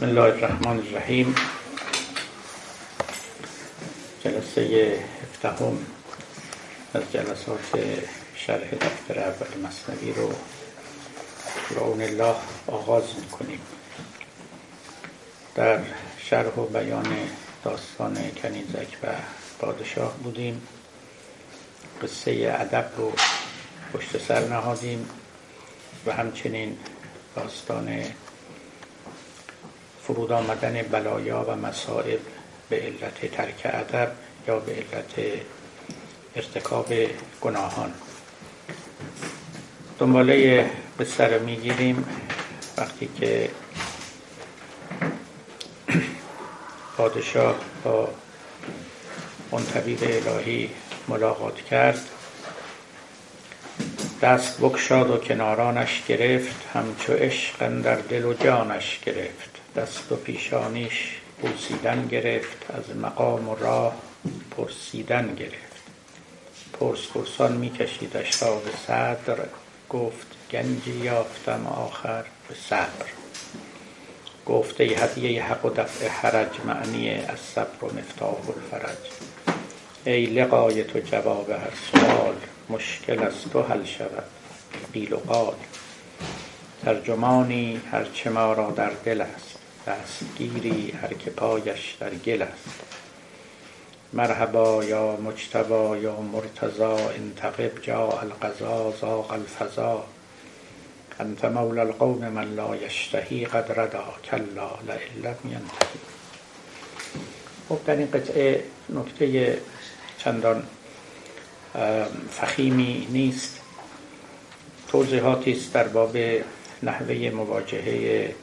بسم 0.00 0.08
الله 0.08 0.22
الرحمن 0.22 0.78
الرحیم. 0.78 1.34
جلسه 4.24 5.04
هفدهم 5.22 5.78
از 6.94 7.02
جلسات 7.12 7.98
شرح 8.34 8.70
دفتر 8.70 9.18
اول 9.18 9.60
مصنوی 9.66 10.12
رو 10.12 10.32
رعون 11.70 12.02
الله 12.02 12.34
آغاز 12.66 13.04
می‌کنیم. 13.20 13.60
در 15.54 15.78
شرح 16.18 16.54
و 16.54 16.66
بیان 16.66 17.16
داستان 17.64 18.30
کنیزک 18.42 18.96
و 19.02 19.06
پادشاه 19.58 20.16
بودیم. 20.16 20.62
قصه 22.02 22.56
ادب 22.60 22.90
رو 22.96 23.12
پشت 23.92 24.18
سر 24.28 24.48
نهادیم 24.48 25.08
و 26.06 26.12
همچنین 26.12 26.78
داستان 27.36 28.04
فرود 30.14 30.32
آمدن 30.32 30.82
بلایا 30.82 31.44
و 31.48 31.56
مصائب 31.56 32.20
به 32.68 32.76
علت 32.76 33.30
ترک 33.36 33.60
ادب 33.64 34.12
یا 34.48 34.58
به 34.58 34.72
علت 34.72 35.40
ارتکاب 36.36 36.92
گناهان. 37.40 37.92
دنباله 39.98 40.70
قصه 41.00 41.24
رو 41.24 41.44
می‌گیریم. 41.44 42.04
وقتی 42.76 43.08
که 43.20 43.50
پادشاه 46.96 47.54
با 47.84 48.08
اون 49.50 49.62
طبیب 49.64 49.98
الهی 50.02 50.70
ملاقات 51.08 51.56
کرد 51.56 52.00
دست 54.22 54.60
بکشاد 54.60 55.10
و 55.10 55.16
کنارانش 55.16 56.02
گرفت 56.08 56.66
همچو 56.74 57.12
عشق 57.12 57.80
در 57.82 57.94
دل 57.94 58.24
و 58.24 58.34
جانش 58.34 59.00
گرفت. 59.06 59.49
دست 59.76 60.12
و 60.12 60.16
پیشانیش 60.16 61.18
بوسیدن 61.42 62.08
گرفت 62.08 62.66
از 62.70 62.96
مقام 62.96 63.48
و 63.48 63.54
راه 63.54 63.96
پرسیدن 64.50 65.34
گرفت. 65.34 65.82
پرس 66.72 67.06
پرسان 67.14 67.52
میکشیدش 67.52 68.42
را 68.42 68.56
به 68.56 68.70
صدر 68.86 69.38
گفت 69.88 70.26
گنجی 70.50 70.92
یافتم 70.92 71.66
آخر 71.66 72.24
به 72.48 72.54
صبر. 72.68 73.06
گفت 74.46 74.80
ای 74.80 74.94
هدیه 74.94 75.44
حق 75.44 75.64
و 75.64 75.70
دفع 75.70 76.08
حرج 76.08 76.60
معنی 76.64 77.10
از 77.10 77.38
صبر 77.38 77.84
و 77.84 77.86
مفتاح 77.86 78.38
الفرج. 78.48 78.98
ای 80.04 80.26
لقای 80.26 80.84
تو 80.84 81.00
جواب 81.00 81.50
هر 81.50 81.72
سوال 81.92 82.34
مشکل 82.68 83.22
از 83.22 83.34
تو 83.52 83.62
حل 83.62 83.84
شود 83.84 84.24
قیل 84.92 85.12
و 85.12 85.16
قال. 85.16 85.54
ترجمانی 86.84 87.80
هرچه 87.92 88.30
ما 88.30 88.52
را 88.52 88.70
در 88.70 88.90
دل 89.04 89.20
است. 89.20 89.59
دستگیری 89.86 90.90
هر 90.90 91.14
که 91.14 91.30
پایش 91.30 91.96
در 92.00 92.14
گل 92.14 92.42
است. 92.42 92.80
مرحبا 94.12 94.84
یا 94.84 95.16
مجتبا 95.16 95.96
یا 95.96 96.20
مرتضا 96.20 96.96
انتقب 96.96 97.82
جا 97.82 98.08
القضا 98.08 98.94
زاغ 99.00 99.32
الفضا. 99.32 100.04
انت 101.20 101.44
مولا 101.44 101.82
القوم 101.82 102.28
من 102.28 102.54
لا 102.54 102.76
یشتهی 102.76 103.44
قد 103.44 103.80
ردا 103.80 104.04
کلا 104.24 104.70
لئن 104.86 105.22
لم 105.22 105.36
ینتهی. 105.44 106.00
خب 107.68 107.78
در 107.86 107.96
این 107.96 108.10
قطعه 108.10 108.64
نکته 108.90 109.58
چندان 110.18 110.62
فخیمی 112.30 113.06
نیست. 113.10 113.60
توضیحاتی 114.88 115.52
است 115.52 115.72
در 115.72 115.88
باب 115.88 116.16
نحوه 116.82 117.30
مواجهه 117.34 118.34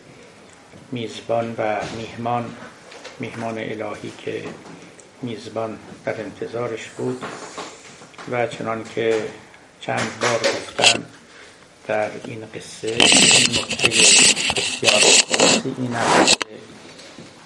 میزبان 0.91 1.55
و 1.57 1.75
میهمان 1.97 2.45
میهمان 3.19 3.57
الهی 3.57 4.11
که 4.17 4.43
میزبان 5.21 5.79
در 6.05 6.21
انتظارش 6.21 6.89
بود 6.89 7.23
و 8.31 8.47
چنان 8.47 8.83
که 8.95 9.25
چند 9.81 10.19
بار 10.21 10.39
گفتم 10.39 11.03
در 11.87 12.09
این 12.25 12.43
قصه 12.55 12.87
این 12.87 13.59
نکته 13.59 13.87
بسیار 14.57 15.03
این 15.77 15.95
است 15.95 16.37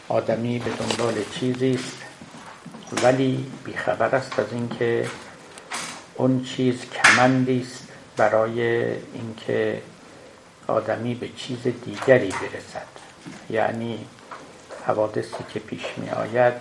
آدمی 0.09 0.59
به 0.59 0.69
دنبال 0.69 1.13
چیزی 1.39 1.71
است 1.71 1.97
ولی 3.03 3.45
بیخبر 3.65 4.15
است 4.15 4.39
از 4.39 4.45
اینکه 4.51 5.09
اون 6.15 6.43
چیز 6.43 6.75
کمندی 6.93 7.61
است 7.61 7.87
برای 8.17 8.61
اینکه 9.13 9.81
آدمی 10.67 11.15
به 11.15 11.29
چیز 11.37 11.63
دیگری 11.63 12.29
برسد. 12.29 12.90
یعنی 13.49 14.05
حوادثی 14.87 15.43
که 15.53 15.59
پیش 15.59 15.85
می 15.97 16.09
آید 16.09 16.53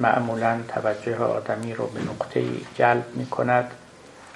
معمولا 0.00 0.60
توجه 0.68 1.16
آدمی 1.16 1.74
رو 1.74 1.86
به 1.86 2.00
نقطه 2.00 2.44
جلب 2.74 3.04
می 3.14 3.26
کند 3.26 3.70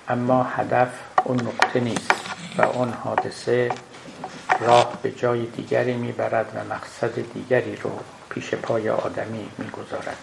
اما 0.09 0.43
هدف 0.43 0.89
اون 1.25 1.41
نقطه 1.41 1.81
نیست 1.81 2.11
و 2.59 2.63
اون 2.63 2.93
حادثه 2.93 3.71
راه 4.61 4.99
به 5.03 5.11
جای 5.11 5.47
دیگری 5.47 5.95
می‌برد 5.95 6.53
و 6.55 6.75
مقصد 6.75 7.33
دیگری 7.35 7.77
رو 7.77 7.91
پیش 8.31 8.55
پای 8.55 8.89
آدمی 8.89 9.49
می‌گذارد. 9.59 10.17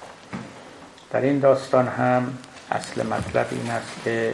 در 1.11 1.21
این 1.21 1.39
داستان 1.39 1.87
هم 1.87 2.37
اصل 2.71 3.07
مطلب 3.07 3.47
این 3.51 3.71
است 3.71 3.91
که 4.03 4.33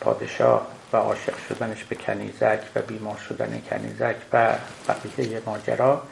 پادشاه 0.00 0.66
و 0.92 0.96
عاشق 0.96 1.34
شدنش 1.48 1.84
به 1.84 1.96
کنیزک 1.96 2.60
و 2.74 2.82
بیمار 2.82 3.16
شدن 3.28 3.62
کنیزک 3.70 4.16
و 4.32 4.54
بقیه 4.88 5.42
ماجرا 5.46 6.02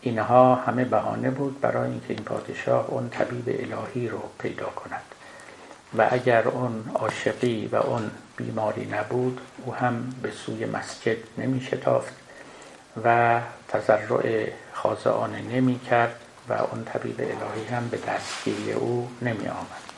اینها 0.00 0.54
همه 0.54 0.84
بهانه 0.84 1.30
بود 1.30 1.60
برای 1.60 1.90
اینکه 1.90 2.06
این 2.08 2.22
پادشاه 2.24 2.90
اون 2.90 3.08
طبیب 3.08 3.44
الهی 3.48 4.08
رو 4.08 4.20
پیدا 4.38 4.66
کند. 4.66 5.02
و 5.98 6.08
اگر 6.10 6.48
اون 6.48 6.84
عاشقی 6.94 7.66
و 7.72 7.76
اون 7.76 8.10
بیماری 8.36 8.86
نبود 8.86 9.40
او 9.64 9.74
هم 9.74 10.14
به 10.22 10.30
سوی 10.30 10.64
مسجد 10.64 11.16
نمی 11.38 11.60
شتافت 11.60 12.14
و 13.04 13.40
تضرع 13.68 14.46
خاضعانه 14.72 15.42
نمی 15.42 15.78
کرد 15.78 16.20
و 16.48 16.52
اون 16.52 16.84
طبیب 16.84 17.20
الهی 17.20 17.66
هم 17.74 17.88
به 17.88 17.98
دستگیری 18.08 18.72
او 18.72 19.08
نمی 19.22 19.48
آمد. 19.48 19.90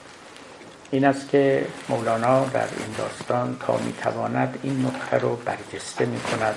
این 0.91 1.05
است 1.05 1.29
که 1.29 1.67
مولانا 1.89 2.45
در 2.45 2.61
این 2.61 2.95
داستان 2.99 3.57
تا 3.61 3.77
می 3.77 3.93
تواند 3.93 4.59
این 4.63 4.87
نکته 4.87 5.19
رو 5.19 5.37
برجسته 5.37 6.07
می 6.07 6.21
کند 6.21 6.55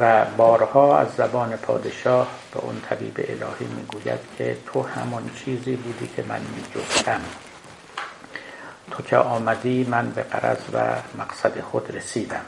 و 0.00 0.24
بارها 0.24 0.98
از 0.98 1.08
زبان 1.16 1.56
پادشاه 1.56 2.28
به 2.52 2.60
اون 2.60 2.80
طبیب 2.90 3.14
الهی 3.18 3.66
می‌گوید 3.76 4.20
که 4.38 4.56
تو 4.66 4.82
همان 4.82 5.30
چیزی 5.44 5.76
بودی 5.76 6.10
که 6.16 6.24
من 6.28 6.40
میجستم 6.40 7.20
تو 8.90 9.02
که 9.02 9.16
آمدی 9.16 9.84
من 9.84 10.10
به 10.10 10.22
قرض 10.22 10.58
و 10.72 10.78
مقصد 11.18 11.60
خود 11.60 11.96
رسیدم. 11.96 12.44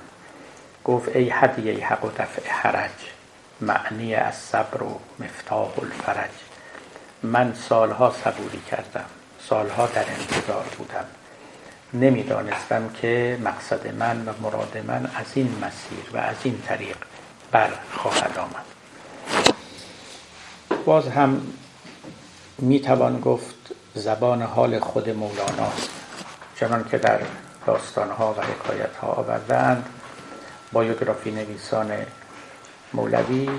گفت 0.84 1.16
ای 1.16 1.30
هدیه 1.30 1.86
حق 1.86 2.04
و 2.04 2.08
دفع 2.08 2.50
حرج 2.50 2.90
معنی 3.60 4.14
از 4.14 4.34
صبر 4.34 4.82
و 4.82 5.00
مفتاح 5.18 5.78
الفرج. 5.78 6.30
من 7.22 7.54
سالها 7.68 8.14
صبوری 8.24 8.60
کردم 8.70 9.04
سالها 9.48 9.86
در 9.86 10.04
انتظار 10.18 10.64
بودم. 10.78 11.04
نمی‌دانستم 11.94 12.88
که 12.88 13.38
مقصد 13.44 13.94
من 13.94 14.28
و 14.28 14.32
مراد 14.42 14.78
من 14.86 15.10
از 15.16 15.26
این 15.34 15.58
مسیر 15.62 16.10
و 16.12 16.16
از 16.16 16.36
این 16.44 16.62
طریق 16.66 16.96
بر 17.52 17.70
خواهد 17.92 18.38
آمد. 18.38 18.64
باز 20.84 21.08
هم 21.08 21.42
می‌توان 22.58 23.20
گفت 23.20 23.54
زبان 23.94 24.42
حال 24.42 24.78
خود 24.78 25.10
مولانا 25.10 25.72
چنان 26.60 26.84
که 26.90 26.98
در 26.98 27.20
داستانها 27.66 28.34
و 28.38 28.42
حکایت 28.42 28.96
ها 28.96 29.08
آوردند. 29.08 29.88
بایوگرافی 30.72 31.30
نویسان 31.30 31.92
مولوی 32.92 33.50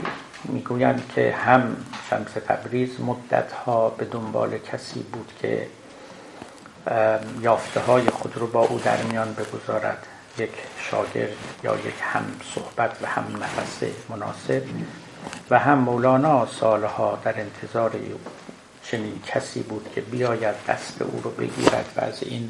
می‌گویند 0.44 1.12
که 1.16 1.36
هم 1.46 1.76
شمس 2.10 2.32
تبریز 2.48 3.02
مدت 3.02 3.52
ها 3.52 3.90
به 3.90 4.06
دنبال 4.06 4.58
کسی 4.58 5.00
بود 5.00 5.34
که 5.42 5.68
یافته 7.42 7.80
های 7.80 8.10
خود 8.10 8.38
رو 8.38 8.48
با 8.48 8.66
او 8.66 8.80
در 8.80 9.04
میان 9.04 9.34
بگذارد. 9.34 10.08
یک 10.40 10.52
شاگرد 10.92 11.38
یا 11.64 11.76
یک 11.76 11.94
هم 12.02 12.24
صحبت 12.56 12.92
و 13.02 13.08
هم 13.08 13.44
نفس 13.44 13.84
مناسب 14.10 14.64
و 15.50 15.60
هم 15.60 15.78
مولانا 15.78 16.46
سالها 16.46 17.20
در 17.24 17.36
انتظار 17.40 17.92
چنین 18.84 19.22
کسی 19.28 19.64
بود 19.64 19.92
که 19.96 20.02
بیاید 20.02 20.56
دست 20.68 21.02
او 21.02 21.22
رو 21.24 21.32
بگیرد 21.32 21.94
و 21.98 22.02
از 22.02 22.24
این 22.24 22.50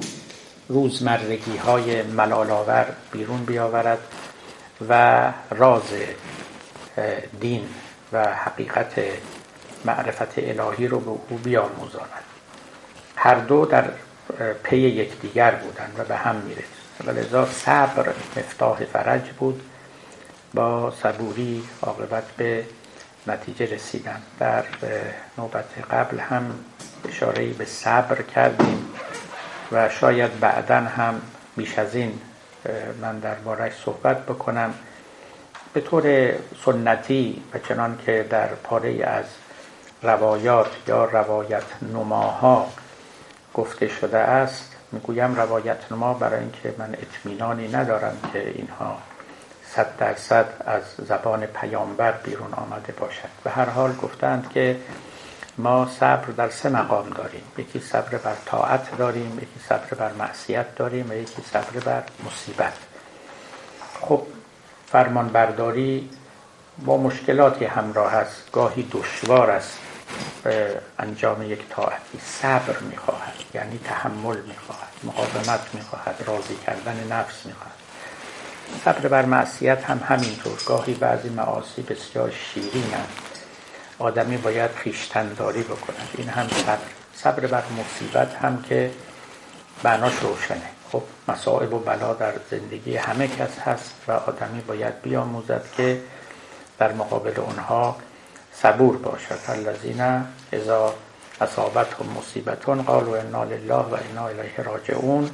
روزمرگی 0.67 1.57
های 1.57 2.01
ملالاور 2.01 2.85
بیرون 3.11 3.45
بیاورد 3.45 3.99
و 4.89 5.33
راز 5.51 5.93
دین 7.41 7.69
و 8.13 8.35
حقیقت 8.35 8.93
معرفت 9.85 10.33
الهی 10.37 10.87
رو 10.87 10.99
به 10.99 11.09
او 11.09 11.37
بیاموزاند. 11.43 12.23
هر 13.15 13.35
دو 13.35 13.65
در 13.65 13.89
پی 14.63 14.77
یکدیگر 14.77 15.51
بودند 15.51 15.95
و 15.97 16.03
به 16.03 16.15
هم 16.15 16.35
می‌رسید 16.35 16.78
و 17.05 17.11
لذا 17.11 17.45
صبر 17.45 18.13
مفتاح 18.37 18.83
فرج 18.93 19.29
بود. 19.29 19.61
با 20.53 20.93
صبوری 21.03 21.63
عاقبت 21.81 22.23
به 22.37 22.65
نتیجه 23.27 23.65
رسیدن. 23.65 24.21
در 24.39 24.63
نوبت 25.37 25.65
قبل 25.91 26.19
هم 26.19 26.51
اشاره 27.09 27.47
به 27.53 27.65
صبر 27.65 28.21
کردیم 28.21 28.89
و 29.71 29.89
شاید 29.89 30.39
بعدا 30.39 30.75
هم 30.79 31.21
بیش 31.57 31.79
از 31.79 31.95
این 31.95 32.21
من 33.01 33.19
دربارش 33.19 33.73
صحبت 33.85 34.25
بکنم. 34.25 34.73
به 35.73 35.81
طور 35.81 36.33
سنتی 36.65 37.43
و 37.53 37.59
چنان 37.59 37.99
که 38.05 38.27
در 38.29 38.47
پاره 38.47 39.03
از 39.03 39.25
روایات 40.03 40.69
یا 40.87 41.05
روایت 41.05 41.63
نماها 41.81 42.71
گفته 43.53 43.87
شده 43.87 44.17
است 44.17 44.68
می‌گویم 44.91 45.35
روایت 45.35 45.91
نما 45.91 46.13
برای 46.13 46.39
اینکه 46.39 46.75
من 46.77 46.95
اطمینانی 47.01 47.67
ندارم 47.67 48.17
که 48.33 48.49
اینها 48.49 48.97
صد 49.75 49.97
درصد 49.97 50.45
از 50.65 50.83
زبان 51.07 51.45
پیامبر 51.45 52.11
بیرون 52.11 52.53
آمده 52.53 52.93
باشد. 52.93 53.29
به 53.43 53.49
هر 53.49 53.69
حال 53.69 53.95
گفتند 53.95 54.49
که 54.49 54.79
ما 55.57 55.87
صبر 55.99 56.25
در 56.25 56.49
سه 56.49 56.69
مقام 56.69 57.09
داریم. 57.09 57.43
یکی 57.57 57.79
صبر 57.79 58.17
بر 58.17 58.35
طاعت 58.45 58.97
داریم 58.97 59.37
یکی 59.37 59.59
صبر 59.69 59.95
بر 59.97 60.11
معصیت 60.13 60.75
داریم 60.75 61.09
و 61.09 61.13
یکی 61.13 61.41
صبر 61.53 61.79
بر 61.79 62.03
مصیبت. 62.25 62.73
خب 64.01 64.21
فرمان 64.87 65.27
برداری 65.27 66.09
با 66.85 66.97
مشکلاتی 66.97 67.65
همراه 67.65 68.15
است 68.15 68.51
گاهی 68.51 68.89
دشوار 68.91 69.51
است. 69.51 69.79
انجام 70.99 71.51
یک 71.51 71.69
طاعتی 71.69 72.19
صبر 72.41 72.79
می‌خواهد 72.79 73.33
یعنی 73.53 73.79
تحمل 73.83 74.37
می‌خواهد 74.41 74.93
مقاومت 75.03 75.59
می‌خواهد 75.73 76.23
راضی 76.27 76.55
کردن 76.55 77.07
نفس 77.11 77.45
می‌خواهد. 77.45 77.79
صبر 78.85 79.07
بر 79.07 79.25
معصیت 79.25 79.83
هم 79.83 80.01
همینطور. 80.07 80.59
گاهی 80.65 80.93
بعضی 80.93 81.29
معاصی 81.29 81.81
بسیار 81.81 82.31
شیرین 82.31 82.93
آدمی 83.99 84.37
باید 84.37 84.71
خیشتنداری 84.71 85.63
بکند. 85.63 86.09
این 86.17 86.29
هم 86.29 86.47
صبر. 86.47 86.77
صبر 87.15 87.47
بر 87.47 87.63
مصیبت 87.79 88.33
هم 88.35 88.61
که 88.61 88.91
بناش 89.83 90.13
روشنه. 90.21 90.69
خب 90.91 91.03
مصائب 91.27 91.73
و 91.73 91.79
بلا 91.79 92.13
در 92.13 92.33
زندگی 92.51 92.97
همه 92.97 93.27
کس 93.27 93.59
هست 93.59 93.93
و 94.07 94.11
آدمی 94.11 94.61
باید 94.61 95.01
بیاموزد 95.01 95.63
که 95.77 96.01
در 96.77 96.91
مقابل 96.91 97.39
اونها 97.39 97.97
صبور 98.61 98.97
باشد. 98.97 99.39
الذین 99.47 100.25
اذا 100.53 100.93
اصابتهم 101.41 102.05
مصیبتون 102.17 102.81
قالوا 102.81 103.17
انا 103.17 103.43
لله 103.43 103.75
و 103.75 103.97
انا 104.11 104.27
الیه 104.27 104.63
راجعون. 104.63 105.31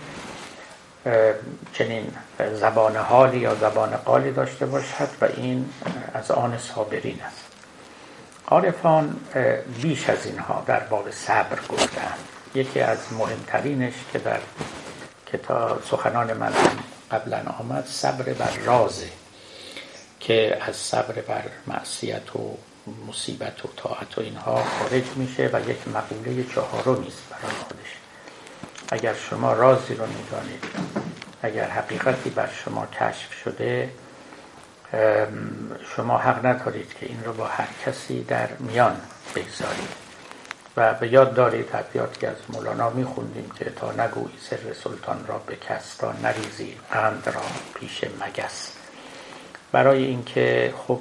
چنین 1.74 2.12
زبان 2.54 2.95
حالی 2.95 3.38
یا 3.38 3.56
زبان 3.56 3.89
قالی 3.89 4.31
داشته 4.31 4.66
باشد 4.66 5.10
و 5.22 5.25
این 5.38 5.69
از 6.13 6.31
آن 6.31 6.57
صابرین 6.57 7.22
است. 7.22 7.45
عارفان 8.48 9.16
بیش 9.81 10.10
از 10.10 10.25
اینها 10.25 10.63
در 10.68 10.80
باب 10.80 11.12
صبر 11.12 11.60
گفتن 11.69 12.13
یکی 12.56 12.80
از 12.80 12.98
مهمترینش 13.12 13.94
که 14.13 14.19
در 14.19 14.39
کتاب 15.25 15.83
سخنان 15.83 16.33
من 16.33 16.54
قبلا 17.12 17.42
آمد 17.60 17.86
صبر 17.86 18.33
بر 18.33 18.51
رازه 18.66 19.10
که 20.19 20.57
از 20.62 20.75
صبر 20.75 21.21
بر 21.21 21.44
معصیت 21.68 22.36
و 22.36 22.57
مصیبت 23.07 23.65
و 23.65 23.69
طاعت 23.75 24.17
و 24.17 24.21
اینها 24.21 24.63
خارج 24.63 25.03
میشه 25.15 25.49
و 25.53 25.69
یک 25.69 25.87
مقوله 25.87 26.43
چهارمی 26.43 27.07
است 27.07 27.23
برای 27.29 27.55
خودش. 27.55 27.97
اگر 28.89 29.13
شما 29.13 29.53
رازی 29.53 29.95
رو 29.95 30.05
می‌دانید 30.05 30.63
اگر 31.41 31.69
حقیقتی 31.69 32.29
بر 32.29 32.49
شما 32.65 32.85
کشف 32.85 33.33
شده 33.33 33.89
شما 35.95 36.17
حق 36.17 36.45
ندارید 36.45 36.93
که 36.99 37.05
این 37.05 37.23
رو 37.23 37.33
با 37.33 37.47
هر 37.47 37.67
کسی 37.85 38.23
در 38.23 38.49
میان 38.59 39.01
بگذارید. 39.35 40.05
و 40.77 40.93
به 40.93 41.07
یاد 41.07 41.33
دارید 41.33 41.69
که 42.19 42.27
از 42.27 42.35
مولانا 42.49 42.89
میخوندیم 42.89 43.51
که 43.59 43.65
تا 43.65 43.91
نگویی 43.91 44.37
سر 44.49 44.73
سلطان 44.83 45.25
را 45.27 45.37
به 45.37 45.55
کس 45.55 45.95
تا 45.95 46.13
نریزی 46.23 46.77
قند 46.91 47.23
را 47.35 47.41
پیش 47.79 48.03
مگس. 48.03 48.71
برای 49.71 50.05
اینکه 50.05 50.73
خب 50.87 50.99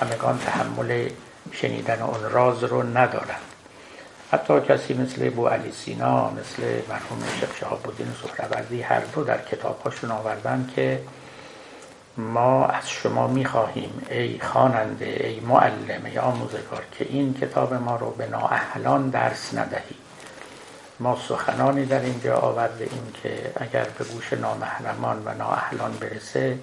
همگان 0.00 0.38
تحمل 0.38 1.08
شنیدن 1.52 2.02
اون 2.02 2.30
راز 2.30 2.64
رو 2.64 2.82
ندارند. 2.82 3.40
حتی 4.32 4.60
کسی 4.60 4.94
مثل 4.94 5.30
بو 5.30 5.48
علی 5.48 5.72
سینا 5.72 6.30
مثل 6.30 6.62
مرحوم 6.88 7.22
شیخ 7.40 7.56
شهاب 7.60 7.88
الدین 7.88 8.06
سهروردی 8.22 8.82
هر 8.82 9.00
دو 9.00 9.24
در 9.24 9.38
کتابهاشون 9.38 10.10
آوردن 10.10 10.70
که 10.76 11.00
ما 12.16 12.66
از 12.66 12.90
شما 12.90 13.26
می‌خواهیم 13.26 14.02
ای 14.10 14.40
خواننده 14.40 15.04
ای 15.04 15.40
معلم 15.40 16.04
ای 16.04 16.18
آموزگار 16.18 16.82
که 16.92 17.06
این 17.08 17.34
کتاب 17.34 17.74
ما 17.74 17.96
رو 17.96 18.10
به 18.10 18.26
نااهلان 18.26 19.10
درس 19.10 19.54
ندهی. 19.54 19.96
ما 21.00 21.18
سخنانی 21.28 21.86
در 21.86 22.00
اینجا 22.00 22.36
آورده 22.36 22.84
این 22.84 23.12
که 23.22 23.52
اگر 23.56 23.86
به 23.98 24.04
گوش 24.04 24.32
نامحرمان 24.32 25.22
و 25.24 25.34
نااهلان 25.34 25.92
برسه 25.92 26.58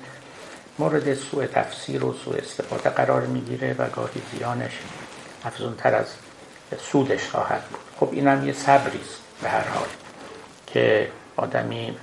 مورد 0.80 1.14
سوء 1.14 1.46
تفسیر 1.46 2.06
و 2.06 2.14
سوء 2.26 2.38
استفاده 2.38 2.90
قرار 2.90 3.22
می‌گیره 3.22 3.76
و 3.78 3.90
گاهی 3.90 4.22
زیانش 4.32 4.80
افزونتر 5.46 5.96
از 5.96 6.08
سودش 6.80 7.30
خواهد 7.30 7.62
بود. 7.64 7.80
خب 8.00 8.10
اینم 8.12 8.48
یه 8.48 8.54
صبریست 8.54 9.20
به 9.42 9.50
هر 9.50 9.68
حال 9.68 9.88
که 10.68 11.08
آدمی 11.38 11.98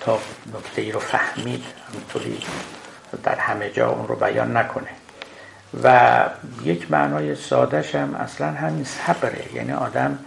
تا 0.00 0.18
نکته 0.54 0.82
ای 0.82 0.92
رو 0.92 1.00
فهمید 1.00 1.64
همینطوری 1.88 2.42
در 3.22 3.34
همه 3.34 3.70
جا 3.70 3.90
اون 3.90 4.08
رو 4.08 4.16
بیان 4.16 4.56
نکنه. 4.56 4.88
و 5.82 6.24
یک 6.64 6.90
معنای 6.90 7.34
سادش 7.34 7.94
هم 7.94 8.14
اصلا 8.14 8.50
همین 8.50 8.84
صبره. 8.84 9.54
یعنی 9.54 9.72
آدم 9.72 10.18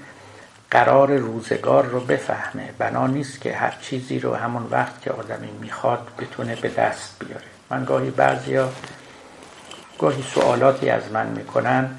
قرار 0.72 1.18
روزگار 1.18 1.86
رو 1.86 2.00
بفهمه. 2.00 2.70
بنا 2.78 3.08
نیست 3.08 3.42
که 3.42 3.56
هر 3.56 3.78
چیزی 3.82 4.20
رو 4.20 4.36
همون 4.36 4.68
وقت 4.72 5.02
که 5.02 5.12
آدمی 5.12 5.52
می‌خواد 5.62 6.08
بتونه 6.20 6.56
به 6.56 6.70
دست 6.70 7.16
بیاره. 7.20 7.46
من 7.70 7.86
گاهی 7.86 8.12
بعضیا 8.12 8.70
گاهی 10.00 10.24
سوالاتی 10.34 10.90
از 10.90 11.12
من 11.12 11.28
می‌کنن. 11.28 11.96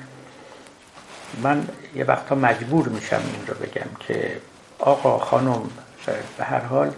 من 1.43 1.69
یه 1.95 2.05
وقتا 2.05 2.35
مجبور 2.35 2.89
میشم 2.89 3.23
این 3.35 3.47
رو 3.47 3.55
بگم 3.55 3.91
که 4.01 4.41
آقا 4.79 5.19
خانم 5.19 5.71
به 6.39 6.45
هر 6.45 6.61
حال 6.61 6.93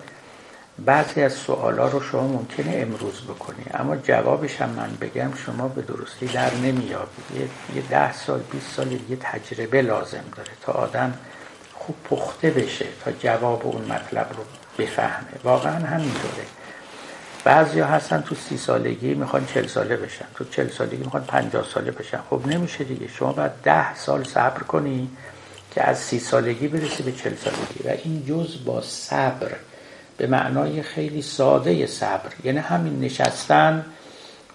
بعضی 0.79 1.23
از 1.23 1.33
سوالا 1.33 1.89
رو 1.89 2.01
شما 2.01 2.29
ممکنه 2.29 2.77
امروز 2.77 3.23
بکنی 3.23 3.65
اما 3.75 3.97
جوابش 3.97 4.61
هم 4.61 4.71
من 4.71 4.91
بگم 5.01 5.35
شما 5.47 5.69
به 5.69 5.83
درستی 5.83 6.27
در 6.27 6.55
نمیابید 6.55 7.51
یه 7.75 7.83
ده 7.91 8.13
سال 8.13 8.41
20 8.41 8.73
سال 8.77 8.93
یه 8.93 9.17
تجربه 9.21 9.83
لازم 9.83 10.25
داره 10.37 10.51
تا 10.63 10.73
آدم 10.73 11.15
خوب 11.87 11.97
پخته 12.11 12.51
بشه 12.51 12.87
تا 13.05 13.13
جواب 13.13 13.67
اون 13.67 13.83
مطلب 13.83 14.27
رو 14.37 14.45
بفهمه. 14.79 15.29
واقعا 15.45 15.87
همینطوره. 15.87 16.45
بعضی 17.45 17.81
ها 17.81 17.89
هستن 17.89 18.21
تو 18.21 18.35
سی 18.35 18.57
سالگی 18.57 19.15
می‌خوان 19.15 19.47
چل 19.55 19.67
ساله 19.67 19.97
بشن. 19.97 20.25
تو 20.35 20.45
چل 20.45 20.69
سالگی 20.69 20.97
می‌خوان 20.97 21.25
پنجاه 21.25 21.65
ساله 21.75 21.91
بشن. 21.91 22.21
خب 22.31 22.47
نمیشه 22.47 22.85
دیگه. 22.85 23.09
شما 23.09 23.33
باید 23.33 23.53
ده 23.63 23.95
سال 23.95 24.25
صبر 24.25 24.63
کنی 24.63 25.11
که 25.75 25.89
از 25.89 25.99
سی 25.99 26.19
سالگی 26.19 26.69
برسی 26.69 27.03
به 27.03 27.13
چل 27.13 27.35
سالگی. 27.45 27.89
و 27.89 27.89
این 28.05 28.27
جز 28.27 28.65
با 28.65 28.81
صبر. 28.81 29.51
به 30.17 30.27
معنای 30.27 30.83
خیلی 30.83 31.23
ساده 31.23 31.87
صبر. 31.87 32.31
یعنی 32.45 32.59
همین 32.59 33.01
نشستن 33.01 33.85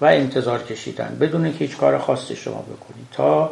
و 0.01 0.05
انتظار 0.05 0.63
کشیدن. 0.63 1.17
بدون 1.21 1.51
که 1.51 1.57
هیچ 1.65 1.77
کار 1.77 1.97
خاصی 1.97 2.35
شما 2.35 2.61
بکنید 2.61 3.07
تا 3.11 3.51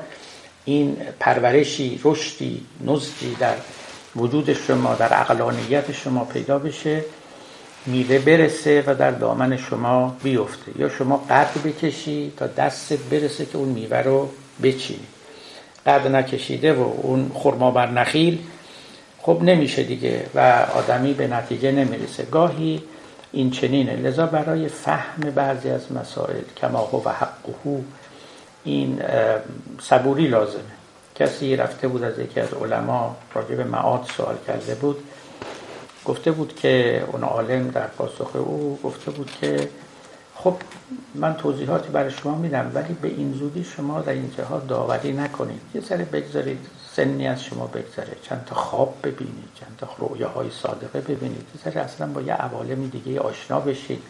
این 0.66 0.98
پرورشی 1.20 2.00
رشدی 2.04 2.66
نزدی 2.86 3.36
در 3.40 3.56
وجود 4.16 4.54
شما 4.54 4.96
در 4.96 5.22
اقلانیت 5.22 5.92
شما 5.92 6.26
پیدا 6.26 6.60
بشه 6.60 7.04
میوه 7.86 8.20
برسه 8.20 8.84
و 8.88 8.96
در 8.96 9.12
دامن 9.12 9.58
شما 9.58 10.18
بیفته. 10.24 10.72
یا 10.80 10.90
شما 10.90 11.18
قد 11.30 11.50
بکشی 11.66 12.34
تا 12.38 12.48
دست 12.48 12.94
برسه 12.94 13.46
که 13.46 13.58
اون 13.58 13.70
میوه 13.70 13.98
رو 13.98 14.30
بچینی. 14.64 15.08
قد 15.86 16.08
نکشیده 16.08 16.74
و 16.74 16.92
اون 17.02 17.32
خرما 17.34 17.72
بر 17.72 17.92
نخیل 17.92 18.40
خب 19.22 19.40
نمیشه 19.42 19.84
دیگه 19.84 20.26
و 20.36 20.66
آدمی 20.76 21.14
به 21.14 21.28
نتیجه 21.28 21.72
نمی‌رسه. 21.72 22.24
گاهی 22.24 22.82
این 23.32 23.52
چنینه. 23.52 23.96
لذا 23.96 24.26
برای 24.26 24.68
فهم 24.68 25.32
بعضی 25.36 25.70
از 25.70 25.92
مسائل 25.92 26.42
کما 26.58 27.02
و 27.06 27.10
حقه 27.10 27.84
این 28.66 29.02
صبوری 29.82 30.28
لازمه. 30.28 30.62
کسی 31.16 31.56
رفته 31.56 31.88
بود 31.88 32.04
از 32.04 32.20
یکی 32.20 32.40
از 32.40 32.54
علما 32.54 33.16
راجع 33.34 33.56
به 33.56 33.64
معاد 33.64 34.10
سوال 34.18 34.36
کرده 34.48 34.76
بود. 34.76 35.04
گفته 36.06 36.32
بود 36.32 36.56
که 36.56 37.04
اون 37.12 37.24
عالم 37.24 37.68
در 37.68 37.88
پاسخ 37.88 38.36
او 38.36 38.80
گفته 38.84 39.12
بود 39.12 39.32
که 39.42 39.70
خب 40.36 40.56
من 41.16 41.34
توضیحاتی 41.34 41.90
برای 41.90 42.12
شما 42.12 42.36
میدم 42.36 42.72
ولی 42.74 42.94
به 42.94 43.08
این 43.08 43.34
زودی 43.34 43.64
شما 43.64 44.02
در 44.02 44.14
این 44.14 44.32
جهات 44.38 44.68
داوری 44.68 45.14
نکنید. 45.14 45.62
یه 45.74 45.82
ذره 45.82 46.06
بگذارید 46.06 46.60
سنی 46.96 47.28
از 47.28 47.44
شما 47.44 47.68
بگذره 47.68 48.18
چند 48.22 48.44
تا 48.46 48.56
خواب 48.56 48.96
ببینید 49.04 49.50
چند 49.60 49.76
تا 49.78 49.88
های 50.28 50.50
صادقه 50.50 51.02
ببینید. 51.02 51.46
یه 51.56 51.62
ذره 51.64 51.82
اصلا 51.82 52.08
با 52.08 52.22
یه 52.22 52.34
عوالم 52.34 52.88
دیگه 52.88 53.20
آشنا 53.20 53.60
بشید. 53.60 54.04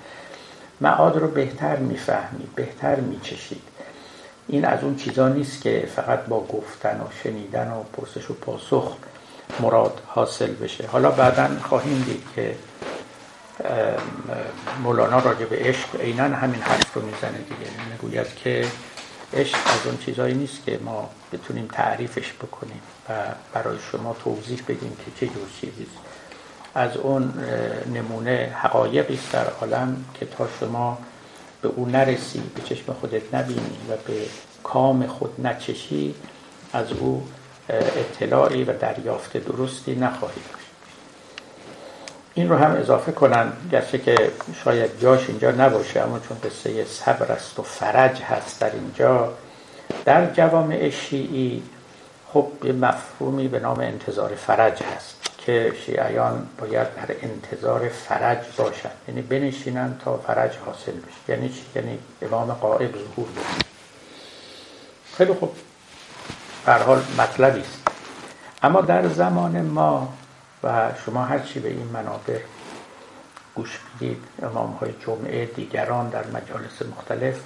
معاد 0.81 1.17
رو 1.17 1.27
بهتر 1.27 1.75
می‌فهمید 1.77 2.55
بهتر 2.55 2.95
میچشید. 2.95 3.74
این 4.47 4.65
از 4.65 4.83
اون 4.83 4.95
چیزا 4.95 5.29
نیست 5.29 5.61
که 5.61 5.89
فقط 5.95 6.25
با 6.25 6.39
گفتن 6.39 7.01
و 7.01 7.23
شنیدن 7.23 7.71
و 7.71 7.83
پرسش 7.83 8.29
و 8.29 8.33
پاسخ 8.33 8.95
مراد 9.59 10.01
حاصل 10.07 10.51
بشه. 10.53 10.87
حالا 10.87 11.11
بعدا 11.11 11.47
خواهیم 11.63 12.03
دید 12.03 12.23
که 12.35 12.55
مولانا 14.83 15.19
راجع 15.19 15.45
به 15.45 15.55
عشق 15.55 16.01
عینا 16.01 16.23
همین 16.23 16.61
حرف 16.61 16.93
رو 16.93 17.01
می‌زنه 17.01 17.37
دیگه. 17.37 17.71
می‌گوید 17.91 18.35
که 18.35 18.65
عشق 19.33 19.57
از 19.65 19.87
اون 19.87 19.97
چیزایی 19.97 20.33
نیست 20.33 20.65
که 20.65 20.79
ما 20.85 21.09
بتونیم 21.33 21.67
تعریفش 21.71 22.33
بکنیم 22.33 22.81
و 23.09 23.13
برای 23.53 23.77
شما 23.91 24.15
توضیح 24.23 24.61
بدیم 24.67 24.97
که 25.05 25.11
چه 25.19 25.33
جور 25.33 25.47
چیزی 25.61 25.87
از 26.75 26.97
اون 26.97 27.33
نمونه 27.93 28.55
حقایقی 28.61 29.13
است 29.13 29.31
در 29.31 29.45
عالم 29.61 30.05
که 30.13 30.25
تا 30.25 30.47
شما 30.59 30.97
به 31.65 31.71
او 31.75 31.85
نرسی 31.85 32.41
به 32.55 32.61
چشم 32.61 32.93
خودت 32.93 33.33
نبینی 33.33 33.77
و 33.89 33.93
به 34.07 34.13
کام 34.63 35.07
خود 35.07 35.47
نچشی 35.47 36.15
از 36.73 36.91
او 36.91 37.27
اطلاعی 37.69 38.63
و 38.63 38.73
دریافت 38.73 39.37
درستی 39.37 39.95
نخواهی 39.95 40.41
داشت. 40.51 40.65
این 42.33 42.49
رو 42.49 42.57
هم 42.57 42.71
اضافه 42.71 43.11
کنم 43.11 43.53
گرچه 43.71 43.97
که 43.97 44.31
شاید 44.63 44.99
جاش 44.99 45.29
اینجا 45.29 45.51
نباشه 45.51 46.01
اما 46.01 46.19
چون 46.19 46.37
قصه 46.43 46.85
صبر 46.85 47.31
است 47.31 47.59
و 47.59 47.63
فرج 47.63 48.21
هست 48.21 48.61
در 48.61 48.71
اینجا 48.71 49.33
در 50.05 50.33
جوامع 50.33 50.89
شیعی 50.89 51.63
خب 52.33 52.47
یه 52.63 52.71
مفهومی 52.71 53.47
به 53.47 53.59
نام 53.59 53.79
انتظار 53.79 54.35
فرج 54.35 54.83
هست. 54.83 55.14
که 55.45 55.73
شیعیان 55.85 56.47
باید 56.57 56.95
در 56.95 57.15
انتظار 57.21 57.89
فرج 57.89 58.45
باشند. 58.57 58.91
یعنی 59.07 59.21
بنشینن 59.21 59.97
تا 60.05 60.17
فرج 60.17 60.57
حاصل 60.65 60.91
بشه. 60.91 61.33
یعنی 61.33 61.49
چی؟ 61.49 61.61
یعنی 61.75 61.99
امام 62.21 62.53
قائب 62.53 62.91
ظهور 62.91 63.27
بشه. 63.31 63.65
خیلی 65.17 65.33
خوب. 65.33 65.55
حال 66.65 67.03
مطلبی 67.17 67.59
است. 67.59 67.87
اما 68.63 68.81
در 68.81 69.07
زمان 69.07 69.61
ما 69.61 70.13
و 70.63 70.91
شما 71.05 71.23
هرچی 71.25 71.59
به 71.59 71.69
این 71.69 71.89
منابر 71.93 72.39
گوش 73.55 73.79
بدید 73.95 74.23
امام 74.43 74.71
های 74.71 74.93
جمعه 75.05 75.45
دیگران 75.45 76.09
در 76.09 76.27
مجالس 76.27 76.81
مختلف 76.91 77.39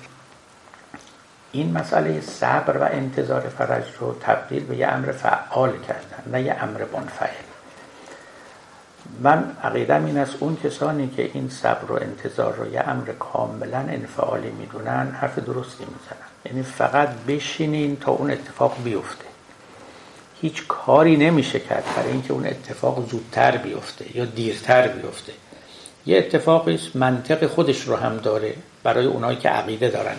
این 1.52 1.78
مسئله 1.78 2.22
صبر 2.22 2.78
و 2.78 2.84
انتظار 2.84 3.42
فرج 3.42 3.84
رو 4.00 4.18
تبدیل 4.22 4.66
به 4.66 4.78
یه 4.78 4.88
امر 4.88 5.12
فعال 5.12 5.72
کردن 5.72 6.32
نه 6.32 6.42
یه 6.42 6.64
امر 6.64 6.86
منفعل. 6.94 7.49
من 9.22 9.52
عقیدم 9.64 10.06
این 10.06 10.18
است 10.18 10.36
اون 10.40 10.58
کسانی 10.64 11.08
که 11.08 11.30
این 11.34 11.50
صبر 11.50 11.92
و 11.92 11.96
انتظار 11.96 12.56
رو 12.56 12.74
یه 12.74 12.90
امر 12.90 13.06
کاملا 13.20 13.78
انفعالی 13.78 14.52
می‌دونن 14.52 15.18
حرف 15.22 15.40
درستی 15.40 15.84
می‌زنن. 15.86 16.30
یعنی 16.46 16.64
فقط 16.64 17.10
بشینین 17.28 17.96
تا 17.96 18.12
اون 18.12 18.32
اتفاق 18.32 18.78
بیفته. 18.84 19.26
هیچ 20.42 20.68
کاری 20.68 21.18
نمیشه 21.18 21.60
کرد 21.60 21.84
برای 21.96 22.12
اینکه 22.12 22.34
اون 22.34 22.48
اتفاق 22.48 23.10
زودتر 23.10 23.58
بیفته 23.58 24.18
یا 24.18 24.26
دیرتر 24.26 24.88
بیفته. 24.88 25.34
یه 26.06 26.18
اتفاقی 26.18 26.80
منطق 26.96 27.48
خودش 27.48 27.82
رو 27.82 27.96
هم 27.96 28.18
داره 28.18 28.54
برای 28.84 29.06
اونایی 29.06 29.38
که 29.38 29.50
عقیده 29.50 29.90
دارن. 29.90 30.16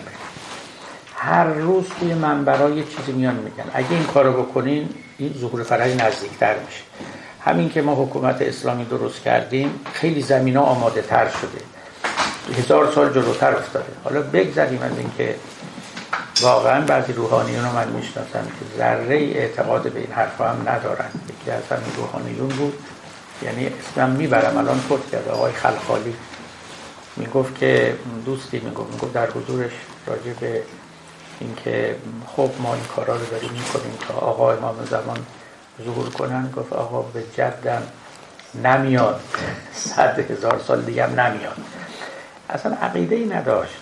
هر 1.15 1.43
روز 1.43 1.85
توی 1.99 2.13
منبرای 2.13 2.83
چیزی 2.83 3.11
میان 3.11 3.35
میگن. 3.35 3.71
اگه 3.73 3.91
این 3.91 4.03
کارو 4.03 4.43
بکنین 4.43 4.89
این 5.17 5.33
ظهور 5.37 5.63
فرج 5.63 6.01
نزدیکتر 6.01 6.55
میشه. 6.65 6.81
همین 7.45 7.69
که 7.69 7.81
ما 7.81 7.95
حکومت 7.95 8.41
اسلامی 8.41 8.85
درست 8.85 9.21
کردیم 9.21 9.79
خیلی 9.93 10.21
زمین 10.21 10.57
ها 10.57 10.63
آماده 10.63 11.01
تر 11.01 11.29
شده. 11.29 11.61
هزار 12.61 12.91
سال 12.91 13.13
جلوتر 13.13 13.55
افتاده. 13.55 13.91
حالا 14.03 14.21
بگذاریم 14.21 14.81
از 14.81 14.97
اینکه 14.97 15.35
واقعا 16.41 16.81
بعضی 16.81 17.13
روحانیون 17.13 17.65
رو 17.65 17.71
من 17.71 17.87
می‌شناسم 17.87 18.43
که 18.45 18.77
ذره 18.77 19.15
اعتقاد 19.15 19.91
به 19.91 19.99
این 19.99 20.11
حرف 20.11 20.41
هم 20.41 20.69
ندارن. 20.69 21.09
یکی 21.29 21.51
از 21.51 21.63
همین 21.69 21.95
روحانیون 21.97 22.47
بود 22.47 22.73
یعنی 23.41 23.67
اسمم 23.67 24.09
می‌برم 24.09 24.57
الان 24.57 24.79
فوت 24.79 25.11
کرد. 25.11 25.27
آقای 25.27 25.51
خلخالی 25.51 26.15
می‌گفت 27.17 27.57
که 27.57 27.95
دوستی 28.25 28.59
می‌گفت. 28.59 28.91
می‌گفت 28.93 29.13
در 29.13 29.27
حضورش 29.29 29.71
راجع 30.07 30.33
به 30.39 30.63
اینکه 31.39 31.95
خب 32.35 32.49
ما 32.59 32.73
این 32.73 32.83
کارا 32.95 33.15
رو 33.15 33.25
داریم 33.25 33.51
می‌کنیم 33.51 33.97
تا 34.07 34.13
آقا 34.13 34.53
امام 34.53 34.75
زمان 34.89 35.17
ظهور 35.85 36.09
کنن 36.09 36.51
گفت 36.51 36.73
آقا 36.73 37.01
به 37.01 37.23
جدم 37.37 37.81
نمیاد. 38.63 39.21
صد 39.73 40.19
هزار 40.31 40.61
سال 40.67 40.81
دیگه 40.81 41.03
هم 41.03 41.19
نمیاد. 41.19 41.57
اصلا 42.49 42.77
عقیده 42.81 43.15
ای 43.15 43.25
نداشت. 43.25 43.77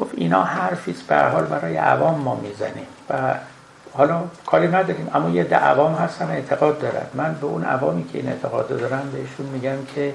گفت 0.00 0.10
اینا 0.14 0.42
حرفیست 0.42 1.02
به 1.02 1.16
حال 1.16 1.44
برای 1.44 1.76
عوام 1.76 2.20
ما 2.20 2.34
می‌زنیم. 2.34 2.86
و 3.10 3.34
حالا 3.92 4.22
کاری 4.46 4.68
نداریم 4.68 5.10
اما 5.14 5.30
یه 5.30 5.44
ده 5.44 5.56
عوام 5.56 5.94
هستن 5.94 6.30
اعتقاد 6.30 6.78
دارن. 6.78 7.06
من 7.14 7.34
به 7.34 7.46
اون 7.46 7.64
عوامی 7.64 8.04
که 8.04 8.18
این 8.18 8.28
اعتقاد 8.28 8.68
دارن 8.68 9.02
بهشون 9.12 9.46
میگم 9.46 9.84
که 9.94 10.14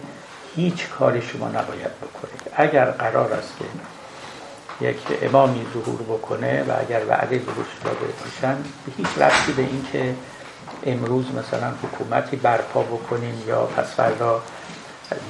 هیچ 0.56 0.90
کاری 0.90 1.22
شما 1.22 1.48
نباید 1.48 1.92
بکنید. 2.02 2.42
اگر 2.56 2.86
قرار 2.86 3.34
است 3.34 3.54
که 3.60 3.66
یک 4.82 4.98
امامی 5.22 5.66
ظهور 5.74 6.02
بکنه 6.02 6.64
و 6.64 6.72
اگر 6.80 7.02
وعده 7.10 7.40
ظهور 7.40 7.66
داده 7.84 8.06
باشن 8.24 8.56
هیچ 8.98 9.18
ربطی 9.18 9.52
به 9.52 9.62
این 9.62 9.86
که 9.92 10.16
امروز 10.86 11.26
مثلا 11.26 11.72
حکومتی 11.84 12.36
برپا 12.36 12.82
بکنیم 12.82 13.44
یا 13.48 13.66
پس 13.66 13.86
فردا 13.86 14.42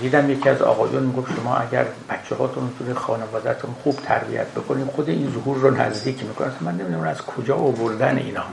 دیدم 0.02 0.30
یکی 0.30 0.50
از 0.50 0.62
آقایون 0.62 1.04
می‌گفت 1.04 1.36
شما 1.36 1.56
اگر 1.56 1.86
بچه 2.10 2.36
هاتون 2.36 2.74
توی 2.78 2.94
خانوادهتون 2.94 3.76
خوب 3.84 3.96
تربیت 3.96 4.48
بکنیم 4.48 4.88
خود 4.88 5.10
این 5.10 5.32
ظهور 5.34 5.58
رو 5.58 5.72
نزدیک 5.72 6.24
می‌کنه 6.24 6.52
من 6.62 6.72
نمی‌دونم 6.72 7.08
از 7.08 7.22
کجا 7.22 7.56
آوردن 7.56 8.18
اینا. 8.18 8.44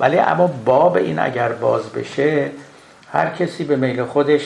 ولی 0.00 0.18
اما 0.18 0.46
باب 0.46 0.96
این 0.96 1.18
اگر 1.18 1.52
باز 1.52 1.82
بشه 1.82 2.50
هر 3.12 3.30
کسی 3.30 3.64
به 3.64 3.76
میل 3.76 4.04
خودش 4.04 4.42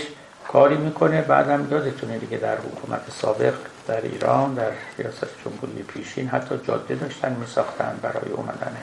کاری 0.49 0.77
می‌کنه. 0.77 1.23
بعدم 1.23 1.69
یادتونه 1.71 2.19
دیگه 2.19 2.37
در 2.37 2.57
حکومت 2.57 3.01
سابق 3.11 3.55
در 3.89 4.03
ایران 4.03 4.55
در 4.55 4.71
ریاست 4.99 5.27
جمهوری 5.45 5.83
پیشین 5.83 6.29
حتی 6.29 6.61
جاده 6.67 6.95
داشتن 6.95 7.37
میساختن 7.41 7.99
برای 8.03 8.31
اومدن. 8.37 8.77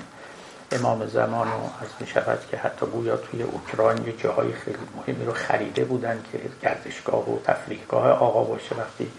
امام 0.73 1.07
زمان 1.07 1.47
و 1.47 1.51
از 1.81 1.87
می 1.99 2.07
شود 2.07 2.39
که 2.51 2.57
حتی 2.57 2.85
گویا 2.85 3.17
توی 3.17 3.43
اوکراین 3.43 4.07
یه 4.07 4.13
جاهای 4.17 4.53
خیلی 4.53 4.77
مهمی 4.97 5.25
رو 5.25 5.33
خریده 5.33 5.83
بودن 5.83 6.19
که 6.31 6.39
گردشگاه 6.61 7.29
و 7.29 7.39
تفریحگاه 7.43 8.09
آقا 8.09 8.43
باشه 8.43 8.75
وقتی 8.75 9.11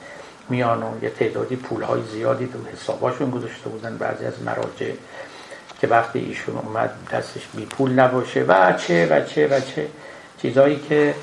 میان 0.48 0.82
و 0.82 1.04
یه 1.04 1.10
تعدادی 1.10 1.56
پولهای 1.56 2.02
زیادی 2.12 2.46
تو 2.46 2.58
حساباشون 2.72 3.30
گذاشته 3.30 3.68
بودن 3.68 3.96
بعضی 3.98 4.26
از 4.26 4.42
مراجع 4.42 4.90
که 5.80 5.86
وقتی 5.86 6.18
ایشون 6.18 6.56
اومد 6.56 6.90
دستش 7.12 7.46
بی 7.54 7.64
پول 7.64 7.92
نباشه 7.92 8.42
و 8.42 8.72
چه 8.72 9.06
و 9.06 9.24
چه 9.24 9.48
و 9.48 9.60
چه 9.60 9.88
چیزایی 10.42 10.76
که 10.88 11.14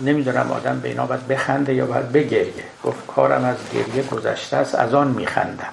نمی‌دونم 0.00 0.52
آدم 0.52 0.80
به 0.80 0.88
اینا 0.88 1.06
باید 1.06 1.28
بخنده 1.28 1.74
یا 1.74 1.86
باید 1.86 2.12
بگریه. 2.12 2.64
گفت 2.84 3.06
کارم 3.06 3.44
از 3.44 3.56
گریه 3.72 4.02
گذشته 4.02 4.56
است 4.56 4.74
از 4.74 4.94
آن 4.94 5.08
میخندم. 5.08 5.72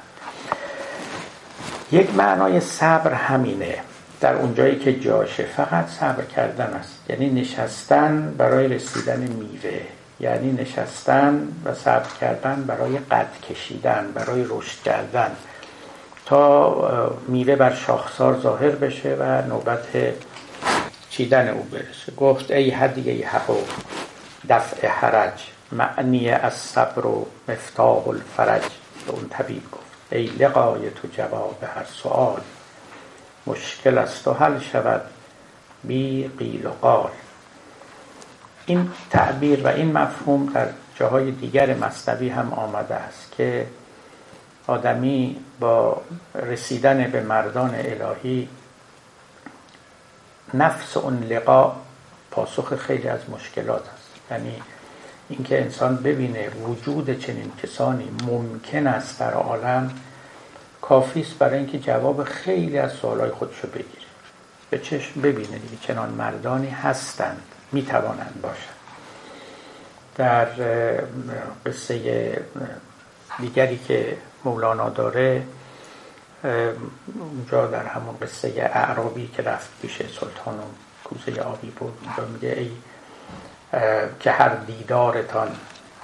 یک 1.91 2.15
معنای 2.15 2.59
صبر 2.59 3.13
همینه. 3.13 3.75
در 4.21 4.35
اونجایی 4.35 4.79
که 4.79 4.99
جاشه 4.99 5.43
فقط 5.43 5.87
صبر 5.87 6.23
کردن 6.23 6.65
است. 6.65 6.93
یعنی 7.09 7.29
نشستن 7.29 8.33
برای 8.37 8.67
رسیدن 8.67 9.19
میوه. 9.19 9.81
یعنی 10.19 10.51
نشستن 10.51 11.47
و 11.65 11.73
صبر 11.73 12.09
کردن 12.21 12.63
برای 12.63 12.97
قد 12.97 13.27
کشیدن 13.49 14.11
برای 14.15 14.45
رشد 14.49 14.83
کردن. 14.85 15.31
تا 16.25 17.17
میوه 17.27 17.55
بر 17.55 17.73
شاخسار 17.73 18.39
ظاهر 18.39 18.71
بشه 18.71 19.15
و 19.19 19.41
نوبت 19.47 19.87
چیدن 21.09 21.47
او 21.47 21.63
برسه. 21.63 22.11
گفت 22.17 22.51
ای 22.51 22.69
هدیه 22.69 23.27
حق 23.27 23.49
و 23.49 23.57
دفع 24.49 24.87
حرج 24.87 25.47
معنی 25.71 26.29
از 26.29 26.53
صبر 26.53 27.05
و 27.05 27.27
مفتاح 27.47 28.07
الفرج. 28.07 28.63
به 29.07 29.11
اون 29.11 29.29
طبیب 29.29 29.71
گفت. 29.71 29.80
ای 30.11 30.25
لقای 30.25 30.89
تو 30.89 31.07
جواب 31.07 31.63
هر 31.75 31.85
سوال 31.85 32.41
مشکل 33.47 33.97
است 33.97 34.27
و 34.27 34.33
حل 34.33 34.59
شود 34.59 35.01
بی 35.83 36.31
قیل 36.39 36.65
و 36.65 36.69
قال. 36.69 37.09
این 38.65 38.91
تعبیر 39.09 39.63
و 39.63 39.67
این 39.67 39.91
مفهوم 39.91 40.53
در 40.53 40.67
جاهای 40.95 41.31
دیگر 41.31 41.73
مصنوی 41.75 42.29
هم 42.29 42.53
آمده 42.53 42.95
است 42.95 43.31
که 43.31 43.67
آدمی 44.67 45.37
با 45.59 46.01
رسیدن 46.35 47.11
به 47.11 47.21
مردان 47.21 47.75
الهی 47.75 48.49
نفس 50.53 50.97
اون 50.97 51.23
لقا 51.23 51.75
پاسخ 52.31 52.75
خیلی 52.75 53.07
از 53.07 53.29
مشکلات 53.29 53.83
است. 53.93 54.31
یعنی 54.31 54.61
اینکه 55.31 55.61
انسان 55.61 55.95
ببینه 55.95 56.49
وجود 56.49 57.19
چنین 57.19 57.51
کسانی 57.63 58.09
ممکن 58.27 58.87
است 58.87 59.19
در 59.19 59.33
عالم 59.33 59.91
کافی 60.81 61.21
است 61.21 61.37
برای 61.37 61.57
اینکه 61.57 61.79
جواب 61.79 62.23
خیلی 62.23 62.77
از 62.77 62.91
سوالای 62.91 63.29
خودش 63.29 63.59
رو 63.63 63.69
بگیره. 63.69 64.05
به 64.69 64.79
چشم 64.79 65.21
ببینه 65.21 65.57
دیگه 65.57 65.77
چنان 65.81 66.09
مردانی 66.09 66.69
هستند 66.69 67.41
می‌توانند 67.71 68.39
باشند. 68.41 68.75
در 70.15 70.45
قصه 71.65 72.35
دیگری 73.39 73.77
که 73.77 74.17
مولانا 74.45 74.89
داره 74.89 75.43
اونجا 77.19 77.67
در 77.67 77.85
همون 77.85 78.17
قصه 78.21 78.53
اعرابی 78.73 79.27
که 79.27 79.43
رفت 79.43 79.69
پیش 79.81 79.97
سلطان 79.97 80.59
و 80.59 80.63
کوزه 81.03 81.41
آبی 81.41 81.69
بود 81.69 81.93
اونجا 82.05 82.33
میگه 82.33 82.55
ای 82.59 82.71
که 84.19 84.31
هر 84.31 84.49
دیدارتان 84.49 85.55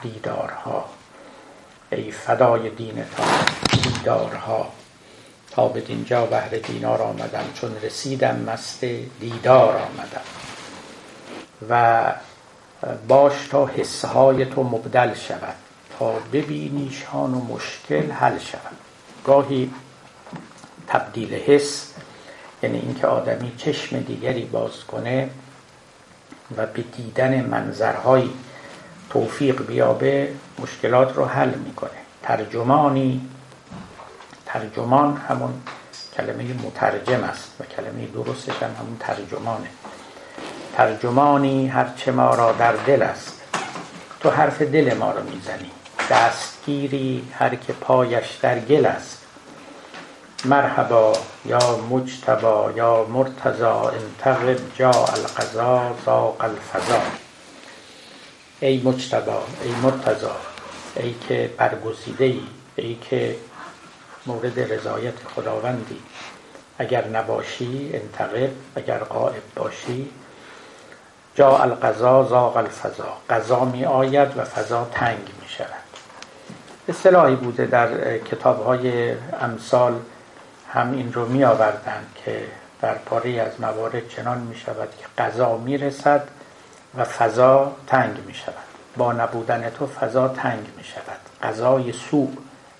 دیدارها 0.01 0.85
ای 1.91 2.11
فدای 2.11 2.69
دینتان 2.69 3.27
دیدارها. 3.83 4.67
تا 5.51 5.67
به 5.67 5.81
دینجا 5.81 6.25
بهر 6.25 6.49
دینار 6.49 7.01
آمدم 7.01 7.43
چون 7.53 7.75
رسیدم 7.83 8.35
مست 8.35 8.85
دیدار 9.19 9.75
آمدم. 9.75 10.21
و 11.69 12.13
باش 13.07 13.47
تا 13.51 13.65
حسه 13.65 14.07
های 14.07 14.45
تو 14.45 14.63
مبدل 14.63 15.13
شود 15.13 15.55
تا 15.99 16.13
ببینیشان 16.33 17.33
و 17.33 17.43
مشکل 17.43 18.11
حل 18.11 18.39
شود. 18.39 18.77
گاهی 19.25 19.73
تبدیل 20.87 21.33
حس 21.33 21.93
یعنی 22.63 22.79
اینکه 22.79 23.07
آدمی 23.07 23.53
چشم 23.57 23.99
دیگری 23.99 24.45
باز 24.45 24.83
کنه 24.83 25.29
و 26.57 26.65
به 26.65 26.81
دیدن 26.81 27.45
منظرهای 27.45 28.29
توفیق 29.09 29.65
بیابه 29.65 30.33
مشکلات 30.59 31.15
رو 31.15 31.25
حل 31.25 31.49
می‌کنه. 31.49 31.89
ترجمانی 32.23 33.29
ترجمان 34.45 35.17
همون 35.17 35.53
کلمه 36.17 36.43
مترجم 36.53 37.23
است 37.23 37.51
و 37.59 37.63
کلمه 37.63 38.05
درستش 38.05 38.63
هم 38.63 38.69
همون 38.79 38.97
ترجمانه. 38.99 39.67
ترجمانی 40.75 41.67
هرچه 41.67 42.11
ما 42.11 42.35
را 42.35 42.51
در 42.51 42.73
دل 42.73 43.01
است 43.01 43.41
تو 44.19 44.29
حرف 44.29 44.61
دل 44.61 44.93
ما 44.93 45.11
رو 45.11 45.23
می‌زنی. 45.23 45.71
دستگیری 46.11 47.27
هر 47.33 47.55
که 47.55 47.73
پایش 47.73 48.35
در 48.41 48.59
گل 48.59 48.85
است. 48.85 49.16
مرحبا 50.45 51.13
یا 51.45 51.77
مجتبا 51.89 52.71
یا 52.75 53.03
مرتضا 53.03 53.89
انتقب 53.89 54.57
جا 54.75 54.91
القضا 54.91 55.95
زاق 56.05 56.43
الفضا. 56.43 57.01
ای 58.59 58.81
مجتبا 58.85 59.43
ای 59.63 59.71
مرتضا 59.83 60.35
ای 60.95 61.15
که 61.27 61.49
برگزیده 61.57 62.25
ای 62.25 62.41
ای 62.75 62.95
که 62.95 63.35
مورد 64.25 64.73
رضایت 64.73 65.13
خداوندی. 65.35 65.99
اگر 66.77 67.07
نباشی 67.07 67.91
انتقب 67.93 68.49
اگر 68.75 68.97
قائب 68.97 69.43
باشی 69.55 70.09
جا 71.35 71.57
القضا 71.57 72.23
زاق 72.23 72.57
الفضا. 72.57 73.17
قضا 73.29 73.65
می 73.65 73.85
آید 73.85 74.37
و 74.37 74.43
فضا 74.43 74.87
تنگ 74.91 75.29
می 75.41 75.49
شود. 75.49 75.67
اصطلاحی 76.89 77.35
بوده 77.35 77.65
در 77.65 78.17
کتاب 78.17 78.65
های 78.65 79.11
امثال 79.41 79.99
هم 80.73 80.91
این 80.91 81.13
رو 81.13 81.25
می 81.25 81.43
آوردن 81.43 82.05
که 82.25 82.43
در 82.81 82.93
پاره 82.93 83.29
از 83.41 83.61
موارد 83.61 84.07
چنان 84.07 84.37
می 84.37 84.55
شود 84.55 84.89
که 84.99 85.23
قضا 85.23 85.57
می 85.57 85.77
رسد 85.77 86.27
و 86.97 87.03
فضا 87.03 87.75
تنگ 87.87 88.17
می 88.27 88.33
شود 88.33 88.53
با 88.97 89.13
نبودن 89.13 89.69
تو 89.69 89.87
فضا 89.87 90.27
تنگ 90.27 90.65
می 90.77 90.83
شود 90.83 91.19
قضای 91.43 91.91
سوء 91.91 92.27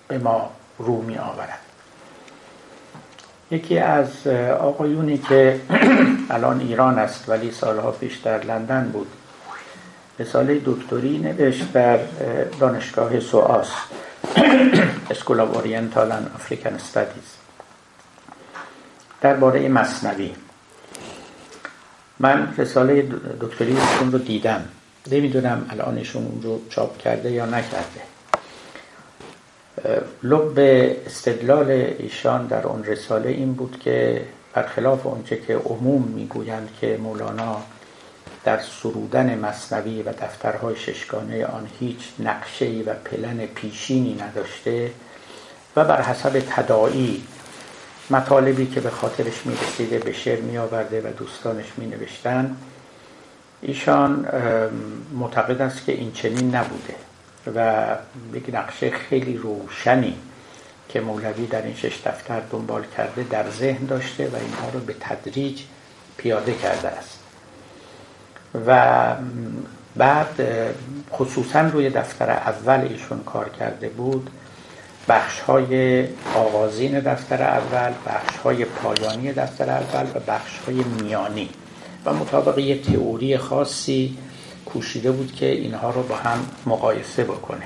به 0.08 0.18
ما 0.18 0.52
رو 0.78 1.02
می 1.02 1.18
آورد 1.18 1.60
یکی 3.52 3.80
از 3.80 4.28
آقایونی 4.60 5.18
که 5.18 5.62
الان 6.30 6.60
ایران 6.60 7.00
است 7.00 7.30
ولی 7.30 7.52
سالها 7.52 7.92
پیش 7.92 8.16
در 8.18 8.44
لندن 8.44 8.90
بود 8.94 9.08
رساله 10.20 10.62
دکتری 10.66 11.18
نوشت 11.18 11.74
در 11.74 12.00
دانشگاه 12.60 13.20
SOAS 13.20 13.72
School 15.10 15.40
of 15.40 15.56
Oriental 15.56 16.12
African 16.12 16.74
Studies 16.74 17.37
درباره 19.22 19.70
مصنوی. 19.70 20.32
من 22.20 22.54
رساله 22.58 23.10
دکتری 23.42 23.78
ایشون 23.78 24.12
رو 24.12 24.18
دیدم. 24.18 24.66
نمی‌دونم 25.12 25.66
الانشون 25.70 26.26
اون 26.26 26.42
رو 26.42 26.62
چاپ 26.70 26.98
کرده 26.98 27.32
یا 27.32 27.46
نکرده. 27.46 28.02
لب 30.24 30.60
استدلال 31.06 31.72
ایشان 32.00 32.48
در 32.48 32.68
اون 32.68 32.84
رساله 32.84 33.30
این 33.30 33.54
بود 33.54 33.80
که 33.84 34.26
برخلاف 34.54 35.06
اونچه 35.06 35.38
که 35.38 35.56
عموم 35.56 36.02
می‌گویند 36.02 36.70
که 36.82 36.98
مولانا 36.98 37.62
در 38.44 38.60
سرودن 38.60 39.40
مصنوی 39.40 40.04
و 40.04 40.12
دفترهای 40.12 40.76
ششگانه 40.76 41.46
آن 41.46 41.68
هیچ 41.80 42.00
نقشه 42.20 42.66
و 42.86 42.94
پلن 42.94 43.46
پیشینی 43.46 44.14
نداشته 44.22 44.92
و 45.76 45.86
بر 45.86 46.02
حسب 46.02 46.44
تداعی 46.50 47.24
مطالبی 48.10 48.66
که 48.66 48.82
به 48.82 48.90
خاطرش 48.90 49.46
می‌رسیده 49.46 50.00
به 50.00 50.14
شعر 50.14 50.42
می 50.42 50.58
آورده 50.58 51.02
و 51.02 51.14
دوستانش 51.14 51.66
می 51.78 51.86
نوشتن 51.86 52.58
ایشان 53.62 54.28
معتقد 55.14 55.62
است 55.62 55.86
که 55.86 55.92
این 55.92 56.12
چنین 56.12 56.56
نبوده 56.56 56.96
و 57.56 57.86
یک 58.34 58.44
نقشه 58.54 58.90
خیلی 58.90 59.38
روشنی 59.38 60.18
که 60.90 61.02
مولوی 61.02 61.48
در 61.48 61.62
این 61.62 61.76
شش 61.76 62.02
دفتر 62.06 62.42
دنبال 62.52 62.84
کرده 62.98 63.24
در 63.24 63.50
ذهن 63.50 63.86
داشته 63.86 64.28
و 64.28 64.36
اینها 64.36 64.70
رو 64.74 64.80
به 64.80 64.96
تدریج 65.00 65.62
پیاده 66.18 66.54
کرده 66.54 66.88
است. 66.88 67.20
و 68.68 69.16
بعد 69.96 70.42
خصوصا 71.12 71.62
روی 71.62 71.90
دفتر 71.90 72.30
اول 72.30 72.80
ایشون 72.80 73.24
کار 73.24 73.50
کرده 73.50 73.90
بود. 73.90 74.30
بخش 75.10 75.40
های 75.40 76.06
آغازین 76.36 77.00
دفتر 77.00 77.44
اول 77.44 77.94
بخش 78.08 78.38
های 78.38 78.66
پایانی 78.66 79.34
دفتر 79.34 79.70
اول 79.70 80.06
و 80.16 80.20
بخش 80.28 80.60
های 80.68 80.76
میانی. 80.76 81.50
و 82.06 82.14
مطابق 82.14 82.58
یه 82.58 82.82
تئوری 82.82 83.38
خاصی 83.38 84.18
کوشیده 84.66 85.12
بود 85.12 85.36
که 85.36 85.46
اینها 85.46 85.90
رو 85.90 86.04
با 86.04 86.16
هم 86.16 86.46
مقایسه 86.66 87.24
بکنه. 87.24 87.64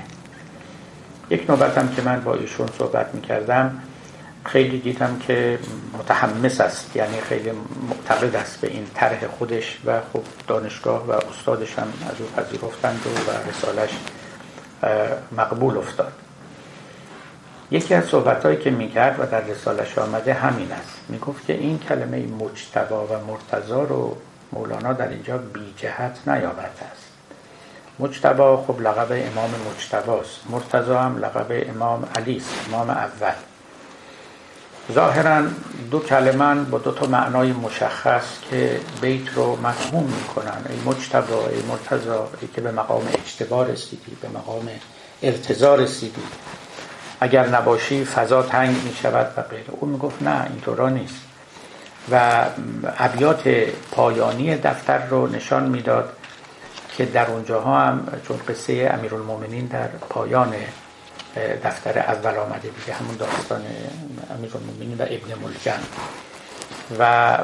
یک 1.30 1.50
نوبت 1.50 1.78
هم 1.78 1.94
که 1.94 2.02
من 2.02 2.20
با 2.20 2.34
ایشون 2.34 2.68
صحبت 2.78 3.14
می‌کردم 3.14 3.82
خیلی 4.44 4.78
دیدم 4.78 5.18
که 5.26 5.58
متحمس 5.98 6.60
است 6.60 6.96
یعنی 6.96 7.20
خیلی 7.20 7.50
معتقد 7.88 8.36
است 8.36 8.60
به 8.60 8.68
این 8.68 8.86
طرح 8.94 9.26
خودش 9.26 9.78
و 9.86 10.00
خب 10.12 10.22
دانشگاه 10.48 11.06
و 11.06 11.10
استادش 11.10 11.78
هم 11.78 11.92
از 12.10 12.20
او 12.20 12.26
پذیرفتند 12.36 13.00
و 13.28 13.50
رسالش 13.50 13.90
مقبول 15.36 15.78
افتاد. 15.78 16.12
یکی 17.72 17.94
از 17.94 18.04
صحبتهایی 18.04 18.56
که 18.56 18.70
می‌کرد 18.70 19.20
و 19.20 19.26
در 19.26 19.40
رسالش 19.40 19.98
آمده 19.98 20.34
همین 20.34 20.72
است. 20.72 21.00
می‌گفت 21.08 21.46
که 21.46 21.52
این 21.52 21.78
کلمه 21.78 22.26
مجتبا 22.26 23.06
و 23.06 23.10
مرتضا 23.26 23.82
رو 23.82 24.16
مولانا 24.52 24.92
در 24.92 25.08
اینجا 25.08 25.38
بی 25.38 25.74
جهت 25.76 26.18
نیاورده 26.26 26.84
است. 26.92 27.02
مجتبا 27.98 28.64
خب 28.66 28.80
لقب 28.80 29.12
امام 29.12 29.50
مجتباست 29.70 30.40
مرتضا 30.50 31.00
هم 31.00 31.18
لقب 31.18 31.46
امام 31.50 32.08
علی 32.16 32.36
است 32.36 32.50
امام 32.68 32.90
اول. 32.90 33.32
ظاهرا 34.92 35.42
دو 35.90 36.00
کلمه 36.00 36.62
با 36.62 36.78
دو 36.78 36.92
تا 36.92 37.06
معنای 37.06 37.52
مشخص 37.52 38.24
که 38.50 38.80
بیت 39.00 39.34
رو 39.34 39.56
مفهوم 39.56 40.04
می‌کنن. 40.04 40.64
ای 40.68 40.76
مجتبا 40.86 41.48
ای 41.48 41.62
مرتضا 41.62 42.28
ای 42.40 42.48
که 42.54 42.60
به 42.60 42.72
مقام 42.72 43.02
اجتبا 43.14 43.62
رسیدی 43.62 44.16
به 44.22 44.28
مقام 44.28 44.68
ارتضا 45.22 45.74
رسیدی. 45.74 46.22
اگر 47.22 47.48
نباشی 47.48 48.04
فضا 48.04 48.42
تنگ 48.42 48.76
می 48.84 48.94
شود 49.02 49.34
و 49.36 49.42
غیره 49.42 49.70
او 49.70 49.88
می‌گفت 49.88 50.22
نه 50.22 50.46
اینطورا 50.50 50.88
نیست. 50.88 51.20
و 52.10 52.44
ابیات 52.98 53.48
پایانی 53.92 54.56
دفتر 54.56 55.06
رو 55.06 55.26
نشان 55.26 55.68
می‌داد 55.68 56.12
که 56.96 57.04
در 57.04 57.26
اونجاها 57.30 57.80
هم 57.80 58.06
چون 58.28 58.40
قصه 58.48 58.90
امیرالمومنین 58.94 59.66
در 59.66 59.86
پایان 59.86 60.54
دفتر 61.64 61.98
اول 61.98 62.36
آمده 62.36 62.68
دیگه 62.68 62.94
همون 62.94 63.16
داستان 63.16 63.62
امیرالمومنین 64.30 64.98
و 64.98 65.02
ابن 65.02 65.40
ملجم. 65.42 65.80
و 66.98 67.38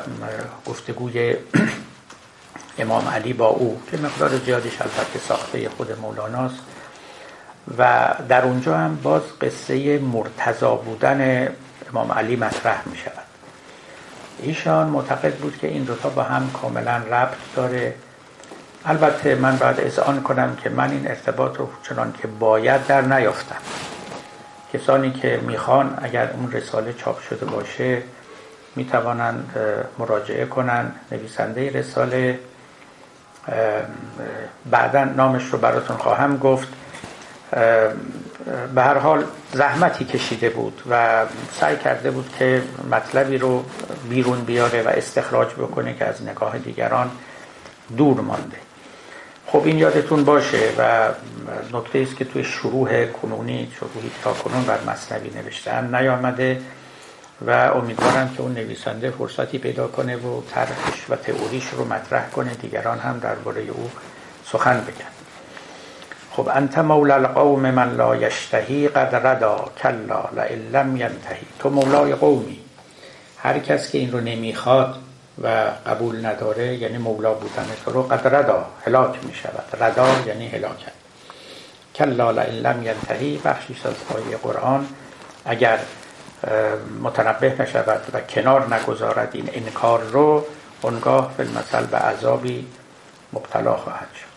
گفتگوی 0.67 1.37
امام 2.79 3.09
علی 3.09 3.33
با 3.33 3.47
او 3.47 3.83
که 3.91 3.97
مقدار 3.97 4.39
زیادیش 4.39 4.81
البته 4.81 5.19
ساخته 5.29 5.69
خود 5.69 5.99
مولاناست. 5.99 6.59
و 7.79 8.09
در 8.29 8.45
اونجا 8.45 8.77
هم 8.77 8.99
باز 9.03 9.23
قصه 9.41 9.99
مرتضا 9.99 10.75
بودن 10.75 11.49
امام 11.91 12.13
علی 12.13 12.37
مطرح 12.37 12.83
می 12.87 12.97
شود. 12.97 13.29
ایشان 14.39 14.87
معتقد 14.87 15.35
بود 15.35 15.59
که 15.59 15.67
این 15.67 15.85
دوتا 15.85 16.09
با 16.09 16.23
هم 16.23 16.51
کاملا 16.51 16.97
ربط 16.97 17.37
داره. 17.57 17.95
البته 18.85 19.35
من 19.35 19.57
باید 19.57 19.81
اذعان 19.81 20.23
کنم 20.23 20.57
که 20.57 20.71
من 20.71 20.91
این 20.91 21.09
ارتباط 21.09 21.57
رو 21.57 21.69
چنان 21.83 22.15
که 22.23 22.29
باید 22.29 22.87
در 22.87 23.01
نیافتم. 23.01 23.57
کسانی 24.73 25.11
که 25.11 25.41
می‌خوان 25.43 25.99
اگر 26.03 26.31
اون 26.31 26.53
رساله 26.53 26.93
چاپ 26.93 27.21
شده 27.21 27.47
باشه 27.47 28.03
می‌توانند 28.77 29.57
مراجعه 29.99 30.47
کنن 30.47 30.93
نویسنده 31.13 31.71
رساله. 31.71 32.39
بعدا 34.71 35.05
نامش 35.05 35.45
رو 35.45 35.59
براتون 35.59 35.97
خواهم 35.97 36.37
گفت. 36.37 36.69
به 38.75 38.83
هر 38.83 38.99
حال 38.99 39.25
زحمتی 39.53 40.05
کشیده 40.05 40.51
بود 40.51 40.83
و 40.91 41.25
سعی 41.61 41.77
کرده 41.77 42.11
بود 42.11 42.35
که 42.39 42.63
مطلبی 42.91 43.39
رو 43.39 43.65
بیرون 44.11 44.41
بیاره 44.41 44.83
و 44.83 44.89
استخراج 44.89 45.49
بکنه 45.55 45.95
که 45.95 46.05
از 46.05 46.23
نگاه 46.23 46.59
دیگران 46.59 47.11
دور 47.97 48.21
مانده. 48.21 48.57
خب 49.47 49.63
این 49.65 49.79
یادتون 49.79 50.25
باشه 50.25 50.71
و 50.79 51.09
نکته 51.73 51.99
است 51.99 52.17
که 52.17 52.25
توی 52.25 52.45
شروع 52.45 53.07
کنونی 53.07 53.73
شروعی 53.77 54.11
تا 54.25 54.33
کنون 54.33 54.65
بر 54.65 54.79
مصنوی 54.87 55.31
نوشتن 55.31 55.95
نیامده 55.95 56.61
و 57.47 57.51
امیدوارم 57.51 58.35
که 58.37 58.43
اون 58.43 58.55
نویسنده 58.55 59.11
فرصتی 59.11 59.59
پیدا 59.59 59.87
کنه 59.87 60.17
و 60.17 60.43
طرحش 60.51 61.11
و 61.11 61.17
تئوریش 61.17 61.69
رو 61.69 61.85
مطرح 61.85 62.31
کنه 62.31 62.55
دیگران 62.55 62.99
هم 62.99 63.19
درباره 63.19 63.63
او 63.63 63.91
سخن 64.45 64.81
بگن. 64.81 65.18
خب 66.39 66.49
انت 66.55 66.79
مولا 66.79 67.15
القوم 67.15 67.71
من 67.71 67.97
لا 67.97 68.17
یشتهی 68.17 68.89
قد 68.89 69.27
ردا 69.27 69.65
کلا 69.83 70.25
لئن 70.37 70.59
لم 70.73 70.97
ینتهی. 70.97 71.47
تو 71.59 71.71
مولای 71.71 72.15
قومی. 72.15 72.61
هر 73.39 73.59
کس 73.59 73.91
که 73.91 73.99
این 73.99 74.13
رو 74.13 74.21
نمی‌خواد 74.21 74.95
و 75.43 75.71
قبول 75.87 76.27
نداره 76.27 76.75
یعنی 76.75 76.99
مولا 76.99 77.35
بودن 77.35 77.67
تو 77.85 77.93
رو 77.93 78.03
قد 78.03 78.35
ردا 78.35 78.67
هلاک 78.87 79.25
می 79.25 79.35
شود 79.35 79.83
ردا 79.83 80.09
یعنی 80.27 80.49
هلاکت. 80.49 80.93
کلا 81.95 82.31
لئن 82.31 82.55
لم 82.55 82.83
ینتهی 82.83 83.39
بخشی 83.45 83.77
از 83.85 84.17
آیه 84.17 84.37
قرآن. 84.37 84.87
اگر 85.45 85.79
متنبه 87.03 87.55
نشود 87.59 88.01
و 88.13 88.21
کنار 88.21 88.75
نگذارد 88.75 89.31
این 89.33 89.51
انکار 89.53 90.03
رو 90.03 90.45
اونگاه 90.83 91.35
فیلمثل 91.37 91.87
به 91.87 91.97
عذابی 91.97 92.67
مبتلا 93.33 93.77
خواهد 93.77 94.09
شد. 94.21 94.28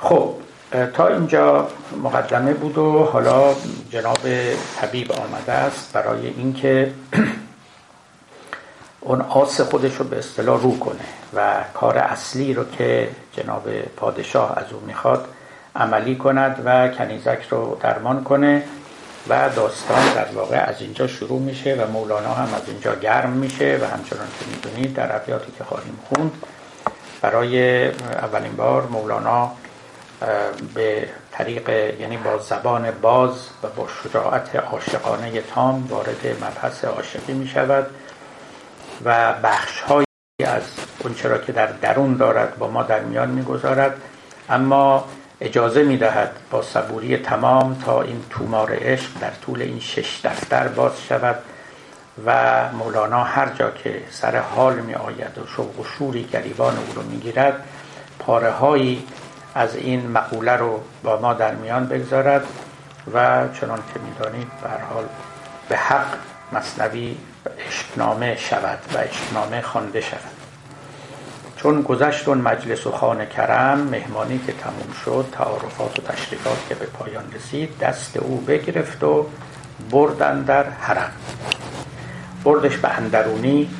خب 0.00 0.34
تا 0.94 1.06
اینجا 1.06 1.68
مقدمه 2.02 2.54
بود 2.54 2.78
و 2.78 3.04
حالا 3.04 3.54
جناب 3.90 4.18
طبیب 4.80 5.12
آمده 5.12 5.52
است 5.52 5.92
برای 5.92 6.26
اینکه 6.26 6.92
اون 9.00 9.20
آس 9.20 9.60
خودش 9.60 9.94
رو 9.94 10.04
به 10.04 10.18
اصطلاح 10.18 10.62
رو 10.62 10.78
کنه 10.78 11.04
و 11.34 11.64
کار 11.74 11.98
اصلی 11.98 12.54
رو 12.54 12.64
که 12.78 13.08
جناب 13.32 13.68
پادشاه 13.96 14.58
از 14.58 14.72
او 14.72 14.80
می‌خواد 14.86 15.28
عملی 15.76 16.16
کند 16.16 16.62
و 16.64 16.88
کنیزک 16.88 17.46
رو 17.50 17.78
درمان 17.80 18.24
کنه 18.24 18.62
و 19.28 19.48
داستان 19.56 20.14
در 20.14 20.26
واقع 20.34 20.64
از 20.68 20.80
اینجا 20.80 21.06
شروع 21.06 21.40
میشه 21.40 21.74
و 21.74 21.90
مولانا 21.90 22.34
هم 22.34 22.54
از 22.54 22.62
اینجا 22.68 22.94
گرم 22.94 23.30
میشه 23.30 23.78
و 23.82 23.84
همچنان 23.84 24.26
که 24.40 24.46
می‌دونید 24.50 24.94
در 24.94 25.16
ابیاتی 25.16 25.52
که 25.58 25.64
خواهیم 25.64 25.98
خوند. 26.08 26.32
برای 27.20 27.86
اولین 27.88 28.56
بار 28.56 28.86
مولانا 28.86 29.52
به 30.74 31.08
طریق 31.32 31.68
یعنی 32.00 32.16
با 32.16 32.38
زبان 32.38 32.90
باز 32.90 33.48
و 33.62 33.66
با 33.76 33.88
شجاعت 34.02 34.56
عاشقانه 34.56 35.40
تام 35.40 35.86
وارد 35.88 36.26
مبحث 36.40 36.84
عاشقی 36.84 37.32
می 37.32 37.48
شود 37.48 37.86
و 39.04 39.34
بخش 39.42 39.82
از 40.46 40.62
اون 40.98 41.14
چرا 41.14 41.38
که 41.38 41.52
در 41.52 41.66
درون 41.66 42.16
دارد 42.16 42.58
با 42.58 42.68
ما 42.68 42.82
در 42.82 43.00
میان 43.00 43.30
می‌گذارد. 43.30 44.00
اما 44.48 45.04
اجازه 45.40 45.82
می 45.82 45.96
دهد 45.96 46.32
با 46.50 46.62
صبوری 46.62 47.16
تمام 47.16 47.74
تا 47.84 48.02
این 48.02 48.24
تومار 48.30 48.78
عشق 48.80 49.10
در 49.20 49.30
طول 49.30 49.62
این 49.62 49.80
شش 49.80 50.20
دفتر 50.24 50.68
باز 50.68 50.92
شود 51.08 51.36
و 52.26 52.68
مولانا 52.72 53.24
هر 53.24 53.48
جا 53.48 53.70
که 53.70 54.02
سر 54.10 54.36
حال 54.36 54.74
می 54.74 54.94
آید 54.94 55.38
و 55.38 55.46
شوق 55.56 55.80
و 55.80 55.84
شوری 55.84 56.24
گریبان 56.24 56.76
او 56.76 56.94
رو 56.94 57.02
می 57.02 57.16
گیرد 57.16 57.64
پاره 58.18 58.50
هایی 58.50 59.06
از 59.60 59.76
این 59.76 60.10
مقوله 60.10 60.52
رو 60.52 60.80
با 61.02 61.20
ما 61.20 61.34
در 61.34 61.54
میان 61.54 61.86
بگذارد 61.86 62.46
و 63.14 63.48
چنان 63.60 63.78
که 63.94 64.00
می‌دانید 64.00 64.48
به 64.62 64.68
حال 64.94 65.04
به 65.68 65.76
حق 65.76 66.06
مصنوی 66.52 67.16
اشکنامه 67.68 68.36
شود 68.36 68.78
و 68.94 68.98
اشکنامه 68.98 69.60
خوانده 69.60 70.00
شود. 70.00 70.20
چون 71.56 71.82
گذشت 71.82 72.28
اون 72.28 72.38
مجلس 72.38 72.86
و 72.86 72.92
خانه 72.92 73.26
کرم 73.26 73.78
مهمانی 73.78 74.40
که 74.46 74.52
تموم 74.52 74.92
شد 75.04 75.26
تعارفات 75.32 75.98
و 75.98 76.12
تشریفات 76.12 76.68
که 76.68 76.74
به 76.74 76.86
پایان 76.86 77.24
رسید 77.32 77.78
دست 77.78 78.16
او 78.16 78.40
بگرفت 78.40 79.04
و 79.04 79.26
بردن 79.90 80.42
در 80.42 80.64
حرم. 80.64 81.12
بردش 82.44 82.76
به 82.76 82.88
اندرونی 82.88 83.70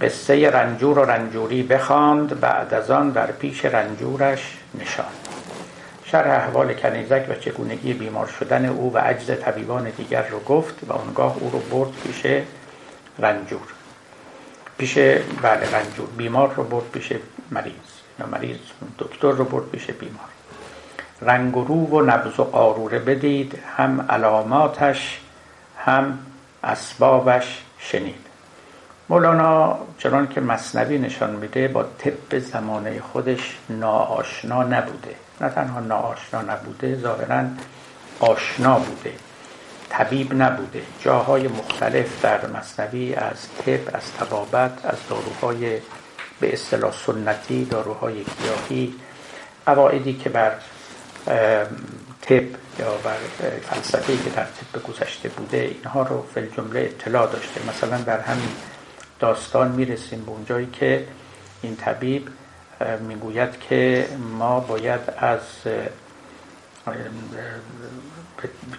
قصه 0.00 0.50
رنجور 0.50 0.98
و 0.98 1.04
رنجوری 1.04 1.62
بخواند 1.62 2.40
بعد 2.40 2.74
از 2.74 2.90
آن 2.90 3.10
در 3.10 3.26
پیش 3.26 3.64
رنجورش 3.64 4.58
نشان. 4.80 5.06
شرح 6.04 6.30
احوال 6.30 6.74
کنیزک 6.74 7.26
و 7.28 7.34
چگونگی 7.34 7.92
بیمار 7.92 8.26
شدن 8.26 8.64
او 8.64 8.92
و 8.92 8.98
عجز 8.98 9.40
طبیبان 9.40 9.90
دیگر 9.90 10.28
رو 10.28 10.40
گفت 10.40 10.74
و 10.88 10.92
آنگاه 10.92 11.36
او 11.40 11.50
رو 11.50 11.58
برد 11.58 11.92
پیش 12.04 12.26
رنجور. 13.18 13.68
پیش 14.78 14.98
بله 15.42 15.70
رنجور. 15.72 16.08
بیمار 16.16 16.54
رو 16.54 16.64
برد 16.64 16.90
پیش 16.90 17.12
مریض. 17.50 17.72
یا 18.20 18.26
مریض 18.26 18.58
دکتر 18.98 19.30
رو 19.30 19.44
برد 19.44 19.70
پیش 19.70 19.86
بیمار. 19.86 20.28
رنگ 21.22 21.54
رو 21.54 21.86
و 21.86 22.00
نبز 22.00 22.40
و 22.40 22.44
قاروره 22.44 22.98
بدید 22.98 23.58
هم 23.76 24.06
علاماتش 24.10 25.20
هم 25.78 26.18
اسبابش 26.64 27.62
شنید. 27.78 28.23
مولانا 29.08 29.78
چنان 29.98 30.28
که 30.28 30.40
مصنوی 30.40 30.98
نشان 30.98 31.30
میده 31.30 31.68
با 31.68 31.82
طب 31.82 32.38
زمانه 32.38 33.00
خودش 33.00 33.56
ناآشنا 33.68 34.62
نبوده. 34.62 35.14
نه 35.40 35.48
تنها 35.48 35.80
ناآشنا 35.80 36.42
نبوده 36.42 36.96
ظاهرا 36.96 37.44
آشنا 38.20 38.78
بوده. 38.78 39.12
طبیب 39.88 40.42
نبوده. 40.42 40.82
جاهای 41.00 41.48
مختلف 41.48 42.22
در 42.22 42.46
مصنوی 42.46 43.14
از 43.14 43.36
طب 43.66 43.96
از 43.96 44.12
طبابت 44.18 44.84
از 44.84 44.98
داروهای 45.08 45.78
به 46.40 46.52
اصطلاح 46.52 46.92
سنتی 47.06 47.64
داروهای 47.64 48.14
گیاهی 48.14 48.94
قواعدی 49.66 50.12
که 50.12 50.28
بر 50.28 50.52
طب 52.22 52.44
یا 52.78 52.94
بر 53.04 53.16
فلسفه 53.62 54.16
که 54.16 54.30
در 54.30 54.44
طب 54.44 54.82
گذشته 54.82 55.28
بوده 55.28 55.58
اینها 55.58 56.02
رو 56.02 56.26
فل 56.34 56.46
جمله 56.56 56.80
اطلاع 56.80 57.32
داشته. 57.32 57.60
مثلا 57.68 57.98
در 57.98 58.20
همین 58.20 58.48
داستان 59.24 59.72
می‌رسیم 59.72 60.24
به 60.24 60.30
اونجایی 60.30 60.68
که 60.72 61.06
این 61.62 61.76
طبیب 61.76 62.28
می‌گوید 63.00 63.60
که 63.60 64.08
ما 64.38 64.60
باید 64.60 65.00
از 65.16 65.40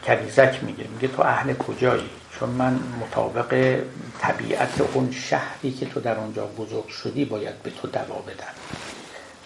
کنیزک 0.07 0.59
میگه 0.61 0.87
میگه 0.87 1.07
تو 1.07 1.21
اهل 1.21 1.53
کجایی؟ 1.53 2.09
چون 2.39 2.49
من 2.49 2.79
مطابق 3.01 3.79
طبیعت 4.19 4.81
اون 4.93 5.11
شهری 5.11 5.71
که 5.71 5.85
تو 5.85 5.99
در 5.99 6.17
اونجا 6.17 6.45
بزرگ 6.45 6.87
شدی 6.87 7.25
باید 7.25 7.63
به 7.63 7.69
تو 7.69 7.87
دوا 7.87 8.23
بدم. 8.27 8.53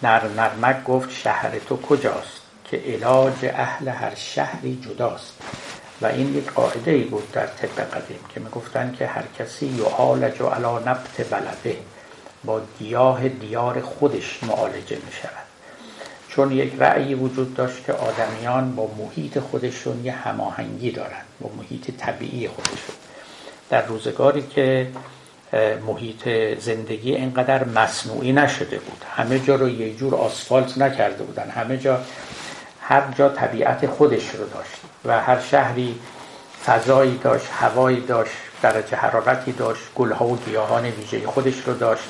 نر 0.03 0.27
نرمک 0.27 0.83
گفت 0.83 1.11
شهر 1.11 1.59
تو 1.59 1.81
کجاست؟ 1.81 2.41
که 2.65 2.77
علاج 2.77 3.45
اهل 3.45 3.87
هر 3.87 4.15
شهری 4.15 4.79
جداست. 4.89 5.33
و 6.01 6.05
این 6.05 6.35
یک 6.37 6.51
قاعده 6.51 6.91
ای 6.91 7.03
بود 7.03 7.31
در 7.31 7.47
طب 7.47 7.81
قدیم 7.81 8.19
که 8.33 8.39
می‌گفتن 8.39 8.95
که 8.99 9.07
هر 9.07 9.23
کسی 9.39 9.65
یعالج 9.65 10.41
علا 10.41 10.79
نبت 10.79 11.29
بلده 11.31 11.77
با 12.43 12.61
گیاه 12.79 13.29
دیار 13.29 13.81
خودش 13.81 14.43
معالجه 14.43 14.95
می 14.95 15.11
شود 15.21 15.49
چون 16.29 16.51
یک 16.51 16.73
رأی 16.79 17.13
وجود 17.15 17.53
داشت 17.53 17.85
که 17.85 17.93
آدمیان 17.93 18.75
با 18.75 18.89
محیط 18.97 19.39
خودشون 19.39 20.05
یه 20.05 20.11
هماهنگی 20.11 20.91
دارن 20.91 21.21
با 21.41 21.49
محیط 21.57 21.91
طبیعی 21.97 22.47
خودشون. 22.47 22.95
در 23.69 23.85
روزگاری 23.85 24.41
که 24.41 24.87
محیط 25.87 26.29
زندگی 26.59 27.15
اینقدر 27.15 27.63
مصنوعی 27.63 28.31
نشده 28.31 28.79
بود 28.79 29.03
همه 29.15 29.39
جا 29.39 29.55
رو 29.55 29.69
یه 29.69 29.95
جور 29.95 30.15
آسفالت 30.15 30.77
نکرده 30.77 31.23
بودن 31.23 31.49
همه 31.49 31.77
جا 31.77 32.01
هر 32.81 33.03
جا 33.17 33.29
طبیعت 33.29 33.87
خودش 33.87 34.29
رو 34.29 34.45
داشت. 34.49 34.78
و 35.05 35.21
هر 35.21 35.39
شهری 35.39 35.99
فضایی 36.65 37.17
داشت 37.17 37.47
هوایی 37.51 38.01
داشت 38.01 38.31
درجه 38.61 38.95
حرارتی 38.95 39.51
داشت 39.51 39.81
گلها 39.95 40.25
و 40.25 40.37
گیاهان 40.37 40.85
ویژه 40.85 41.27
خودش 41.27 41.59
رو 41.65 41.73
داشت 41.73 42.03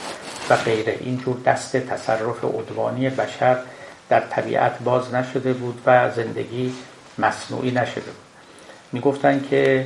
و 0.49 0.55
غیره 0.55 0.97
اینجور 0.99 1.37
دست 1.45 1.77
تصرف 1.77 2.43
عدوانی 2.43 3.09
بشر 3.09 3.57
در 4.09 4.19
طبیعت 4.19 4.79
باز 4.79 5.13
نشده 5.13 5.53
بود 5.53 5.81
و 5.85 6.11
زندگی 6.11 6.73
مصنوعی 7.17 7.71
نشده 7.71 8.01
بود. 8.01 8.29
می‌گفتن 8.91 9.45
که 9.49 9.85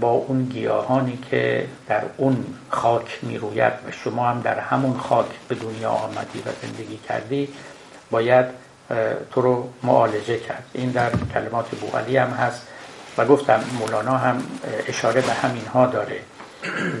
با 0.00 0.10
اون 0.10 0.44
گیاهانی 0.44 1.18
که 1.30 1.68
در 1.88 2.02
اون 2.16 2.44
خاک 2.70 3.18
می‌روید 3.22 3.72
و 3.88 3.90
شما 3.90 4.28
هم 4.28 4.40
در 4.40 4.58
همون 4.58 4.98
خاک 4.98 5.26
به 5.48 5.54
دنیا 5.54 5.90
آمدی 5.90 6.38
و 6.38 6.50
زندگی 6.62 6.96
کردی 7.08 7.48
باید 8.10 8.46
تو 9.30 9.40
رو 9.40 9.68
معالجه 9.82 10.38
کرد. 10.38 10.64
این 10.72 10.90
در 10.90 11.10
کلمات 11.34 11.68
بوغلی 11.68 12.16
هم 12.16 12.30
هست 12.30 12.66
و 13.18 13.24
گفتم 13.24 13.60
مولانا 13.78 14.16
هم 14.16 14.42
اشاره 14.86 15.20
به 15.20 15.32
همین 15.32 15.66
ها 15.66 15.86
داره. 15.86 16.20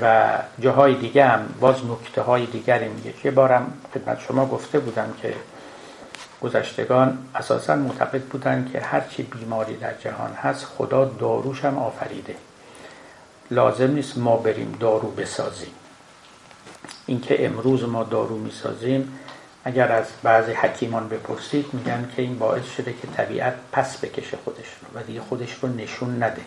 و 0.00 0.38
جاهای 0.60 0.94
دیگه 0.94 1.24
هم 1.24 1.54
باز 1.60 1.76
نکته 1.86 2.22
های 2.22 2.46
دیگری 2.46 2.88
میگه. 2.88 3.14
یه 3.24 3.30
بارم 3.30 3.72
خدمت 3.94 4.20
شما 4.20 4.46
گفته 4.46 4.78
بودم 4.78 5.14
که 5.22 5.34
گذشتگان 6.42 7.18
اساسا 7.34 7.76
معتقد 7.76 8.22
بودند 8.22 8.72
که 8.72 8.80
هرچی 8.80 9.22
بیماری 9.22 9.76
در 9.76 9.94
جهان 9.94 10.32
هست 10.32 10.64
خدا 10.64 11.04
داروش 11.04 11.64
هم 11.64 11.78
آفریده. 11.78 12.34
لازم 13.50 13.90
نیست 13.90 14.18
ما 14.18 14.36
بریم 14.36 14.76
دارو 14.80 15.10
بسازیم. 15.10 15.72
اینکه 17.06 17.46
امروز 17.46 17.84
ما 17.84 18.04
دارو 18.04 18.38
می‌سازیم 18.38 19.18
اگر 19.64 19.92
از 19.92 20.06
بعضی 20.22 20.52
حکیمان 20.52 21.08
بپرسید 21.08 21.66
میگن 21.72 22.10
که 22.16 22.22
این 22.22 22.38
باعث 22.38 22.64
شده 22.76 22.92
که 22.92 23.08
طبیعت 23.16 23.54
پس 23.72 23.96
بکشه 23.96 24.36
خودش 24.44 24.66
رو 24.80 25.00
و 25.00 25.02
دیگه 25.02 25.20
خودش 25.20 25.54
رو 25.62 25.68
نشون 25.68 26.22
نده. 26.22 26.42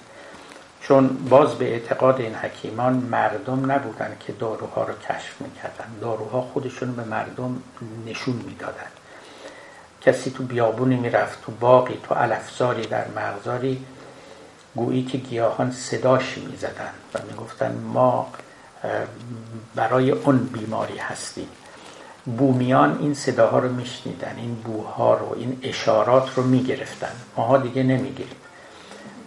چون 0.82 1.08
باز 1.08 1.56
به 1.56 1.66
اعتقاد 1.66 2.22
این 2.22 2.36
حکیمان 2.36 2.94
مردم 2.94 3.72
نبودن 3.72 4.18
که 4.20 4.34
داروها 4.34 4.84
رو 4.84 4.94
کشف 4.94 5.42
می‌کردن. 5.42 5.86
داروها 6.02 6.42
خودشون 6.42 6.96
به 6.96 7.04
مردم 7.04 7.62
نشون 8.06 8.36
می‌دادن. 8.36 8.92
کسی 10.02 10.32
تو 10.32 10.44
بیابونی 10.44 10.96
می‌رفت 10.96 11.42
تو 11.42 11.52
باقی 11.52 12.00
تو 12.04 12.16
علفزاری 12.16 12.88
در 12.88 13.06
مغزاری 13.08 13.86
گویی 14.76 15.06
که 15.06 15.18
گیاهان 15.18 15.72
صداش 15.72 16.38
می‌زدن 16.38 16.94
و 17.14 17.20
می‌گفتن 17.32 17.78
ما 17.94 18.34
برای 19.76 20.12
اون 20.12 20.38
بیماری 20.38 20.98
هستیم. 20.98 21.48
بومیان 22.26 22.98
این 23.02 23.14
صداها 23.14 23.60
رو 23.60 23.70
میشنیدن 23.70 24.36
این 24.38 24.56
بوها 24.56 25.14
رو 25.14 25.34
این 25.36 25.60
اشارات 25.64 26.34
رو 26.36 26.44
می‌گرفتن. 26.44 27.12
ماها 27.38 27.58
دیگه 27.58 27.84
نمی‌گیریم. 27.84 28.36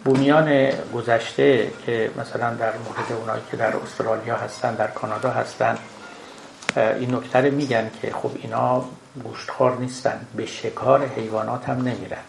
بومیان 0.04 0.70
گذشته 0.94 1.70
که 1.86 2.10
مثلا 2.16 2.54
در 2.54 2.72
مورد 2.72 3.12
اونایی 3.20 3.42
که 3.50 3.56
در 3.56 3.76
استرالیا 3.76 4.36
هستن 4.36 4.74
در 4.74 4.86
کانادا 4.86 5.30
هستن 5.30 5.78
این 6.76 7.14
نکته 7.14 7.50
میگن 7.50 7.90
که 8.02 8.12
خب 8.12 8.30
اینا 8.34 8.84
گوشتخوار 9.24 9.76
نیستن 9.76 10.20
به 10.36 10.46
شکار 10.46 11.06
حیوانات 11.06 11.68
هم 11.68 11.78
نمیرن. 11.78 12.24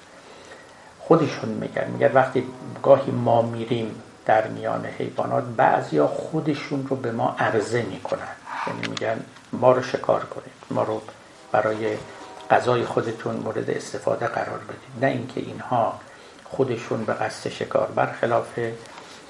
خودشون 1.00 1.50
میگن. 1.50 1.88
میگن 1.92 2.12
وقتی 2.14 2.44
گاهی 2.84 3.12
ما 3.12 3.42
میریم 3.42 3.96
در 4.26 4.48
میان 4.48 4.86
حیوانات 4.86 5.44
بعضیا 5.58 6.08
خودشون 6.08 6.88
رو 6.88 6.96
به 6.96 7.12
ما 7.12 7.36
عرضه 7.40 7.82
می‌کنن. 7.82 8.20
یعنی 8.68 8.88
میگن 8.88 9.20
ما 9.54 9.72
رو 9.72 9.84
شکار 9.84 10.26
کنید. 10.26 10.54
ما 10.72 10.84
رو 10.84 11.02
برای 11.52 11.98
غذای 12.52 12.86
خودتون 12.86 13.36
مورد 13.36 13.70
استفاده 13.70 14.28
قرار 14.28 14.60
بدید. 14.60 15.04
نه 15.06 15.08
اینکه 15.08 15.40
اینها 15.42 16.00
خودشون 16.44 17.06
به 17.06 17.14
قصد 17.14 17.50
شکار. 17.50 17.88
برخلاف 17.88 18.60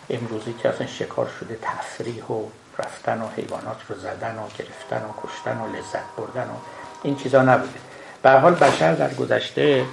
امروزی 0.09 0.53
که 0.53 0.69
اصلا 0.69 0.87
شکار 0.87 1.29
شده 1.39 1.59
تفریح 1.61 2.25
و 2.25 2.45
رفتن 2.79 3.21
و 3.21 3.27
حیوانات 3.37 3.77
رو 3.89 3.95
زدن 3.95 4.35
و 4.35 4.47
گرفتن 4.57 5.05
و 5.05 5.27
کشتن 5.27 5.57
و 5.57 5.75
لذت 5.77 6.15
بردن 6.17 6.47
و 6.49 6.55
این 7.03 7.15
چیزا 7.15 7.41
نبوده. 7.41 7.79
به 8.21 8.31
حال 8.31 8.55
بشر 8.55 8.93
در 8.93 9.13
گذشته 9.13 9.85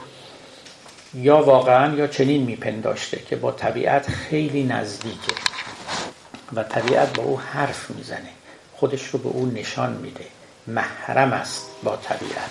یا 1.14 1.42
واقعا 1.42 1.94
یا 1.94 2.06
چنین 2.06 2.42
میپنداشته 2.42 3.18
که 3.18 3.36
با 3.36 3.52
طبیعت 3.52 4.10
خیلی 4.10 4.64
نزدیکه 4.64 5.34
و 6.52 6.62
طبیعت 6.62 7.14
با 7.16 7.22
او 7.22 7.40
حرف 7.40 7.90
می‌زنه. 7.90 8.35
خودش 8.76 9.08
رو 9.08 9.18
به 9.18 9.28
او 9.28 9.46
نشان 9.46 9.92
میده. 9.92 10.24
محرم 10.66 11.32
است 11.32 11.70
با 11.84 11.96
طبیعت. 11.96 12.50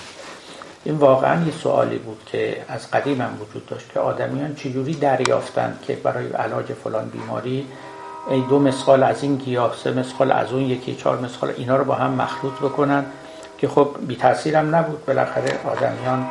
این 0.84 0.96
واقعا 0.96 1.46
یه 1.46 1.52
سوالی 1.52 1.98
بود 1.98 2.22
که 2.26 2.66
از 2.70 2.92
قدیم 2.92 3.22
هم 3.22 3.30
وجود 3.42 3.66
داشت 3.66 3.94
که 3.94 4.00
آدمیان 4.00 4.56
چجوری 4.56 4.94
دریافتن 4.94 5.80
که 5.88 5.96
برای 5.96 6.28
علاج 6.28 6.66
فلان 6.66 7.10
بیماری 7.10 7.68
ای 8.30 8.42
دو 8.42 8.60
مسخال 8.60 9.04
از 9.04 9.24
این 9.24 9.36
گیاه 9.36 9.76
سه 9.84 9.92
مسخال 9.92 10.32
از 10.32 10.52
اون 10.52 10.62
یکی 10.62 10.96
چهار 10.96 11.20
مسخال 11.20 11.54
اینا 11.58 11.76
رو 11.76 11.84
با 11.84 11.96
هم 11.96 12.12
مخلوط 12.12 12.54
بکنن 12.54 13.06
که 13.58 13.68
خب 13.68 13.96
بی 14.08 14.16
تاثیر 14.16 14.56
هم 14.58 14.76
نبود. 14.76 15.06
بالاخره 15.06 15.60
آدمیان 15.66 16.28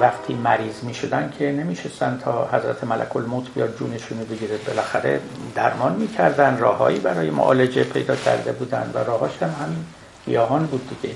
وقتی 0.00 0.34
مریض 0.34 0.82
می 0.82 0.94
شدن 0.94 1.32
که 1.38 1.52
نمیشستن 1.52 2.20
تا 2.24 2.48
حضرت 2.52 2.84
ملک 2.84 3.16
الموت 3.16 3.54
بیاد 3.54 3.76
جونشون 3.76 4.18
رو 4.18 4.24
بگیره. 4.24 4.56
بالاخره 4.66 5.20
درمان 5.54 5.92
می‌کردن 5.92 6.58
راههایی 6.58 6.98
برای 6.98 7.30
معالجه 7.30 7.84
پیدا 7.84 8.16
کرده 8.16 8.52
بودن 8.52 8.90
و 8.94 8.98
راهاش 8.98 9.42
هم 9.42 9.54
همین 9.62 9.84
گیاهان 10.26 10.66
بود 10.66 10.90
دیگه. 11.02 11.14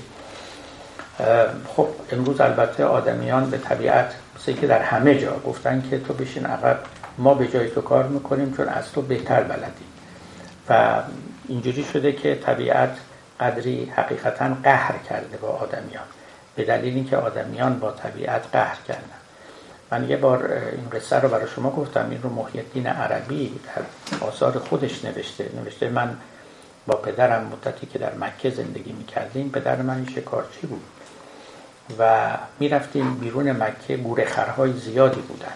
خب 1.75 1.87
امروز 2.11 2.41
البته 2.41 2.85
آدمیان 2.85 3.49
به 3.49 3.57
طبیعت 3.57 4.13
مثل 4.35 4.53
که 4.53 4.67
در 4.67 4.81
همه 4.81 5.19
جا 5.19 5.39
گفتن 5.39 5.83
که 5.89 5.99
تو 5.99 6.13
بشین 6.13 6.45
عقب 6.45 6.79
ما 7.17 7.33
به 7.33 7.47
جای 7.47 7.69
تو 7.69 7.81
کار 7.81 8.03
می‌کنیم 8.03 8.53
چون 8.57 8.69
از 8.69 8.91
تو 8.91 9.01
بهتر 9.01 9.43
بلدیم. 9.43 9.91
و 10.69 11.01
اینجوری 11.47 11.85
شده 11.93 12.11
که 12.11 12.35
طبیعت 12.35 12.97
قدری 13.39 13.91
حقیقتا 13.95 14.57
قهر 14.63 14.97
کرده 15.09 15.37
با 15.37 15.47
آدمیان. 15.47 16.03
به 16.55 16.63
دلیل 16.63 16.95
اینکه 16.95 17.17
آدمیان 17.17 17.79
با 17.79 17.91
طبیعت 17.91 18.43
قهر 18.51 18.77
کردن. 18.87 19.21
من 19.91 20.09
یه 20.09 20.17
بار 20.17 20.53
این 20.53 20.89
قصه 20.89 21.15
رو 21.19 21.29
برای 21.29 21.47
شما 21.55 21.69
گفتم. 21.69 22.07
این 22.09 22.21
رو 22.21 22.29
محی 22.29 22.59
الدین 22.59 22.87
عربی 22.87 23.59
در 23.75 23.81
آثار 24.27 24.59
خودش 24.59 25.05
نوشته. 25.05 25.49
نوشته 25.55 25.89
من 25.89 26.17
با 26.87 26.95
پدرم 26.95 27.43
مدتی 27.43 27.87
که 27.87 27.99
در 27.99 28.13
مکه 28.13 28.49
زندگی 28.49 28.91
می‌کردیم 28.91 29.49
پدر 29.49 29.81
من 29.81 30.05
شکارچی 30.15 30.67
بود. 30.67 30.83
و 31.99 32.31
می‌رفتیم 32.59 33.15
بیرون 33.15 33.51
مکه 33.51 33.97
گورخرهای 33.97 34.73
زیادی 34.73 35.21
بودن. 35.21 35.53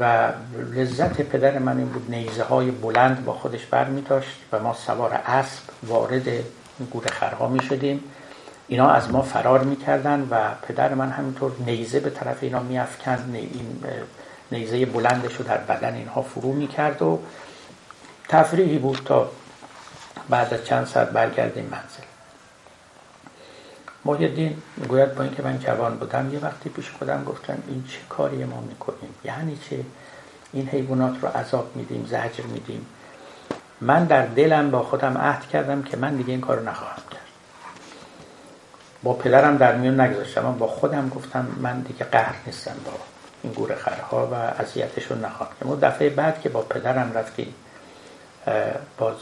و 0.00 0.32
لذت 0.74 1.22
پدر 1.22 1.58
من 1.58 1.78
این 1.78 1.88
بود 1.88 2.10
نیزه 2.10 2.44
های 2.44 2.70
بلند 2.70 3.24
با 3.24 3.32
خودش 3.32 3.66
بر 3.66 3.84
می 3.84 4.02
داشت 4.02 4.40
و 4.52 4.58
ما 4.58 4.74
سوار 4.74 5.20
اسب 5.26 5.62
وارد 5.82 6.28
گورخرها 6.90 7.48
می 7.48 7.62
شدیم 7.62 8.04
اینا 8.68 8.90
از 8.90 9.10
ما 9.10 9.22
فرار 9.22 9.64
می‌کردن 9.64 10.28
و 10.30 10.54
پدر 10.62 10.94
من 10.94 11.10
همینطور 11.10 11.52
نیزه 11.66 12.00
به 12.00 12.10
طرف 12.10 12.42
اینا 12.42 12.60
میافکند 12.60 13.34
این 13.34 13.84
نیزه 14.52 14.86
بلندش 14.86 15.36
رو 15.36 15.44
در 15.44 15.56
بدن 15.56 15.94
اینها 15.94 16.22
فرو 16.22 16.52
می‌کرد 16.52 17.02
و 17.02 17.20
تفریحی 18.28 18.78
بود 18.78 19.02
تا 19.04 19.30
بعد 20.28 20.54
از 20.54 20.64
چند 20.64 20.86
ساعت 20.86 21.10
برگردیم 21.10 21.64
منزل. 21.64 22.08
محی 24.04 24.24
الدین 24.24 24.62
گوید 24.88 25.14
با 25.14 25.22
اینکه 25.22 25.42
من 25.42 25.58
جوان 25.58 25.96
بودم 25.96 26.32
یه 26.32 26.38
وقتی 26.38 26.68
پیش 26.68 26.90
خودم 26.90 27.24
گفتم 27.24 27.58
این 27.68 27.84
چه 27.88 27.98
کاری 28.08 28.44
ما 28.44 28.60
می‌کنیم؟ 28.60 29.14
یعنی 29.24 29.58
چه؟ 29.70 29.84
این 30.52 30.68
حیوانات 30.68 31.22
رو 31.22 31.28
عذاب 31.28 31.76
میدیم 31.76 32.06
زجر 32.06 32.44
میدیم. 32.52 32.86
من 33.80 34.04
در 34.04 34.26
دلم 34.26 34.70
با 34.70 34.82
خودم 34.82 35.18
عهد 35.18 35.48
کردم 35.48 35.82
که 35.82 35.96
من 35.96 36.16
دیگه 36.16 36.30
این 36.30 36.40
کارو 36.40 36.68
نخواهم 36.68 36.96
کرد 36.96 37.07
با 39.02 39.12
پدرم 39.12 39.56
در 39.56 39.76
میون 39.76 40.00
نگذاشتم 40.00 40.56
با 40.58 40.66
خودم 40.66 41.08
گفتم 41.08 41.46
من 41.60 41.80
دیگه 41.80 42.04
قهر 42.04 42.34
نیستم 42.46 42.76
با 42.84 42.92
این 43.42 43.52
گوره 43.52 43.74
خرها 43.74 44.26
و 44.26 44.34
اذیتشون 44.34 45.24
نخواهم 45.24 45.52
اما 45.62 45.76
دفعه 45.76 46.10
بعد 46.10 46.40
که 46.40 46.48
با 46.48 46.60
پدرم 46.60 47.12
رفتیم 47.14 47.54
باز 48.98 49.16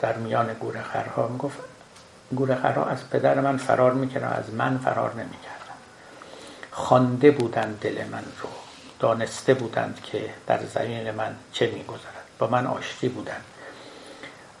در 0.00 0.16
میان 0.16 0.54
گوره 0.54 0.82
خرها 0.82 1.28
می‌گفت 1.28 1.58
گوره 2.36 2.54
خرها 2.54 2.84
از 2.84 3.10
پدر 3.10 3.40
من 3.40 3.56
فرار 3.56 3.92
می‌کردن 3.92 4.28
از 4.28 4.50
من 4.50 4.78
فرار 4.78 5.12
نمی‌کردن. 5.12 5.54
خوانده 6.70 7.30
بودند 7.30 7.78
دل 7.80 8.04
من 8.12 8.24
رو 8.42 8.48
دانسته 9.00 9.54
بودند 9.54 10.00
که 10.02 10.30
در 10.46 10.60
زمین 10.74 11.10
من 11.10 11.34
چه 11.52 11.66
میگذرد. 11.66 12.24
با 12.38 12.46
من 12.46 12.66
آشتی 12.66 13.08
بودند. 13.08 13.44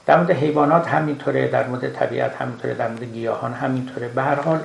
در 0.06 0.16
مورد 0.16 0.30
حیوانات 0.30 0.88
همینطوره 0.88 1.48
در 1.48 1.66
مورد 1.66 1.92
طبیعت 1.92 2.36
همینطوره 2.36 2.74
در 2.74 2.88
مورد 2.88 3.04
گیاهان 3.04 3.52
همینطوره. 3.52 4.08
به 4.08 4.22
هر 4.22 4.34
حال 4.34 4.60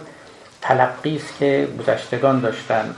تلقی 0.62 1.16
است 1.16 1.38
که 1.40 1.68
گذشتگان 1.80 2.40
داشتن. 2.40 2.96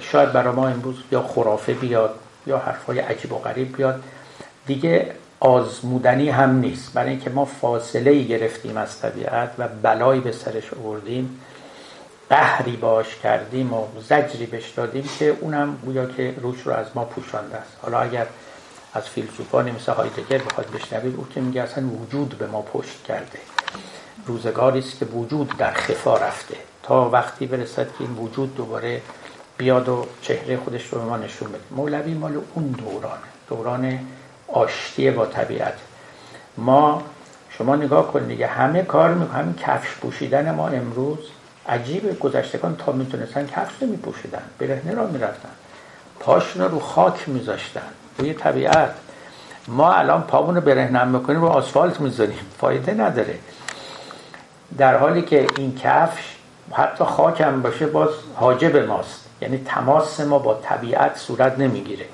شاید 0.00 0.32
برای 0.32 0.54
ما 0.54 0.68
امروز 0.68 0.96
یا 1.12 1.22
خرافه 1.22 1.72
بیاد 1.72 2.14
یا 2.46 2.58
حرفای 2.58 2.98
عجیب 2.98 3.32
و 3.32 3.38
غریب 3.38 3.76
بیاد. 3.76 4.02
دیگه 4.66 5.12
آزمودنی 5.40 6.30
هم 6.30 6.58
نیست. 6.58 6.92
برای 6.92 7.10
اینکه 7.10 7.30
ما 7.30 7.44
فاصله 7.44 8.10
ای 8.10 8.24
گرفتیم 8.24 8.76
از 8.76 9.00
طبیعت 9.00 9.50
و 9.58 9.68
بلایی 9.82 10.20
به 10.20 10.32
سرش 10.32 10.74
آوردیم. 10.74 11.40
قهری 12.30 12.76
باش 12.76 13.16
کردیم 13.22 13.74
و 13.74 13.86
زجری 14.02 14.46
بش 14.46 14.70
دادیم 14.70 15.08
که 15.18 15.36
اونم 15.40 15.78
گویا 15.84 16.06
که 16.06 16.34
روش 16.40 16.62
رو 16.62 16.72
از 16.72 16.86
ما 16.94 17.04
پوشانده 17.04 17.56
است. 17.56 17.76
حالا 17.82 18.00
اگر 18.00 18.26
از 18.94 19.08
فیلسوفانی 19.08 19.70
مثل 19.70 19.92
هایدگر 19.92 20.38
بخواد 20.38 20.70
بشنوید 20.70 21.16
او 21.16 21.26
که 21.34 21.40
میگه 21.40 21.62
اصلا 21.62 21.86
وجود 21.86 22.28
به 22.38 22.46
ما 22.46 22.62
پشت 22.62 23.02
کرده. 23.08 23.38
روزگاری 24.26 24.78
است 24.78 24.98
که 24.98 25.04
وجود 25.04 25.56
در 25.56 25.72
خفا 25.72 26.16
رفته. 26.16 26.56
تا 26.82 27.10
وقتی 27.10 27.46
برسد 27.46 27.86
که 27.88 27.94
این 28.00 28.16
وجود 28.16 28.54
دوباره 28.56 29.02
بیاد 29.58 29.88
و 29.88 30.06
چهره 30.22 30.56
خودش 30.56 30.86
رو 30.86 30.98
به 31.00 31.04
ما 31.04 31.16
نشون 31.16 31.48
بده. 31.48 31.60
مولوی 31.70 32.14
مال 32.14 32.40
اون 32.54 32.64
دورانه 32.64 33.18
دوران 33.48 33.98
آشتی 34.48 35.10
با 35.10 35.26
طبیعت. 35.26 35.74
ما 36.56 37.02
شما 37.50 37.76
نگاه 37.76 38.12
کنید 38.12 38.28
دیگه 38.28 38.46
همه 38.46 38.82
کار 38.82 39.14
می 39.14 39.26
همین 39.26 39.54
کفش 39.54 39.94
پوشیدن 39.94 40.54
ما 40.54 40.68
امروز 40.68 41.18
عجیب 41.68 42.18
گذشتگان 42.18 42.76
تا 42.76 42.92
می‌تونستن 42.92 43.46
کفش 43.46 43.82
نمی 43.82 43.96
پوشیدن 43.96 44.42
برهنه 44.58 44.94
را 44.94 45.06
می‌رفتن. 45.06 45.50
پاشون 46.20 46.62
رو 46.62 46.80
خاک 46.80 47.28
میذاشتن. 47.28 47.88
روی 48.18 48.34
طبیعت. 48.34 48.90
ما 49.68 49.92
الان 49.92 50.22
پامون 50.22 50.54
رو 50.54 50.60
برهنم 50.60 51.08
می‌کنیم 51.08 51.40
رو 51.40 51.46
آسفالت 51.46 52.00
می‌ذاریم. 52.00 52.38
فایده 52.60 52.94
نداره. 52.94 53.38
در 54.78 54.96
حالی 54.96 55.22
که 55.22 55.46
این 55.56 55.76
کفش 55.82 56.36
حتی 56.72 57.04
خاک 57.04 57.40
هم 57.40 57.62
باشه 57.62 57.86
باز 57.86 58.08
حاجب 58.34 58.76
ماست. 58.76 59.24
یعنی 59.40 59.62
تماس 59.66 60.20
ما 60.20 60.38
با 60.38 60.54
طبیعت 60.54 61.16
صورت 61.16 61.58
نمی‌گیره. 61.58 62.04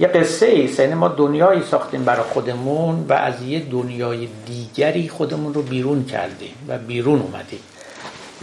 یه 0.00 0.08
قصه 0.08 0.46
ای 0.46 0.74
یعنی 0.78 0.94
ما 0.94 1.08
دنیایی 1.08 1.62
ساختیم 1.62 2.04
برای 2.04 2.22
خودمون 2.22 3.06
و 3.08 3.12
از 3.12 3.42
یه 3.42 3.60
دنیای 3.60 4.28
دیگری 4.46 5.08
خودمون 5.08 5.54
رو 5.54 5.62
بیرون 5.62 6.04
کردیم 6.04 6.54
و 6.68 6.78
بیرون 6.78 7.20
اومدیم. 7.20 7.60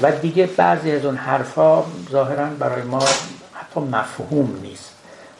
و 0.02 0.12
دیگه 0.12 0.50
بعضی 0.58 0.92
از 0.92 1.06
اون 1.06 1.16
حرفا 1.16 1.84
ظاهرا 2.12 2.46
برای 2.60 2.82
ما 2.82 3.00
حتی 3.54 3.80
مفهوم 3.80 4.60
نیست. 4.62 4.93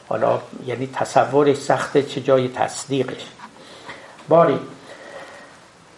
حالا 0.08 0.40
یعنی 0.66 0.86
تصورش 0.86 1.56
سخته 1.56 2.02
چه 2.02 2.20
جای 2.20 2.48
تصدیقش 2.48 3.26
باری 4.28 4.58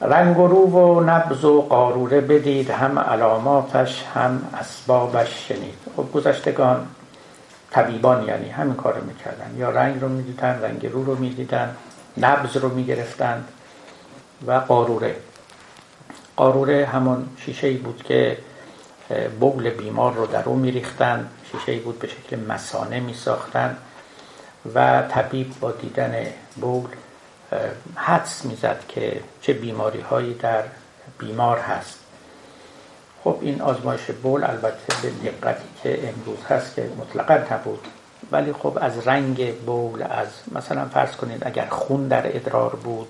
رنگ 0.00 0.38
و 0.38 0.46
رو 0.46 0.66
و 0.66 1.00
نبز 1.00 1.44
و 1.44 1.62
قاروره 1.62 2.20
بدید 2.20 2.70
هم 2.70 2.98
علاماتش 2.98 4.04
هم 4.14 4.48
اسبابش 4.60 5.48
شنید. 5.48 5.78
خب 5.96 6.12
گذشتگان 6.12 6.86
طبیبان 7.70 8.24
یعنی 8.24 8.48
همین 8.48 8.74
کار 8.74 9.00
می‌کردن. 9.00 9.54
یا 9.56 9.70
رنگ 9.70 10.00
رو 10.00 10.08
می‌دیدن 10.08 10.60
رنگ 10.62 10.86
رو 10.86 11.04
رو 11.04 11.16
می‌دیدن 11.16 11.76
نبز 12.16 12.56
رو 12.56 12.68
می‌گرفتن 12.68 13.44
و 14.46 14.52
قاروره. 14.52 15.16
قاروره 16.36 16.86
همون 16.86 17.28
شیشه 17.36 17.72
بود 17.72 18.02
که 18.02 18.38
بغل 19.40 19.70
بیمار 19.70 20.14
رو 20.14 20.26
در 20.26 20.42
او 20.44 20.56
میریختن. 20.56 21.28
شیشه 21.52 21.78
بود 21.78 21.98
به 21.98 22.08
شکل 22.08 22.36
مسانه 22.48 23.00
میساختن. 23.00 23.76
و 24.74 25.02
طبیب 25.02 25.60
با 25.60 25.72
دیدن 25.72 26.26
بغل 26.62 26.88
حدس 27.94 28.44
می‌زد 28.44 28.84
که 28.88 29.20
چه 29.40 29.52
بیماری 29.52 30.00
هایی 30.00 30.34
در 30.34 30.62
بیمار 31.18 31.58
هست. 31.58 31.98
خب 33.24 33.38
این 33.40 33.62
آزمایش 33.62 34.10
بول 34.22 34.44
البته 34.44 34.94
به 35.02 35.30
دقتی 35.30 35.68
که 35.82 36.08
امروز 36.08 36.44
هست 36.48 36.74
که 36.74 36.90
مطلقا 36.98 37.54
نبود. 37.54 37.86
ولی 38.32 38.52
خب 38.52 38.78
از 38.80 39.08
رنگ 39.08 39.54
بول 39.54 40.02
از 40.02 40.28
مثلا 40.52 40.84
فرض 40.84 41.16
کنید 41.16 41.42
اگر 41.46 41.66
خون 41.66 42.08
در 42.08 42.36
ادرار 42.36 42.74
بود 42.74 43.08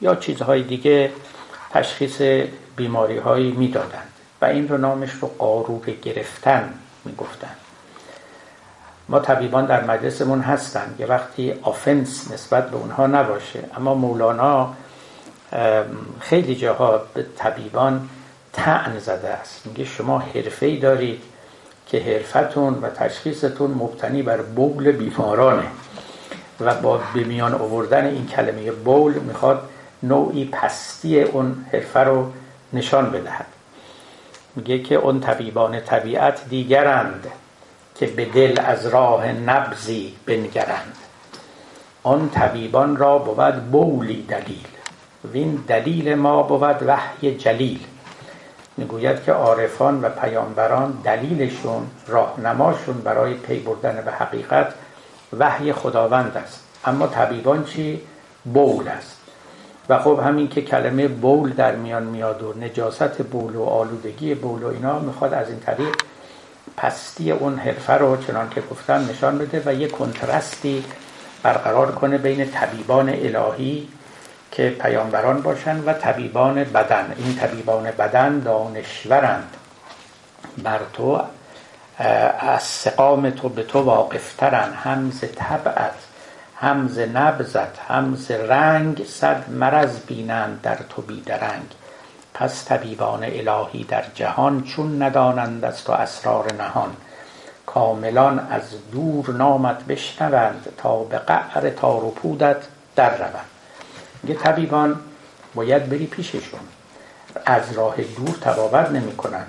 یا 0.00 0.14
چیزهای 0.14 0.62
دیگه 0.62 1.12
تشخیص 1.70 2.46
بیماری 2.76 3.18
هایی 3.18 3.52
می‌دادند 3.52 4.12
و 4.40 4.44
این 4.44 4.68
رو 4.68 4.78
نامش 4.78 5.10
رو 5.10 5.28
قاروق 5.38 5.86
گرفتن 6.02 6.74
می‌گفتند 7.04 7.55
ما 9.08 9.18
طبیبان 9.18 9.66
در 9.66 9.84
مجلسمون 9.84 10.40
هستن. 10.40 10.94
یه 10.98 11.06
وقتی 11.06 11.54
آفنس 11.62 12.32
نسبت 12.32 12.70
به 12.70 12.76
اونها 12.76 13.06
نباشه. 13.06 13.60
اما 13.76 13.94
مولانا 13.94 14.74
خیلی 16.20 16.56
جاها 16.56 17.02
به 17.14 17.26
طبیبان 17.36 18.08
تعن 18.52 18.98
زده 18.98 19.28
است. 19.28 19.66
میگه 19.66 19.84
شما 19.84 20.18
حرفه 20.18 20.76
دارید 20.76 21.22
که 21.86 22.00
حرفتون 22.00 22.74
و 22.74 22.90
تشخیصتون 22.90 23.70
مبتنی 23.70 24.22
بر 24.22 24.42
بول 24.42 24.92
بیمارانه. 24.92 25.66
و 26.60 26.74
با 26.74 27.00
به 27.14 27.24
میان 27.24 27.54
آوردن 27.54 28.04
این 28.04 28.26
کلمه 28.26 28.70
بول 28.70 29.12
می‌خواد 29.12 29.68
نوعی 30.02 30.44
پستی 30.44 31.22
اون 31.22 31.66
حرفه 31.72 32.00
رو 32.00 32.32
نشان 32.72 33.10
بدهد. 33.10 33.46
میگه 34.56 34.78
که 34.78 34.94
اون 34.94 35.20
طبیبان 35.20 35.80
طبیعت 35.80 36.48
دیگرند. 36.48 37.26
که 37.98 38.06
به 38.06 38.24
دل 38.24 38.60
از 38.64 38.86
راه 38.86 39.32
نبزی 39.32 40.14
بنگرند. 40.26 40.96
آن 42.02 42.28
طبیبان 42.28 42.96
را 42.96 43.18
بود 43.18 43.70
بولی 43.70 44.22
دلیل. 44.28 44.66
وین 45.32 45.64
دلیل 45.68 46.14
ما 46.14 46.42
بود 46.42 46.82
وحی 46.86 47.34
جلیل. 47.34 47.80
می‌گوید 48.76 49.24
که 49.24 49.32
عارفان 49.32 50.04
و 50.04 50.08
پیامبران 50.08 50.98
دلیلشون 51.04 51.86
راهنماشون 52.06 53.00
برای 53.00 53.34
پی 53.34 53.58
بردن 53.58 54.02
به 54.04 54.12
حقیقت 54.12 54.74
وحی 55.38 55.72
خداوند 55.72 56.36
است. 56.36 56.64
اما 56.84 57.06
طبیبان 57.06 57.64
چی؟ 57.64 58.00
بول 58.44 58.88
است. 58.88 59.16
و 59.88 59.98
خب 59.98 60.20
همین 60.24 60.48
که 60.48 60.62
کلمه 60.62 61.08
بول 61.08 61.52
در 61.52 61.76
میان 61.76 62.02
میاد 62.02 62.42
و 62.42 62.54
نجاست 62.60 63.22
بول 63.22 63.54
و 63.56 63.64
آلودگی 63.64 64.34
بول 64.34 64.62
و 64.62 64.66
اینا 64.66 64.98
می‌خواد 64.98 65.34
از 65.34 65.48
این 65.50 65.60
طریق 65.60 65.96
پستی 66.76 67.32
اون 67.32 67.58
حرفه 67.58 67.92
رو 67.92 68.16
چنان 68.16 68.50
که 68.50 68.60
گفتم 68.60 69.06
نشان 69.10 69.38
بده 69.38 69.62
و 69.66 69.74
یک 69.74 69.90
کنترستی 69.92 70.84
برقرار 71.42 71.92
کنه 71.92 72.18
بین 72.18 72.50
طبیبان 72.50 73.08
الهی 73.08 73.88
که 74.52 74.70
پیامبران 74.70 75.42
باشند 75.42 75.88
و 75.88 75.92
طبیبان 75.92 76.64
بدن. 76.64 77.14
این 77.16 77.36
طبیبان 77.36 77.90
بدن 77.90 78.38
دانشورند. 78.38 79.56
بر 80.58 80.80
تو 80.92 81.22
از 82.38 82.62
سقام 82.62 83.30
تو 83.30 83.48
به 83.48 83.62
تو 83.62 83.80
واقفترن. 83.80 84.72
همز 84.72 85.24
طبعت 85.36 85.94
همز 86.56 86.98
نبزت 86.98 87.78
همز 87.88 88.30
رنگ 88.30 89.04
صد 89.04 89.50
مرض 89.50 90.00
بینند 90.00 90.60
در 90.62 90.78
تو 90.88 91.02
بیدرنگ. 91.02 91.74
پس 92.38 92.64
طبیبان 92.64 93.24
الهی 93.24 93.84
در 93.84 94.04
جهان 94.14 94.62
چون 94.62 95.02
ندانند 95.02 95.64
از 95.64 95.84
تو 95.84 95.92
اسرار 95.92 96.52
نهان. 96.52 96.96
کاملان 97.66 98.38
از 98.38 98.62
دور 98.92 99.30
نامت 99.30 99.84
بشنوند 99.84 100.72
تا 100.76 100.96
به 100.96 101.18
قعر 101.18 101.70
تار 101.70 102.04
و 102.04 102.10
پودت 102.10 102.56
در 102.96 103.16
روند. 103.16 103.46
یه 104.28 104.34
طبیبان 104.34 105.00
باید 105.54 105.88
بری 105.88 106.06
پیششون. 106.06 106.60
از 107.46 107.72
راه 107.72 107.96
دور 107.96 108.36
تبابت 108.40 108.90
نمی 108.90 109.16
کنن 109.16 109.46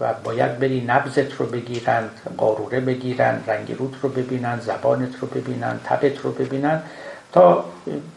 و 0.00 0.14
باید 0.24 0.58
بری 0.58 0.80
نبزت 0.80 1.32
رو 1.32 1.46
بگیرن 1.46 2.08
قاروره 2.36 2.80
بگیرن 2.80 3.44
رنگ 3.46 3.76
روت 3.78 3.94
رو 4.02 4.08
ببینن 4.08 4.60
زبانت 4.60 5.16
رو 5.20 5.28
ببینن 5.28 5.80
تبت 5.84 6.18
رو 6.18 6.32
ببینن 6.32 6.82
تا 7.32 7.64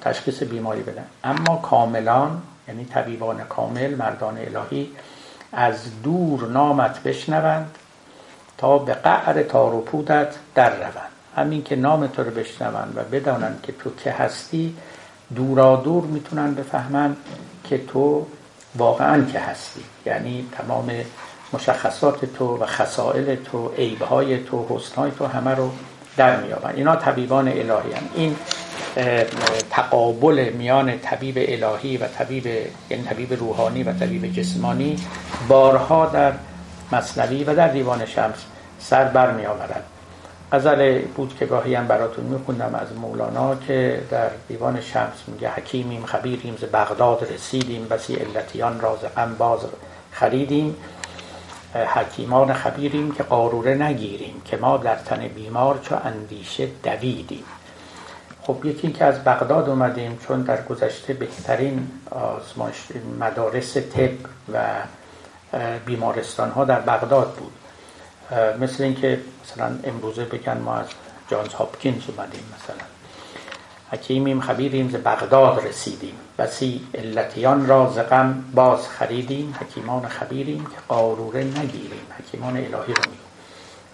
تشخیص 0.01 0.43
بیماری 0.43 0.81
بدن. 0.81 1.05
اما 1.23 1.57
کاملان 1.57 2.41
یعنی 2.67 2.85
طبیبان 2.85 3.43
کامل 3.43 3.95
مردان 3.95 4.37
الهی 4.37 4.91
از 5.51 6.01
دور 6.03 6.47
نامت 6.47 7.03
بشنوند 7.03 7.77
تا 8.57 8.77
به 8.77 8.93
قعر 8.93 9.43
تار 9.43 9.73
و 9.73 9.81
پودت 9.81 10.35
در 10.55 10.75
روند. 10.75 11.11
همین 11.35 11.63
که 11.63 11.75
نام 11.75 12.07
تو 12.07 12.23
رو 12.23 12.31
بشنوند 12.31 12.93
و 12.95 13.03
بدانند 13.03 13.59
که 13.63 13.71
تو 13.71 13.89
که 14.03 14.11
هستی 14.11 14.75
دورا 15.35 15.75
دور 15.75 16.03
می‌تونن 16.03 16.53
بفهمن 16.53 17.15
که 17.63 17.77
تو 17.77 18.25
واقعا 18.75 19.25
که 19.25 19.39
هستی. 19.39 19.83
یعنی 20.05 20.49
تمام 20.51 20.91
مشخصات 21.53 22.25
تو 22.25 22.57
و 22.57 22.65
خسائل 22.65 23.35
تو 23.35 23.71
عیبهای 23.77 24.43
تو 24.43 24.65
حسنهای 24.69 25.11
تو 25.11 25.25
همه 25.25 25.55
رو 25.55 25.71
در 26.17 26.41
میابن 26.41 26.73
اینا 26.75 26.95
طبیبان 26.95 27.47
الهی 27.47 27.93
هم. 27.93 28.09
این 28.15 28.35
تقابل 29.69 30.49
میان 30.49 30.99
طبیب 30.99 31.35
الهی 31.37 31.97
و 31.97 32.07
طبیب 32.07 32.45
یعنی 32.89 33.03
طبیب 33.03 33.33
روحانی 33.33 33.83
و 33.83 33.93
طبیب 33.93 34.31
جسمانی 34.33 34.95
بارها 35.47 36.05
در 36.05 36.33
مصنوی 36.91 37.43
و 37.43 37.55
در 37.55 37.67
دیوان 37.67 38.05
شمس 38.05 38.35
سر 38.79 39.03
بر 39.03 39.31
می 39.31 39.45
آورد. 39.45 39.83
غزل 40.51 40.99
بود 40.99 41.37
که 41.39 41.45
گاهی 41.45 41.75
هم 41.75 41.87
براتون 41.87 42.25
میخوندم 42.25 42.75
از 42.75 42.97
مولانا 42.97 43.55
که 43.55 44.01
در 44.11 44.29
دیوان 44.47 44.81
شمس 44.81 45.23
میگه 45.27 45.49
حکیمیم 45.49 46.05
خبیریم 46.05 46.57
ز 46.61 46.63
بغداد 46.63 47.27
رسیدیم 47.33 47.87
بسی 47.87 48.15
علتیان 48.15 48.79
را 48.79 48.97
ز 49.01 49.05
غم 49.15 49.35
باز 49.35 49.59
خریدیم. 50.11 50.75
حکیمان 51.95 52.53
خبیریم 52.53 53.11
که 53.11 53.23
قاروره 53.23 53.75
نگیریم 53.75 54.41
که 54.45 54.57
ما 54.57 54.77
در 54.77 54.95
تن 54.95 55.27
بیمار 55.27 55.79
چو 55.83 55.95
اندیشه 56.03 56.67
دویدیم. 56.83 57.43
خب 58.45 58.65
یکی 58.65 58.91
که 58.91 59.05
از 59.05 59.23
بغداد 59.23 59.69
اومدیم 59.69 60.19
چون 60.27 60.41
در 60.41 60.61
گذشته 60.61 61.13
بهترین 61.13 61.87
آزمایش 62.11 62.87
مدارس 63.19 63.77
طب 63.77 64.11
و 64.53 64.59
بیمارستان 65.85 66.51
ها 66.51 66.65
در 66.65 66.79
بغداد 66.79 67.33
بود. 67.33 67.53
مثل 68.59 68.83
اینکه 68.83 69.19
مثلا 69.43 69.75
امروزه 69.83 70.25
بگن 70.25 70.57
ما 70.57 70.75
از 70.75 70.87
جانز 71.27 71.53
هاپکینز 71.53 72.01
اومدیم 72.07 72.43
مثلا. 72.55 72.85
حکیمیم 73.91 74.41
خبیریم 74.41 74.89
ز 74.89 74.95
بغداد 74.95 75.65
رسیدیم. 75.67 76.15
بسی 76.37 76.87
علتیان 76.95 77.67
را 77.67 77.93
ز 77.95 77.99
باز 78.53 78.87
خریدیم. 78.87 79.55
حکیمان 79.61 80.07
خبیریم 80.07 80.63
که 80.63 80.77
قاروره 80.87 81.43
نگیریم. 81.43 82.07
حکیمان 82.19 82.57
الهی 82.57 82.93
رو 82.93 83.01
میگیم 83.09 83.22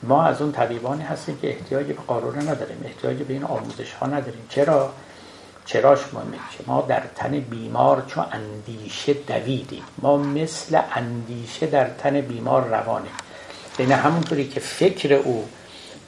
ما 0.04 0.24
از 0.24 0.42
اون 0.42 0.52
طبیبانی 0.52 1.04
هستیم 1.04 1.38
که 1.42 1.50
احتیاج 1.50 1.86
به 1.86 1.94
قاروره 1.94 2.42
نداریم 2.42 2.82
احتیاج 2.86 3.18
به 3.18 3.34
این 3.34 3.44
آموزش 3.44 3.94
ها 3.94 4.08
نداریم. 4.08 4.46
چرا؟ 4.50 4.94
چراش 5.66 6.00
مهمه 6.14 6.38
ما 6.68 6.86
در 6.88 7.04
تن 7.16 7.40
بیمار 7.40 8.04
چو 8.08 8.22
اندیشه 8.32 9.14
دویدیم. 9.14 9.84
ما 10.02 10.18
مثل 10.18 10.82
اندیشه 10.96 11.68
در 11.68 11.90
تن 11.90 12.22
بیمار 12.22 12.68
روانه 12.68 13.10
یعنی 13.80 13.92
همونطوری 13.92 14.48
که 14.48 14.60
فکر 14.60 15.14
او 15.14 15.46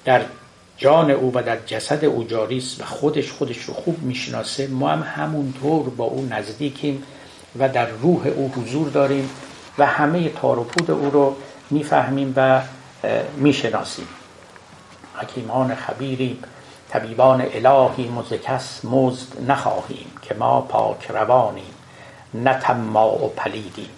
در 0.06 0.22
جان 0.78 1.12
او 1.12 1.32
و 1.36 1.44
در 1.44 1.58
جسد 1.66 2.06
او 2.06 2.24
جاری 2.24 2.58
است 2.58 2.82
و 2.82 2.86
خودش 2.86 3.32
خودش 3.32 3.58
رو 3.58 3.74
خوب 3.74 4.04
می‌شناسه 4.04 4.68
ما 4.68 4.90
هم 4.90 5.04
همونطور 5.04 5.90
با 5.90 6.06
او 6.06 6.28
نزدیکیم 6.32 7.04
و 7.60 7.70
در 7.70 7.90
روح 7.90 8.28
او 8.28 8.52
حضور 8.56 8.90
داریم 8.90 9.30
و 9.78 9.86
همه 9.86 10.30
تار 10.30 10.60
و 10.60 10.64
پود 10.64 10.92
او 10.92 11.10
رو 11.10 11.36
می‌فهمیم 11.70 12.34
و 12.36 12.62
می‌شناسیم. 13.36 14.08
حکیمان 15.18 15.76
خبیریم 15.76 16.44
طبیبان 16.90 17.42
الهی 17.42 18.08
مزکس 18.08 18.86
مزد 18.86 19.52
نخواهیم 19.52 20.12
که 20.22 20.36
ما 20.36 20.62
پاک 20.62 21.12
روانیم 21.12 21.74
نه 22.34 22.54
طماع 22.54 23.26
و 23.26 23.28
پلیدیم. 23.28 23.90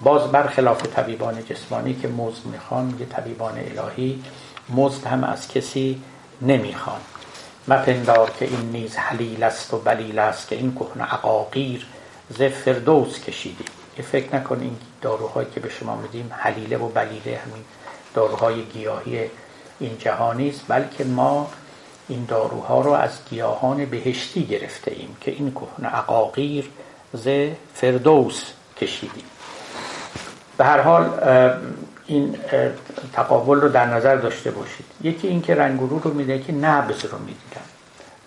باز 0.00 0.32
برخلاف 0.32 0.82
طبیبان 0.82 1.44
جسمانی 1.44 1.94
که 1.94 2.08
مزد 2.08 2.46
می‌خوان 2.46 2.96
یه 3.00 3.06
طبیبان 3.06 3.54
الهی 3.58 4.22
مزد 4.68 5.06
هم 5.06 5.24
از 5.24 5.48
کسی 5.48 6.02
نمی‌خوان. 6.42 7.00
مپندار 7.68 8.30
که 8.38 8.44
این 8.44 8.70
نیز 8.70 8.96
حلیل 8.96 9.42
است 9.42 9.74
و 9.74 9.78
بلیل 9.78 10.18
است 10.18 10.48
که 10.48 10.56
این 10.56 10.74
کهن 10.74 11.00
عقاقیر 11.00 11.86
ز 12.30 12.42
فردوس 12.42 13.20
کشیدیم. 13.20 13.66
یه 13.98 14.04
فکر 14.04 14.36
نکن 14.36 14.60
این 14.60 14.76
داروهایی 15.02 15.48
که 15.54 15.60
به 15.60 15.68
شما 15.68 15.96
میدیم 15.96 16.30
حلیله 16.38 16.76
و 16.76 16.88
بلیله 16.88 17.40
همین 17.44 17.64
داروهای 18.14 18.62
گیاهی 18.62 19.30
این 19.80 19.98
جهانی 19.98 20.48
است 20.48 20.64
بلکه 20.68 21.04
ما 21.04 21.50
این 22.08 22.24
داروها 22.24 22.80
رو 22.80 22.90
از 22.90 23.10
گیاهان 23.30 23.84
بهشتی 23.84 24.44
گرفته 24.44 24.90
ایم 24.90 25.16
که 25.20 25.30
این 25.30 25.52
کهن 25.52 25.86
عقاقیر 25.86 26.70
ز 27.14 27.28
فردوس 27.74 28.52
کشیدیم. 28.80 29.24
به 30.58 30.64
هر 30.64 30.80
حال 30.80 31.10
این 32.06 32.36
تقابل 33.12 33.60
رو 33.60 33.68
در 33.68 33.86
نظر 33.86 34.16
داشته 34.16 34.50
باشید. 34.50 34.86
یکی 35.02 35.28
این 35.28 35.42
که 35.42 35.54
رنگورو 35.54 35.98
رو 35.98 36.14
میده 36.14 36.38
که 36.38 36.52
نبز 36.52 37.04
رو 37.04 37.18
می‌دیدن. 37.18 37.62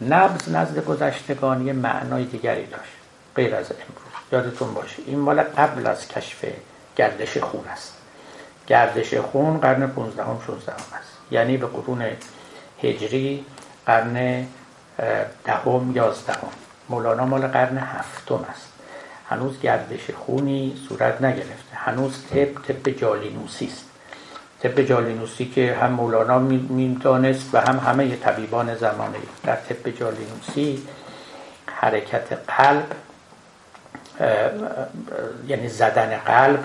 نبز 0.02 0.50
نزد 0.50 0.86
گذشتگان 0.86 1.68
یه 1.68 1.74
معنای 1.74 2.24
دیگری 2.24 2.66
داشت 2.66 2.92
غیر 3.36 3.56
از 3.56 3.66
امروز. 3.72 4.06
یادتون 4.32 4.74
باشه 4.74 4.96
این 5.06 5.20
مال 5.20 5.42
قبل 5.42 5.88
از 5.88 6.08
کشف 6.08 6.46
گردش 6.96 7.38
خون 7.38 7.66
است. 7.68 7.95
گردش 8.68 9.14
خون 9.14 9.58
قرن 9.58 9.88
15 9.88 10.24
هم 10.24 10.42
16 10.48 10.72
هم 10.72 10.78
است. 10.78 11.12
یعنی 11.32 11.58
به 11.58 11.68
قرون 11.68 12.06
هجری 12.84 13.46
قرن 13.86 14.48
دهم 15.46 15.92
یازدهم. 15.96 16.50
مولانا 16.90 17.26
مال 17.26 17.48
قرن 17.48 17.78
هفتم 17.78 18.46
است. 18.52 18.68
هنوز 19.30 19.60
گردش 19.60 20.12
خونی 20.12 20.76
صورت 20.90 21.22
نگرفته. 21.22 21.76
هنوز 21.76 22.24
طب 22.34 22.46
طب 22.46 22.90
جالینوسی 22.90 23.66
است. 23.66 23.86
طب 24.64 24.82
جالینوسی 24.82 25.46
که 25.46 25.76
هم 25.82 25.92
مولانا 25.92 26.40
می‌دانست 26.40 27.50
و 27.54 27.58
هم 27.58 27.78
همه 27.78 28.16
طبیبان 28.16 28.76
زمانه. 28.76 29.18
در 29.44 29.56
طب 29.56 29.90
جالینوسی 29.90 30.88
حرکت 31.66 32.38
قلب 32.48 32.86
یعنی 35.48 35.70
زدن 35.70 36.18
قلب 36.18 36.64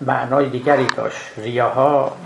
معنای 0.00 0.48
دیگری 0.48 0.86
داشت. 0.86 1.20
ریاها 1.36 2.16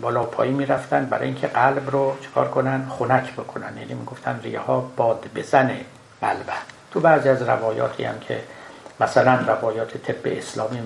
بالا 0.00 0.22
پایی 0.22 0.52
می‌رفتن 0.52 1.06
برای 1.06 1.26
اینکه 1.26 1.46
قلب 1.46 1.90
رو 1.90 2.16
چکار 2.20 2.48
کنن؟ 2.48 2.88
خنک 2.98 3.32
بکنن. 3.32 3.76
یعنی 3.78 3.94
می‌گفتن 3.94 4.40
ریاها 4.42 4.80
باد 4.96 5.24
بزنه 5.34 5.80
قلب. 6.20 6.46
تو 6.90 7.00
بعضی 7.00 7.28
از 7.28 7.42
روایاتی 7.42 8.04
هم 8.04 8.18
که 8.18 8.42
مثلا 9.00 9.38
روایات 9.46 9.96
طب 9.96 10.14
اسلامی 10.24 10.82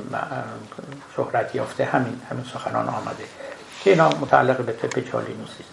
شهرت 1.17 1.55
یافته 1.55 1.85
همین 1.85 2.21
همین 2.31 2.45
سخنان 2.45 2.89
آمده 2.89 3.25
که 3.85 3.91
اینا 3.91 4.09
متعلق 4.09 4.57
به 4.57 4.73
طب 4.73 5.01
چالینوسی. 5.01 5.65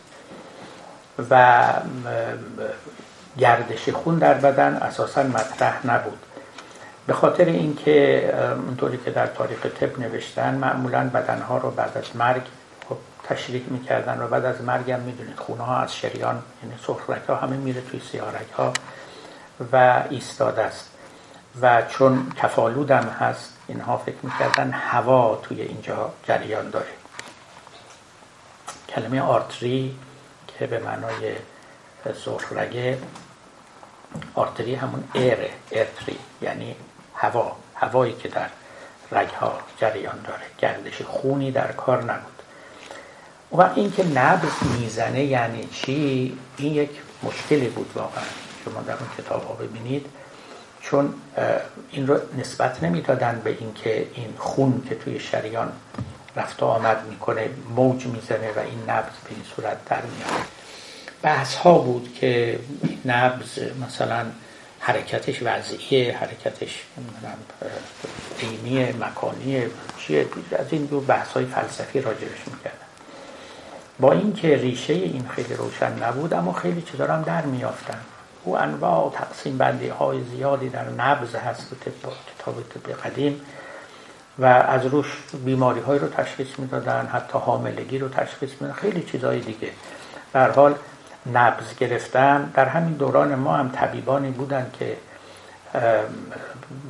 و 1.29 1.63
گردش 3.37 3.89
خون 3.89 4.17
در 4.17 4.33
بدن 4.33 4.73
اساسا 4.73 5.23
مطرح 5.23 5.87
نبود. 5.87 6.17
به 7.07 7.13
خاطر 7.13 7.45
اینکه 7.45 8.29
اونطوری 8.67 8.97
که 8.97 9.11
در 9.11 9.27
تاریخ 9.27 9.65
طب 9.65 9.99
نوشتن 9.99 10.55
معمولا 10.55 11.09
بدنها 11.09 11.57
رو 11.57 11.71
بعد 11.71 11.97
از 11.97 12.15
مرگ 12.15 12.41
خب 12.89 12.97
تشریح 13.23 13.63
می‌کردن 13.69 14.21
و 14.21 14.27
بعد 14.27 14.45
از 14.45 14.61
مرگ 14.61 14.91
هم 14.91 14.99
می‌دونید 14.99 15.39
خونه 15.39 15.63
ها 15.63 15.77
از 15.77 15.95
شریان 15.95 16.43
یعنی 16.63 16.75
سرخرک 16.87 17.25
ها 17.29 17.35
همه 17.35 17.57
میره 17.57 17.81
توی 17.81 17.99
سیارک 18.11 18.51
ها 18.57 18.73
و 19.71 20.03
ایستاده 20.09 20.61
است. 20.61 20.91
و 21.61 21.81
چون 21.81 22.31
کفالودم 22.41 23.15
هست 23.19 23.53
اینها 23.67 23.97
فکر 23.97 24.15
می‌کردن 24.23 24.71
هوا 24.71 25.39
توی 25.43 25.61
اینجا 25.61 26.13
جریان 26.23 26.69
داره. 26.69 26.91
کلمه 28.89 29.21
آرتری 29.21 29.99
که 30.47 30.67
به 30.67 30.79
معنای 30.79 31.35
سرخرگه 32.25 32.97
آرتری 34.35 34.75
همون 34.75 35.03
ایره 35.13 35.49
ارتری 35.71 36.17
یعنی 36.41 36.75
هوا 37.15 37.55
هوایی 37.75 38.13
که 38.13 38.29
در 38.29 38.47
رگها 39.11 39.59
جریان 39.77 40.19
داره. 40.27 40.43
گردش 40.57 41.01
خونی 41.01 41.51
در 41.51 41.71
کار 41.71 42.03
نبود. 42.03 42.31
و 43.51 43.69
اینکه 43.75 44.03
نبض 44.03 44.51
می‌زنه 44.79 45.23
یعنی 45.23 45.69
چی؟ 45.73 46.37
این 46.57 46.73
یک 46.73 46.89
مشکلی 47.23 47.67
بود 47.67 47.91
واقعا. 47.95 48.23
شما 48.65 48.81
در 48.81 48.93
اون 48.93 49.09
کتاب 49.17 49.47
ها 49.47 49.53
ببینید. 49.53 50.05
چون 50.81 51.13
این 51.91 52.07
رو 52.07 52.19
نسبت 52.37 52.83
نمی‌دادن 52.83 53.41
به 53.43 53.49
اینکه 53.59 54.07
این 54.13 54.33
خون 54.37 54.83
که 54.89 54.95
توی 54.95 55.19
شریان 55.19 55.71
رفت 56.35 56.63
و 56.63 56.65
آمد 56.65 57.05
می‌کنه 57.09 57.49
موج 57.75 58.05
می‌زنه 58.05 58.51
و 58.55 58.59
این 58.59 58.79
نبض 58.89 59.13
به 59.23 59.29
این 59.29 59.43
صورت 59.55 59.85
در 59.85 60.01
میاد. 60.01 60.45
بحث 61.21 61.55
ها 61.55 61.77
بود 61.77 62.13
که 62.19 62.59
نبض 63.05 63.59
مثلا 63.87 64.25
حرکتش 64.85 65.39
وضعیه 65.43 66.17
حرکتش 66.17 66.83
عینی 68.39 68.91
مکانی 68.91 69.63
چیه 69.97 70.27
از 70.59 70.65
این 70.71 70.85
دو 70.85 70.99
بحث 71.01 71.31
های 71.31 71.45
فلسفی 71.45 72.01
راجبش 72.01 72.47
می‌کردن 72.47 72.85
با 73.99 74.11
اینکه 74.11 74.57
ریشه 74.57 74.93
این 74.93 75.27
خیلی 75.27 75.53
روشن 75.53 76.03
نبود 76.03 76.33
اما 76.33 76.53
خیلی 76.53 76.81
چیزا 76.81 77.07
هم 77.07 77.21
در 77.21 77.41
میافتن 77.41 77.99
او 78.43 78.57
انواع 78.57 79.07
و 79.07 79.09
تقسیم 79.09 79.57
بندی 79.57 79.87
های 79.87 80.23
زیادی 80.23 80.69
در 80.69 80.89
نبز 80.89 81.35
هست 81.35 81.73
و 81.73 81.75
کتاب 81.75 82.63
طب 82.69 82.91
قدیم 83.03 83.41
و 84.39 84.45
از 84.45 84.85
روش 84.85 85.17
بیماری 85.45 85.79
های 85.79 85.99
رو 85.99 86.07
تشخیص 86.07 86.47
می‌دادن 86.57 87.09
حتی 87.13 87.39
حاملگی 87.39 87.97
رو 87.97 88.09
تشخیص 88.09 88.49
می‌دادن 88.51 88.73
خیلی 88.73 89.03
چیزهای 89.03 89.39
دیگه. 89.39 89.69
در 90.33 90.51
حال 90.51 90.75
نبز 91.33 91.75
گرفتن. 91.79 92.51
در 92.53 92.65
همین 92.65 92.93
دوران 92.93 93.35
ما 93.35 93.55
هم 93.55 93.69
طبیبانی 93.69 94.31
بودن 94.31 94.71
که 94.79 94.97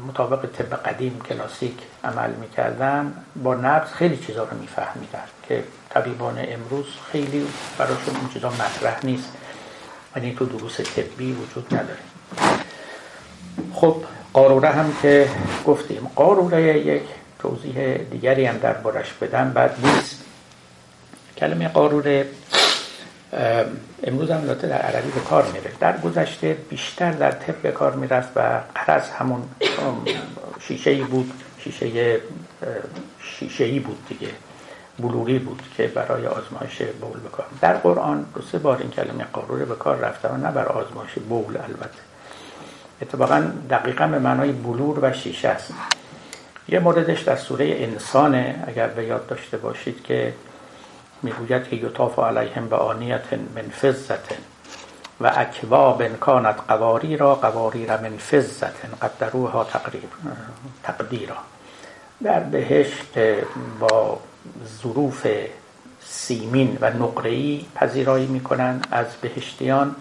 مطابق 0.08 0.46
طب 0.46 0.76
قدیم 0.76 1.22
کلاسیک 1.30 1.78
عمل 2.04 2.32
می‌کردن. 2.32 3.14
با 3.44 3.56
نبز 3.56 3.94
خیلی 3.94 4.18
چیزا 4.18 4.44
رو 4.44 4.58
میفهمیدن 4.58 5.24
که 5.48 5.64
طبیبان 5.90 6.46
امروز 6.48 6.86
خیلی 7.12 7.48
براشون 7.78 8.16
این 8.16 8.30
چیزا 8.30 8.50
مطرح 8.50 9.06
نیست. 9.06 9.34
یعنی 10.16 10.36
تو 10.36 10.46
دروس 10.46 10.82
طبی 10.82 11.32
وجود 11.32 11.74
نداره. 11.74 12.00
خب 13.74 14.04
قاروره 14.34 14.70
هم 14.70 14.94
که 15.02 15.30
گفتیم. 15.66 16.12
قاروره 16.16 16.78
یک 16.78 17.04
توضیح 17.40 17.98
دیگری 17.98 18.46
هم 18.46 18.58
در 18.58 18.74
بارش 18.74 19.14
بدم. 19.14 19.50
بعد 19.54 19.76
نیست. 19.86 20.24
کلمه 21.38 21.68
قاروره 21.68 22.28
امروز 24.04 24.32
هم 24.32 24.46
در 24.48 24.72
عربی 24.72 25.12
به 25.12 25.20
کار 25.20 25.46
میره. 25.46 25.72
در 25.80 25.98
گذشته 25.98 26.58
بیشتر 26.70 27.12
در 27.12 27.32
طب 27.32 27.56
به 27.56 27.72
کار 27.72 27.96
می‌رفت 27.96 28.30
و 28.36 28.62
قرص 28.86 29.10
همون 29.10 29.44
شیشه 30.60 30.92
ای 30.92 31.02
بود 31.02 31.34
شیشه 31.60 32.20
شیشه 33.20 33.64
ای 33.64 33.80
بود 33.80 33.98
دیگه 34.10 34.28
بلوری 35.00 35.40
بود 35.40 35.62
که 35.78 35.88
برای 35.88 36.28
آزمایش 36.28 36.82
بول 37.02 37.20
بکار 37.20 37.46
در 37.62 37.74
قرآن 37.74 38.26
دو 38.36 38.42
سه 38.42 38.58
بار 38.58 38.78
این 38.78 38.90
کلمه 38.90 39.24
قاروره 39.34 39.66
به 39.66 39.76
کار 39.76 39.98
رفته 39.98 40.30
و 40.30 40.38
نه 40.38 40.52
برای 40.52 40.86
آزمایش 40.86 41.12
بول 41.30 41.58
البته. 41.58 42.00
اتفاقا 43.02 43.52
دقیقا 43.70 44.08
به 44.08 44.20
معنای 44.20 44.52
بلور 44.52 45.00
و 45.02 45.14
شیشه 45.14 45.48
است. 45.48 45.74
یه 46.70 46.80
موردش 46.80 47.22
در 47.22 47.36
سوره 47.36 47.66
انسانه 47.80 48.64
اگر 48.68 48.88
به 48.88 49.06
یاد 49.06 49.28
داشته 49.28 49.58
باشید 49.58 50.04
که 50.04 50.34
می‌گوید 51.24 51.70
که 51.70 51.76
یطاف 51.76 52.20
علیهم 52.20 52.70
به 52.70 52.76
آنیت 52.76 53.34
من 53.34 53.70
فزت 53.82 54.34
و 55.22 55.32
اکواب 55.36 56.08
کانت 56.08 56.56
قواری 56.68 57.18
را 57.18 57.36
قواری 57.36 57.86
را 57.86 57.98
من 57.98 58.18
فزت 58.18 58.86
قدروها 59.02 59.64
تقریب 59.64 60.10
تقدیرا. 60.84 61.36
در 62.24 62.40
بهشت 62.40 63.18
با 63.80 64.20
ظروف 64.82 65.28
سیمین 66.06 66.78
و 66.82 66.90
نقره‌ای 66.90 67.66
پذیرایی 67.76 68.26
می‌کنن 68.26 68.82
از 68.92 69.06
بهشتیان 69.22 69.96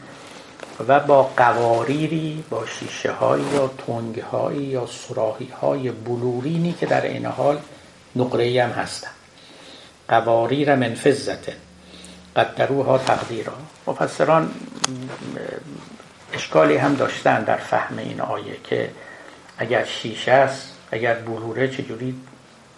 و 0.88 1.00
با 1.00 1.22
قواریری 1.22 2.44
با 2.50 2.66
شیشه 2.66 3.12
های 3.12 3.40
یا 3.40 3.70
تنگ 3.86 4.18
های 4.18 4.56
یا 4.56 4.86
سراحی 4.86 5.48
های 5.60 5.90
بلورینی 5.90 6.72
که 6.72 6.86
در 6.86 7.04
این 7.04 7.26
حال 7.26 7.58
نقره‌ای 8.16 8.58
هم 8.58 8.70
هستن 8.70 9.10
قواریر 10.08 10.74
من 10.74 10.94
فزته 10.94 11.56
قدروها 12.36 12.98
تقدیرا 12.98 13.52
مفسران 13.86 14.50
اشکالی 16.32 16.76
هم 16.76 16.94
داشتن 16.94 17.44
در 17.44 17.56
فهم 17.56 17.98
این 17.98 18.20
آیه 18.20 18.56
که 18.64 18.90
اگر 19.58 19.84
شیشه 19.84 20.32
است 20.32 20.72
اگر 20.90 21.14
بلوره 21.14 21.68
چجوری 21.68 22.14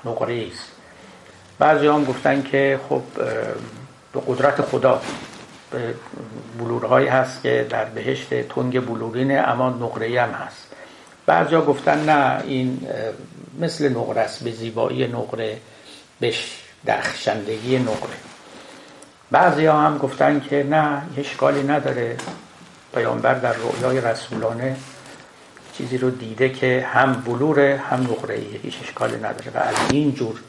نقره 0.04 0.46
است. 0.52 0.72
بعضی 1.58 1.86
هم 1.86 2.04
گفتن 2.04 2.42
که 2.42 2.80
خب 2.88 3.02
به 4.12 4.20
قدرت 4.26 4.62
خدا 4.62 5.00
بلورهایی 6.58 7.08
هست 7.08 7.42
که 7.42 7.66
در 7.70 7.84
بهشت 7.84 8.34
تنگ 8.34 8.86
بلورینه 8.86 9.34
اما 9.34 9.70
نقره 9.70 10.22
هم 10.22 10.30
هست. 10.30 10.66
بعضی 11.26 11.56
گفتن 11.56 12.04
نه 12.04 12.42
این 12.44 12.88
مثل 13.60 13.88
نقره 13.88 14.20
است 14.20 14.44
به 14.44 14.50
زیبایی 14.50 15.06
نقره 15.06 15.58
به 16.20 16.32
درخشندگی 16.86 17.78
نقره. 17.78 18.16
بعضی 19.30 19.66
ها 19.66 19.80
هم 19.80 19.98
گفتن 19.98 20.40
که 20.40 20.66
نه 20.70 21.02
اشکالی 21.18 21.62
نداره. 21.62 22.16
پیامبر 22.94 23.34
در 23.34 23.52
رویای 23.52 24.00
رسولانه 24.00 24.76
چیزی 25.78 25.98
رو 25.98 26.10
دیده 26.10 26.48
که 26.48 26.86
هم 26.92 27.12
بلوره 27.12 27.80
هم 27.90 28.02
نقره 28.02 28.36
هیچ 28.62 28.74
اشکالی 28.82 29.16
نداره. 29.16 29.50
و 29.54 29.58
از 29.58 29.76
این 29.90 30.14
جور 30.14 30.40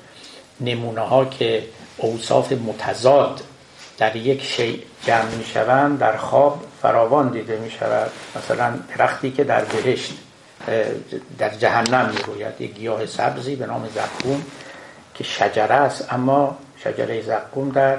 نمونه 0.62 1.02
ها 1.02 1.26
که 1.26 1.64
اوصاف 1.98 2.52
متضاد 2.52 3.42
در 3.98 4.16
یک 4.16 4.44
شیء 4.44 4.78
جمع 5.06 5.36
می 5.38 5.46
شوند 5.46 6.00
در 6.00 6.18
خواب 6.18 6.64
فراوان 6.82 7.30
دیده 7.30 7.60
می 7.60 7.72
شود 7.72 8.12
مثلا 8.36 8.74
درختی 8.98 9.32
که 9.32 9.44
در 9.44 9.64
بهشت 9.64 10.14
در 11.38 11.50
جهنم 11.50 12.10
می 12.10 12.22
روید 12.22 12.62
یک 12.62 12.74
گیاه 12.74 13.06
سبزی 13.06 13.56
به 13.56 13.66
نام 13.66 13.90
زقوم 13.96 14.44
که 15.18 15.24
شجره 15.24 15.76
است 15.76 16.14
اما 16.14 16.58
شجره 16.78 17.22
زقوم 17.22 17.70
در 17.70 17.98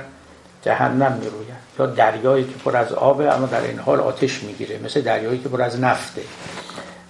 جهنم 0.63 1.13
می 1.13 1.31
روید 1.31 1.69
یا 1.79 1.87
دریایی 1.87 2.45
که 2.45 2.55
پر 2.65 2.77
از 2.77 2.93
آبه 2.93 3.35
اما 3.35 3.47
در 3.47 3.61
این 3.61 3.79
حال 3.79 4.01
آتش 4.01 4.43
می‌گیره. 4.43 4.79
مثل 4.79 5.01
دریایی 5.01 5.39
که 5.39 5.49
پر 5.49 5.63
از 5.63 5.81
نفته. 5.81 6.23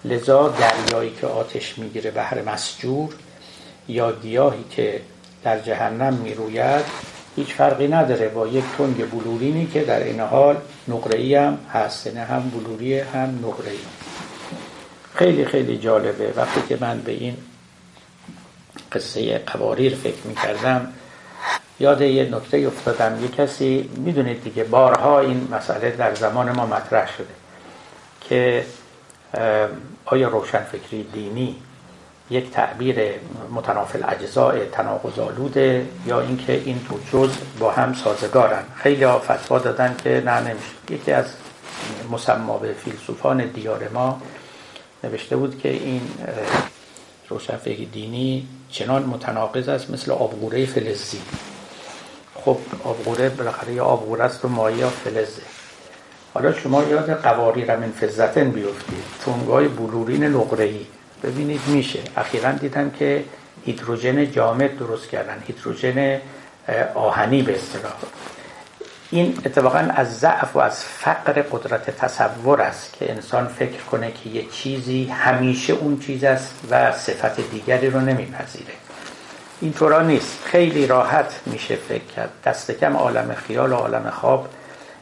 لذا 0.05 0.49
دریایی 0.49 1.13
که 1.21 1.27
آتش 1.27 1.79
می‌گیره 1.79 2.11
بحر 2.11 2.43
مسجور 2.43 3.15
یا 3.89 4.13
گیاهی 4.13 4.65
که 4.71 5.01
در 5.45 5.59
جهنم 5.61 6.15
می 6.15 6.35
روید 6.35 6.85
هیچ 7.37 7.55
فرقی 7.55 7.89
نداره 7.89 8.29
با 8.29 8.47
یک 8.47 8.65
تنگ 8.79 9.11
بلورینی 9.11 9.67
که 9.67 9.85
در 9.85 10.01
این 10.01 10.21
حال 10.21 10.57
نقره‌ای 10.89 11.35
هم 11.35 11.59
هست. 11.73 12.07
نه 12.07 12.13
یعنی 12.15 12.27
هم 12.27 12.51
بلوری 12.51 12.99
هم 12.99 13.39
نقره‌ای. 13.43 13.79
خیلی 15.15 15.45
خیلی 15.45 15.79
جالبه. 15.79 16.33
وقتی 16.37 16.61
که 16.69 16.79
من 16.81 17.01
به 17.01 17.13
این 17.13 17.37
قصه 18.93 19.39
قواریر 19.39 19.95
فکر 19.95 20.27
می 20.27 20.35
کردم 20.35 20.93
یاد 21.81 22.01
یه 22.01 22.25
نکته 22.25 22.57
افتادم. 22.59 23.23
یه 23.23 23.29
کسی 23.29 23.91
می‌دونید 23.97 24.45
دیگه 24.45 24.65
بارها 24.65 25.21
این 25.21 25.49
مسئله 25.53 25.91
در 25.91 26.15
زمان 26.15 26.53
ما 26.53 26.67
مطرح 26.67 27.11
شده 27.17 27.35
که 28.21 28.65
آیا 30.05 30.29
روشنفکری 30.29 31.03
دینی 31.13 31.57
یک 32.31 32.51
تعبیر 32.51 32.97
متنافل 33.55 34.03
اجزاء 34.09 34.65
تناقض 34.73 35.19
آلوده 35.19 35.87
یا 36.07 36.21
اینکه 36.21 36.53
این 36.53 36.81
دو 36.91 36.99
جز 37.13 37.31
با 37.59 37.71
هم 37.73 37.95
سازگارن؟ 37.95 38.63
خیلی 38.77 39.05
ها 39.05 39.19
فتوا 39.19 39.59
دادن 39.59 39.97
که 40.05 40.23
نه 40.27 40.41
نمیشه. 40.41 40.67
یکی 40.91 41.13
از 41.13 41.27
به 42.63 42.73
فیلسوفان 42.73 43.47
دیار 43.47 43.89
ما 43.95 44.23
نوشته 45.05 45.37
بود 45.37 45.59
که 45.59 45.69
این 45.69 46.01
روشنفکر 47.29 47.85
دینی 47.93 48.49
چنان 48.71 49.03
متناقض 49.03 49.69
است 49.69 49.91
مثل 49.91 50.13
آبگوره 50.13 50.67
فلزی. 50.67 51.21
خب 52.35 52.57
آبگوره 52.85 53.29
بالاخره 53.29 53.73
یه 53.73 53.83
آبگوره 53.83 54.25
است 54.25 54.45
و 54.45 54.49
مایه 54.49 54.87
فلزه. 54.87 55.43
حالا 56.35 56.53
شما 56.53 56.83
یاد 56.83 57.11
قواری 57.11 57.65
من 57.65 57.93
فزتن 58.01 58.51
بیفتید. 58.51 59.05
تونگای 59.25 59.69
بلورین 59.69 60.25
نقره‌ای. 60.25 60.87
ببینید 61.23 61.61
میشه. 61.67 61.99
اخیرا 62.17 62.53
دیدم 62.53 62.91
که 62.91 63.25
هیدروژن 63.65 64.31
جامد 64.33 64.79
درست 64.79 65.09
کردن. 65.09 65.43
هیدروژن 65.47 66.21
آهنی 66.95 67.43
به 67.43 67.55
اصطلاح. 67.55 67.93
این 69.11 69.39
اتفاقا 69.45 69.79
از 69.79 70.19
ضعف 70.19 70.57
و 70.57 70.59
از 70.59 70.85
فقر 70.85 71.33
قدرت 71.33 71.91
تصور 71.91 72.63
است 72.63 72.93
که 72.99 73.13
انسان 73.13 73.47
فکر 73.47 73.83
کنه 73.83 74.13
که 74.13 74.31
یه 74.31 74.45
چیزی 74.53 75.05
همیشه 75.05 75.73
اون 75.73 75.99
چیز 76.01 76.25
است 76.25 76.55
و 76.71 76.93
صفت 76.93 77.41
دیگری 77.51 77.91
رو 77.91 78.01
نمیپذیره. 78.01 78.73
اینطورا 79.61 80.03
نیست. 80.03 80.39
خیلی 80.45 80.87
راحت 80.87 81.41
میشه 81.47 81.77
فکر 81.77 82.05
کرد. 82.17 82.31
دست 82.45 82.71
کم 82.71 82.97
عالم 82.97 83.35
خیال 83.35 83.73
و 83.73 83.75
عالم 83.75 84.11
خواب 84.11 84.49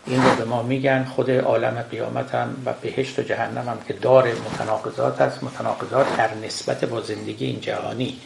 این 0.06 0.24
رو 0.24 0.34
به 0.34 0.44
ما 0.44 0.62
میگن. 0.62 1.04
خود 1.04 1.30
عالم 1.30 1.84
قیامت 1.90 2.34
هم 2.34 2.56
و 2.66 2.72
بهشت 2.72 3.18
و 3.18 3.22
جهنم 3.22 3.68
هم 3.68 3.78
که 3.88 3.94
دار 3.94 4.28
متناقضات 4.28 5.20
است. 5.20 5.44
متناقضات 5.44 6.16
در 6.16 6.30
نسبت 6.44 6.84
با 6.84 7.00
زندگی 7.00 7.46
این 7.46 7.60
جهانی. 7.60 8.20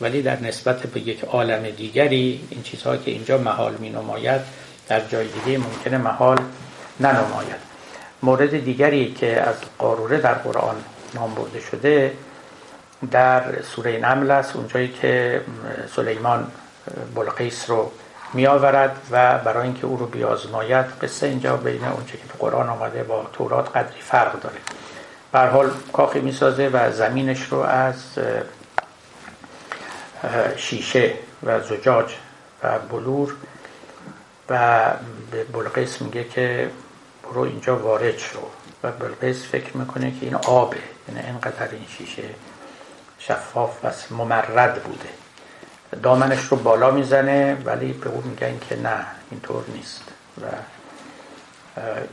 ولی 0.00 0.22
در 0.22 0.40
نسبت 0.40 0.86
به 0.86 1.00
یک 1.00 1.24
عالم 1.24 1.70
دیگری 1.70 2.40
این 2.50 2.62
چیزها 2.62 2.96
که 2.96 3.10
اینجا 3.10 3.38
محال 3.38 3.74
می 3.74 3.90
نماید 3.90 4.40
در 4.88 5.00
جای 5.00 5.28
دیگه 5.28 5.58
ممکنه 5.58 5.98
محال 5.98 6.38
ننماید. 7.00 7.62
مورد 8.22 8.64
دیگری 8.64 9.12
که 9.12 9.40
از 9.40 9.54
قاروره 9.78 10.18
در 10.18 10.34
قرآن 10.34 10.76
نام 11.14 11.34
برده 11.34 11.60
شده 11.60 12.12
در 13.10 13.62
سوره 13.62 13.98
نمل 13.98 14.30
است 14.30 14.56
اونجایی 14.56 14.88
که 14.88 15.40
سلیمان 15.96 16.46
بلقیس 17.14 17.70
رو 17.70 17.92
می 18.34 18.46
آورد 18.46 18.96
و 19.10 19.38
برای 19.38 19.62
اینکه 19.62 19.86
او 19.86 19.96
رو 19.96 20.06
بیازماید 20.06 20.86
قصه 20.86 21.26
اینجا 21.26 21.56
بین 21.56 21.84
اونچه 21.84 22.12
که 22.12 22.24
تو 22.28 22.38
قرآن 22.38 22.68
آمده 22.68 23.02
با 23.02 23.26
تورات 23.32 23.76
قدری 23.76 24.00
فرق 24.00 24.40
داره. 24.40 24.56
بر 25.32 25.48
حال 25.48 25.70
کاخی 25.92 26.20
می 26.20 26.32
سازه 26.32 26.68
و 26.68 26.92
زمینش 26.92 27.42
رو 27.42 27.58
از 27.58 27.94
شیشه 30.56 31.12
و 31.42 31.60
زجاج 31.60 32.14
و 32.62 32.78
بلور 32.78 33.34
و 34.48 34.90
به 35.30 35.44
بلقیس 35.44 36.02
میگه 36.02 36.24
که 36.24 36.70
برو 37.22 37.40
اینجا 37.40 37.76
وارد 37.76 38.18
شو. 38.18 38.38
و 38.82 38.92
بلقیس 38.92 39.46
فکر 39.46 39.76
می‌کنه 39.76 40.10
که 40.10 40.26
این 40.26 40.34
آبه. 40.34 40.76
یعنی 41.08 41.26
اینقدر 41.26 41.68
این 41.72 41.86
شیشه 41.98 42.22
شفاف 43.18 43.84
و 43.84 44.14
ممرد 44.14 44.82
بوده. 44.82 45.08
دامنش 46.02 46.44
رو 46.44 46.56
بالا 46.56 46.90
می‌زنه 46.90 47.56
ولی 47.64 47.92
به 47.92 48.10
او 48.10 48.22
میگن 48.26 48.58
که 48.68 48.76
نه 48.76 49.06
اینطور 49.30 49.64
نیست. 49.74 50.04
و 50.42 50.44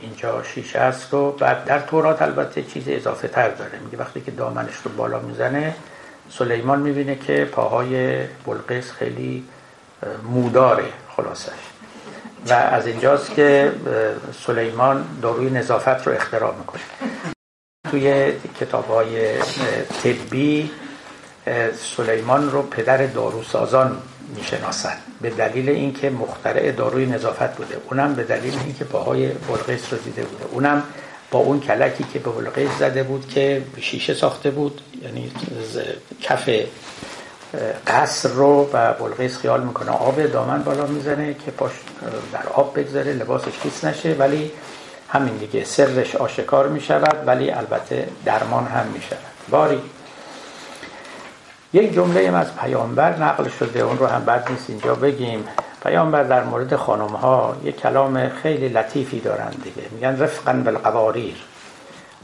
اینجا 0.00 0.42
شیشه 0.42 0.78
است 0.78 1.14
و 1.14 1.32
بعد 1.32 1.64
در 1.64 1.78
تورات 1.78 2.22
البته 2.22 2.62
چیز 2.62 2.84
اضافه 2.88 3.28
تر 3.28 3.48
داره. 3.48 3.78
میگه 3.78 3.98
وقتی 3.98 4.20
که 4.20 4.30
دامنش 4.30 4.74
رو 4.84 4.90
بالا 4.90 5.18
می‌زنه 5.18 5.74
سلیمان 6.30 6.80
می‌بینه 6.80 7.16
که 7.16 7.44
پاهای 7.44 8.24
بلقیس 8.26 8.92
خیلی 8.92 9.48
موداره 10.22 10.92
خلاصش. 11.16 11.69
و 12.48 12.52
از 12.52 12.86
اینجاست 12.86 13.34
که 13.34 13.72
سلیمان 14.46 15.04
داروی 15.22 15.50
نظافت 15.50 16.06
رو 16.06 16.12
اختراع 16.12 16.54
می‌کنه. 16.54 16.82
توی 17.90 18.32
کتاب 18.60 18.88
های 18.88 19.38
طبی 20.02 20.70
سلیمان 21.96 22.50
رو 22.50 22.62
پدر 22.62 23.06
داروسازان 23.06 24.02
می‌شناسن. 24.36 24.96
به 25.20 25.30
دلیل 25.30 25.68
اینکه 25.68 26.10
مخترع 26.10 26.72
داروی 26.72 27.06
نظافت 27.06 27.56
بوده. 27.56 27.76
اونم 27.90 28.14
به 28.14 28.24
دلیل 28.24 28.54
اینکه 28.64 28.84
پاهای 28.84 29.28
بلقیس 29.28 29.92
رو 29.92 29.98
دیده 29.98 30.22
بوده. 30.22 30.44
اونم 30.50 30.82
با 31.30 31.38
اون 31.38 31.60
کلکی 31.60 32.04
که 32.12 32.18
به 32.18 32.30
بلقیس 32.30 32.70
زده 32.78 33.02
بود 33.02 33.28
که 33.28 33.62
شیشه 33.80 34.14
ساخته 34.14 34.50
بود 34.50 34.80
یعنی 35.02 35.32
کف 36.20 36.50
قصر 37.86 38.28
رو 38.28 38.70
و 38.72 38.92
بلقیس 38.92 39.38
خیال 39.38 39.60
می‌کنه. 39.62 39.90
آب 39.90 40.26
دامن 40.26 40.62
بالا 40.62 40.86
می‌زنه 40.86 41.34
که 41.34 41.50
پاش 41.50 41.72
در 42.32 42.48
آب 42.54 42.78
بگذاره 42.78 43.12
لباسش 43.12 43.58
خیس 43.62 43.84
نشه 43.84 44.16
ولی 44.18 44.52
همین 45.08 45.36
دیگه 45.36 45.64
سرش 45.64 46.16
آشکار 46.16 46.68
می‌شود 46.68 47.24
ولی 47.26 47.50
البته 47.50 48.08
درمان 48.24 48.66
هم 48.66 48.86
می‌شود. 48.86 49.18
باری. 49.48 49.80
یک 51.72 51.94
جمله 51.94 52.36
از 52.36 52.56
پیامبر 52.56 53.16
نقل 53.16 53.48
شده 53.48 53.80
اون 53.80 53.98
رو 53.98 54.06
هم 54.06 54.24
بد 54.24 54.50
نیست 54.50 54.70
اینجا 54.70 54.94
بگیم. 54.94 55.48
پیامبر 55.82 56.22
در 56.22 56.44
مورد 56.44 56.76
خانم 56.76 57.08
ها 57.08 57.56
یک 57.64 57.80
کلام 57.80 58.28
خیلی 58.28 58.68
لطیفی 58.68 59.20
دارند 59.20 59.60
دیگه. 59.64 59.88
میگن 59.90 60.18
رفقا 60.18 60.52
بالقواریر. 60.52 61.36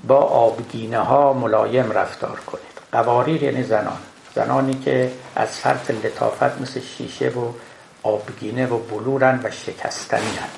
با 0.07 0.17
آبگینه 0.17 0.99
ها 0.99 1.33
ملایم 1.33 1.93
رفتار 1.93 2.41
کنید. 2.47 2.67
قواریر 2.93 3.43
یعنی 3.43 3.63
زنان. 3.63 3.99
زنانی 4.37 4.75
که 4.75 5.13
از 5.37 5.49
فرط 5.49 5.91
لطافت 5.91 6.61
مثل 6.61 6.81
شیشه 6.81 7.29
و 7.29 7.53
آبگینه 8.03 8.67
و 8.67 8.79
بلورن 8.79 9.41
و 9.45 9.51
شکستنی 9.51 10.37
هن. 10.37 10.49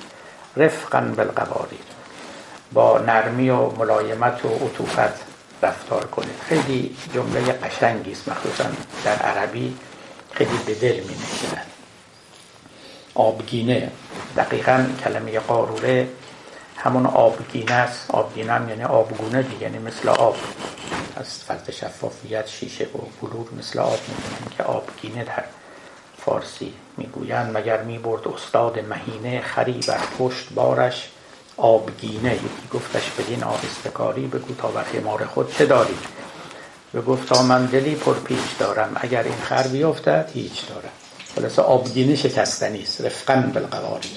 رفقا 0.63 1.01
بالقواریر 1.01 1.79
با 2.73 2.97
نرمی 2.97 3.49
و 3.49 3.69
ملایمت 3.69 4.45
و 4.45 4.49
عطوفت 4.49 5.29
رفتار 5.63 6.05
کنید. 6.05 6.35
خیلی 6.49 6.97
جمله 7.13 7.51
قشنگی 7.51 8.11
است. 8.11 8.29
مخصوصا 8.29 8.63
در 9.03 9.15
عربی 9.15 9.77
خیلی 10.31 10.57
به 10.65 10.73
دل 10.73 10.95
می 10.95 11.15
نشیند 11.15 11.65
آبگینه. 13.15 13.91
دقیقا 14.37 14.85
کلمه 15.03 15.39
قاروره 15.39 16.07
همون 16.83 17.05
آبگینه 17.05 17.71
است. 17.71 18.11
آبگینه 18.11 18.51
هم 18.51 18.69
یعنی 18.69 18.83
آبگونه 18.83 19.41
دیگه 19.41 19.61
یعنی 19.61 19.79
مثل 19.79 20.09
آب. 20.09 20.35
از 21.15 21.43
فرد 21.43 21.71
شفافیت 21.71 22.47
شیشه 22.47 22.83
و 22.85 22.97
بلور 23.21 23.47
مثل 23.57 23.79
آب 23.79 23.99
می‌دونن 24.07 24.57
که 24.57 24.63
آبگینه 24.63 25.23
در 25.23 25.43
فارسی 26.25 26.73
می‌گویند. 26.97 27.57
مگر 27.57 27.83
می‌برد 27.83 28.27
استاد 28.27 28.79
مهینه 28.79 29.41
خری 29.41 29.79
بر 29.87 29.99
پشت 30.19 30.53
بارش؟ 30.53 31.09
آبگینه 31.57 32.35
یکی 32.35 32.67
گفتش 32.73 33.09
بدین 33.09 33.43
آهستکاری 33.43 34.27
بگو 34.27 34.55
تا 34.55 34.67
بر 34.67 34.83
حمار 34.83 35.25
خود 35.25 35.55
چه 35.57 35.65
داری؟ 35.65 35.97
به 36.93 37.01
گفتا 37.01 37.43
من 37.43 37.65
دلی 37.65 37.95
پرپیچ 37.95 38.57
دارم 38.59 38.91
اگر 38.95 39.23
این 39.23 39.37
خر 39.43 39.67
بیفتد 39.67 40.29
هیچ 40.33 40.67
دارم. 40.67 40.89
خلاص 41.35 41.59
آبگینه 41.59 42.15
شکستنی 42.15 42.81
است 42.81 43.01
رفقا 43.01 43.51
بالقواری 43.53 44.09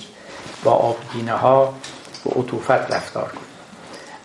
با 0.64 0.72
آبگینه 0.72 1.32
ها 1.32 1.74
به 2.24 2.30
عطوفت 2.30 2.70
رفتار 2.70 3.28
کن. 3.28 3.52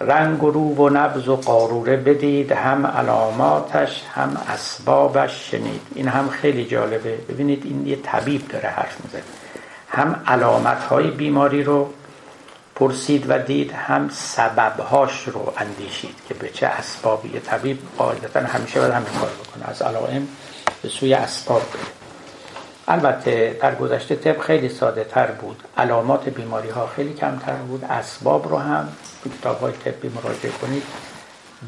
رنگ 0.02 0.44
و 0.44 0.52
رو 0.52 0.76
و 0.76 0.90
نبز 0.90 1.28
و 1.28 1.36
قاروره 1.36 1.98
بدید 1.98 2.52
هم 2.52 2.88
علاماتش 2.88 4.04
هم 4.14 4.38
اسبابش 4.48 5.52
شنید. 5.52 5.82
این 5.96 6.08
هم 6.08 6.30
خیلی 6.30 6.66
جالبه. 6.66 7.18
ببینید 7.30 7.66
این 7.66 7.88
یه 7.88 7.96
طبیب 7.96 8.48
داره 8.48 8.70
حرف 8.70 8.98
می‌زنه. 9.04 9.22
هم 9.90 10.24
علامت 10.28 10.84
های 10.84 11.12
بیماری 11.12 11.64
رو 11.64 11.90
پرسید 12.76 13.26
و 13.30 13.40
دید 13.40 13.72
هم 13.72 14.10
سببهاش 14.14 15.28
رو 15.28 15.54
اندیشید 15.58 16.16
که 16.28 16.34
به 16.34 16.50
چه 16.50 16.68
اسبابی. 16.68 17.40
طبیب 17.40 17.80
قاعدتا 17.98 18.40
همیشه 18.40 18.80
باید 18.80 18.94
همین 18.94 19.20
کار 19.20 19.30
بکنه. 19.30 19.70
از 19.70 19.82
علائم 19.82 20.28
به 20.82 20.90
سوی 20.90 21.14
اسباب 21.14 21.62
بره. 21.62 21.97
البته 22.88 23.58
در 23.62 23.76
گذشته 23.76 24.16
طب 24.16 24.40
خیلی 24.40 24.70
ساده 24.70 25.04
تر 25.04 25.28
بود. 25.28 25.64
علامات 25.78 26.30
بیماری 26.30 26.70
ها 26.70 26.88
خیلی 26.88 27.14
کمتر 27.14 27.54
بود. 27.54 27.84
اسباب 27.84 28.50
رو 28.50 28.58
هم 28.58 28.90
تو 29.24 29.30
کتاب 29.30 29.60
های 29.60 29.74
طبی 29.74 30.10
مراجعه 30.10 30.52
کنید. 30.52 30.84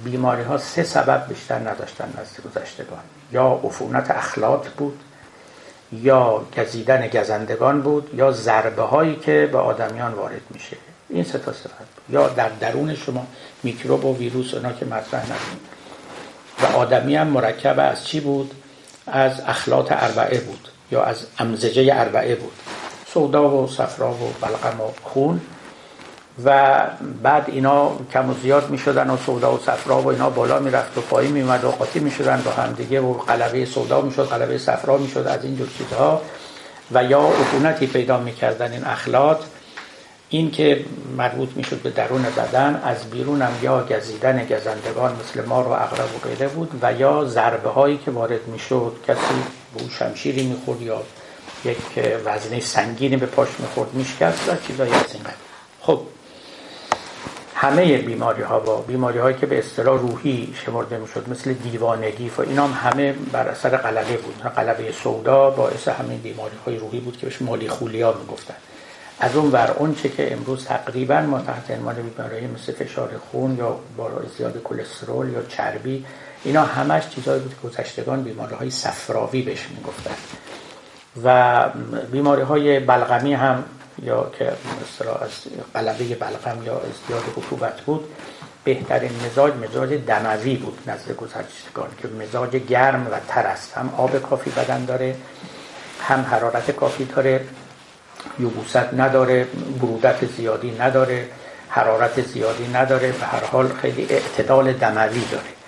بیماری 0.04 0.44
ها 0.44 0.58
سه 0.58 0.84
سبب 0.84 1.28
بیشتر 1.30 1.60
نداشتن 1.60 2.14
نزد 2.22 2.44
گذشتگان. 2.46 3.00
یا 3.32 3.62
عفونت 3.64 4.12
اخلاط 4.12 4.68
بود 4.68 5.00
یا 5.92 6.46
گزیدن 6.58 7.08
گزندگان 7.08 7.82
بود 7.82 8.10
یا 8.14 8.32
ضربه 8.32 8.82
هایی 8.82 9.16
که 9.16 9.50
به 9.52 9.58
آدمیان 9.58 10.14
وارد 10.14 10.42
میشه. 10.50 10.78
این 11.10 11.24
سه 11.24 11.40
تا 11.40 11.54
سبب 11.54 11.72
یا 12.10 12.28
در 12.28 12.50
درون 12.50 12.96
شما 12.96 13.28
میکروب 13.64 14.06
و 14.06 14.18
ویروس 14.18 14.54
اونا 14.54 14.72
که 14.72 14.86
مطرح 14.86 15.26
نبود. 15.26 15.62
و 16.62 16.66
آدمی 16.66 17.16
هم 17.16 17.28
مرکب 17.28 17.76
از 17.80 18.08
چی 18.08 18.20
بود؟ 18.20 18.54
از 19.08 19.42
اخلاط 19.46 19.92
اربعه 19.92 20.40
بود. 20.40 20.69
یا 20.92 21.04
از 21.04 21.26
امزجه 21.40 21.90
اربعه 21.94 22.36
بود. 22.36 22.54
سودا 23.14 23.50
و 23.50 23.68
صفرا 23.68 24.12
و 24.12 24.34
بلغم 24.42 24.82
و 24.82 24.92
خون. 25.04 25.42
و 26.46 26.80
بعد 27.24 27.46
اینا 27.48 27.92
کم 28.14 28.30
و 28.30 28.34
زیاد 28.34 28.70
می 28.70 28.78
شدن 28.78 29.10
و 29.10 29.18
سودا 29.18 29.56
و 29.56 29.60
صفرا 29.60 30.02
و 30.02 30.08
اینا 30.08 30.30
بالا 30.30 30.60
می 30.60 30.72
رفت 30.72 30.98
و 30.98 31.02
پایین 31.02 31.32
می 31.32 31.42
و 31.42 31.52
قاطی 31.52 32.00
می 32.00 32.12
شدن 32.12 32.42
با 32.46 32.52
هم 32.52 32.74
دیگه 32.74 33.02
و 33.02 33.14
قلبه 33.14 33.66
سودا 33.66 34.02
می 34.02 34.14
شد 34.14 34.28
قلبه 34.28 34.58
صفرا 34.58 34.98
می 34.98 35.08
شد 35.08 35.28
از 35.28 35.44
این 35.44 35.56
جور 35.56 35.68
چیزها. 35.78 36.22
و 36.92 37.04
یا 37.04 37.22
عفونتی 37.22 37.88
پیدا 37.88 38.18
می 38.18 38.34
کردن 38.34 38.72
این 38.72 38.86
اخلاط. 38.86 39.38
این 40.30 40.52
که 40.52 40.86
مربوط 41.18 41.50
می 41.56 41.64
شد 41.64 41.82
به 41.82 41.90
درون 41.90 42.22
بدن 42.22 42.82
از 42.86 43.10
بیرون 43.10 43.42
هم 43.42 43.52
یا 43.62 43.84
گزیدن 43.84 44.46
گزندگان 44.46 45.16
مثل 45.16 45.46
مار 45.46 45.68
و 45.68 45.72
اغرب 45.72 46.16
و 46.16 46.28
غیره 46.28 46.48
بود 46.48 46.80
و 46.82 46.94
یا 46.94 47.26
ضربه 47.26 47.70
هایی 47.70 47.98
که 47.98 48.12
وارد 48.12 48.48
می 48.48 48.60
شد 48.60 48.96
کسی 49.08 49.20
به 49.76 49.84
شمشیری 50.00 50.44
می 50.44 50.62
خورد 50.66 50.82
یا 50.82 51.04
یک 51.66 51.78
وزنه 52.26 52.60
سنگینی 52.60 53.18
به 53.18 53.26
پاش 53.26 53.50
می 53.60 53.68
خورد 53.68 53.94
می 53.94 54.06
شکست 54.06 54.50
و 54.50 54.56
چیزایی 54.68 54.94
از 54.94 55.14
این 55.14 55.24
خب 55.82 56.02
همه 57.62 57.98
بیماری 57.98 58.42
ها 58.42 58.60
با 58.60 58.82
بیماری 58.82 59.20
هایی 59.20 59.38
که 59.38 59.46
به 59.46 59.60
اصطلاح 59.60 60.00
روحی 60.00 60.54
شمرده 60.66 60.98
می 60.98 61.08
شد 61.08 61.30
مثل 61.30 61.54
دیوانگی 61.54 62.32
و 62.38 62.42
اینا 62.42 62.68
هم 62.68 62.90
همه 62.90 63.12
بر 63.12 63.48
اثر 63.48 63.78
قلبه 63.78 64.18
بود. 64.18 64.36
قلبه 64.56 64.92
سودا 64.92 65.50
باعث 65.50 65.88
همین 65.88 66.18
بیماری 66.18 66.56
های 66.66 66.78
روحی 66.78 67.00
بود 67.00 67.18
که 67.18 67.26
بهش 67.26 67.42
مالی 67.42 67.68
خولیا 67.68 68.14
می 68.14 68.26
گفتن 68.26 68.54
از 69.20 69.36
اون 69.36 69.52
ور 69.52 69.76
اون 69.78 69.96
چه 69.96 70.10
که 70.10 70.34
امروز 70.34 70.66
تقریبا 70.66 71.22
ما 71.22 71.40
تحت 71.40 71.72
عنوان 71.72 71.96
بیماری 71.96 72.48
مثل 72.48 72.74
فشار 72.74 73.10
خون 73.32 73.58
یا 73.58 73.80
بالا 73.98 74.22
زیاد 74.38 74.64
کلسترول 74.64 75.30
یا 75.30 75.44
چربی 75.44 76.06
اینا 76.44 76.64
همش 76.64 77.10
چیزایی 77.10 77.42
بود 77.42 77.56
که 77.62 77.68
گذشتگان 77.68 78.24
بیماری 78.24 78.56
های 78.56 78.70
صفراوی 78.72 79.42
بهش 79.42 79.68
می‌گفتن. 79.78 80.16
و 81.24 81.70
بیماری 82.12 82.42
های 82.42 82.80
بلغمی 82.80 83.34
هم 83.34 83.64
یا 84.04 84.32
که 84.40 84.52
مثلا 84.82 85.16
از 85.16 85.30
قلبه 85.74 86.16
بلغم 86.16 86.64
یا 86.66 86.74
ازدیاد 86.74 87.24
رطوبت 87.38 87.82
بود 87.82 88.10
بهترین 88.64 89.12
مزاج 89.26 89.54
مزاج 89.54 89.94
دموی 89.94 90.56
بود 90.56 90.80
نزد 90.88 91.12
گذشتگان 91.12 91.90
که 92.02 92.08
مزاج 92.08 92.56
گرم 92.56 93.08
و 93.08 93.16
تر 93.28 93.46
است. 93.46 93.78
هم 93.78 93.94
آب 93.98 94.20
کافی 94.20 94.50
بدن 94.50 94.86
داره 94.86 95.16
هم 96.02 96.22
حرارت 96.22 96.72
کافی 96.72 97.06
داره 97.06 97.46
یبوست 98.40 98.78
نداره 98.78 99.48
برودت 99.82 100.26
زیادی 100.38 100.72
نداره 100.80 101.28
حرارت 101.70 102.22
زیادی 102.22 102.68
نداره 102.68 103.12
به 103.12 103.26
هر 103.26 103.44
حال 103.44 103.74
خیلی 103.82 104.08
اعتدال 104.10 104.74
دموی 104.74 105.26
داره. 105.32 105.59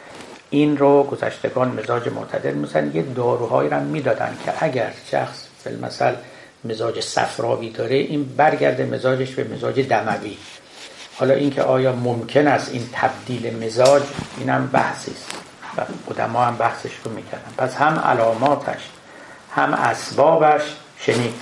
این 0.54 0.78
رو 0.78 1.04
گذشتگان 1.04 1.80
مزاج 1.80 2.10
معتدل 2.10 2.56
مثلا 2.56 2.92
یه 2.94 3.02
داروهایی 3.02 3.70
رو 3.70 3.80
می‌دادن 3.80 4.38
که 4.46 4.54
اگر 4.60 4.92
شخص 5.12 5.48
مثل 5.82 6.14
مزاج 6.64 7.00
صفراوی 7.00 7.70
داره 7.70 7.96
این 7.96 8.24
برگرده 8.38 8.86
مزاجش 8.86 9.32
به 9.32 9.44
مزاج 9.44 9.88
دموی. 9.88 10.38
حالا 11.16 11.34
اینکه 11.34 11.62
آیا 11.62 11.92
ممکن 11.92 12.48
است 12.48 12.72
این 12.72 12.90
تبدیل 12.94 13.66
مزاج 13.66 14.04
اینم 14.38 14.68
بحثی 14.68 15.12
است. 15.12 15.32
و 15.78 15.82
قدما 16.10 16.46
هم 16.46 16.56
بحثش 16.56 16.92
رو 17.04 17.12
می‌کردن. 17.12 17.52
پس 17.58 17.76
هم 17.76 18.00
علاماتش 18.00 18.90
هم 19.56 19.74
اسبابش 19.74 20.62
شنید. 21.00 21.34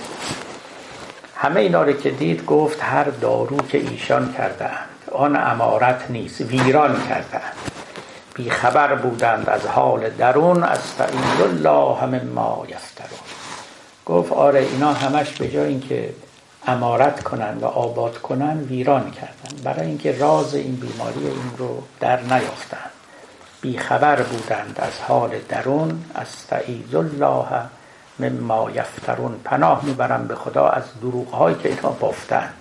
همه 1.36 1.60
اینا 1.60 1.82
رو 1.82 1.92
که 1.92 2.10
دید 2.10 2.44
گفت 2.44 2.78
هر 2.82 3.04
دارو 3.04 3.56
که 3.56 3.78
ایشان 3.78 4.32
کردند 4.32 4.88
آن 5.12 5.36
امارت 5.36 6.04
نیست 6.10 6.40
ویران 6.40 7.08
کردند 7.08 7.69
خبر 8.48 8.94
بودند 8.94 9.48
از 9.48 9.66
حال 9.66 10.10
درون 10.10 10.62
از 10.62 10.96
تعیید 10.98 11.42
الله 11.42 11.96
همه 11.96 12.20
ما 12.24 12.66
یفترون. 12.68 13.20
گفت 14.06 14.32
آره 14.32 14.60
اینا 14.60 14.92
همش 14.92 15.30
به 15.30 15.48
جای 15.48 15.68
اینکه 15.68 16.14
امارت 16.66 17.22
کنن 17.22 17.58
و 17.60 17.64
آباد 17.64 18.18
کنن 18.18 18.62
ویران 18.62 19.10
کردن. 19.10 19.62
برای 19.64 19.86
اینکه 19.86 20.18
راز 20.18 20.54
این 20.54 20.76
بیماری 20.76 21.26
این 21.26 21.52
رو 21.58 21.82
در 22.00 22.20
نیافتند. 22.20 22.90
خبر 23.78 24.22
بودند 24.22 24.78
از 24.82 25.00
حال 25.08 25.30
درون 25.48 26.04
از 26.14 26.46
تعیید 26.46 26.96
الله 26.96 27.46
مما 28.18 28.70
یفترون. 28.70 29.40
پناه 29.44 29.84
می‌برم 29.84 30.26
به 30.26 30.34
خدا 30.34 30.68
از 30.68 30.82
دروغ 31.00 31.30
هایی 31.30 31.56
که 31.56 31.68
اینا 31.68 31.90
بافتند 31.90 32.54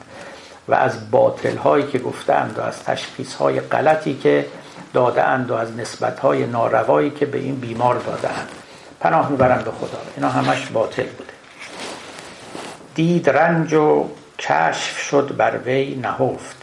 و 0.67 0.73
از 0.73 1.11
باطل 1.11 1.57
هایی 1.57 1.87
که 1.87 1.99
گفتند 1.99 2.59
و 2.59 2.61
از 2.61 2.83
تشخیص 2.83 3.35
های 3.35 3.59
غلطی 3.59 4.17
که 4.17 4.45
دادهاند 4.93 5.51
و 5.51 5.53
از 5.53 5.77
نسبت 5.77 6.19
های 6.19 6.45
ناروایی 6.45 7.09
که 7.09 7.25
به 7.25 7.37
این 7.37 7.55
بیمار 7.55 7.95
دادهاند 7.95 8.49
پناه 8.99 9.29
می‌برم 9.29 9.63
به 9.63 9.71
خدا. 9.71 10.01
اینا 10.15 10.29
همش 10.29 10.65
باطل 10.67 11.03
بوده. 11.03 11.33
دید 12.95 13.29
رنج 13.29 13.73
و 13.73 14.09
کشف 14.39 14.97
شد 14.97 15.35
بر 15.37 15.57
وی 15.65 15.95
نهفت. 15.95 16.55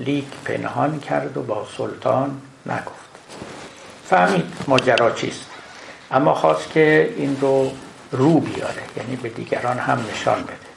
لیک 0.00 0.24
پنهان 0.44 1.00
کرد 1.00 1.36
و 1.36 1.42
با 1.42 1.66
سلطان 1.76 2.40
نگفت. 2.66 3.10
فهمید 4.08 4.44
ماجرا 4.68 5.10
چیست. 5.10 5.46
اما 6.10 6.34
خواست 6.34 6.72
که 6.72 7.14
این 7.16 7.36
رو 7.40 7.70
رو 8.10 8.40
بیاره. 8.40 8.82
یعنی 8.96 9.16
به 9.16 9.28
دیگران 9.28 9.78
هم 9.78 10.04
نشان 10.12 10.42
بده. 10.42 10.69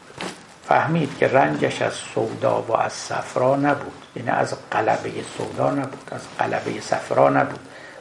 فهمید 0.67 1.17
که 1.17 1.27
رنجش 1.27 1.81
از 1.81 1.93
سودا 1.93 2.61
و 2.61 2.77
از 2.77 2.93
صفرا 2.93 3.55
نبود. 3.55 3.93
یعنی 4.15 4.29
از 4.29 4.55
قلبه 4.71 5.11
سودا 5.37 5.71
نبود. 5.71 6.11
از 6.11 6.21
قلبه 6.39 6.81
صفرا 6.81 7.29
نبود. 7.29 7.59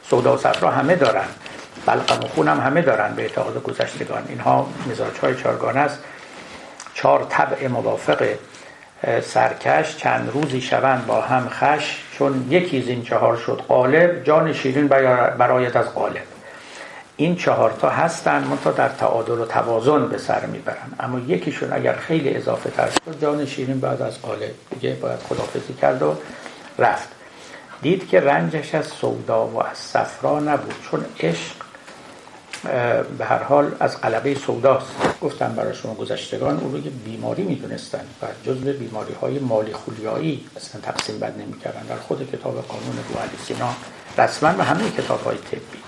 سودا 0.09 0.33
و 0.33 0.37
صفرا 0.37 0.71
همه 0.71 0.95
دارن. 0.95 1.25
بلقم 1.85 2.25
و 2.25 2.27
خون 2.27 2.47
هم 2.47 2.59
همه 2.59 2.81
دارن 2.81 3.15
به 3.15 3.21
اعتقاد 3.21 3.63
گذشتگان. 3.63 4.25
اینها 4.29 4.67
مزاج 4.91 5.17
های 5.21 5.35
چارگانه 5.35 5.79
است. 5.79 5.99
چهار 6.93 7.25
طبع 7.29 7.67
موافق 7.67 8.27
سرکش. 9.21 9.97
چند 9.97 10.31
روزی 10.33 10.61
شوند 10.61 11.05
با 11.05 11.21
هم 11.21 11.49
خش. 11.49 12.03
چون 12.17 12.47
یکی 12.49 12.81
از 12.81 12.87
این 12.87 13.03
چهار 13.03 13.37
شد 13.37 13.61
قالب 13.67 14.23
جان 14.23 14.53
شیرین 14.53 14.87
برایت 15.37 15.75
از 15.75 15.93
قالب 15.93 16.32
این 17.17 17.35
چهارتا 17.35 17.89
هستن 17.89 18.43
منتها 18.43 18.71
در 18.71 18.89
تعادل 18.89 19.39
و 19.39 19.45
توازن 19.45 20.07
به 20.07 20.17
سر 20.17 20.45
می‌برن 20.45 20.93
اما 20.99 21.19
یکیشون 21.19 21.73
اگر 21.73 21.95
خیلی 21.95 22.35
اضافه 22.35 22.69
تر 22.69 22.89
شد 22.89 23.21
جان 23.21 23.45
شیرین 23.45 23.79
بعد 23.79 24.01
از 24.01 24.21
قالب 24.21 24.51
دیگه 24.69 24.93
باید 24.93 25.19
خدافزی 25.19 25.73
کرد 25.73 26.01
و 26.01 26.15
رفت. 26.79 27.09
دید 27.81 28.09
که 28.09 28.19
رنجش 28.19 28.75
از 28.75 28.87
سودا 28.87 29.47
و 29.47 29.63
از 29.63 29.77
صفرا 29.77 30.39
نبود 30.39 30.73
چون 30.91 31.05
عشق 31.19 31.55
به 33.17 33.25
هر 33.25 33.43
حال 33.43 33.71
از 33.79 34.01
قلبه 34.01 34.35
سوداست. 34.35 34.95
گفتم 35.21 35.53
برای 35.55 35.73
شما 35.73 35.93
گذشتگان 35.93 36.59
او 36.59 36.71
رو 36.71 36.77
یه 36.77 36.91
بیماری 37.05 37.43
می‌دونستن 37.43 38.05
و 38.21 38.25
جزء 38.43 38.73
بیماری 38.73 39.13
های 39.13 39.39
مالی 39.39 39.73
خولیایی 39.73 40.45
اصلا 40.55 40.81
تقسیم 40.81 41.19
بد 41.19 41.37
نمی‌کردن. 41.37 41.81
در 41.89 41.95
خود 41.95 42.31
کتاب 42.31 42.61
قانون 42.67 42.95
دو 42.95 43.37
سینا 43.45 43.69
رسما 44.17 44.49
و 44.57 44.63
همه 44.63 44.89
کتاب 44.89 45.23
های 45.23 45.37
طبی. 45.37 45.82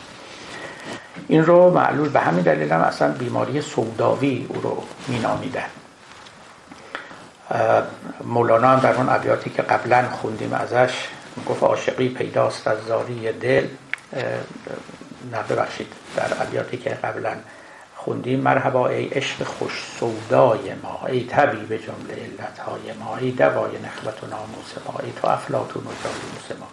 این 1.27 1.45
رو 1.45 1.69
معلول 1.69 2.09
به 2.09 2.19
همین 2.19 2.41
دلیل 2.41 2.71
هم 2.71 2.81
اصلا 2.81 3.11
بیماری 3.11 3.61
سوداوی 3.61 4.45
او 4.49 4.61
رو 4.61 4.83
مینامیدن. 5.07 5.65
مولانا 8.23 8.67
هم 8.67 8.79
در 8.79 8.95
اون 8.95 9.09
ابیاتی 9.09 9.49
که 9.49 9.61
قبلا 9.61 10.09
خوندیم 10.09 10.53
ازش 10.53 11.07
گفت 11.49 11.63
عاشقی 11.63 12.09
پیداست 12.09 12.67
از 12.67 12.77
زاری 12.87 13.31
دل. 13.31 13.67
نه 15.31 15.43
ببخشید 15.49 15.87
در 16.15 16.41
ابیاتی 16.41 16.77
که 16.77 16.89
قبلا 16.89 17.35
خوندیم 17.95 18.39
مرحبا 18.39 18.87
ای 18.87 19.05
عشق 19.05 19.43
خوش 19.43 19.83
سودای 19.99 20.73
ما 20.83 21.01
ای 21.07 21.23
طبیب 21.23 21.77
جمله 21.77 22.13
علتهای 22.13 22.93
ما 22.99 23.17
ای 23.17 23.31
دوای 23.31 23.71
نخوت 23.71 24.23
و 24.23 24.27
ناموس 24.27 24.73
ما 24.87 24.99
ای 25.03 25.11
تو 25.21 25.27
افلاتون 25.27 25.83
و 25.83 25.91
جالوس 26.03 26.59
ما. 26.59 26.67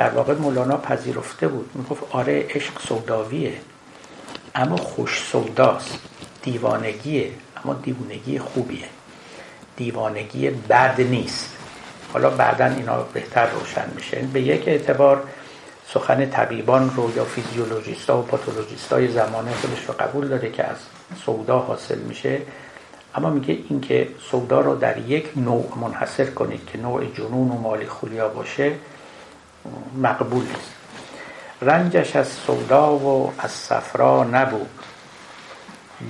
در 0.00 0.10
واقع 0.10 0.34
مولانا 0.34 0.76
پذیرفته 0.76 1.48
بود. 1.48 1.70
می‌گفت 1.74 2.02
آره 2.10 2.46
عشق 2.50 2.80
سوداویه 2.80 3.52
اما 4.54 4.76
خوش 4.76 5.22
سوداست 5.22 5.98
دیوانگیه 6.42 7.30
اما 7.64 7.74
دیوانگی 7.74 8.38
خوبیه. 8.38 8.84
دیوانگی 9.76 10.50
بد 10.50 11.00
نیست. 11.00 11.56
حالا 12.12 12.30
بعدا 12.30 12.64
اینا 12.64 13.02
بهتر 13.02 13.46
روشن 13.46 13.90
میشه. 13.94 14.16
به 14.32 14.40
یک 14.40 14.68
اعتبار 14.68 15.22
سخن 15.88 16.30
طبیبان 16.30 16.90
رو 16.96 17.16
یا 17.16 17.24
فیزیولوژیست 17.24 18.10
و 18.10 18.22
پاتولوژیست 18.22 18.92
های 18.92 19.08
زمانه 19.08 19.52
خودش 19.54 19.84
رو 19.88 19.94
قبول 19.94 20.28
داره 20.28 20.50
که 20.50 20.64
از 20.64 20.76
سودا 21.26 21.58
حاصل 21.58 21.98
میشه. 21.98 22.38
اما 23.14 23.30
میگه 23.30 23.58
اینکه 23.68 24.08
سودا 24.30 24.60
رو 24.60 24.76
در 24.76 24.98
یک 24.98 25.28
نوع 25.36 25.72
منحصر 25.80 26.26
کنید 26.26 26.60
که 26.72 26.78
نوع 26.78 27.04
جنون 27.04 27.50
و 27.50 27.58
مالی 27.58 27.86
خولیا 27.86 28.28
باشه. 28.28 28.72
مقبول 30.02 30.42
نیست. 30.44 30.74
رنجش 31.62 32.16
از 32.16 32.28
سودا 32.28 32.96
و 32.96 33.32
از 33.38 33.50
صفرا 33.50 34.24
نبود. 34.24 34.70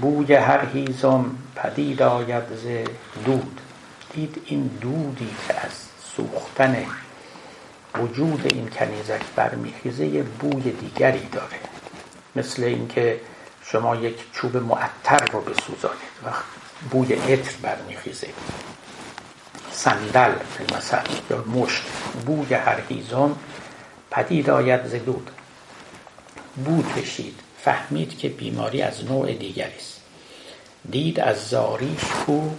بوی 0.00 0.34
هر 0.34 0.66
هیزم 0.66 1.24
پدید 1.56 2.02
آید 2.02 2.44
ز 2.56 2.88
دود. 3.24 3.60
دید 4.14 4.42
این 4.46 4.66
دودی 4.80 5.34
که 5.48 5.54
از 5.54 5.72
سوختن 6.16 6.86
وجود 7.98 8.54
این 8.54 8.68
کنیزک 8.68 9.22
برمیخیزه 9.36 10.06
یه 10.06 10.22
بوی 10.22 10.70
دیگری 10.70 11.28
داره. 11.32 11.58
مثل 12.36 12.62
اینکه 12.62 13.20
شما 13.62 13.96
یک 13.96 14.32
چوب 14.32 14.56
معطر 14.56 15.24
رو 15.32 15.40
بسوزانید 15.40 16.10
و 16.26 16.30
بوی 16.90 17.14
عطر 17.14 17.52
برمیخیزه 17.62 18.28
صندل 19.72 20.32
مثلا 20.76 21.02
یا 21.30 21.44
مشت 21.44 21.82
بوی 22.26 22.54
هر 22.54 22.80
هیزم 22.88 23.36
پدید 24.10 24.50
آید 24.50 24.86
ز 24.86 24.94
دود 24.94 25.30
بو 26.64 26.82
کشید 26.82 27.40
فهمید 27.62 28.18
که 28.18 28.28
بیماری 28.28 28.82
از 28.82 29.04
نوع 29.04 29.32
دیگری 29.32 29.76
است. 29.76 30.00
دید 30.90 31.20
از 31.20 31.48
زاریش 31.48 32.04
کو 32.26 32.50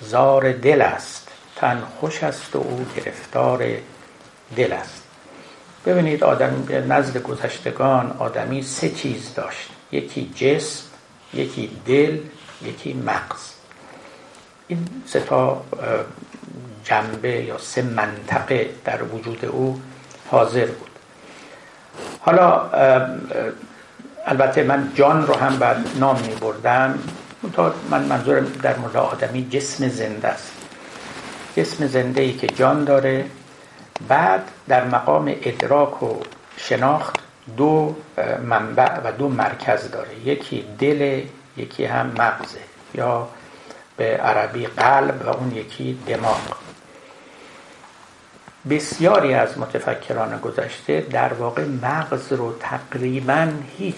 زار 0.00 0.52
دل 0.52 0.82
است. 0.82 1.28
تن 1.56 1.82
خوش 2.00 2.22
است 2.22 2.56
و 2.56 2.58
او 2.58 2.86
گرفتار 2.96 3.66
دل 4.56 4.72
است. 4.72 5.02
ببینید 5.86 6.24
آدم 6.24 6.66
نزد 6.88 7.22
گذشتگان 7.22 8.16
آدمی 8.18 8.62
سه 8.62 8.88
چیز 8.88 9.34
داشت. 9.34 9.68
یکی 9.92 10.32
جسم 10.34 10.84
یکی 11.34 11.70
دل 11.86 12.18
یکی 12.62 12.92
مغز. 12.92 13.50
این 14.68 14.88
سه 15.06 15.20
تا 15.20 15.64
جنبه 16.84 17.28
یا 17.28 17.58
سه 17.58 17.82
منطقه 17.82 18.70
در 18.84 19.02
وجود 19.02 19.44
او 19.44 19.80
حاضر 20.30 20.66
بود. 20.66 20.90
حالا 22.20 22.70
البته 24.26 24.62
من 24.62 24.92
جان 24.94 25.26
رو 25.26 25.34
هم 25.34 25.58
بر 25.58 25.76
نام 25.98 26.20
می 26.20 26.34
بردم 26.34 26.98
من 27.90 28.02
منظورم 28.02 28.44
در 28.62 28.76
مورد 28.76 28.96
آدمی 28.96 29.48
جسم 29.50 29.88
زنده 29.88 30.28
است. 30.28 30.52
جسم 31.56 31.86
زنده 31.86 32.20
ای 32.20 32.32
که 32.32 32.46
جان 32.46 32.84
داره. 32.84 33.24
بعد 34.08 34.48
در 34.68 34.84
مقام 34.84 35.34
ادراک 35.42 36.02
و 36.02 36.20
شناخت 36.56 37.16
دو 37.56 37.96
منبع 38.44 39.00
و 39.04 39.12
دو 39.12 39.28
مرکز 39.28 39.90
داره. 39.90 40.18
یکی 40.24 40.64
دل 40.78 41.22
یکی 41.56 41.84
هم 41.84 42.06
مغزه 42.06 42.58
یا 42.94 43.28
به 43.96 44.16
عربی 44.16 44.66
قلب 44.66 45.22
و 45.26 45.28
اون 45.28 45.52
یکی 45.56 45.98
دماغ. 46.06 46.40
بسیاری 48.68 49.34
از 49.34 49.58
متفکران 49.58 50.40
گذشته 50.40 51.00
در 51.00 51.32
واقع 51.32 51.64
مغز 51.64 52.32
رو 52.32 52.56
تقریبا 52.60 53.52
هیچ 53.78 53.96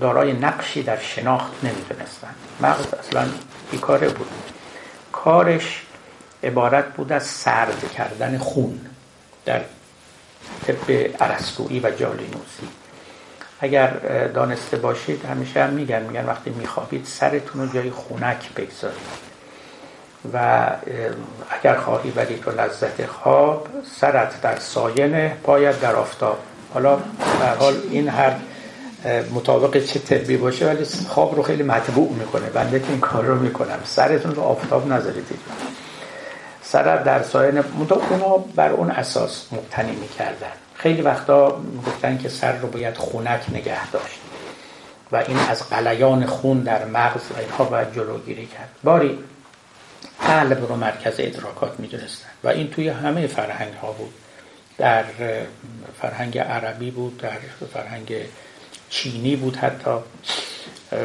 دارای 0.00 0.32
نقشی 0.32 0.82
در 0.82 0.98
شناخت 0.98 1.52
نمی‌دونستن. 1.64 2.34
مغز 2.60 2.94
اصلا 2.94 3.26
بیکاره 3.70 4.08
بود. 4.08 4.30
کارش 5.12 5.82
عبارت 6.42 6.94
بود 6.94 7.12
از 7.12 7.26
سرد 7.26 7.92
کردن 7.92 8.38
خون 8.38 8.80
در 9.44 9.60
طب 10.66 10.90
عرستویی 11.20 11.80
و 11.80 11.90
جالینوسی. 11.90 12.68
اگر 13.60 13.90
دانسته 14.26 14.76
باشید 14.76 15.24
همیشه 15.24 15.64
هم 15.64 15.70
میگن 15.70 16.02
میگن 16.02 16.26
وقتی 16.26 16.50
میخوابید 16.50 17.04
سرتون 17.04 17.62
رو 17.62 17.74
جای 17.74 17.90
خونک 17.90 18.54
بگذارید. 18.54 19.29
و 20.32 20.66
اگر 21.50 21.76
خواهی 21.76 22.10
ولی 22.10 22.36
تو 22.36 22.50
لذت 22.50 23.06
خواب 23.06 23.68
سرت 24.00 24.40
در 24.40 24.58
ساینه 24.58 25.36
پایت 25.42 25.80
در 25.80 25.96
آفتاب. 25.96 26.38
حالا 26.74 26.98
در 27.40 27.54
حال 27.54 27.74
این 27.90 28.08
هر 28.08 28.32
مطابق 29.34 29.84
چه 29.84 29.98
طبی 29.98 30.36
باشه 30.36 30.66
ولی 30.66 30.84
خواب 31.08 31.36
رو 31.36 31.42
خیلی 31.42 31.62
مطبوع 31.62 32.12
می‌کنه. 32.12 32.46
بنده 32.46 32.80
که 32.80 32.88
این 32.88 33.00
کار 33.00 33.24
رو 33.24 33.34
می‌کنم. 33.34 33.78
سرتون 33.84 34.34
رو 34.34 34.42
آفتاب 34.42 34.92
نذارید. 34.92 35.26
سرت 36.62 37.04
در 37.04 37.22
ساینه 37.22 37.64
اونا 38.10 38.36
بر 38.56 38.72
اون 38.72 38.90
اساس 38.90 39.46
مبتنی 39.52 39.96
می‌کردن. 39.96 40.52
خیلی 40.74 41.02
وقتا 41.02 41.60
گفتن 41.86 42.18
که 42.18 42.28
سر 42.28 42.56
رو 42.56 42.68
باید 42.68 42.96
خونک 42.96 43.40
نگه 43.52 43.90
داشت. 43.90 44.20
و 45.12 45.16
این 45.16 45.38
از 45.38 45.68
قلیان 45.68 46.26
خون 46.26 46.60
در 46.60 46.84
مغز 46.84 47.20
و 47.30 47.38
اینها 47.38 47.64
باید 47.64 47.94
جلوگیری 47.94 48.46
کرد. 48.46 48.68
باری 48.84 49.18
قلب 50.26 50.66
رو 50.68 50.76
مرکز 50.76 51.14
ادراکات 51.18 51.80
می‌دونستن. 51.80 52.28
و 52.44 52.48
این 52.48 52.70
توی 52.70 52.88
همه 52.88 53.26
فرهنگ 53.26 53.74
ها 53.74 53.92
بود. 53.92 54.12
در 54.78 55.04
فرهنگ 56.02 56.38
عربی 56.38 56.90
بود 56.90 57.16
در 57.18 57.38
فرهنگ 57.72 58.12
چینی 58.90 59.36
بود 59.36 59.56
حتی. 59.56 59.90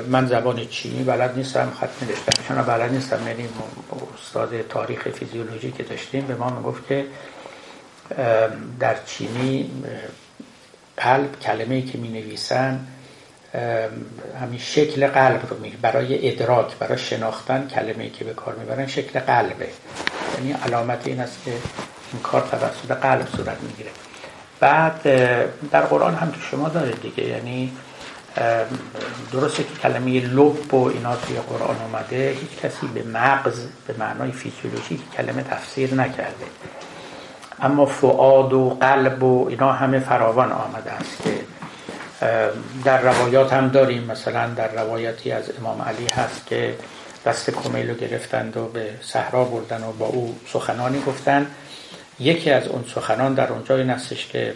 من 0.07 0.28
زبان 0.28 0.68
چینی 0.68 1.03
بلد 1.03 1.38
نیستم 1.38 1.72
خط 1.80 2.03
نوشتم 2.03 2.43
چون 2.47 2.61
بلد 2.61 2.91
نیستم. 2.93 3.28
یعنی 3.28 3.49
استاد 4.18 4.68
تاریخ 4.68 5.09
فیزیولوژی 5.09 5.72
که 5.72 5.84
داشتیم 5.84 6.26
به 6.26 6.36
ما 6.36 6.49
می‌گفت 6.49 6.88
که 6.88 7.05
در 8.80 8.95
چینی 9.05 9.72
قلب 10.97 11.39
کلمه 11.39 11.82
که 11.82 11.97
می 11.97 12.09
نویسن 12.09 12.88
همین 14.41 14.60
شکل 14.60 15.08
قلب 15.08 15.41
رو 15.49 15.60
می 15.60 15.70
برای 15.70 16.30
ادراک 16.30 16.78
برای 16.78 16.97
شناختن 16.97 17.68
کلمه 17.68 18.10
که 18.10 18.26
به 18.26 18.34
کار 18.34 18.56
می‌برن 18.56 18.88
شکل 18.88 19.20
قلبه 19.20 19.68
یعنی 20.38 20.53
علامت 20.66 21.08
این 21.08 21.20
است 21.20 21.38
که 21.45 21.51
این 21.51 22.22
کار 22.24 22.41
توسط 22.41 22.91
قلب 23.01 23.28
صورت 23.38 23.58
می‌گیره. 23.62 23.89
بعد 24.60 25.01
در 25.72 25.82
قرآن 25.82 26.16
هم 26.16 26.32
تو 26.32 26.41
شما 26.41 26.70
داره 26.70 26.91
دیگه. 26.91 27.24
یعنی 27.24 27.72
درسته 29.32 29.64
که 29.64 29.70
کلمه 29.84 30.20
لب 30.20 30.74
و 30.74 30.88
اینا 30.88 31.16
توی 31.16 31.36
قرآن 31.36 31.76
اومده. 31.82 32.36
هیچ 32.41 32.60
کسی 32.62 32.88
به 32.88 33.03
مغز 33.03 33.60
به 33.88 33.95
معنای 33.99 34.32
فیزیولوژی 34.32 34.99
کلمه 35.18 35.43
تفسیر 35.43 35.93
نکرده. 35.93 36.45
اما 37.62 37.86
فعاد 37.86 38.53
و 38.53 38.78
قلب 38.82 39.24
و 39.24 39.47
اینا 39.49 39.72
همه 39.72 39.99
فراوان 39.99 40.51
آمده 40.51 40.91
است 40.91 41.24
که 41.24 41.32
در 42.86 43.01
روایات 43.01 43.53
هم 43.53 43.70
داریم. 43.70 44.03
مثلا 44.03 44.47
در 44.47 44.72
روایاتی 44.72 45.32
از 45.32 45.43
امام 45.59 45.82
علی 45.82 46.07
هست 46.07 46.47
که 46.47 46.76
دست 47.26 47.49
کمیل 47.49 47.89
رو 47.89 47.95
گرفتند 47.95 48.57
و 48.57 48.68
به 48.68 48.89
صحرا 49.01 49.43
بردن 49.43 49.84
و 49.84 49.91
با 49.91 50.05
او 50.05 50.36
سخنانی 50.47 51.01
گفتن. 51.07 51.47
یکی 52.20 52.51
از 52.51 52.68
اون 52.68 52.84
سخنان 52.95 53.34
در 53.34 53.51
اونجا 53.51 53.78
این 53.78 53.89
هستش 53.89 54.28
که 54.28 54.53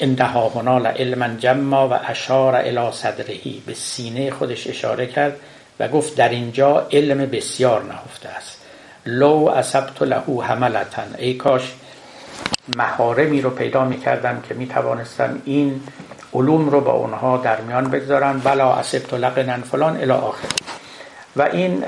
اندها 0.00 0.48
هنا 0.48 0.88
علما 0.88 1.28
جمع 1.28 1.76
و 1.76 1.98
اشار 2.06 2.56
الى 2.56 2.92
صدرهی. 2.92 3.62
به 3.66 3.74
سینه 3.74 4.30
خودش 4.30 4.66
اشاره 4.66 5.06
کرد 5.06 5.36
و 5.80 5.88
گفت 5.88 6.16
در 6.16 6.28
اینجا 6.28 6.88
علم 6.92 7.18
بسیار 7.18 7.84
نهفته 7.84 8.28
است. 8.28 8.60
لو 9.06 9.48
اصبت 9.48 10.02
له 10.02 10.42
حملتن. 10.42 11.14
ای 11.18 11.34
کاش 11.34 11.74
مهارمی 12.76 13.40
رو 13.40 13.50
پیدا 13.50 13.84
می‌کردم 13.84 14.42
که 14.48 14.54
می‌توانستم 14.54 15.42
این 15.44 15.80
علوم 16.34 16.68
رو 16.68 16.80
با 16.80 16.92
اونها 16.92 17.36
در 17.36 17.60
میان 17.60 17.90
بگذارم 17.90 18.40
بلا 18.40 18.72
اصبت 18.72 19.14
لقنن 19.14 19.62
فلان 19.62 19.96
الى 19.96 20.12
آخر. 20.12 20.48
و 21.36 21.42
این 21.42 21.84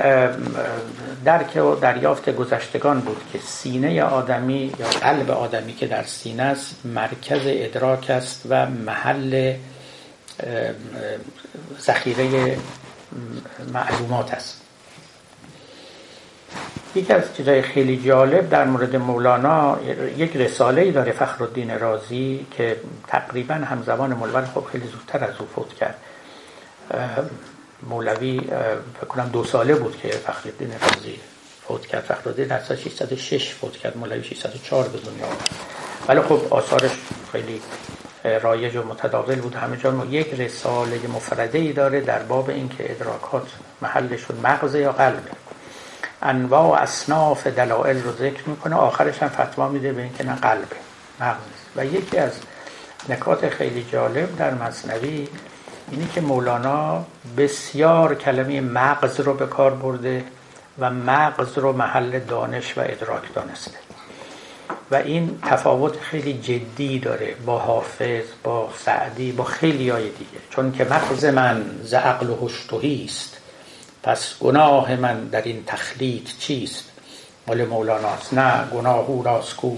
درک 1.24 1.56
و 1.56 1.74
دریافت 1.74 2.30
گذشتگان 2.30 3.00
بود 3.00 3.20
که 3.32 3.38
سینه 3.38 4.02
آدمی 4.02 4.72
یا 4.78 4.86
قلب 4.86 5.30
آدمی 5.30 5.74
که 5.74 5.86
در 5.86 6.02
سینه 6.02 6.42
است 6.42 6.76
مرکز 6.84 7.40
ادراک 7.44 8.10
است 8.10 8.42
و 8.48 8.66
محل 8.66 9.54
ذخیره 11.80 12.56
معلومات 13.72 14.34
است. 14.34 14.60
یکی 16.94 17.12
از 17.12 17.36
چیزهای 17.36 17.62
خیلی 17.62 17.96
جالب 17.96 18.48
در 18.48 18.64
مورد 18.64 18.96
مولانا 18.96 19.78
یک 20.16 20.36
رساله 20.36 20.82
ای 20.82 20.90
داره 20.90 21.12
فخرالدین 21.12 21.78
رازی 21.78 22.46
که 22.50 22.76
تقریبا 23.06 23.54
همزمان 23.54 24.14
مولوی 24.14 24.46
خب 24.54 24.64
خیلی 24.72 24.86
زودتر 24.86 25.24
از 25.24 25.34
او 25.38 25.46
فوت 25.54 25.74
کرد. 25.74 25.96
مولوی 27.82 28.40
فکر 29.00 29.06
کنم 29.08 29.28
دو 29.28 29.44
ساله 29.44 29.74
بود 29.74 29.96
که 29.96 30.08
فخرالدین 30.08 30.70
رازی 30.80 31.20
فوت 31.68 31.86
کرد. 31.86 32.02
فخرالدین 32.02 32.46
در 32.46 32.62
606 32.62 33.54
فوت 33.54 33.76
کرد 33.76 33.96
مولوی 33.96 34.24
604 34.24 34.88
به 34.88 34.98
دنیا 34.98 35.26
آمد 35.26 35.48
ولی 36.08 36.20
خب 36.20 36.40
آثارش 36.50 36.90
خیلی 37.32 37.60
رایج 38.42 38.76
و 38.76 38.82
متداول 38.82 39.34
بود. 39.40 39.54
همه 39.54 39.76
جا 39.76 40.06
یک 40.10 40.34
رساله 40.34 41.00
مفرده 41.14 41.58
ای 41.58 41.72
داره 41.72 42.00
در 42.00 42.22
باب 42.22 42.50
اینکه 42.50 42.90
ادراکات 42.92 43.46
محلشون 43.82 44.36
مغز 44.36 44.74
یا 44.74 44.92
قلبه. 44.92 45.41
انواع 46.22 46.62
و 46.62 46.82
اصناف 46.82 47.46
دلائل 47.46 48.02
رو 48.02 48.12
ذکر 48.12 48.48
می‌کنه 48.48 48.76
آخرش 48.76 49.22
هم 49.22 49.28
فتوا 49.28 49.68
میده 49.68 49.92
به 49.92 50.02
اینکه 50.02 50.24
نه 50.24 50.34
قلبه 50.34 50.76
مغز 51.20 51.38
و 51.76 51.84
یکی 51.84 52.18
از 52.18 52.32
نکات 53.08 53.48
خیلی 53.48 53.86
جالب 53.92 54.36
در 54.36 54.54
مصنوی 54.54 55.28
اینی 55.90 56.08
که 56.14 56.20
مولانا 56.20 57.04
بسیار 57.36 58.14
کلمه 58.14 58.60
مغز 58.60 59.20
رو 59.20 59.34
به 59.34 59.46
کار 59.46 59.74
برده 59.74 60.24
و 60.78 60.90
مغز 60.90 61.58
رو 61.58 61.72
محل 61.72 62.18
دانش 62.18 62.78
و 62.78 62.80
ادراک 62.80 63.34
دانسته. 63.34 63.78
و 64.90 64.94
این 64.94 65.38
تفاوت 65.42 66.00
خیلی 66.00 66.34
جدی 66.34 66.98
داره 66.98 67.34
با 67.46 67.58
حافظ 67.58 68.24
با 68.42 68.70
سعدی 68.78 69.32
با 69.32 69.44
خیلی 69.44 69.88
های 69.88 70.10
دیگه. 70.10 70.40
چون 70.50 70.72
که 70.72 70.84
مغز 70.84 71.24
من 71.24 71.64
ز 71.82 71.94
عقل 71.94 72.30
و 72.30 72.50
است 73.04 73.31
پس 74.02 74.34
گناه 74.40 74.96
من 74.96 75.24
در 75.24 75.42
این 75.42 75.64
تخلیط 75.66 76.28
چیست؟ 76.38 76.84
مال 77.46 77.64
مولاناست 77.64 78.34
نه 78.34 78.64
گناه 78.74 78.98
او 79.06 79.22
راست 79.22 79.56
کو. 79.56 79.76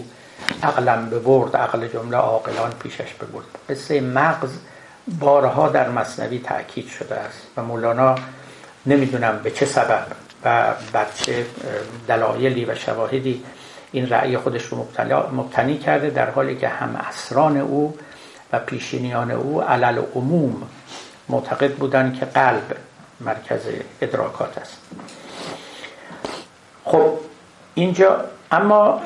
عقلم 0.62 1.10
ببرد 1.10 1.56
عقل 1.56 1.88
جمله 1.88 2.16
عاقلان 2.16 2.70
پیشش 2.70 3.14
ببرد. 3.14 3.44
قصه 3.68 4.00
مغز 4.00 4.50
بارها 5.20 5.68
در 5.68 5.88
مصنوی 5.88 6.38
تاکید 6.38 6.88
شده 6.88 7.14
است 7.14 7.42
و 7.56 7.62
مولانا 7.62 8.14
نمی‌دونم 8.86 9.40
به 9.42 9.50
چه 9.50 9.66
سبب 9.66 10.06
و 10.44 10.74
بر 10.92 11.06
چه 11.14 11.46
دلایلی 12.08 12.64
و 12.64 12.74
شواهدی 12.74 13.44
این 13.92 14.08
رأی 14.08 14.36
خودش 14.38 14.64
رو 14.64 14.88
مبتنی 15.32 15.78
کرده 15.78 16.10
در 16.10 16.30
حالی 16.30 16.56
که 16.56 16.68
هم 16.68 16.96
اسران 16.96 17.56
او 17.56 17.98
و 18.52 18.58
پیشینیان 18.58 19.30
او 19.30 19.62
علل 19.62 20.02
عموم 20.14 20.62
معتقد 21.28 21.74
بودند 21.74 22.18
که 22.18 22.26
قلب 22.26 22.76
مرکز 23.20 23.60
ادراکات 24.00 24.58
است. 24.58 24.76
خب 26.84 27.12
اینجا 27.74 28.24
اما 28.52 29.00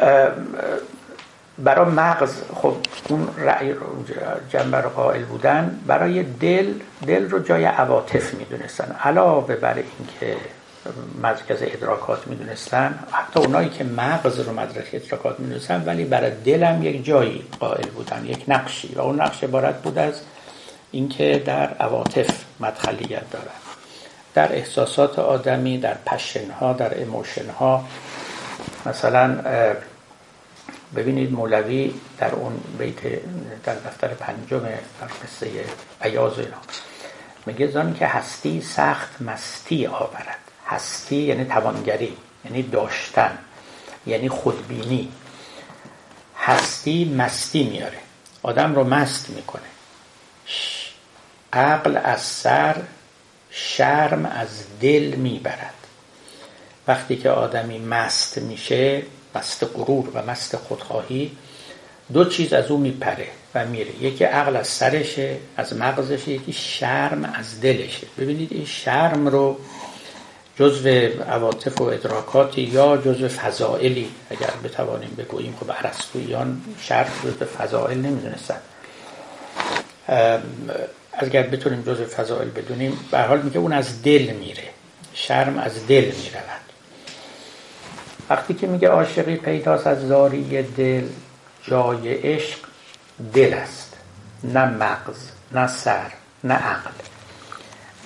برای 1.58 1.90
مغز 1.90 2.42
خب 2.54 2.74
اون 3.08 3.28
رأی 3.38 3.74
جنبه 4.50 4.76
رو 4.76 4.88
قائل 4.88 5.24
بودن 5.24 5.80
برای 5.86 6.22
دل 6.22 6.74
دل 7.06 7.30
رو 7.30 7.38
جای 7.38 7.64
عواطف 7.64 8.34
می‌دونستن. 8.34 8.96
علاوه 9.04 9.56
بر 9.56 9.74
اینکه 9.74 10.36
مرکز 11.22 11.58
ادراکات 11.60 12.26
می‌دونستن 12.26 12.98
حتی 13.12 13.40
اونایی 13.40 13.68
که 13.68 13.84
مغز 13.84 14.40
رو 14.40 14.52
مدرک 14.52 14.90
ادراکات 14.92 15.40
می‌دونستن 15.40 15.82
ولی 15.86 16.04
برای 16.04 16.30
دلم 16.30 16.82
یک 16.82 17.04
جایی 17.04 17.44
قائل 17.60 17.86
بودن 17.86 18.24
یک 18.24 18.44
نقشی. 18.48 18.94
و 18.94 19.00
اون 19.00 19.20
نقش 19.20 19.44
عبارت 19.44 19.82
بود 19.82 19.98
از 19.98 20.20
اینکه 20.90 21.42
در 21.46 21.74
عواطف 21.74 22.44
مدخلیت 22.60 23.30
دارد 23.30 23.57
در 24.38 24.52
احساسات 24.52 25.18
آدمی 25.18 25.78
در 25.78 25.94
پشن 26.06 26.50
ها 26.50 26.72
در 26.72 27.02
اموشن 27.02 27.50
ها 27.50 27.84
مثلا 28.86 29.42
ببینید 30.96 31.32
مولوی 31.32 31.94
در 32.18 32.34
اون 32.34 32.60
بیت 32.78 33.00
در 33.64 33.74
دفتر 33.74 34.08
پنجم 34.08 34.60
در 34.60 35.06
قصه 35.22 35.64
عیاز 36.02 36.38
اینا. 36.38 36.56
میگه 37.46 37.66
زن 37.66 37.94
که 37.94 38.06
هستی 38.06 38.60
سخت 38.60 39.22
مستی 39.22 39.86
آورد. 39.86 40.38
هستی 40.66 41.16
یعنی 41.16 41.44
توانگری 41.44 42.16
یعنی 42.44 42.62
داشتن 42.62 43.38
یعنی 44.06 44.28
خودبینی. 44.28 45.12
هستی 46.38 47.14
مستی 47.16 47.64
میاره. 47.64 47.98
آدم 48.42 48.74
رو 48.74 48.84
مست 48.84 49.30
می‌کنه. 49.30 49.62
عقل 51.52 51.96
از 52.04 52.20
سر 52.20 52.76
شرم 53.58 54.26
از 54.26 54.48
دل 54.80 55.14
می‌برد. 55.16 55.74
وقتی 56.88 57.16
که 57.16 57.30
آدمی 57.30 57.78
مست 57.78 58.38
میشه 58.38 59.02
مست 59.34 59.64
غرور 59.64 60.08
و 60.14 60.22
مست 60.30 60.56
خودخواهی 60.56 61.30
دو 62.12 62.24
چیز 62.24 62.52
از 62.52 62.70
او 62.70 62.78
میپره 62.78 63.28
و 63.54 63.66
میره. 63.66 64.02
یکی 64.02 64.24
عقل 64.24 64.56
از 64.56 64.66
سرشه 64.68 65.36
از 65.56 65.76
مغزشه 65.76 66.30
یکی 66.30 66.52
شرم 66.52 67.24
از 67.24 67.60
دلشه. 67.60 68.06
ببینید 68.18 68.52
این 68.52 68.64
شرم 68.64 69.28
رو 69.28 69.58
جزو 70.56 70.88
عواطف 71.28 71.80
و 71.80 71.84
ادراکاتی 71.84 72.62
یا 72.62 72.96
جزو 72.96 73.28
فضائلی 73.28 74.08
اگر 74.30 74.50
بتوانیم 74.64 75.14
بگوییم 75.18 75.56
خب 75.60 75.72
عرستویان 75.72 76.60
شرم 76.80 77.12
جزو 77.24 77.44
فضائل 77.44 77.98
نمی‌دونستن. 77.98 78.60
اگر 81.18 81.42
بتونیم 81.42 81.82
جزو 81.82 82.04
فضائل 82.04 82.48
بدونیم 82.48 82.98
به 83.10 83.22
حال 83.22 83.42
میگه 83.42 83.58
اون 83.58 83.72
از 83.72 84.02
دل 84.02 84.32
میره. 84.40 84.62
شرم 85.14 85.58
از 85.58 85.86
دل 85.86 86.04
می‌رود. 86.04 86.58
وقتی 88.30 88.54
که 88.54 88.66
میگه 88.66 88.88
عاشقی 88.88 89.36
پیداست 89.36 89.86
از 89.86 90.08
زاری 90.08 90.62
دل 90.62 91.04
جای 91.62 92.14
عشق 92.14 92.58
دل 93.34 93.54
است. 93.54 93.96
نه 94.44 94.64
مغز 94.64 95.16
نه 95.52 95.66
سر 95.66 96.12
نه 96.44 96.54
عقل. 96.54 96.90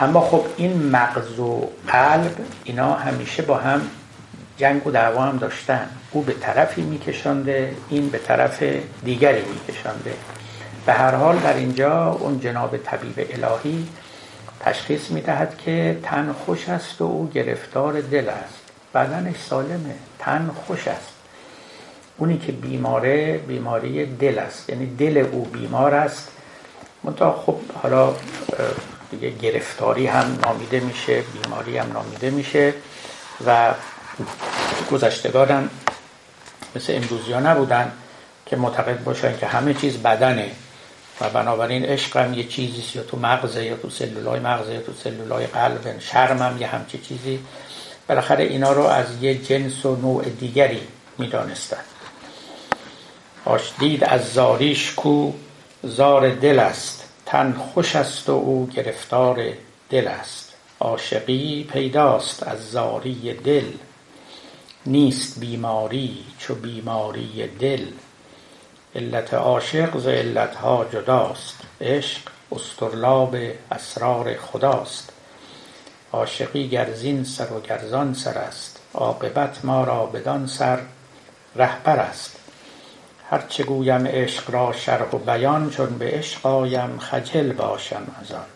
اما 0.01 0.21
خب 0.21 0.47
این 0.57 0.83
مغز 0.83 1.39
و 1.39 1.71
قلب 1.89 2.37
اینا 2.65 2.95
همیشه 2.95 3.43
با 3.43 3.57
هم 3.57 3.91
جنگ 4.59 4.87
و 4.87 4.91
دعوا 4.91 5.23
هم 5.23 5.39
داشتن. 5.39 5.89
او 6.11 6.23
به 6.23 6.33
طرفی 6.33 6.83
میکشانده 6.83 7.75
این 7.89 8.09
به 8.09 8.19
طرف 8.19 8.63
دیگری 9.05 9.43
میکشانده. 9.45 10.15
به 10.87 10.93
هر 10.93 11.15
حال 11.15 11.39
در 11.39 11.55
اینجا 11.55 12.11
اون 12.11 12.41
جناب 12.41 12.77
طبیب 12.77 13.27
الهی 13.31 13.89
تشخیص 14.61 15.11
می‌دهد 15.11 15.59
که 15.59 15.99
تن 16.03 16.33
خوش 16.33 16.69
است 16.69 17.01
و 17.01 17.05
او 17.05 17.31
گرفتار 17.35 18.01
دل 18.01 18.29
است. 18.29 18.63
بدنش 18.95 19.37
سالمه. 19.49 19.95
تن 20.19 20.51
خوش 20.67 20.89
است. 20.89 21.13
اونی 22.19 22.39
که 22.39 22.53
بیماره 22.53 23.39
بیماری 23.39 24.07
دل 24.07 24.39
است. 24.39 24.71
یعنی 24.71 24.87
دل 24.97 25.27
او 25.33 25.45
بیمار 25.45 25.95
است. 25.95 26.29
منتها 27.05 27.43
خب 27.47 27.57
حالا 27.83 28.15
دیگه 29.11 29.31
گرفتاری 29.31 30.07
هم 30.07 30.39
نامیده 30.45 30.81
میشه 30.81 31.23
بیماری 31.23 31.79
هم 31.79 31.93
نامیده 31.93 32.31
میشه 32.31 32.75
و 33.47 33.75
گذشتگان 34.91 35.71
مثل 36.77 36.93
امروزی 36.97 37.33
ها 37.33 37.41
نبودن 37.41 37.93
که 38.47 38.57
معتقد 38.57 39.05
باشن 39.05 39.39
که 39.39 39.47
همه 39.47 39.75
چیز 39.75 39.97
بدنه. 39.97 40.51
و 41.23 41.31
بنابراین 41.31 41.99
هم 42.15 42.35
یه 42.35 42.45
چیزی 42.45 42.83
یا 42.95 43.03
تو 43.03 43.17
مغزه 43.17 43.65
یا 43.65 43.77
تو 43.77 43.91
سلولای 43.91 44.41
مغزه 44.41 44.75
یا 44.75 44.81
تو 44.81 44.93
سلولای 44.93 45.47
قلب 45.47 45.87
هم 45.87 46.61
یه 46.61 46.67
همچی 46.67 46.99
چیزی. 46.99 47.41
بالاخره 48.09 48.45
اینا 48.45 48.73
رو 48.73 48.83
از 48.83 49.23
یه 49.23 49.35
جنس 49.35 49.87
و 49.87 49.97
نوع 49.97 50.25
دیگری 50.25 50.81
می‌دانستن. 51.19 51.81
آش 53.45 53.73
دید 53.79 54.05
از 54.05 54.33
زاریش 54.33 54.93
کو 54.95 55.33
زار 55.83 56.31
دل 56.31 56.59
است. 56.59 57.05
تن 57.27 57.53
خوش 57.53 57.97
است 57.97 58.29
و 58.29 58.33
او 58.33 58.67
گرفتار 58.67 59.53
دل 59.91 60.09
است. 60.09 60.53
عاشقی 60.81 61.69
پیداست 61.73 62.43
از 62.43 62.71
زاری 62.71 63.35
دل. 63.45 63.67
نیست 64.87 65.41
بیماری 65.41 66.25
چو 66.39 66.55
بیماری 66.55 67.49
دل. 67.61 67.87
علت 68.95 69.35
عاشق 69.35 69.99
ز 69.99 70.07
علتها 70.07 70.85
جداست. 70.85 71.57
عشق 71.81 72.21
استرلاب 72.53 73.37
اسرار 73.73 74.37
خداست. 74.37 75.13
عاشقی 76.13 76.69
گرزین 76.69 77.25
سر 77.25 77.53
و 77.53 77.61
گرزان 77.61 78.15
سر 78.15 78.39
است. 78.39 78.81
عاقبت 78.95 79.65
ما 79.65 79.85
را 79.85 80.07
بدان 80.07 80.47
سر 80.47 80.79
رهبر 81.57 81.97
است. 81.97 82.37
هرچه 83.31 83.65
گویم 83.65 84.07
عشق 84.07 84.51
را 84.51 84.73
شرح 84.73 85.11
و 85.11 85.19
بیان 85.19 85.71
چون 85.71 85.99
به 85.99 86.11
عشق 86.11 86.47
آیم 86.47 86.99
خجل 86.99 87.53
باشم 87.53 88.07
از 88.21 88.33
آن. 88.33 88.47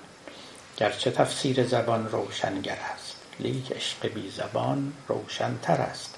گرچه 0.76 1.10
تفسیر 1.10 1.64
زبان 1.64 2.08
روشنگر 2.08 2.78
است 2.94 3.16
لیک 3.40 3.72
عشق 3.72 4.08
بی 4.14 4.30
زبان 4.30 4.92
روشنتر 5.08 5.80
است. 5.80 6.14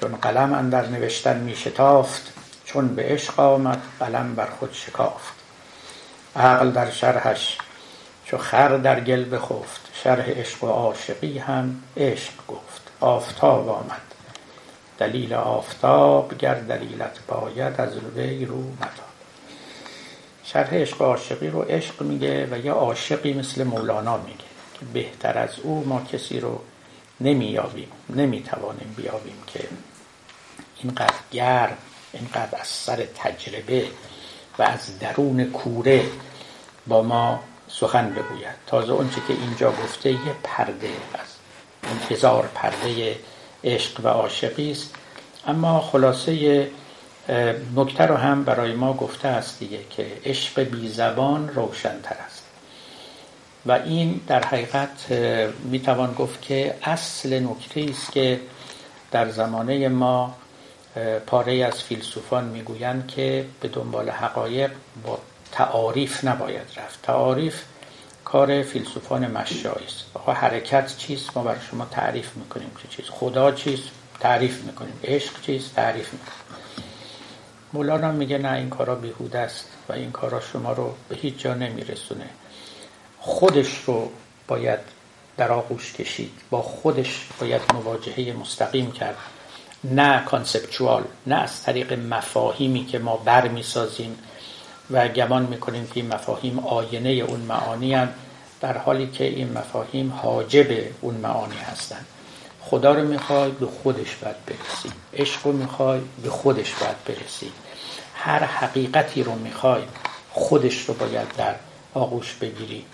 چون 0.00 0.16
قلم 0.16 0.54
اندر 0.54 0.86
نوشتن 0.86 1.36
می 1.36 1.56
شتافت 1.56 2.39
چون 2.72 2.94
به 2.94 3.02
عشق 3.02 3.40
آمد 3.40 3.82
قلم 4.00 4.34
بر 4.34 4.46
خود 4.46 4.72
شکافت. 4.72 5.34
عقل 6.36 6.70
در 6.70 6.90
شرحش 6.90 7.58
چو 8.24 8.38
خر 8.38 8.76
در 8.76 9.00
گل 9.00 9.36
بخفت. 9.36 9.80
شرح 10.04 10.30
عشق 10.30 10.64
و 10.64 10.66
عاشقی 10.66 11.38
هم 11.38 11.82
عشق 11.96 12.32
گفت. 12.48 12.90
آفتاب 13.00 13.68
آمد. 13.68 14.00
دلیل 14.98 15.34
آفتاب 15.34 16.38
گر 16.38 16.54
دلیلت 16.54 17.18
باید 17.28 17.80
از 17.80 17.96
وی 18.16 18.44
رو 18.44 18.60
مدار 18.60 19.10
شرح 20.44 20.74
عشق 20.74 21.00
و 21.00 21.04
عاشقی 21.04 21.48
رو 21.48 21.62
عشق 21.62 22.02
میگه 22.02 22.48
و 22.50 22.66
یا 22.66 22.74
عاشقی 22.74 23.32
مثل 23.32 23.64
مولانا 23.64 24.16
میگه 24.16 24.44
که 24.74 24.86
بهتر 24.92 25.38
از 25.38 25.58
او 25.62 25.84
ما 25.86 26.02
کسی 26.12 26.40
رو 26.40 26.60
نمییابیم 27.20 27.88
نمی‌توانیم 28.10 28.94
بیابیم 28.96 29.42
که 29.46 29.68
اینقدر 30.82 31.14
گرم 31.32 31.76
اینقدر 32.12 32.60
از 32.60 32.66
سر 32.66 33.06
تجربه 33.16 33.84
و 34.58 34.62
از 34.62 34.98
درون 34.98 35.44
کوره 35.44 36.04
با 36.86 37.02
ما 37.02 37.40
سخن 37.68 38.10
بگوید. 38.10 38.54
تازه 38.66 38.92
اونچه 38.92 39.20
که 39.28 39.32
اینجا 39.32 39.72
گفته 39.72 40.10
یه 40.10 40.18
پرده 40.42 40.88
از 41.14 41.28
اون 41.88 41.98
هزار 42.10 42.50
پرده 42.54 43.18
عشق 43.64 44.00
و 44.04 44.08
عاشقی 44.08 44.70
است. 44.70 44.94
اما 45.46 45.80
خلاصه 45.80 46.70
نکته 47.76 48.06
رو 48.06 48.16
هم 48.16 48.44
برای 48.44 48.72
ما 48.72 48.92
گفته 48.92 49.28
است 49.28 49.58
دیگه 49.58 49.78
که 49.90 50.06
عشق 50.24 50.62
بی 50.62 50.88
زبان 50.88 51.48
روشنتر 51.48 52.16
است. 52.26 52.42
و 53.66 53.72
این 53.72 54.20
در 54.26 54.44
حقیقت 54.44 55.12
می‌توان 55.64 56.14
گفت 56.14 56.42
که 56.42 56.74
اصل 56.82 57.38
نکته 57.38 57.86
است 57.90 58.12
که 58.12 58.40
در 59.10 59.30
زمانه 59.30 59.88
ما 59.88 60.34
پاره 61.26 61.64
از 61.64 61.82
فیلسوفان 61.82 62.44
می‌گویند 62.44 63.08
که 63.08 63.46
به 63.60 63.68
دنبال 63.68 64.10
حقایق 64.10 64.70
با 65.04 65.18
تعاریف 65.52 66.24
نباید 66.24 66.66
رفت. 66.76 67.02
تعاریف 67.02 67.62
کار 68.24 68.62
فیلسوفان 68.62 69.30
مشایی 69.30 69.86
است. 69.86 70.04
آقا 70.14 70.32
حرکت 70.32 70.96
چیست؟ 70.96 71.36
ما 71.36 71.42
برای 71.42 71.60
شما 71.70 71.84
تعریف 71.84 72.36
می‌کنیم 72.36 72.70
که 72.82 72.88
چیست. 72.88 73.10
خدا 73.10 73.52
چیست؟ 73.52 73.88
تعریف 74.20 74.64
می‌کنیم. 74.64 75.00
عشق 75.04 75.40
چیست؟ 75.40 75.74
تعریف 75.74 76.12
می‌کنیم. 76.12 76.60
مولانا 77.72 78.12
میگه 78.12 78.38
نه 78.38 78.52
این 78.52 78.70
کارا 78.70 78.94
بیهوده 78.94 79.38
است 79.38 79.68
و 79.88 79.92
این 79.92 80.12
کارا 80.12 80.40
شما 80.40 80.72
رو 80.72 80.94
به 81.08 81.16
هیچ 81.16 81.38
جا 81.38 81.54
نمیرسونه. 81.54 82.30
خودش 83.18 83.78
رو 83.86 84.10
باید 84.48 84.78
در 85.36 85.52
آغوش 85.52 85.92
کشید. 85.92 86.32
با 86.50 86.62
خودش 86.62 87.28
باید 87.40 87.62
مواجهه 87.74 88.32
مستقیم 88.32 88.92
کرد. 88.92 89.16
نه 89.84 90.24
کانسپچوال 90.24 91.04
نه 91.26 91.34
از 91.34 91.62
طریق 91.62 91.92
مفاهیمی 91.92 92.86
که 92.86 92.98
ما 92.98 93.16
بر 93.16 93.48
می‌سازیم 93.48 94.18
و 94.90 95.08
گمان 95.08 95.42
می‌کنیم 95.42 95.86
که 95.86 95.92
این 95.94 96.14
مفاهیم 96.14 96.58
آینه 96.58 97.08
اون 97.08 97.40
معانی 97.40 97.94
هم 97.94 98.08
در 98.60 98.78
حالی 98.78 99.06
که 99.06 99.24
این 99.24 99.52
مفاهیم 99.52 100.12
حاجب 100.12 100.66
اون 101.00 101.14
معانی 101.14 101.56
هستند. 101.56 102.06
خدا 102.60 102.94
رو 102.94 103.08
می‌خوای 103.08 103.50
به 103.50 103.66
خودش 103.66 104.16
باید 104.16 104.36
برسی. 104.46 104.90
عشق 105.14 105.46
رو 105.46 105.52
می‌خوای 105.52 106.00
به 106.22 106.30
خودش 106.30 106.74
باید 106.74 107.04
برسی. 107.04 107.52
هر 108.14 108.44
حقیقتی 108.44 109.22
رو 109.22 109.34
می‌خوای 109.34 109.82
خودش 110.30 110.84
رو 110.84 110.94
باید 110.94 111.28
در 111.36 111.54
آغوش 111.94 112.34
بگیری. 112.34 112.84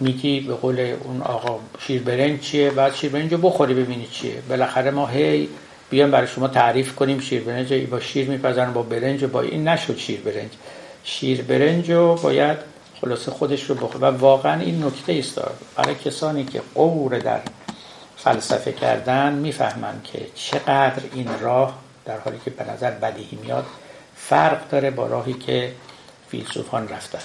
میگی 0.00 0.40
به 0.40 0.54
قول 0.54 0.96
اون 1.04 1.22
آقا 1.22 1.60
شیر 1.78 2.02
برنج 2.02 2.40
چیه؟ 2.40 2.70
بعد 2.70 2.94
شیر 2.94 3.10
برنج 3.10 3.32
رو 3.32 3.38
بخوری 3.38 3.74
ببینی 3.74 4.06
چیه. 4.06 4.42
بالاخره 4.48 4.90
ما 4.90 5.06
هی 5.06 5.48
بیان 5.90 6.10
برای 6.10 6.26
شما 6.26 6.48
تعریف 6.48 6.94
کنیم 6.94 7.20
شیر 7.20 7.42
برنج 7.42 7.74
با 7.74 8.00
شیر 8.00 8.28
میپزن 8.28 8.72
با 8.72 8.82
برنج 8.82 9.24
با 9.24 9.40
این 9.40 9.68
نشد 9.68 9.96
شیر 9.96 10.20
برنج. 10.20 10.50
شیر 11.04 11.42
برنج 11.42 11.90
رو 11.90 12.14
باید 12.14 12.58
خلاصه 13.00 13.30
خودش 13.30 13.64
رو 13.64 13.74
بخوره 13.74 13.98
و 13.98 14.18
واقعا 14.18 14.60
این 14.60 14.84
نکته 14.84 15.12
است 15.12 15.40
برای 15.76 15.94
کسانی 15.94 16.44
که 16.44 16.62
قور 16.74 17.18
در 17.18 17.40
فلسفه 18.16 18.72
کردن 18.72 19.32
می‌فهمن 19.32 20.00
که 20.04 20.26
چقدر 20.34 21.02
این 21.14 21.28
راه 21.40 21.78
در 22.04 22.18
حالی 22.18 22.38
که 22.44 22.50
به 22.50 22.70
نظر 22.70 22.90
بدیهی 22.90 23.38
میاد 23.42 23.66
فرق 24.16 24.68
داره 24.68 24.90
با 24.90 25.06
راهی 25.06 25.32
که 25.32 25.72
فیلسوفان 26.28 26.88
رفتن. 26.88 27.18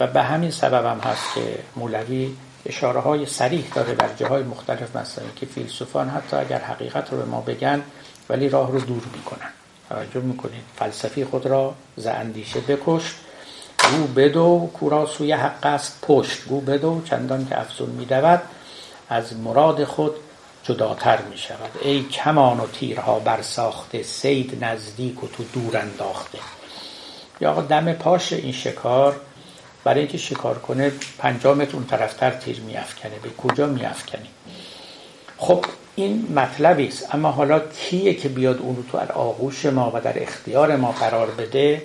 و 0.00 0.06
به 0.06 0.22
همین 0.22 0.50
سبب 0.50 0.86
هم 0.86 0.98
هست 0.98 1.34
که 1.34 1.40
مولوی 1.76 2.30
اشاره 2.66 3.00
های 3.00 3.26
سریح 3.26 3.64
داره 3.74 3.94
بر 3.94 4.10
جاهای 4.16 4.42
مختلف 4.42 4.96
مثلا 4.96 5.24
که 5.36 5.46
فیلسوفان 5.46 6.08
حتی 6.08 6.36
اگر 6.36 6.58
حقیقت 6.58 7.10
رو 7.10 7.18
به 7.18 7.24
ما 7.24 7.40
بگن 7.40 7.82
ولی 8.28 8.48
راه 8.48 8.72
رو 8.72 8.80
دور 8.80 9.02
می‌کنن. 9.16 9.50
توجه 9.88 10.20
می‌کنید. 10.20 10.62
فلسفی 10.76 11.24
خود 11.24 11.46
را 11.46 11.74
ز 11.96 12.06
اندیشه 12.06 12.60
بکش 12.60 13.14
گو 13.90 14.06
بدو 14.06 14.70
کورا 14.74 15.06
سوی 15.06 15.32
حق 15.32 15.66
است 15.66 15.98
پشت. 16.02 16.44
گو 16.48 16.60
بدو 16.60 17.02
چندان 17.04 17.48
که 17.48 17.60
افزون 17.60 17.90
میدود 17.90 18.42
از 19.08 19.36
مراد 19.36 19.84
خود 19.84 20.12
جداتر 20.62 21.22
می 21.22 21.38
شود 21.38 21.70
ای 21.82 22.02
کمان 22.02 22.60
و 22.60 22.66
تیرها 22.66 23.18
برساخته 23.18 24.02
سید 24.02 24.64
نزدیک 24.64 25.24
و 25.24 25.26
تو 25.26 25.44
دور 25.44 25.76
انداخته. 25.76 26.38
یا 27.40 27.60
دم 27.60 27.92
پاش 27.92 28.32
این 28.32 28.52
شکار 28.52 29.20
برای 29.84 30.00
اینکه 30.00 30.18
شکار 30.18 30.58
کنه 30.58 30.92
پنجامت 31.18 31.74
اون 31.74 31.86
طرفتر 31.86 32.30
تیر 32.30 32.60
میافکنه. 32.60 33.12
به 33.22 33.30
کجا 33.38 33.66
میافکنی 33.66 34.28
خب 35.38 35.64
این 35.96 36.32
مطلبی 36.34 36.88
است. 36.88 37.14
اما 37.14 37.30
حالا 37.30 37.60
کیه 37.60 38.14
که 38.14 38.28
بیاد 38.28 38.58
اون 38.58 38.76
رو 38.76 38.82
تو 38.82 38.98
آغوش 38.98 39.66
ما 39.66 39.92
و 39.94 40.00
در 40.00 40.22
اختیار 40.22 40.76
ما 40.76 40.92
قرار 40.92 41.30
بده؟ 41.30 41.82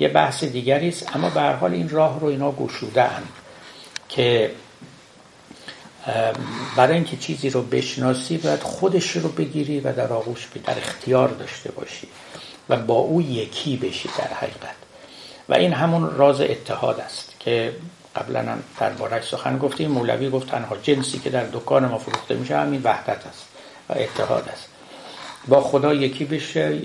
یه 0.00 0.08
بحث 0.08 0.44
دیگری 0.44 0.88
است. 0.88 1.16
اما 1.16 1.30
به 1.30 1.40
هر 1.40 1.52
حال 1.52 1.72
این 1.72 1.88
راه 1.88 2.20
رو 2.20 2.26
اینا 2.26 2.52
گشوده 2.52 3.06
که 4.08 4.50
برای 6.76 6.94
اینکه 6.94 7.16
چیزی 7.16 7.50
رو 7.50 7.62
بشناسی 7.62 8.38
باید 8.38 8.60
خودش 8.60 9.16
رو 9.16 9.28
بگیری 9.28 9.80
و 9.80 9.92
در 9.92 10.12
آغوش 10.12 10.48
در 10.66 10.78
اختیار 10.78 11.28
داشته 11.28 11.70
باشی 11.70 12.08
و 12.68 12.76
با 12.76 12.94
او 12.94 13.22
یکی 13.22 13.76
بشی 13.76 14.08
در 14.18 14.34
حقیقت. 14.34 14.76
و 15.48 15.54
این 15.54 15.72
همون 15.72 16.16
راز 16.16 16.40
اتحاد 16.40 17.00
است. 17.00 17.27
که 17.38 17.72
قبلا 18.16 18.40
هم 18.40 18.62
دربارش 18.80 19.28
سخن 19.28 19.58
گفتیم 19.58 19.90
مولوی 19.90 20.30
گفت 20.30 20.48
تنها 20.48 20.76
جنسی 20.76 21.18
که 21.18 21.30
در 21.30 21.44
دکان 21.44 21.86
ما 21.86 21.98
فروخته 21.98 22.34
میشه 22.34 22.56
همین 22.56 22.80
وحدت 22.84 23.26
است 23.26 23.48
و 23.88 23.92
اتحاد 23.92 24.48
است. 24.48 24.68
با 25.48 25.60
خدا 25.60 25.94
یکی 25.94 26.24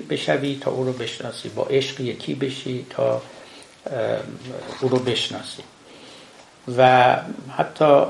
بشوی 0.10 0.60
تا 0.62 0.72
او 0.72 0.84
رو 0.84 0.93
بشناسی. 0.93 1.49
با 1.49 1.64
عشق 1.64 2.01
یکی 2.01 2.36
بشی 2.36 2.86
تا 2.89 3.22
او 4.82 4.89
رو 4.89 4.99
بشناسی. 4.99 5.64
و 6.78 7.18
حتی 7.58 8.04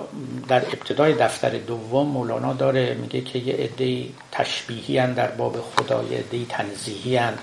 در 0.48 0.62
ابتدای 0.66 1.14
دفتر 1.14 1.50
دوم 1.50 2.08
مولانا 2.08 2.54
داره 2.54 2.94
میگه 2.94 3.22
که 3.22 3.40
یه 3.40 3.54
عده 3.54 4.06
تشبیهی 4.32 5.08
در 5.14 5.28
باب 5.28 5.58
خدا 5.62 6.04
یه 6.04 6.18
عده 6.18 6.46
تنزیهی 6.46 7.18
هن. 7.18 7.34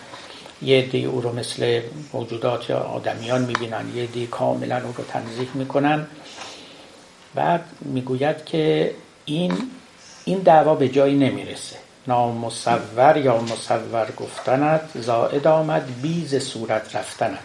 یه 0.62 0.78
عده 0.78 0.98
او 0.98 1.20
رو 1.20 1.32
مثل 1.32 1.82
موجودات 2.12 2.70
یا 2.70 2.78
آدمیان 2.78 3.42
می‌بینن 3.44 3.84
یه 3.94 4.02
عده 4.02 4.26
کاملا 4.26 4.76
او 4.76 4.94
رو 4.96 5.04
تنزیه 5.04 5.48
می‌کنن 5.54 6.06
بعد 7.34 7.64
می‌گوید 7.80 8.44
که 8.44 8.94
این 9.24 9.70
این 10.24 10.38
دعوا 10.38 10.74
به 10.74 10.88
جایی 10.88 11.16
نمی‌رسه. 11.16 11.76
نامصور 12.06 13.16
یا 13.16 13.38
مصور 13.38 14.08
گفتنت 14.16 14.80
زائد 14.94 15.46
آمد 15.46 16.00
بیز 16.02 16.44
صورت 16.44 16.96
رفتنت. 16.96 17.38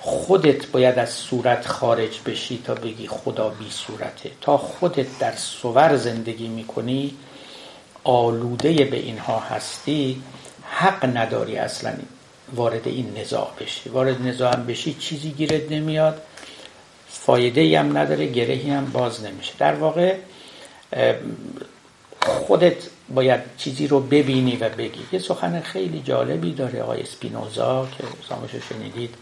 خودت 0.00 0.66
باید 0.66 0.98
از 0.98 1.10
صورت 1.10 1.66
خارج 1.66 2.20
بشی 2.26 2.62
تا 2.64 2.74
بگی 2.74 3.06
خدا 3.06 3.48
بی 3.48 3.70
صورته. 3.70 4.30
تا 4.40 4.56
خودت 4.56 5.18
در 5.18 5.32
صور 5.36 5.96
زندگی 5.96 6.48
می‌کنی 6.48 7.16
آلوده 8.04 8.84
به 8.84 8.96
اینها 8.96 9.38
هستی 9.38 10.22
حق 10.64 11.16
نداری 11.16 11.56
اصلا. 11.56 11.92
وارد 12.54 12.88
این 12.88 13.18
نزاع 13.18 13.52
بشی. 13.60 13.90
وارد 13.90 14.22
نزاع 14.22 14.54
هم 14.54 14.66
بشی 14.66 14.94
چیزی 14.94 15.30
گیرت 15.30 15.72
نمیاد. 15.72 16.22
فایده 17.08 17.80
هم 17.80 17.98
نداره 17.98 18.26
گرهی 18.26 18.70
هم 18.70 18.84
باز 18.84 19.24
نمیشه. 19.24 19.52
در 19.58 19.74
واقع 19.74 20.16
خودت 22.20 22.76
باید 23.14 23.40
چیزی 23.56 23.86
رو 23.86 24.00
ببینی 24.00 24.56
و 24.56 24.68
بگی. 24.68 25.06
یه 25.12 25.18
سخن 25.18 25.60
خیلی 25.60 26.02
جالبی 26.02 26.54
داره 26.54 26.82
آقای 26.82 27.00
اسپینوزا 27.00 27.88
که 27.98 28.04
سامش 28.28 28.50
شنیدید. 28.70 29.14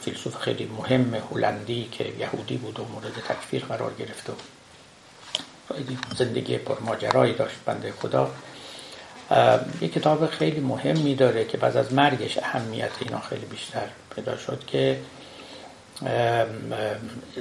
فیلسوف 0.00 0.36
خیلی 0.36 0.70
مهم 0.78 1.14
هلندی 1.30 1.88
که 1.92 2.12
یهودی 2.18 2.56
بود 2.56 2.80
و 2.80 2.84
مورد 2.84 3.12
تکفیر 3.28 3.64
قرار 3.64 3.92
گرفته 3.98 4.32
و 4.32 4.36
زندگی 6.16 6.58
پرماجرایی 6.58 7.34
داشت 7.34 7.56
بنده 7.66 7.92
خدا. 7.92 8.30
یه 9.80 9.88
کتاب 9.88 10.26
خیلی 10.26 10.60
مهمی 10.60 11.14
داره 11.14 11.44
که 11.44 11.58
بعد 11.58 11.76
از 11.76 11.92
مرگش 11.92 12.38
اهمیت 12.38 12.90
اینا 13.00 13.20
خیلی 13.20 13.44
بیشتر 13.44 13.88
پیدا 14.14 14.36
شد 14.36 14.62
که 14.66 14.98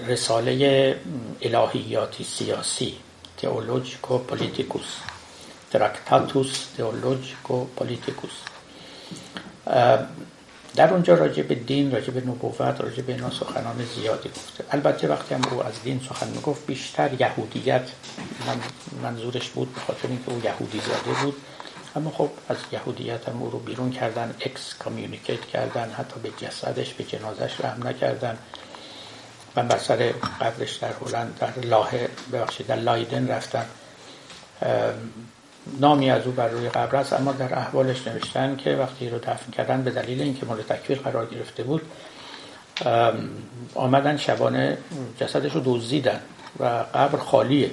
رساله 0.07 0.95
الهیاتی 1.41 2.23
سیاسی 2.23 2.97
Theologico-Politicus 3.37 4.97
Tractatus 5.71 6.67
Theologico-Politicus. 6.77 8.31
در 10.75 10.93
اونجا 10.93 11.13
راجع 11.13 11.43
به 11.43 11.55
دین 11.55 11.91
راجع 11.91 12.11
به 12.11 12.21
نبوت 12.21 12.61
راجع 12.61 13.01
به 13.01 13.13
اینا 13.13 13.29
سخنان 13.29 13.85
زیادی 13.95 14.29
گفته. 14.29 14.63
البته 14.71 15.07
وقتی 15.07 15.35
هم 15.35 15.41
او 15.51 15.63
از 15.63 15.73
دین 15.83 16.01
سخن 16.09 16.27
می‌گفت 16.27 16.67
بیشتر 16.67 17.21
یهودیت 17.21 17.87
من 18.47 18.57
منظورش 19.03 19.49
بود 19.49 19.73
به 19.73 20.09
اینکه 20.09 20.31
او 20.31 20.41
یهودی 20.43 20.79
زاده 20.79 21.23
بود. 21.23 21.35
اما 21.95 22.11
خب 22.11 22.29
از 22.49 22.57
یهودیت 22.71 23.29
هم 23.29 23.41
او 23.41 23.49
رو 23.49 23.59
بیرون 23.59 23.91
کردن 23.91 24.35
excommunicate 24.39 25.45
کردن 25.45 25.91
حتی 25.97 26.19
به 26.23 26.29
جسدش 26.29 26.93
به 26.93 27.03
جنازش 27.03 27.61
رحم 27.61 27.87
نکردن. 27.87 28.37
من 29.55 29.67
بر 29.67 29.77
قبرش 30.41 30.75
در 30.75 30.91
هلند 31.05 31.37
در 31.39 31.65
لاه 31.65 31.91
ببخشید 32.33 32.67
در 32.67 32.75
لایدن 32.75 33.27
رفتم. 33.27 33.65
نامی 35.79 36.11
از 36.11 36.25
او 36.25 36.31
بر 36.31 36.47
روی 36.47 36.69
قبر 36.69 36.95
است 36.95 37.13
اما 37.13 37.31
در 37.31 37.59
احوالش 37.59 38.07
نوشتن 38.07 38.55
که 38.55 38.75
وقتی 38.75 39.09
رو 39.09 39.19
دفن 39.19 39.51
کردن 39.51 39.83
به 39.83 39.91
دلیل 39.91 40.21
اینکه 40.21 40.45
مورد 40.45 40.61
تکفیر 40.61 40.99
قرار 40.99 41.25
گرفته 41.25 41.63
بود 41.63 41.81
آمدن 43.75 44.17
شبانه 44.17 44.77
جسدش 45.19 45.51
رو 45.51 45.61
دزدیدن 45.65 46.19
و 46.59 46.65
قبر 46.93 47.17
خالیه. 47.17 47.71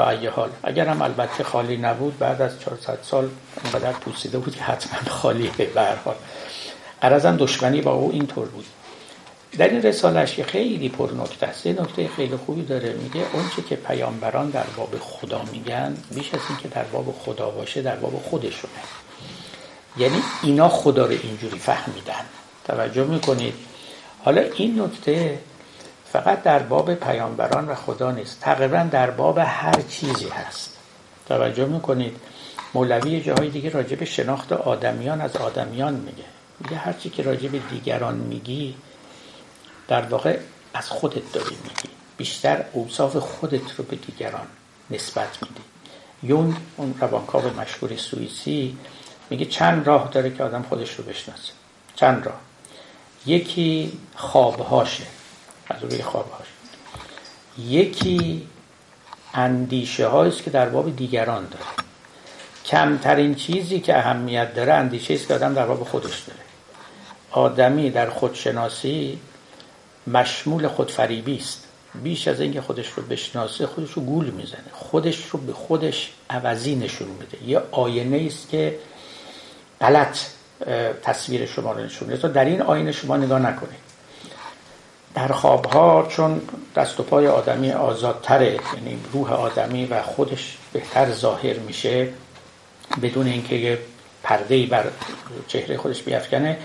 ای 0.00 0.26
حال. 0.26 0.50
اگر 0.62 0.86
هم 0.86 1.02
البته 1.02 1.44
خالی 1.44 1.76
نبود 1.76 2.18
بعد 2.18 2.42
از 2.42 2.60
400 2.60 2.98
سال 3.02 3.28
اونقدر 3.64 3.92
پوسیده 3.92 4.38
بود 4.38 4.56
که 4.56 4.62
حتما 4.62 5.10
خالیه 5.10 5.50
به 5.50 5.80
هر 5.80 5.94
حال. 5.94 6.14
قرضا 7.00 7.32
دشمنی 7.32 7.80
با 7.80 7.92
او 7.92 8.10
اینطور 8.12 8.48
بود. 8.48 8.64
در 9.58 9.68
این 9.68 9.82
رسالش 9.82 10.34
که 10.34 10.44
خیلی 10.44 10.88
پر 10.88 11.10
نکته 11.12 11.46
است. 11.46 11.66
نکته 11.66 12.08
خیلی 12.08 12.36
خوبی 12.36 12.62
داره. 12.62 12.92
میگه 12.92 13.20
اونچه 13.32 13.62
که 13.68 13.76
پیامبران 13.76 14.50
در 14.50 14.64
باب 14.76 14.94
خدا 15.00 15.42
میگن 15.52 15.96
بیش 16.14 16.34
از 16.34 16.40
اینکه 16.48 16.68
در 16.68 16.84
باب 16.84 17.14
خدا 17.24 17.50
باشه 17.50 17.82
در 17.82 17.96
باب 17.96 18.22
خودشونه 18.30 18.72
یعنی 19.96 20.22
اینا 20.42 20.68
خدا 20.68 21.06
رو 21.06 21.14
اینجوری 21.22 21.58
فهمیدن. 21.58 22.24
توجه 22.64 23.04
می‌کنید؟ 23.04 23.54
حالا 24.24 24.42
این 24.56 24.80
نکته 24.80 25.38
فقط 26.18 26.42
در 26.42 26.58
باب 26.58 26.94
پیامبران 26.94 27.68
و 27.68 27.74
خدا 27.74 28.10
نیست. 28.10 28.40
تقریبا 28.40 28.88
در 28.90 29.10
باب 29.10 29.38
هر 29.38 29.82
چیزی 29.88 30.28
هست. 30.28 30.76
توجه 31.28 31.64
می‌کنید. 31.64 32.16
مولوی 32.74 33.20
جاهای 33.20 33.50
دیگه 33.50 33.70
راجع 33.70 33.96
به 33.96 34.04
شناخت 34.04 34.52
آدمیان 34.52 35.20
از 35.20 35.36
آدمیان 35.36 35.94
میگه. 35.94 36.24
میگه 36.60 36.76
هرچی 36.76 37.10
که 37.10 37.22
راجع 37.22 37.48
به 37.48 37.58
دیگران 37.58 38.14
میگی 38.14 38.74
در 39.88 40.02
واقع 40.02 40.38
از 40.74 40.88
خودت 40.88 41.32
داری 41.32 41.56
میگی. 41.64 41.88
بیشتر 42.16 42.64
اوصاف 42.72 43.16
خودت 43.16 43.72
رو 43.76 43.84
به 43.84 43.96
دیگران 43.96 44.46
نسبت 44.90 45.38
میدی. 45.42 45.62
یونگ 46.22 46.56
اون 46.76 46.94
روانکاو 47.00 47.60
مشهور 47.60 47.96
سوئیسی 47.96 48.78
میگه 49.30 49.44
چند 49.44 49.86
راه 49.86 50.08
داره 50.12 50.30
که 50.30 50.44
آدم 50.44 50.62
خودش 50.68 50.94
رو 50.94 51.04
بشناسه. 51.04 51.52
چند 51.96 52.26
راه. 52.26 52.40
یکی 53.26 53.98
خوابهاشه. 54.16 55.17
از 55.68 55.84
روی 55.84 56.02
خوابهاش 56.02 56.46
یکی 57.58 58.46
اندیشه 59.34 60.14
است 60.14 60.42
که 60.42 60.50
در 60.50 60.68
باب 60.68 60.96
دیگران 60.96 61.44
داره. 61.44 61.64
کمترین 62.64 63.34
چیزی 63.34 63.80
که 63.80 63.98
اهمیت 63.98 64.54
داره 64.54 64.72
اندیشه 64.72 65.14
است 65.14 65.28
که 65.28 65.34
آدم 65.34 65.54
در 65.54 65.66
باب 65.66 65.84
خودش 65.84 66.20
داره. 66.20 66.40
آدمی 67.30 67.90
در 67.90 68.10
خودشناسی 68.10 69.18
مشمول 70.06 70.68
خودفریبی 70.68 71.36
است. 71.36 71.64
بیش 72.02 72.28
از 72.28 72.40
اینکه 72.40 72.60
خودش 72.60 72.88
رو 72.88 73.02
بشناسه 73.02 73.66
خودش 73.66 73.90
رو 73.90 74.02
گول 74.02 74.30
می‌زنه. 74.30 74.70
خودش 74.72 75.24
رو 75.24 75.38
به 75.40 75.52
خودش 75.52 76.12
عوضی 76.30 76.74
نشون 76.74 77.08
میده. 77.08 77.44
یه 77.46 77.62
آینه 77.70 78.26
است 78.26 78.48
که 78.48 78.78
غلط 79.80 80.18
تصویر 81.02 81.46
شما 81.46 81.72
رو 81.72 81.84
نشون 81.84 82.08
میده. 82.08 82.28
در 82.28 82.44
این 82.44 82.62
آینه 82.62 82.92
شما 82.92 83.16
نگاه 83.16 83.38
نکنید. 83.38 83.87
در 85.18 85.32
خوابها 85.32 86.06
چون 86.08 86.40
دست 86.76 87.00
و 87.00 87.02
پای 87.02 87.26
آدمی 87.26 87.72
آزادتره 87.72 88.46
یعنی 88.46 88.98
روح 89.12 89.32
آدمی 89.32 89.86
و 89.86 90.02
خودش 90.02 90.58
بهتر 90.72 91.12
ظاهر 91.12 91.58
میشه 91.58 92.08
بدون 93.02 93.26
اینکه 93.26 93.56
یه 93.56 93.78
بر 94.70 94.84
چهره 95.48 95.76
خودش 95.76 96.02
بیافکنه. 96.02 96.58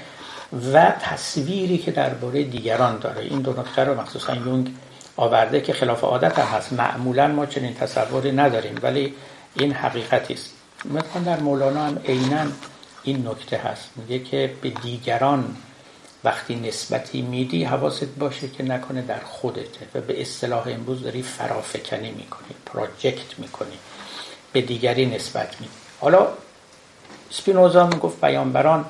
و 0.74 0.94
تصویری 1.02 1.78
که 1.78 1.92
درباره 1.92 2.44
دیگران 2.44 3.00
داره. 3.00 3.22
این 3.22 3.42
دو 3.42 3.54
نکته 3.62 3.84
رو 3.84 4.02
مخصوصا 4.02 4.36
یونگ 4.36 4.72
آورده 5.18 5.62
که 5.62 5.74
خلاف 5.74 6.04
عادت 6.04 6.40
هم 6.40 6.58
هست. 6.58 6.74
معمولا 6.74 7.28
ما 7.28 7.46
چنین 7.46 7.74
تصوری 7.74 8.32
نداریم 8.32 8.80
ولی 8.82 9.14
این 9.56 9.74
حقیقتی 9.74 10.34
است. 10.34 10.54
مثلا 10.86 11.22
در 11.26 11.40
مولانا 11.40 11.86
هم 11.86 11.98
عینا 12.08 12.46
این 13.04 13.28
نکته 13.28 13.58
هست. 13.58 13.90
میگه 13.96 14.20
که 14.20 14.54
به 14.62 14.70
دیگران 14.70 15.56
وقتی 16.24 16.56
نسبتی 16.56 17.22
میدی 17.22 17.64
حواست 17.64 18.06
باشه 18.20 18.48
که 18.48 18.64
نکنه 18.64 19.02
در 19.02 19.20
خودته 19.20 19.88
و 19.96 20.02
به 20.02 20.22
اصطلاح 20.22 20.68
امروز 20.68 21.04
داری 21.04 21.22
فرافکنی 21.22 22.12
می‌کنی 22.12 22.56
پراجکت 22.66 23.40
می‌کنی 23.40 23.78
به 24.54 24.62
دیگری 24.62 25.06
نسبت 25.06 25.62
میدی. 25.62 25.74
حالا 26.00 26.28
سپینوزا 27.30 27.88
می‌گفت 27.88 28.26
بیانبران 28.26 28.86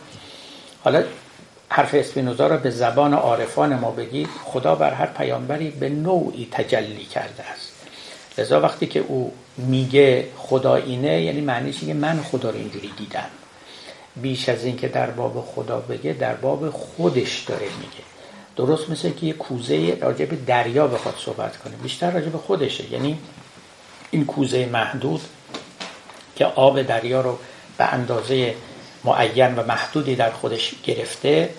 حالا 0.83 1.03
حرف 1.69 1.93
اسپینوزا 1.93 2.47
رو 2.47 2.57
به 2.57 2.69
زبان 2.69 3.13
عارفان 3.13 3.75
ما 3.75 3.91
بگید 3.91 4.29
خدا 4.43 4.75
بر 4.75 4.93
هر 4.93 5.05
پیامبری 5.05 5.69
به 5.69 5.89
نوعی 5.89 6.47
تجلی 6.51 7.05
کرده 7.05 7.43
است. 7.43 7.73
لذا 8.37 8.61
وقتی 8.61 8.87
که 8.87 8.99
او 8.99 9.33
میگه 9.57 10.27
خدا 10.37 10.75
اینه 10.75 11.21
یعنی 11.21 11.41
معنیش 11.41 11.79
که 11.79 11.93
من 11.93 12.21
خدا 12.21 12.49
رو 12.49 12.57
اینجوری 12.57 12.93
دیدم. 12.97 13.29
بیش 14.15 14.49
از 14.49 14.65
این 14.65 14.77
که 14.77 14.87
در 14.87 15.09
باب 15.09 15.45
خدا 15.55 15.79
بگه 15.79 16.13
در 16.13 16.33
باب 16.33 16.69
خودش 16.69 17.39
داره 17.39 17.65
میگه. 17.65 18.03
درست 18.55 18.89
مثل 18.89 19.09
که 19.09 19.25
یه 19.25 19.33
کوزه 19.33 19.97
راجع 20.01 20.25
به 20.25 20.35
دریا 20.35 20.87
بخواد 20.87 21.15
صحبت 21.17 21.57
کنه. 21.57 21.75
بیشتر 21.75 22.11
راجع 22.11 22.29
خودشه. 22.29 22.91
یعنی 22.91 23.19
این 24.11 24.25
کوزه 24.25 24.65
محدود 24.65 25.21
که 26.35 26.45
آب 26.45 26.81
دریا 26.81 27.21
رو 27.21 27.39
به 27.77 27.93
اندازه 27.93 28.55
معین 29.03 29.55
و 29.55 29.63
محدودی 29.63 30.15
در 30.15 30.31
خودش 30.31 30.73
گرفته 30.83 31.49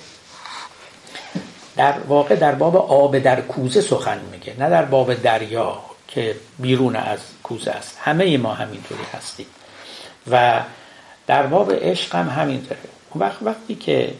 در 1.76 1.98
واقع 1.98 2.36
در 2.36 2.55
باب 2.55 2.76
آب 2.76 3.18
در 3.18 3.40
کوزه 3.40 3.80
سخن 3.80 4.20
میگه. 4.32 4.55
نه 4.59 4.70
در 4.70 4.84
باب 4.84 5.14
دریا 5.14 5.80
که 6.09 6.36
بیرون 6.59 6.96
از 6.96 7.18
کوزه 7.42 7.70
است. 7.70 7.98
همه 8.00 8.38
ما 8.38 8.55
همینطوری 8.55 9.05
هستیم. 9.12 9.46
و 10.30 10.61
در 11.26 11.46
باب 11.46 11.72
عشق 11.72 12.14
هم 12.14 12.28
همینطوره 12.28 12.80
اون 13.10 13.22
وقت 13.26 13.42
وقتی 13.42 13.74
که 13.74 14.14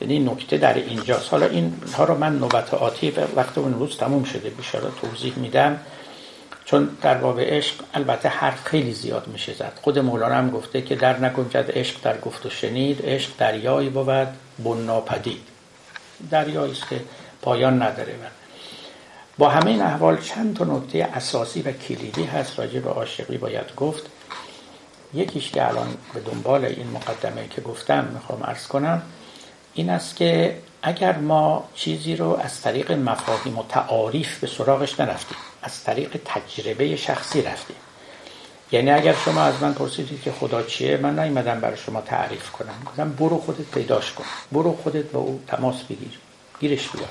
یعنی 0.00 0.18
نکته 0.18 0.58
در 0.58 0.74
اینجاست. 0.74 1.30
حالا 1.30 1.46
این 1.46 1.74
ها 1.96 2.04
رو 2.04 2.18
من 2.18 2.38
نوبت 2.38 2.74
آتی 2.74 3.12
وقت 3.36 3.58
اون 3.58 3.74
روز 3.74 3.96
تموم 3.96 4.24
شده. 4.24 4.50
بیشاره 4.50 4.88
توضیح 5.00 5.38
میدم. 5.38 5.80
چون 6.64 6.88
در 7.02 7.14
باب 7.14 7.40
عشق 7.40 7.74
البته 7.94 8.28
حرف 8.28 8.64
خیلی 8.64 8.92
زیاد 8.92 9.28
میشه 9.28 9.54
زد. 9.54 9.72
خود 9.82 9.98
مولانا 9.98 10.34
هم 10.34 10.50
گفته 10.50 10.82
که 10.82 10.94
در 10.94 11.18
نکنجد 11.18 11.70
عشق 11.74 11.96
در 12.02 12.20
گفت 12.20 12.46
و 12.46 12.50
شنید 12.50 13.00
عشق 13.04 13.30
دریایی 13.38 13.88
بود 13.88 14.28
بناپدید 14.58 15.42
دریایی 16.30 16.72
است 16.72 16.88
که 16.88 17.00
پایان 17.42 17.82
نداره. 17.82 18.12
و 18.12 18.26
با 19.38 19.48
همه 19.48 19.70
این 19.70 19.82
احوال 19.82 20.20
چند 20.20 20.56
تا 20.56 20.64
نکته 20.64 21.08
اساسی 21.14 21.62
و 21.62 21.72
کلیدی 21.72 22.24
هست 22.24 22.58
راجع 22.58 22.80
به 22.80 22.90
عاشقی 22.90 23.38
باید 23.38 23.74
گفت. 23.76 24.10
یکیش 25.14 25.50
که 25.50 25.68
الان 25.68 25.96
به 26.14 26.20
دنبال 26.20 26.64
این 26.64 26.90
مقدمه 26.90 27.48
که 27.48 27.60
گفتم 27.60 28.04
می‌خوام 28.04 28.42
ارز 28.42 28.66
کنم 28.66 29.02
این 29.74 29.90
است 29.90 30.16
که 30.16 30.58
اگر 30.82 31.18
ما 31.18 31.68
چیزی 31.74 32.16
رو 32.16 32.40
از 32.42 32.60
طریق 32.60 32.92
مفاهیم 32.92 33.58
و 33.58 33.64
تعاریف 33.68 34.38
به 34.38 34.46
سراغش 34.46 35.00
نرفتیم 35.00 35.38
از 35.62 35.84
طریق 35.84 36.20
تجربه 36.24 36.96
شخصی 36.96 37.42
رفتیم. 37.42 37.76
یعنی 38.72 38.90
اگر 38.90 39.14
شما 39.24 39.42
از 39.42 39.62
من 39.62 39.74
پرسیدید 39.74 40.22
که 40.22 40.32
خدا 40.32 40.62
چیه 40.62 40.96
من 40.96 41.18
نیومدم 41.18 41.60
برای 41.60 41.76
شما 41.76 42.00
تعریف 42.00 42.50
کنم. 42.50 42.82
گفتم 42.86 43.12
برو 43.12 43.38
خودت 43.38 43.70
پیداش 43.70 44.12
کن. 44.12 44.24
برو 44.52 44.76
خودت 44.76 45.04
با 45.04 45.20
او 45.20 45.42
تماس 45.46 45.82
بگیر. 45.82 46.18
گیرش 46.60 46.88
بیار 46.88 47.08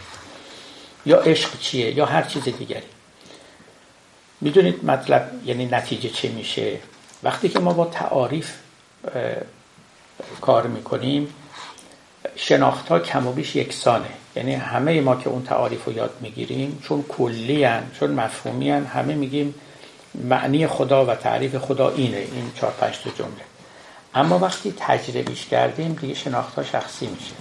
یا 1.05 1.17
عشق 1.17 1.59
چیه؟ 1.59 1.97
یا 1.97 2.05
هر 2.05 2.21
چیز 2.21 2.43
دیگری. 2.43 2.87
می‌دونید 4.41 4.85
مطلب 4.85 5.31
یعنی 5.45 5.65
نتیجه 5.65 6.09
چه 6.09 6.29
میشه؟ 6.29 6.79
وقتی 7.23 7.49
که 7.49 7.59
ما 7.59 7.73
با 7.73 7.85
تعاریف 7.85 8.53
کار 10.41 10.67
می‌کنیم 10.67 11.33
شناخت 12.35 12.87
ها 12.87 12.99
کم 12.99 13.27
و 13.27 13.31
بیش 13.31 13.55
یکسانه. 13.55 14.09
یعنی 14.35 14.53
همه 14.53 15.01
ما 15.01 15.15
که 15.15 15.29
اون 15.29 15.43
تعاریف 15.43 15.85
رو 15.85 15.93
یاد 15.93 16.13
می‌گیریم 16.21 16.79
چون 16.83 17.03
کلی 17.09 17.63
هن، 17.63 17.91
چون 17.99 18.11
مفهومی 18.11 18.69
هن، 18.71 18.85
همه 18.85 19.15
میگیم 19.15 19.55
معنی 20.15 20.67
خدا 20.67 21.05
و 21.05 21.15
تعریف 21.15 21.55
خدا 21.55 21.89
اینه 21.89 22.17
این 22.17 22.51
چهار 22.55 22.73
پنج 22.73 22.97
تا 23.03 23.09
جمله. 23.09 23.43
اما 24.15 24.39
وقتی 24.39 24.73
تجربیش 24.77 25.45
کردیم 25.45 25.93
دیگه 25.93 26.13
شناخت 26.13 26.55
ها 26.55 26.63
شخصی 26.63 27.07
میشه. 27.07 27.33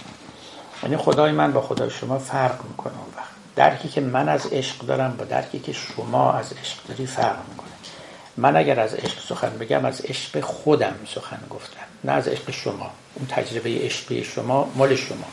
یعنی 0.83 0.97
خدای 0.97 1.33
من 1.33 1.53
با 1.53 1.61
خدای 1.61 1.91
شما 1.91 2.19
فرق 2.19 2.65
می‌کنه 2.69 2.93
اون 2.93 3.13
وقت. 3.17 3.29
درکی 3.57 3.89
که 3.89 4.01
من 4.01 4.29
از 4.29 4.47
عشق 4.47 4.79
دارم 4.79 5.17
با 5.17 5.25
درکی 5.25 5.59
که 5.59 5.73
شما 5.73 6.33
از 6.33 6.53
عشق 6.53 6.77
داری 6.89 7.07
فرق 7.07 7.37
می‌کنه. 7.49 7.68
من 8.39 8.57
اگر 8.57 8.81
از 8.81 8.95
عشق 8.95 9.21
سخن 9.29 9.59
بگم 9.61 9.85
از 9.85 10.01
عشق 10.01 10.41
خودم 10.41 10.95
سخن 11.15 11.41
گفتم 11.51 11.87
نه 12.05 12.13
از 12.13 12.29
عشق 12.29 12.51
شما. 12.51 12.91
اون 13.15 13.27
تجربه 13.27 13.79
عشقی 13.85 14.25
شما 14.25 14.73
مال 14.75 14.97
شما. 14.97 15.27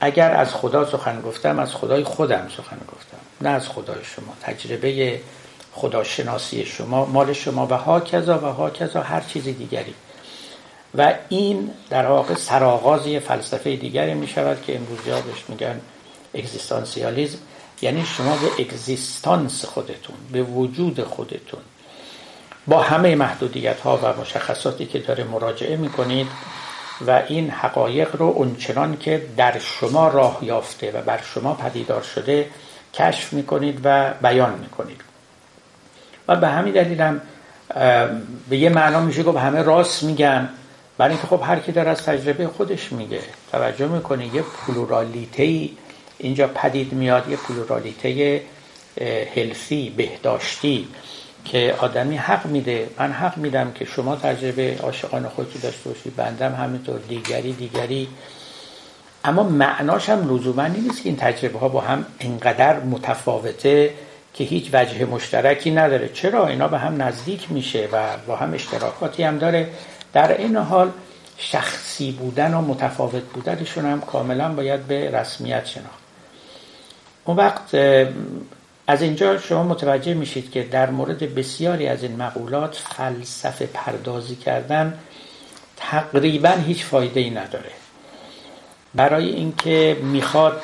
اگر 0.00 0.34
از 0.34 0.54
خدا 0.54 0.90
سخن 0.90 1.20
گفتم 1.20 1.58
از 1.58 1.74
خدای 1.74 2.04
خودم 2.04 2.48
سخن 2.56 2.78
گفتم 2.88 3.18
نه 3.40 3.48
از 3.48 3.68
خدای 3.68 4.04
شما. 4.04 4.34
تجربه 4.42 5.20
خداشناسی 5.72 6.64
شما 6.64 7.04
مال 7.04 7.32
شما 7.32 7.66
و 7.66 7.74
ها 7.74 8.00
کذا 8.00 8.38
و 8.38 8.44
ها 8.44 8.70
کذا 8.70 9.00
هر 9.00 9.20
چیز 9.20 9.44
دیگری. 9.44 9.94
و 10.94 11.14
این 11.28 11.70
در 11.90 12.06
واقع 12.06 12.34
سرآغاز 12.34 13.06
فلسفه 13.06 13.76
دیگری 13.76 14.14
می 14.14 14.26
شود 14.26 14.62
که 14.62 14.76
امروز 14.76 14.98
بهش 14.98 15.44
میگن 15.48 15.80
اگزیستانسیالیزم. 16.34 17.38
یعنی 17.82 18.04
شما 18.04 18.36
به 18.36 18.62
اگزیستانس 18.62 19.64
خودتون 19.64 20.16
به 20.32 20.42
وجود 20.42 21.04
خودتون 21.04 21.60
با 22.66 22.82
همه 22.82 23.14
محدودیت 23.14 23.80
ها 23.80 24.00
و 24.02 24.20
مشخصاتی 24.20 24.86
که 24.86 24.98
داره 24.98 25.24
مراجعه 25.24 25.76
می 25.76 25.88
کنید 25.88 26.26
و 27.06 27.22
این 27.28 27.50
حقایق 27.50 28.16
رو 28.16 28.26
اونچنان 28.26 28.96
که 28.96 29.22
در 29.36 29.58
شما 29.58 30.08
راه 30.08 30.38
یافته 30.42 30.90
و 30.90 31.02
بر 31.02 31.20
شما 31.34 31.54
پدیدار 31.54 32.02
شده 32.02 32.46
کشف 32.94 33.32
می 33.32 33.42
کنید 33.42 33.80
و 33.84 34.14
بیان 34.22 34.58
می 34.58 34.68
کنید 34.68 35.00
و 36.28 36.36
به 36.36 36.48
همین 36.48 36.72
دلیل 36.72 37.18
به 38.48 38.56
یه 38.56 38.68
معنا 38.68 39.00
میشه 39.00 39.22
گفت 39.22 39.38
همه 39.38 39.62
راست 39.62 40.02
میگن 40.02 40.48
برای 40.98 41.12
اینکه 41.12 41.26
خب 41.26 41.40
هر 41.44 41.58
کی 41.58 41.72
داره 41.72 41.90
از 41.90 42.02
تجربه 42.02 42.48
خودش 42.48 42.92
میگه. 42.92 43.20
توجه 43.52 43.86
می‌کنه 43.88 44.34
یه 44.34 44.42
پلورالیته 44.42 45.68
اینجا 46.18 46.46
پدید 46.46 46.92
میاد 46.92 47.28
یه 47.28 47.36
پلورالیته 47.36 48.42
هلفی 49.34 49.90
بهداشتی. 49.90 50.88
که 51.44 51.74
آدمی 51.78 52.16
حق 52.16 52.46
میده. 52.46 52.88
من 52.98 53.12
حق 53.12 53.38
میدم 53.38 53.72
که 53.72 53.84
شما 53.84 54.16
تجربه 54.16 54.78
عاشقان 54.82 55.28
خودی 55.28 55.58
داشته 55.58 55.90
باشید 55.90 56.16
بندم 56.16 56.54
همینطور 56.54 56.98
دیگری 56.98 57.52
دیگری. 57.52 58.08
اما 59.24 59.42
معناش 59.42 60.08
هم 60.08 60.34
لزوما 60.34 60.66
نیست 60.66 61.02
که 61.02 61.08
این 61.08 61.16
تجربه 61.16 61.58
ها 61.58 61.68
با 61.68 61.80
هم 61.80 62.06
انقدر 62.20 62.80
متفاوته 62.80 63.90
که 64.34 64.44
هیچ 64.44 64.70
وجه 64.72 65.04
مشترکی 65.04 65.70
نداره. 65.70 66.08
چرا؟ 66.08 66.46
اینا 66.46 66.68
به 66.68 66.78
هم 66.78 67.02
نزدیک 67.02 67.52
میشه 67.52 67.88
و 67.92 68.16
با 68.26 68.36
هم 68.36 68.54
اشتراکاتی 68.54 69.22
هم 69.22 69.38
داره. 69.38 69.68
در 70.12 70.36
این 70.38 70.56
حال 70.56 70.90
شخصی 71.36 72.12
بودن 72.12 72.54
و 72.54 72.60
متفاوت 72.60 73.22
بودنشون 73.22 73.84
هم 73.84 74.00
کاملا 74.00 74.48
باید 74.48 74.86
به 74.86 75.10
رسمیت 75.10 75.66
شناخت. 75.66 76.02
اون 77.24 77.36
وقت 77.36 77.74
از 78.86 79.02
اینجا 79.02 79.38
شما 79.38 79.62
متوجه 79.62 80.14
میشید 80.14 80.50
که 80.50 80.62
در 80.62 80.90
مورد 80.90 81.34
بسیاری 81.34 81.86
از 81.86 82.02
این 82.02 82.16
مقولات 82.16 82.76
فلسفه 82.96 83.66
پردازی 83.66 84.36
کردن 84.36 84.98
تقریبا 85.76 86.48
هیچ 86.48 86.84
فایده 86.84 87.20
ای 87.20 87.30
نداره. 87.30 87.70
برای 88.94 89.28
اینکه 89.28 89.96
می‌خواد 90.02 90.62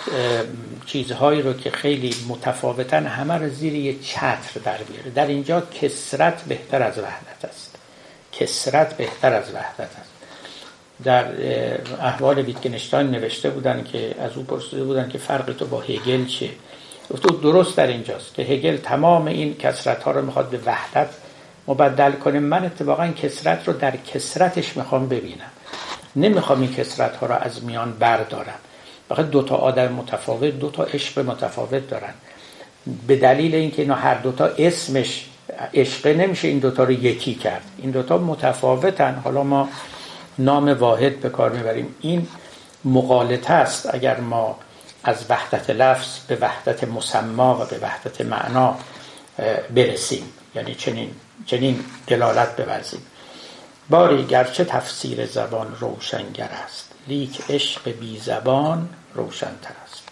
چیزهایی 0.87 1.43
رو 1.43 1.53
که 1.53 1.71
خیلی 1.71 2.15
متفاوتن 2.29 3.07
همه 3.07 3.35
رو 3.35 3.49
زیر 3.49 3.75
یه 3.75 3.99
چتر 4.03 4.61
در 4.65 4.79
بیاره. 4.79 5.11
در 5.11 5.27
اینجا 5.27 5.61
کسرت 5.61 6.43
بهتر 6.43 6.83
از 6.83 6.99
وحدت 6.99 7.45
است. 7.45 7.77
کسرت 8.33 8.97
بهتر 8.97 9.33
از 9.33 9.55
وحدت 9.55 9.81
است. 9.81 10.11
در 11.05 11.25
احوال 12.01 12.39
ویتگنشتاین 12.39 13.11
نوشته 13.11 13.51
بودن 13.51 13.85
که 13.85 14.15
از 14.21 14.37
او 14.37 14.43
پرسیده 14.43 14.85
بودن 14.85 15.09
که 15.09 15.19
فرق 15.19 15.53
تو 15.53 15.67
با 15.67 15.81
هگل 15.81 16.27
چیه 16.27 16.51
گفته 17.11 17.29
درست 17.43 17.77
در 17.77 17.87
اینجاست 17.87 18.35
که 18.35 18.43
هگل 18.43 18.77
تمام 18.77 19.27
این 19.27 19.57
کسرت 19.57 20.03
ها 20.03 20.11
رو 20.11 20.23
می‌خواد 20.23 20.51
به 20.51 20.61
وحدت 20.67 21.09
مبدل 21.69 22.13
کنه. 22.13 22.41
من 22.41 22.65
اتفاقا 22.65 23.07
کسرت 23.07 23.69
رو 23.69 23.73
در 23.73 23.97
کسرتش 23.97 24.77
می‌خوام 24.77 25.09
ببینم. 25.09 25.51
نمی‌خوام 26.17 26.61
این 26.61 26.75
کسرت 26.75 27.17
ها 27.17 27.27
رو 27.27 27.35
از 27.35 27.65
میان 27.65 27.93
بردارم. 27.93 28.59
فقط 29.09 29.31
دو 29.31 29.43
تا 29.43 29.57
آدم 29.57 29.93
متفاوت 29.93 30.59
دو 30.59 30.71
تا 30.71 30.85
عشق 30.85 31.19
متفاوت 31.19 31.91
دارن. 31.91 32.15
به 33.07 33.17
دلیل 33.17 33.55
اینکه 33.55 33.83
اینا 33.83 33.95
هر 33.95 34.15
دو 34.15 34.33
تا 34.33 34.47
اسمش 34.59 35.27
عشقه 35.75 36.15
نمیشه 36.15 36.49
این 36.49 36.59
دوتا 36.59 36.85
رو 36.85 36.93
یکی 36.93 37.35
کرد. 37.35 37.63
این 37.79 37.91
دوتا 37.91 38.19
متفاوتن. 38.19 39.21
حالا 39.25 39.43
ما 39.43 39.69
نام 40.39 40.69
واحد 40.69 41.21
به 41.21 41.29
کار 41.29 41.51
می‌بریم. 41.51 41.95
این 42.01 42.27
مقالطه 42.85 43.53
است. 43.53 43.95
اگر 43.95 44.21
ما 44.21 44.57
از 45.09 45.25
وحدت 45.29 45.71
لفظ 45.71 46.19
به 46.29 46.37
وحدت 46.41 46.85
مسما 46.85 47.55
و 47.55 47.65
به 47.65 47.79
وحدت 47.79 48.21
معنا 48.21 48.77
برسیم. 49.75 50.33
یعنی 50.55 50.75
چنین 50.75 51.15
چنین 51.47 51.85
دلالت 52.07 52.57
بورزیم. 52.57 53.03
باری 53.91 54.25
گرچه 54.25 54.65
تفسیر 54.65 55.27
زبان 55.27 55.77
روشنگر 55.81 56.51
است 56.65 56.93
لیک 57.09 57.43
عشق 57.51 57.91
بی 57.91 58.19
زبان 58.19 58.89
روشنتر 59.15 59.75
است. 59.85 60.03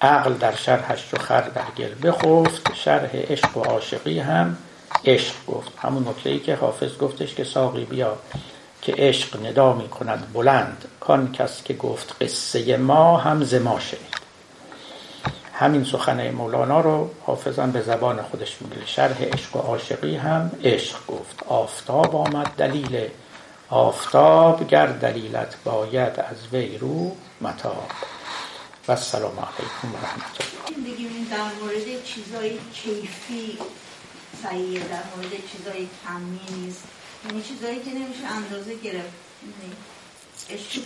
عقل 0.00 0.34
در 0.34 0.54
شرحش 0.54 1.14
و 1.14 1.18
خر 1.18 1.40
در 1.40 1.70
گل 1.78 2.08
بخفت 2.08 2.74
شرح 2.74 3.10
عشق 3.16 3.56
و 3.56 3.60
عاشقی 3.60 4.18
هم 4.18 4.56
عشق 5.04 5.34
گفت. 5.46 5.72
همون 5.78 6.08
نکته 6.08 6.30
ای 6.30 6.38
که 6.38 6.54
حافظ 6.54 6.98
گفتش 6.98 7.34
که 7.34 7.44
ساقی 7.44 7.84
بیا 7.84 8.16
که 8.82 8.94
عشق 8.98 9.46
ندا 9.46 9.72
می 9.72 9.88
کند 9.88 10.32
بلند. 10.32 10.84
کان 11.00 11.32
کس 11.32 11.62
که 11.62 11.74
گفت 11.74 12.14
قصه 12.20 12.76
ما 12.76 13.16
هم 13.16 13.44
ز 13.44 13.54
ما 13.54 13.80
شنید 13.80 14.19
همین 15.60 15.84
سخن 15.84 16.30
مولانا 16.30 16.80
رو 16.80 17.10
حافظم 17.26 17.70
به 17.70 17.82
زبان 17.82 18.22
خودش 18.22 18.56
میگه. 18.62 18.86
شرح 18.86 19.22
عشق 19.22 19.56
و 19.56 19.58
عاشقی 19.58 20.16
هم 20.16 20.50
عشق 20.64 21.06
گفت. 21.06 21.42
آفتاب 21.46 22.16
آمد 22.16 22.46
دلیل. 22.46 23.08
آفتاب 23.68 24.68
گر 24.68 24.86
دلیلت 24.86 25.56
باید 25.64 26.20
از 26.20 26.36
وی 26.52 26.78
رو 26.78 27.16
متاب. 27.40 27.90
و 28.88 28.92
السلام 28.92 29.32
علیکم 29.32 29.94
و 29.94 29.96
رحمت 30.06 30.36
الله 30.40 30.92
بگیم 30.92 31.26
در 31.30 31.62
مورد 31.62 32.04
چیزای 32.04 32.58
کیفی 32.74 33.58
صحیحه 34.42 34.88
در 34.88 35.02
مورد 35.16 35.30
چیزای 35.52 35.88
کمی 36.06 36.60
نیست. 36.60 36.84
یعنی 37.26 37.42
چیزایی 37.42 37.80
که 37.80 37.90
نمیشه 37.90 38.26
اندازه 38.36 38.74
گرفت. 38.74 39.12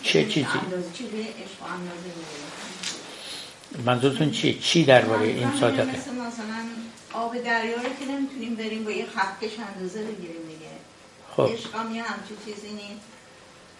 چه 0.02 0.24
چیزی؟ 0.24 0.46
اندازه 0.64 0.92
چیزی 0.92 1.20
عشق 1.20 1.62
اندازه 1.72 2.10
منظورتون 3.86 4.30
چیه؟ 4.30 4.58
چی 4.58 4.84
درباره 4.84 5.26
این 5.26 5.50
صادقه؟ 5.60 5.98
مثل 5.98 6.10
مثلا 6.10 6.64
آب 7.12 7.38
دریا 7.42 7.76
رو 7.76 7.82
که 7.82 8.12
نمی‌تونیم 8.12 8.54
بریم 8.54 8.84
با 8.84 8.90
یه 8.90 9.06
خطکش 9.06 9.52
اندازه 9.74 10.02
بگیریم 10.02 10.42
دیگه. 10.48 10.70
خب. 11.36 11.42
عشق 11.52 11.74
هم 11.74 11.94
یه 11.94 12.02
همچی 12.02 12.34
چیزی 12.44 12.68
نیست. 12.68 13.06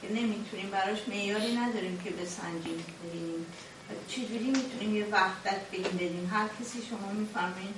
که 0.02 0.08
نمی‌تونیم 0.12 0.70
براش 0.72 0.98
معیاری 1.08 1.56
نداریم 1.56 2.00
که 2.04 2.10
بسنجیم 2.10 2.84
ببینیم. 3.04 3.46
چجوری 4.08 4.44
می‌تونیم 4.44 4.96
یه 4.96 5.06
وحدت 5.12 5.60
بگیم 5.72 5.96
بدیم؟ 5.96 6.30
هر 6.32 6.46
کسی 6.60 6.78
شما 6.90 7.12
میفرمایید 7.12 7.74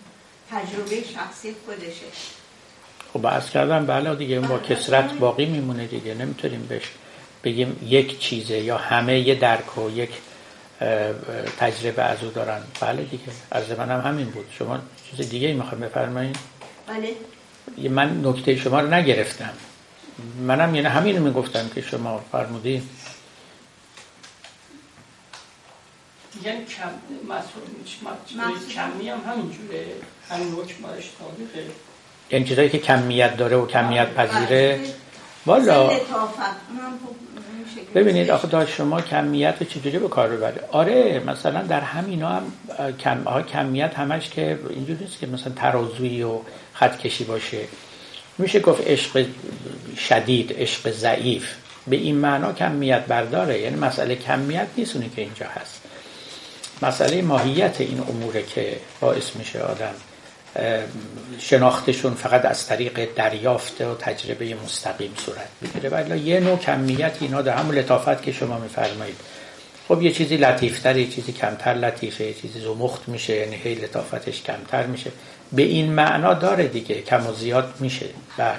تجربه 0.50 1.04
شخصی 1.14 1.54
خودشه. 1.66 2.06
خب 3.12 3.26
از 3.26 3.50
کردم 3.50 3.86
بله 3.86 4.14
دیگه 4.14 4.40
با 4.40 4.58
کسرت 4.58 5.12
باقی 5.12 5.46
میمونه 5.46 5.86
دیگه. 5.86 6.14
نمی‌تونیم 6.14 6.66
بهش 6.66 6.84
بگیم 7.44 7.86
یک 7.86 8.18
چیزه 8.18 8.58
یا 8.58 8.78
همه 8.78 9.20
یه 9.20 9.34
درک 9.34 9.78
و 9.78 9.90
یک 9.90 10.10
تجربه 11.58 12.02
از 12.02 12.24
او 12.24 12.30
دارن. 12.30 12.62
بله 12.80 13.02
دیگه. 13.02 13.24
از 13.50 13.70
منم 13.70 14.00
همین 14.00 14.26
بود. 14.30 14.46
شما 14.58 14.78
چیز 15.10 15.28
دیگه 15.28 15.48
ای 15.48 15.54
می‌خوام 15.54 15.80
بفرمایید؟ 15.80 16.36
بله. 16.86 17.16
من 17.88 18.26
نکته 18.26 18.56
شما 18.56 18.80
رو 18.80 18.94
نگرفتم. 18.94 19.52
منم 20.40 20.74
یعنی 20.74 20.88
همین 20.88 21.16
رو 21.16 21.24
می‌گفتم 21.24 21.68
که 21.74 21.80
شما 21.80 22.24
فرمودین. 22.32 22.88
میگن 26.34 26.64
کم 26.64 26.90
مسئول 27.28 27.62
کمی 28.74 29.08
هم 29.08 29.20
همینجوره. 29.26 29.86
همین 30.30 30.52
حکم 30.52 30.82
طابقه 30.82 31.70
یعنی 32.30 32.44
چیزایی 32.44 32.70
که 32.70 32.78
کمیت 32.78 33.36
داره 33.36 33.56
و 33.56 33.66
کمیت 33.66 34.14
پذیره. 34.14 34.80
والا. 35.46 35.90
ببینید 37.94 38.30
آخه 38.30 38.48
داشت 38.48 38.74
شما 38.74 39.00
کمیت 39.00 39.54
رو 39.60 39.66
چجوری 39.66 39.98
به 39.98 40.08
کار 40.08 40.28
ببره 40.28 40.60
آره 40.72 41.22
مثلا 41.26 41.62
در 41.62 41.80
همینا 41.80 42.28
هم 42.28 42.52
کم 42.98 43.22
آقا 43.24 43.42
کمیت 43.42 43.94
همش 43.94 44.28
که 44.28 44.58
اینجوری 44.70 45.04
نیست 45.04 45.18
که 45.18 45.26
مثلا 45.26 45.52
ترازویی 45.56 46.22
و 46.22 46.38
خط 46.72 46.98
کشی 46.98 47.24
باشه. 47.24 47.58
میشه 48.38 48.60
گفت 48.60 48.88
عشق 48.88 49.26
شدید 50.08 50.54
عشق 50.58 50.90
ضعیف. 50.90 51.54
به 51.86 51.96
این 51.96 52.16
معنا 52.16 52.52
کمیت 52.52 53.06
برداره. 53.06 53.60
یعنی 53.60 53.76
مسئله 53.76 54.16
کمیت 54.16 54.66
نیست 54.76 54.92
که 54.92 55.22
اینجا 55.22 55.46
هست. 55.46 55.80
مسئله 56.82 57.22
ماهیت 57.22 57.80
این 57.80 58.00
اموره 58.08 58.42
که 58.42 58.76
باعث 59.00 59.36
میشه 59.36 59.60
آدم 59.60 59.94
شناختشون 61.38 62.14
فقط 62.14 62.44
از 62.44 62.66
طریق 62.66 63.14
دریافت 63.14 63.80
و 63.80 63.94
تجربه 63.94 64.54
مستقیم 64.64 65.12
صورت 65.26 65.48
بگیره 65.62 65.90
ولی 65.90 66.18
یه 66.18 66.40
نوع 66.40 66.58
کمیت 66.58 67.16
اینا 67.20 67.42
در 67.42 67.56
همون 67.56 67.74
لطافت 67.74 68.22
که 68.22 68.32
شما 68.32 68.58
میفرمایید. 68.58 69.16
خب 69.88 70.02
یه 70.02 70.12
چیزی 70.12 70.36
لطیفتر 70.36 70.96
یه 70.96 71.06
چیزی 71.06 71.32
کمتر 71.32 71.74
لطیفه 71.74 72.24
یه 72.24 72.34
چیزی 72.34 72.60
زمخت 72.60 73.08
میشه 73.08 73.36
یعنی 73.36 73.56
هی 73.56 73.74
لطافتش 73.74 74.42
کمتر 74.42 74.86
میشه. 74.86 75.10
به 75.52 75.62
این 75.62 75.92
معنا 75.92 76.34
داره 76.34 76.68
دیگه 76.68 77.02
کم 77.02 77.26
و 77.26 77.32
زیاد 77.32 77.74
میشه. 77.80 78.06
بله. 78.36 78.58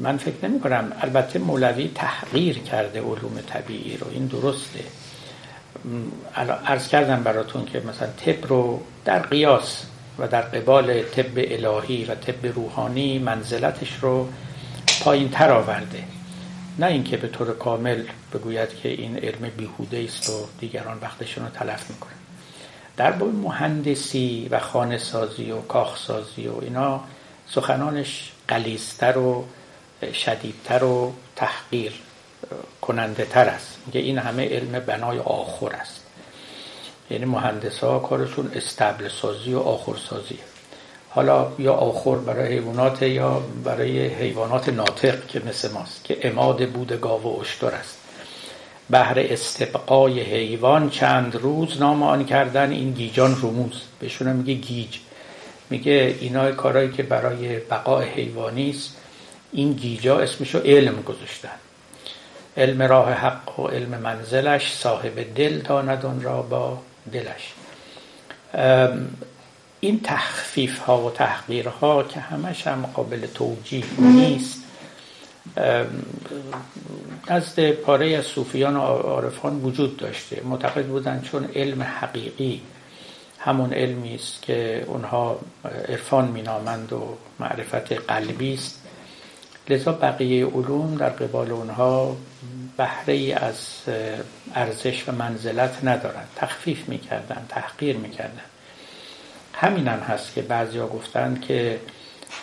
من 0.00 0.16
فکر 0.16 0.48
نمی 0.48 0.60
کنم 0.60 0.92
البته 1.00 1.38
مولوی 1.38 1.90
تحقیر 1.94 2.58
کرده 2.58 3.00
علوم 3.00 3.40
طبیعی 3.46 3.96
رو. 3.96 4.06
این 4.10 4.26
درسته. 4.26 4.80
ارز 6.66 6.88
کردم 6.88 7.22
براتون 7.22 7.64
که 7.64 7.80
مثلا 7.88 8.08
طب 8.08 8.46
رو 8.46 8.80
در 9.04 9.18
قیاس 9.18 9.86
و 10.18 10.28
در 10.28 10.40
قبال 10.42 11.02
طب 11.02 11.24
الهی 11.36 12.04
و 12.04 12.14
طب 12.14 12.46
روحانی 12.46 13.18
منزلتش 13.18 13.98
رو 14.00 14.28
پایین 15.02 15.28
تر 15.28 15.50
آورده. 15.50 16.04
نه 16.78 16.86
اینکه 16.86 17.16
به 17.16 17.28
طور 17.28 17.54
کامل 17.56 18.04
بگوید 18.34 18.68
که 18.82 18.88
این 18.88 19.16
علم 19.16 19.50
بیهوده 19.56 20.04
است 20.08 20.30
و 20.30 20.46
دیگران 20.60 20.98
وقتشون 21.02 21.44
رو 21.44 21.50
تلف 21.50 21.90
می‌کنن. 21.90 22.12
در 22.96 23.12
باب 23.12 23.34
مهندسی 23.34 24.48
و 24.50 24.58
خانه 24.58 24.98
سازی 24.98 25.50
و 25.50 25.60
کاخ 25.60 25.98
سازی 25.98 26.46
و 26.46 26.60
اینا 26.60 27.00
سخنانش 27.46 28.32
قلیستر 28.48 29.18
و 29.18 29.44
شدیدتر 30.14 30.84
و 30.84 31.12
تحقیر 31.36 31.92
کننده 32.80 33.24
تر 33.24 33.48
است. 33.48 33.78
میگه 33.86 34.00
این 34.00 34.18
همه 34.18 34.48
علم 34.48 34.80
بنای 34.80 35.18
آخر 35.18 35.72
است. 35.72 36.00
یعنی 37.10 37.24
مهندس 37.24 37.78
ها 37.78 37.98
کارشون 37.98 38.50
استبل 38.54 39.08
سازی 39.08 39.54
و 39.54 39.58
آخر 39.58 39.96
سازی 39.96 40.38
حالا 41.10 41.52
یا 41.58 41.74
آخر 41.74 42.14
برای 42.14 42.52
حیوانات 42.52 43.02
یا 43.02 43.42
برای 43.64 44.06
حیوانات 44.06 44.68
ناطق 44.68 45.26
که 45.26 45.42
مثل 45.48 45.72
ماست 45.72 46.04
که 46.04 46.18
اماد 46.22 46.68
بود 46.68 47.00
گاو 47.00 47.22
و 47.22 47.40
اشتر 47.40 47.66
است. 47.66 47.98
بهر 48.90 49.14
استبقای 49.16 50.20
حیوان 50.20 50.90
چند 50.90 51.36
روز 51.36 51.80
نام 51.80 52.02
آن 52.02 52.24
کردن 52.24 52.70
این 52.70 52.92
گیجان 52.92 53.32
رموز. 53.42 53.82
بهشون 54.00 54.32
میگه 54.32 54.54
گیج. 54.54 54.98
میگه 55.70 56.16
اینا 56.20 56.52
کارهایی 56.52 56.90
که 56.90 57.02
برای 57.02 57.58
بقای 57.58 58.08
حیوانی 58.08 58.70
است. 58.70 58.96
این 59.52 59.72
گیجا 59.72 60.20
اسمشو 60.20 60.58
علم 60.58 61.02
گذاشتن. 61.02 61.58
علم 62.56 62.82
راه 62.82 63.12
حق 63.12 63.60
و 63.60 63.66
علم 63.68 63.88
منزلش 63.88 64.72
صاحب 64.72 65.34
دل 65.34 65.58
داند 65.58 66.24
را 66.24 66.42
با 66.42 66.78
دلش. 67.12 67.52
این 69.80 70.00
تخفیف 70.04 70.78
ها 70.78 71.00
و 71.00 71.10
تحقیر 71.10 71.68
ها 71.68 72.02
که 72.02 72.20
همش 72.20 72.66
هم 72.66 72.90
قابل 72.94 73.26
توجیه 73.26 73.84
نیست. 73.98 74.62
نزد 77.30 77.70
پاره 77.70 78.16
از 78.16 78.24
صوفیان 78.24 78.76
و 78.76 78.80
عارفان 78.80 79.60
وجود 79.60 79.96
داشته. 79.96 80.42
معتقد 80.44 80.86
بودند 80.86 81.22
چون 81.22 81.48
علم 81.54 81.82
حقیقی 81.82 82.62
همون 83.38 83.72
علمی 83.72 84.14
است 84.14 84.42
که 84.42 84.84
اونها 84.86 85.38
عرفان 85.88 86.28
مینامند 86.28 86.92
و 86.92 87.16
معرفت 87.40 87.92
قلبی 87.92 88.54
است. 88.54 88.79
لذا 89.70 89.92
بقیه 89.92 90.46
علوم 90.46 90.94
در 90.94 91.08
قبال 91.08 91.50
اونها 91.50 92.16
بهره 92.76 93.14
ای 93.14 93.32
از 93.32 93.56
ارزش 94.54 95.08
و 95.08 95.12
منزلت 95.12 95.84
ندارند 95.84 96.28
تخفیف 96.36 96.88
می‌کردن 96.88 97.46
تحقیر 97.48 97.96
می‌کردن. 97.96 98.40
همین 99.54 99.88
هم 99.88 99.98
هست 99.98 100.34
که 100.34 100.42
بعضیا 100.42 100.86
گفتند 100.86 101.40
که 101.40 101.80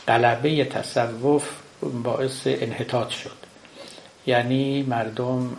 قلبه 0.07 0.65
تصوف 0.65 1.49
باعث 2.03 2.41
انحطاط 2.45 3.09
شد. 3.09 3.37
یعنی 4.27 4.83
مردم 4.83 5.55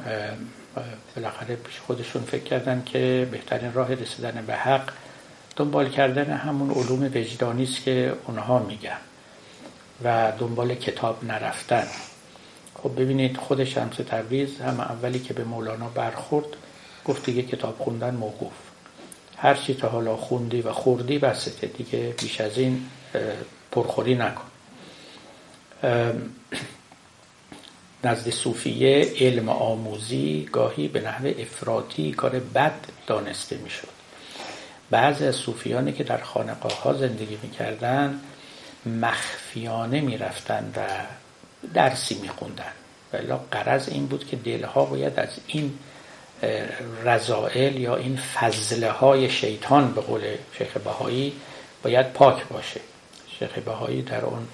بالاخره 1.17 1.57
پیش 1.57 1.79
خودشون 1.87 2.23
فکر 2.23 2.45
کردن 2.45 2.83
که 2.87 3.29
بهترین 3.31 3.73
راه 3.73 3.95
رسیدن 3.95 4.45
به 4.47 4.55
حق 4.55 4.91
دنبال 5.57 5.89
کردن 5.89 6.31
همون 6.31 6.71
علوم 6.71 7.05
وجدانی 7.05 7.63
است 7.63 7.85
که 7.85 8.13
اونها 8.27 8.59
میگن. 8.59 8.99
و 10.05 10.33
دنبال 10.39 10.75
کتاب 10.75 11.25
نرفتن. 11.25 11.87
خب 12.83 13.01
ببینید 13.01 13.37
خود 13.37 13.65
شمس 13.65 13.97
تبریز 13.97 14.61
هم 14.61 14.81
اولی 14.81 15.19
که 15.19 15.35
به 15.35 15.45
مولانا 15.45 15.89
برخورد 15.89 16.47
گفت 17.05 17.25
دیگه 17.25 17.43
کتاب 17.43 17.79
خوندن 17.79 18.15
موقوف. 18.15 18.53
هر 19.37 19.55
چی 19.55 19.75
تا 19.75 19.89
حالا 19.89 20.17
خوندی 20.17 20.61
و 20.61 20.73
خوردی 20.73 21.19
بسته 21.19 21.67
دیگه 21.67 22.15
بیش 22.21 22.41
از 22.41 22.59
این 22.59 22.87
پرخوری 23.73 24.15
نکن. 24.15 24.45
نزد 28.05 28.31
صوفیه 28.31 29.13
علم 29.21 29.49
آموزی 29.49 30.49
گاهی 30.53 30.89
به 30.89 31.01
نحو 31.01 31.27
افراطی 31.27 32.13
کار 32.13 32.31
بد 32.31 32.81
دانسته 33.07 33.57
می‌شد. 33.57 33.89
بعضی 34.91 35.25
از 35.25 35.37
صوفیانی 35.37 35.93
که 35.93 36.05
در 36.05 36.19
خانقاه 36.19 36.83
ها 36.83 36.93
زندگی 36.93 37.39
می‌کردن 37.43 38.21
مخفیانه 38.87 40.01
می‌رفتن 40.01 40.73
و 40.77 40.81
درسی 41.75 42.15
میخوندن. 42.15 42.73
ولی 43.13 43.33
قرض 43.51 43.89
این 43.89 44.07
بود 44.07 44.27
که 44.27 44.37
دلها 44.37 44.85
باید 44.85 45.21
از 45.21 45.29
این 45.47 45.79
رضائل 47.05 47.77
یا 47.77 47.97
این 47.97 48.17
فضله 48.17 48.91
های 48.91 49.31
شیطان 49.31 49.93
به 49.93 50.01
قول 50.01 50.37
شیخ 50.59 50.77
بهایی 50.77 51.33
باید 51.83 52.13
پاک 52.13 52.49
باشه. 52.49 52.81
شیخ 53.39 53.59
بهایی 53.59 54.03
در 54.03 54.25
اون 54.25 54.49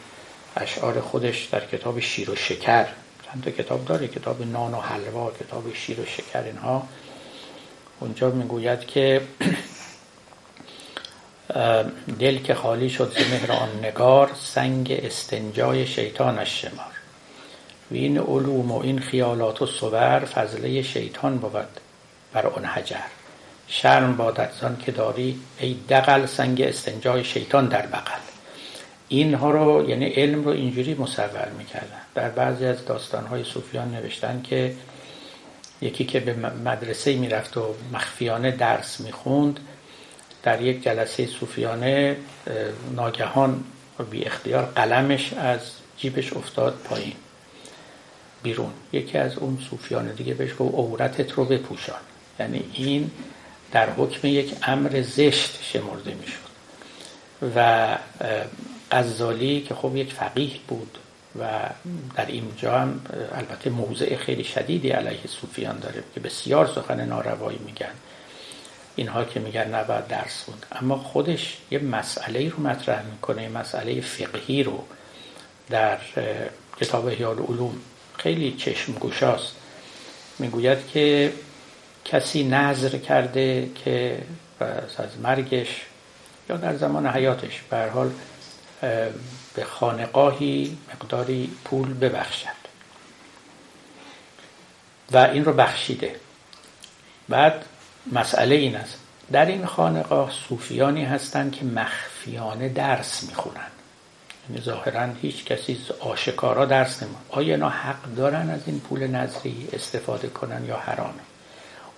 اشعار 0.56 1.01
خودش 1.01 1.44
در 1.44 1.66
کتاب 1.66 2.01
شیر 2.01 2.30
و 2.30 2.36
شکر 2.36 2.86
چند 3.26 3.44
تا 3.44 3.51
کتاب 3.51 3.84
داره 3.84 4.09
کتاب 4.09 4.42
نان 4.42 4.74
و 4.74 4.80
حلوا 4.80 5.32
کتاب 5.40 5.74
شیر 5.74 6.01
و 6.01 6.05
شکر 6.06 6.42
اینها. 6.42 6.88
اونجا 8.01 8.30
می‌گوید 8.30 8.86
که 8.86 9.20
دل 12.18 12.39
که 12.39 12.55
خالی 12.55 12.90
شد 12.90 13.12
ز 13.12 13.31
مهر 13.31 13.52
آن 13.52 13.68
نگار 13.82 14.31
سنگ 14.40 15.01
استنجای 15.02 15.86
شیطانش 15.86 16.62
شمار. 16.62 16.93
و 17.90 17.94
این 17.94 18.18
علوم 18.18 18.70
و 18.70 18.81
این 18.81 18.98
خیالات 18.98 19.62
و 19.62 19.66
صور 19.66 20.24
فضله 20.24 20.82
شیطان 20.82 21.39
بود 21.39 21.68
بر 22.32 22.47
اون 22.47 22.64
حجر. 22.64 22.97
شرم 23.68 24.16
بادت 24.16 24.51
زان 24.60 24.76
که 24.86 24.93
داری 24.93 25.40
ای 25.59 25.76
دقل 25.89 26.26
سنگ 26.26 26.60
استنجای 26.60 27.24
شیطان 27.24 27.68
در 27.68 27.86
بغل. 27.86 28.20
اینها 29.09 29.51
رو 29.51 29.89
یعنی 29.89 30.06
علم 30.06 30.44
رو 30.44 30.51
اینجوری 30.51 30.94
مصور 30.94 31.48
می‌کردن. 31.59 32.01
در 32.14 32.28
بعضی 32.28 32.66
از 32.66 32.85
داستانهای 32.85 33.44
صوفیان 33.44 33.94
نوشتن 33.94 34.43
که 34.43 34.74
یکی 35.81 36.05
که 36.05 36.20
به 36.20 36.35
مدرسه 36.64 37.16
می‌رفت 37.16 37.56
و 37.56 37.74
مخفیانه 37.93 38.51
درس 38.51 39.01
می‌خوند 39.01 39.60
در 40.45 40.62
یک 40.62 40.83
جلسه 40.83 41.27
صوفیانه 41.27 42.16
ناگهان 42.97 43.65
بی 44.11 44.25
اختیار 44.25 44.65
قلمش 44.65 45.33
از 45.33 45.61
جیبش 45.97 46.33
افتاد 46.33 46.75
پایین 46.85 47.15
بیرون. 48.43 48.71
یکی 48.93 49.19
از 49.19 49.39
اون 49.39 49.59
صوفیان 49.71 50.12
دیگه 50.12 50.35
بهش 50.35 50.51
گفت 50.59 50.75
عورتت 50.75 51.33
رو 51.33 51.45
بپوشان. 51.45 52.01
یعنی 52.41 52.65
این 52.73 53.11
در 53.73 53.91
حکم 53.91 54.29
یک 54.29 54.55
امر 54.62 55.03
زشت 55.03 55.59
شمرده 55.62 56.15
می‌شد. 56.15 56.45
و 57.57 57.99
غزالی 58.93 59.61
که 59.61 59.75
خب 59.75 59.97
یک 59.97 60.12
فقیه 60.12 60.51
بود 60.69 60.99
و 61.39 61.49
در 62.16 62.27
اینجا 62.27 62.79
هم 62.79 63.01
البته 63.33 63.71
موضع 63.71 64.16
خیلی 64.16 64.45
شدیدی 64.45 64.89
علیه 64.91 65.27
صوفیان 65.27 65.79
داره 65.79 66.05
که 66.15 66.21
بسیار 66.21 66.66
سخن 66.66 67.05
ناروایی 67.05 67.59
میگن. 67.66 67.95
اینها 68.97 69.25
که 69.25 69.41
میگن 69.41 69.75
نباید 69.75 70.07
درس 70.07 70.45
بود 70.45 70.66
اما 70.73 70.97
خودش 70.97 71.57
یه 71.71 71.79
مسئله 71.79 72.49
رو 72.49 72.62
مطرح 72.62 73.03
می‌کنه 73.03 73.49
مسئله 73.49 74.01
فقهی 74.01 74.62
رو 74.62 74.85
در 75.71 75.99
کتاب 76.81 77.07
احیال 77.07 77.39
علوم 77.39 77.81
خیلی 78.19 78.53
چشم 78.53 78.93
گوشاست 78.93 79.53
می‌گوید 80.39 80.79
که 80.93 81.33
کسی 82.05 82.45
نظر 82.45 82.99
کرده 82.99 83.71
که 83.85 84.23
از 84.99 85.19
مرگش 85.23 85.83
یا 86.49 86.57
در 86.57 86.77
زمان 86.77 87.07
حیاتش 87.07 87.62
به 87.71 87.91
حال 87.95 88.11
به 89.55 89.65
خانقاهی 89.65 90.79
مقداری 90.95 91.51
پول 91.65 91.95
ببخشد. 91.95 92.65
و 95.12 95.19
این 95.19 95.45
رو 95.45 95.53
بخشیده. 95.53 96.16
بعد 97.29 97.65
مسئله 98.12 98.55
این 98.55 98.76
است. 98.76 98.98
در 99.32 99.47
این 99.47 99.66
خانقاه 99.66 100.31
صوفیانی 100.48 101.05
هستند 101.05 101.52
که 101.52 101.64
مخفیانه 101.64 102.68
درس 102.68 103.22
می‌خونن. 103.22 103.70
یعنی 104.51 104.62
ظاهرا 104.62 105.09
هیچ 105.22 105.44
کسی 105.44 105.78
آشکارا 106.01 106.64
درس 106.64 107.02
نمون 107.02 107.14
آیا 107.31 107.55
اینا 107.55 107.68
حق 107.68 108.14
دارن 108.16 108.51
از 108.51 108.60
این 108.66 108.81
پول 108.81 109.06
نظری 109.06 109.68
استفاده 109.72 110.28
کنن 110.28 110.64
یا 110.64 110.76
حرامه؟ 110.76 111.20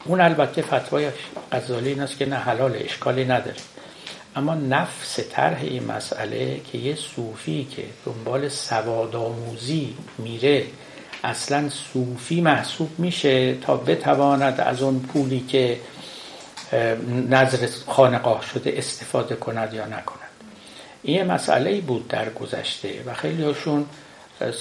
اون 0.05 0.21
البته 0.21 0.63
فتوای 0.63 1.11
غزالی 1.53 1.89
این 1.89 2.01
است 2.01 2.19
که 2.19 2.27
نه 2.27 2.37
حلال 2.37 2.77
اشکالی 2.77 3.25
نداره. 3.25 3.57
اما 4.37 4.55
نفس 4.55 5.21
طرح 5.33 5.61
این 5.63 5.85
مسئله 5.85 6.61
که 6.73 6.79
یه 6.79 6.95
صوفی 6.95 7.65
که 7.65 7.85
دنبال 8.07 8.49
سواد 8.49 9.17
آموزی 9.17 9.95
میره 10.19 10.67
اصلا 11.25 11.69
صوفی 11.69 12.41
محسوب 12.41 12.91
میشه 12.99 13.55
تا 13.55 13.77
بتواند 13.77 14.61
از 14.61 14.83
اون 14.83 15.01
پولی 15.01 15.41
که 15.49 15.79
نظر 17.31 17.69
خانقاه 17.87 18.45
شده 18.53 18.75
استفاده 18.77 19.35
کند 19.35 19.75
یا 19.75 19.87
نکند. 19.87 20.31
این 21.03 21.25
مسئله 21.25 21.81
بود 21.81 22.09
در 22.09 22.31
گذشته 22.31 23.03
و 23.07 23.15
خیلی 23.15 23.43
هاشون 23.43 23.87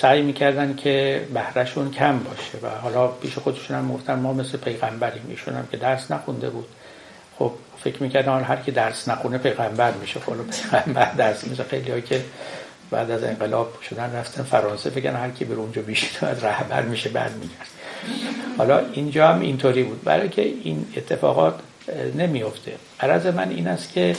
سعی 0.01 0.21
می‌کردن 0.21 0.75
که 0.75 1.25
بهرهشون 1.33 1.91
کم 1.91 2.19
باشه 2.19 2.57
و 2.63 2.69
حالا 2.69 3.07
پیش 3.07 3.37
خودشون 3.37 3.77
هم 3.77 3.93
گفتن 3.93 4.19
ما 4.19 4.33
مثل 4.33 4.57
پیغمبریم 4.57 5.25
ایشون 5.29 5.53
هم 5.53 5.67
که 5.71 5.77
درس 5.77 6.11
نخونده 6.11 6.49
بود. 6.49 6.67
خب 7.39 7.51
فکر 7.83 8.03
می‌کردن 8.03 8.43
هر 8.43 8.55
کی 8.55 8.71
درس 8.71 9.07
نخونه 9.07 9.37
پیغمبر 9.37 9.91
میشه. 9.91 10.19
خب 10.19 10.33
پیغمبر 10.71 11.11
درس 11.11 11.47
میشه 11.47 11.63
خیلی 11.63 11.91
ها 11.91 11.99
که 11.99 12.21
بعد 12.91 13.11
از 13.11 13.23
انقلاب 13.23 13.81
شدن 13.81 14.15
رفتن 14.15 14.43
فرانسه 14.43 14.89
فکر 14.89 15.09
هر 15.15 15.29
کی 15.29 15.45
بر 15.45 15.55
اونجا 15.55 15.81
بیشتر 15.91 16.33
رهبر 16.33 16.81
میشه 16.81 17.09
بعد 17.09 17.31
میگرد. 17.33 17.67
حالا 18.57 18.79
اینجا 18.93 19.27
هم 19.27 19.41
اینطوری 19.41 19.83
بود. 19.83 20.03
برای 20.03 20.29
که 20.29 20.41
این 20.41 20.85
اتفاقات 20.97 21.59
نمیفته 22.15 22.75
عرض 22.99 23.25
من 23.25 23.49
این 23.49 23.67
است 23.67 23.93
که 23.93 24.15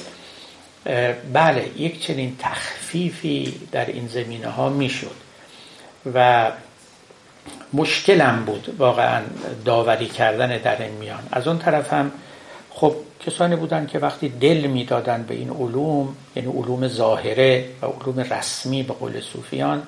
بله 1.33 1.71
یک 1.77 2.03
چنین 2.03 2.37
تخفیفی 2.39 3.61
در 3.73 3.87
این 3.87 4.09
زمینه 4.09 4.49
ها 4.49 4.69
می‌شد 4.69 5.17
و 6.15 6.51
مشکلم 7.73 8.45
بود 8.45 8.77
واقعا 8.79 9.23
داوری 9.65 10.07
کردن 10.07 10.59
در 10.59 10.83
این 10.83 10.93
میان. 10.93 11.29
از 11.33 11.49
اون 11.49 11.59
طرف 11.59 11.93
هم 11.93 12.13
خب 12.71 12.97
کسانی 13.27 13.57
بودن 13.57 13.87
که 13.87 13.99
وقتی 13.99 14.29
دل 14.29 14.67
می‌دادن 14.67 15.23
به 15.23 15.35
این 15.35 15.51
علوم 15.51 16.17
یعنی 16.37 16.49
علوم 16.49 16.89
ظاهره 16.89 17.69
و 17.83 17.87
علوم 17.87 18.21
رسمی 18.21 18.83
به 18.83 18.93
قول 18.93 19.21
صوفیان 19.21 19.83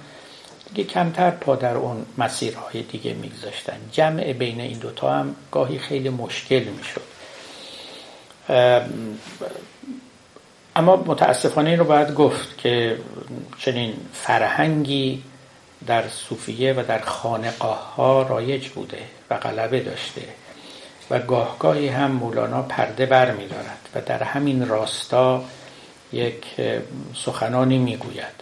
دیگه 0.75 0.91
کمتر 0.91 1.31
پا 1.31 1.57
در 1.57 1.77
اون 1.77 2.07
مسیرهای 2.19 2.83
دیگه 2.83 3.15
میگذاشتن. 3.15 3.77
جمع 3.93 4.33
بین 4.33 4.61
این 4.61 4.79
دوتا 4.79 5.15
هم 5.15 5.37
گاهی 5.53 5.79
خیلی 5.79 6.09
مشکل 6.09 6.65
می‌شد. 6.65 7.08
اما 10.77 10.97
متاسفانه 10.97 11.71
این 11.71 11.79
رو 11.79 11.85
باید 11.85 12.15
گفت 12.15 12.59
که 12.59 12.99
چنین 13.59 13.95
فرهنگی 14.13 15.23
در 15.87 16.09
صوفیه 16.09 16.73
و 16.73 16.83
در 16.89 16.99
خانقاه 16.99 17.95
ها 17.95 18.23
رایج 18.23 18.69
بوده 18.69 18.99
و 19.31 19.37
غلبه 19.37 19.81
داشته 19.81 20.23
و 21.11 21.19
گاهگاهی 21.19 21.89
هم 21.89 22.11
مولانا 22.11 22.63
پرده 22.63 23.07
بر 23.07 23.31
می 23.31 23.47
دارد 23.47 23.89
و 23.95 24.01
در 24.01 24.23
همین 24.23 24.69
راستا 24.69 25.45
یک 26.13 26.45
سخنانی 27.25 27.79
می 27.79 27.97
گوید 27.97 28.39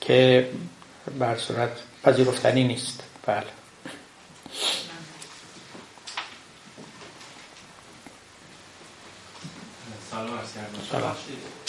که 0.00 0.48
بر 1.18 1.36
صورت 1.36 1.70
پذیرفتنی 2.04 2.64
نیست. 2.64 3.02
بله. 3.26 3.42
سلام 10.90 11.16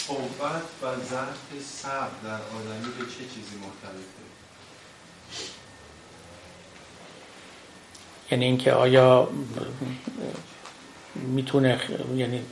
قوت 0.08 0.62
و 0.82 1.04
ضعف 1.04 1.64
صبر 1.66 2.08
در 2.24 2.30
آدمی 2.30 2.92
به 2.98 3.04
چه 3.04 3.24
چیزی 3.34 3.56
مرتبطه 3.56 4.22
یعنی 8.30 8.44
اینکه 8.44 8.72
آیا 8.72 9.28
می‌تونه 11.14 11.80
یعنی 12.16 12.44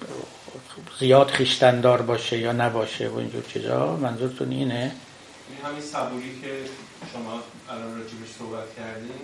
زیاد 0.99 1.31
خیشتندار 1.31 2.03
باشه 2.03 2.39
یا 2.39 2.53
نباشه 2.53 3.09
و 3.09 3.17
اینجور 3.19 3.43
چیزا؟ 3.43 3.97
منظورتون 3.97 4.51
اینه؟ 4.51 4.93
این 5.49 5.59
همین 5.65 5.83
صبوری 5.83 6.41
که 6.41 6.65
شما 7.13 7.43
الان 7.71 7.99
راجبش 7.99 8.31
صحبت 8.39 8.77
کردین. 8.77 9.21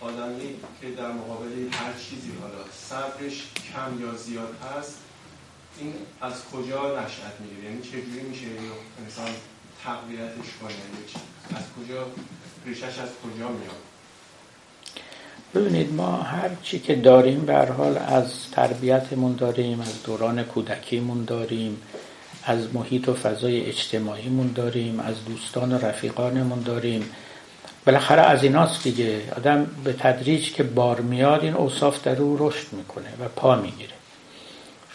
آدمی 0.00 0.56
که 0.80 0.90
در 0.90 1.12
مقابل 1.12 1.68
هر 1.72 1.92
چیزی 1.92 2.32
حالا 2.40 2.64
صبرش 2.72 3.48
کم 3.72 4.00
یا 4.00 4.14
زیاد 4.14 4.54
هست 4.62 4.98
این 5.78 5.92
از 6.20 6.32
کجا 6.52 6.80
نشأت 6.80 7.34
می‌گیره 7.40 7.64
یعنی 7.70 7.82
چجوری 7.82 8.28
میشه 8.30 8.46
انسان 9.04 9.30
تقویتش 9.84 10.50
کنه؟ 10.60 10.72
از 11.58 11.64
کجا 11.76 12.06
ریشش 12.66 12.98
از 12.98 13.08
کجا 13.24 13.48
میاد؟ 13.48 13.82
ببینید 15.54 15.92
ما 15.92 16.16
هر 16.16 16.50
چی 16.62 16.78
که 16.78 16.94
داریم 16.94 17.46
به 17.46 17.66
حال 17.66 17.98
از 17.98 18.50
تربیتمون 18.50 19.34
داریم 19.34 19.80
از 19.80 20.02
دوران 20.02 20.42
کودکیمون 20.42 21.24
داریم 21.24 21.82
از 22.44 22.74
محیط 22.74 23.08
و 23.08 23.14
فضای 23.14 23.60
اجتماعیمون 23.60 24.52
داریم 24.52 25.00
از 25.00 25.24
دوستان 25.24 25.72
و 25.72 25.78
رفیقانمون 25.78 26.60
داریم. 26.60 27.10
بالاخره 27.86 28.22
از 28.22 28.42
ایناست 28.42 28.82
دیگه. 28.82 29.32
آدم 29.36 29.66
به 29.84 29.92
تدریج 29.92 30.52
که 30.52 30.62
بار 30.62 31.00
میاد 31.00 31.42
این 31.42 31.54
اوصاف 31.54 32.02
در 32.02 32.22
او 32.22 32.48
رشد 32.48 32.72
می‌کنه 32.72 33.08
و 33.20 33.28
پا 33.28 33.56
می‌گیره. 33.56 33.93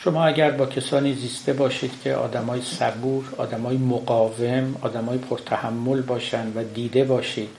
شما 0.04 0.26
اگر 0.26 0.52
با 0.52 0.66
کسانی 0.66 1.14
زیسته 1.14 1.54
باشید 1.54 1.92
که 2.04 2.14
آدمای 2.14 2.62
صبور 2.62 3.24
آدمای 3.38 3.78
مقاوم 3.78 4.76
آدمای 4.82 5.18
پرتحمل 5.18 6.02
باشند 6.02 6.58
و 6.58 6.64
دیده 6.64 7.04
باشید 7.04 7.50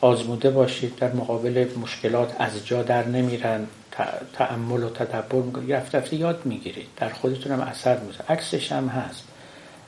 آزموده 0.00 0.50
باشید 0.50 0.96
در 0.96 1.12
مقابل 1.12 1.66
مشکلات 1.82 2.36
از 2.38 2.66
جا 2.66 2.82
در 2.82 3.06
نمیرن 3.06 3.66
تعمل 4.32 4.82
و 4.82 4.88
تدبر 4.88 5.76
رفت 5.92 6.12
یاد 6.12 6.46
می‌گیرید 6.46 6.86
در 6.96 7.08
خودتون 7.08 7.52
هم 7.52 7.60
اثر 7.60 7.98
میزه 7.98 8.24
عکسش 8.28 8.72
هم 8.72 8.88
هست. 8.88 9.24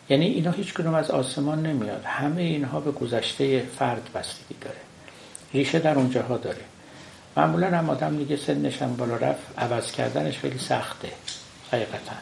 یعنی 0.09 0.27
اینا 0.27 0.51
هیچ 0.51 0.75
کنم 0.75 0.95
از 0.95 1.11
آسمان 1.11 1.63
نمیاد. 1.63 2.03
همه 2.05 2.43
اینها 2.43 2.81
به 2.81 2.91
گذشته 2.91 3.63
فرد 3.79 4.11
بستگی 4.15 4.55
داره. 4.61 4.77
ریشه 5.55 5.79
در 5.79 5.95
اونجاها 5.95 6.37
داره. 6.37 6.63
معمولا 7.37 7.71
هم 7.71 7.91
آدم 7.91 8.17
دیگه 8.17 8.37
سنش 8.37 8.83
هم 8.83 8.97
بالا 8.97 9.17
رفت 9.17 9.59
عوض 9.59 9.93
کردنش 9.93 10.39
خیلی 10.39 10.59
سخته. 10.59 11.09
حقیقتا. 11.73 12.17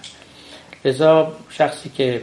لذا 0.84 1.32
شخصی 1.50 1.88
که 1.88 2.22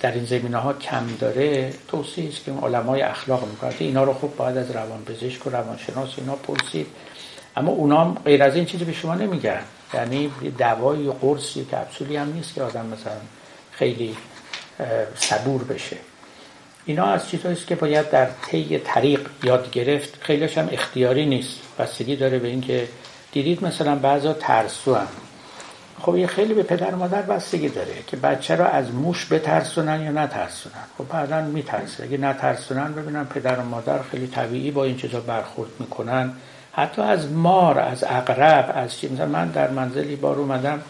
در 0.00 0.12
این 0.12 0.24
زمینه 0.24 0.58
ها 0.58 0.72
کم 0.72 1.06
داره 1.20 1.72
توصیه 1.88 2.28
است 2.28 2.44
که 2.44 2.52
علمای 2.52 3.02
اخلاق 3.02 3.48
می‌کنه 3.48 3.74
اینا 3.78 4.04
رو 4.04 4.12
خوب 4.12 4.36
باید 4.36 4.56
از 4.56 4.70
روان 4.70 5.04
پزشک 5.04 5.46
و 5.46 5.50
روانشناس 5.50 6.08
اینا 6.18 6.36
پرسید. 6.36 6.86
اما 7.56 7.72
اونا 7.72 8.04
هم 8.04 8.16
غیر 8.24 8.42
از 8.42 8.56
این 8.56 8.64
چیزی 8.64 8.84
به 8.84 8.92
شما 8.92 9.14
نمیگن. 9.14 9.62
یعنی 9.94 10.32
دوایی 10.58 11.06
و 11.06 11.12
قرصی 11.12 11.64
کپسولی 11.64 12.16
هم 12.16 12.32
نیست 12.32 12.54
که 12.54 12.62
آدم 12.62 12.86
مثلا 12.86 13.12
خیلی 13.72 14.16
صبور 15.14 15.64
بشه. 15.64 15.96
اینا 16.84 17.04
از 17.04 17.28
چیزهایی 17.28 17.56
که 17.56 17.74
باید 17.74 18.10
در 18.10 18.28
طی 18.50 18.78
طریق 18.78 19.20
یاد 19.42 19.70
گرفت. 19.70 20.18
خیلیش 20.20 20.58
هم 20.58 20.68
اختیاری 20.72 21.26
نیست. 21.26 21.60
بستگی 21.78 22.16
داره 22.16 22.38
به 22.38 22.48
اینکه 22.48 22.88
دیدید 23.32 23.64
مثلا 23.64 23.94
بعضا 23.94 24.32
ترسو 24.32 24.94
هم 24.94 25.08
خب 26.02 26.16
یه 26.16 26.26
خیلی 26.26 26.54
به 26.54 26.62
پدر 26.62 26.94
و 26.94 26.96
مادر 26.96 27.22
بستگی 27.22 27.68
داره 27.68 27.94
که 28.06 28.16
بچه 28.16 28.56
را 28.56 28.66
از 28.66 28.94
موش 28.94 29.32
بترسونن 29.32 30.02
یا 30.02 30.10
نترسونن. 30.10 30.84
خب 30.98 31.08
بعدا 31.08 31.40
میترسه. 31.40 32.04
اگه 32.04 32.18
نترسونن 32.18 32.92
ببینن 32.92 33.24
پدر 33.24 33.56
و 33.56 33.64
مادر 33.64 33.98
خیلی 34.10 34.26
طبیعی 34.26 34.70
با 34.70 34.84
این 34.84 34.96
چیزا 34.96 35.20
برخورد 35.20 35.70
می‌کنن. 35.78 36.32
حتی 36.72 37.02
از 37.02 37.32
مار 37.32 37.78
از 37.78 38.04
اقرب 38.04 38.72
از 38.74 38.98
چی. 38.98 39.08
مثلا 39.08 39.26
من 39.26 39.48
در 39.48 39.70
منزلی 39.70 40.16
بار 40.16 40.36
اومدم 40.36 40.82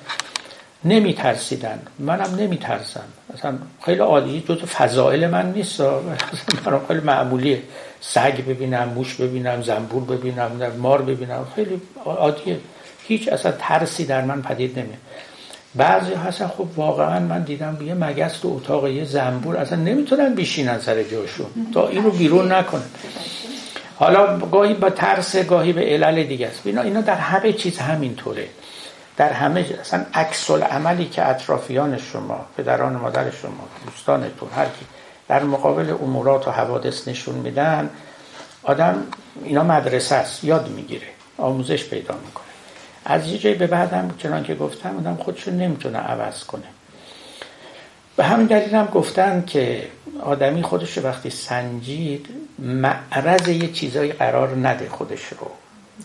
نمیترسیدن. 0.85 1.79
منم 1.99 2.35
نمیترسم. 2.39 3.05
مثلا 3.35 3.59
خیلی 3.85 4.01
عادی 4.01 4.41
جز 4.49 4.59
فضائل 4.59 5.31
من 5.31 5.53
نیست. 5.53 5.81
مثلا 6.61 6.81
خیلی 6.89 7.01
معمولیه. 7.01 7.63
سگ 8.01 8.45
ببینم 8.49 8.89
موش 8.89 9.15
ببینم 9.15 9.63
زنبور 9.63 10.05
ببینم 10.05 10.51
مار 10.79 11.03
ببینم. 11.03 11.47
خیلی 11.57 11.83
عادیه. 12.05 12.61
هیچ 13.11 13.29
اصلا 13.29 13.53
ترسی 13.59 14.05
در 14.05 14.23
من 14.23 14.43
پدید 14.43 14.79
نمیاد. 14.79 14.99
بعضی 15.75 16.15
هستن 16.15 16.47
خب 16.47 16.67
واقعا 16.77 17.21
من 17.21 17.43
دیدم 17.43 17.79
یه 17.87 17.95
مگس 17.95 18.39
تو 18.39 18.49
اتاق 18.57 18.89
یه 18.89 19.05
زنبور 19.05 19.57
اصلا 19.57 19.79
نمی‌تونن 19.79 20.35
بیشینن 20.35 20.79
سر 20.79 21.03
جاشون. 21.03 21.47
تا 21.75 21.89
اینو 21.89 22.11
بیرون 22.11 22.53
نکنن. 22.53 22.91
حالا 23.97 24.39
گاهی 24.39 24.75
با 24.75 24.91
ترس 24.91 25.37
گاهی 25.37 25.73
به 25.73 25.81
علل 25.81 26.25
دیگه 26.25 26.47
است. 26.47 26.61
اینا 26.65 26.83
اینا 26.83 27.01
در 27.01 27.15
همه 27.15 27.53
چیز 27.53 27.79
همینطوره. 27.79 28.49
در 29.17 29.33
همه 29.33 29.67
اصلا 29.81 30.07
عکس 30.15 30.51
عملی 30.51 31.05
که 31.05 31.29
اطرافیان 31.29 31.99
شما 31.99 32.47
پدران 32.57 32.93
مادر 32.93 33.31
شما 33.31 33.69
دوستانتون 33.87 34.49
هر 34.57 34.65
کی 34.65 34.87
در 35.29 35.43
مقابل 35.43 35.91
امورات 35.91 36.49
و 36.49 36.51
حوادث 36.51 37.09
نشون 37.09 37.35
میدن 37.35 37.91
آدم 38.63 39.03
اینا 39.45 39.63
مدرسه 39.63 40.15
است 40.15 40.45
یاد 40.45 40.69
می‌گیره 40.69 41.07
آموزش 41.39 41.85
پیدا 41.85 42.15
می‌کنه. 42.27 42.50
از 43.05 43.27
یه 43.27 43.39
جایی 43.39 43.55
به 43.55 43.67
بعدم 43.67 44.15
چنان 44.19 44.43
که 44.43 44.55
گفتم 44.55 44.97
آدم 44.97 45.17
خودشون 45.17 45.57
نمی‌تونه 45.57 45.99
عوض 45.99 46.45
کنه. 46.45 46.63
به 48.17 48.25
همین 48.25 48.47
دلیل 48.47 48.75
هم 48.75 48.87
گفتن 48.87 49.45
که 49.47 49.89
آدمی 50.23 50.63
خودش 50.63 50.99
رو 50.99 51.05
وقتی 51.05 51.31
سنجید 51.31 52.27
معرض 52.59 53.49
یه 53.49 53.73
چیزایی 53.73 54.13
قرار 54.13 54.57
نده 54.69 54.89
خودش 54.89 55.25
رو 55.41 55.51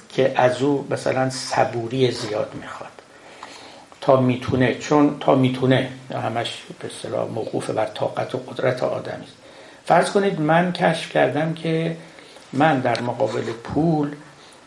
که 0.10 0.34
از 0.36 0.62
او 0.62 0.88
مثلا 0.90 1.30
صبوری 1.30 2.12
زیاد 2.12 2.52
می‌خواد. 2.62 2.90
تا 4.02 4.22
می‌تونه 4.22 4.76
چون 4.76 5.16
تا 5.20 5.36
می‌تونه 5.36 5.90
همش 6.14 6.64
به 6.80 6.88
اصطلاح 6.88 7.30
موقوف 7.30 7.70
بر 7.70 7.86
طاقت 7.86 8.36
و 8.36 8.38
قدرت 8.38 8.84
آدمی. 8.84 9.26
فرض 9.86 10.12
کنید 10.12 10.40
من 10.40 10.72
کشف 10.72 11.12
کردم 11.12 11.54
که 11.54 11.98
من 12.54 12.80
در 12.80 13.02
مقابل 13.02 13.52
پول 13.64 14.12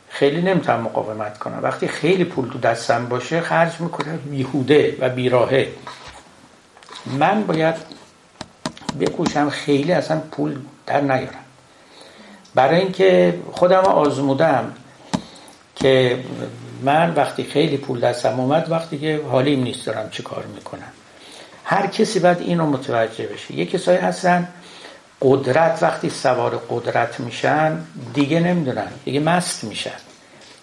خیلی 0.09 0.43
نمی‌تونم 0.43 0.81
مقاومت 0.81 1.39
کنم. 1.39 1.59
وقتی 1.63 1.89
خیلی 1.89 2.25
پول 2.25 2.49
تو 2.49 2.59
دستم 2.59 3.07
باشه 3.07 3.41
خرج 3.41 3.81
می‌کنم 3.81 4.17
بیهوده 4.17 4.97
و 5.01 5.09
بیراهه. 5.09 5.69
من 7.07 7.43
باید 7.43 7.75
بکوشم 9.01 9.51
خیلی 9.51 9.93
اصلا 9.93 10.21
پول 10.31 10.59
در 10.87 11.01
نیارم. 11.01 11.45
برای 12.55 12.81
اینکه 12.81 13.39
خودم 13.53 13.85
آزمودم 13.85 14.73
که 15.75 16.19
من 16.83 17.15
وقتی 17.15 17.45
خیلی 17.45 17.77
پول 17.77 18.01
دستم 18.01 18.41
اومد 18.41 18.71
وقتی 18.71 18.99
که 18.99 19.21
حالیم 19.31 19.63
نیست 19.63 19.87
دارم 19.87 20.11
چه 20.11 20.23
کار 20.23 20.45
می‌کنم. 20.55 20.93
هر 21.65 21.87
کسی 21.87 22.21
باید 22.21 22.41
اینو 22.41 22.67
متوجه 22.67 23.27
بشه. 23.27 23.55
یه 23.55 23.67
کسایی 23.67 23.99
هستن 23.99 24.49
قدرت 25.23 25.79
وقتی 25.83 26.11
سوار 26.11 26.63
قدرت 26.71 27.21
میشن 27.21 27.79
دیگه 28.15 28.41
نمی‌دونن 28.41 28.89
دیگه 29.05 29.21
مست 29.21 29.65
میشن. 29.65 29.91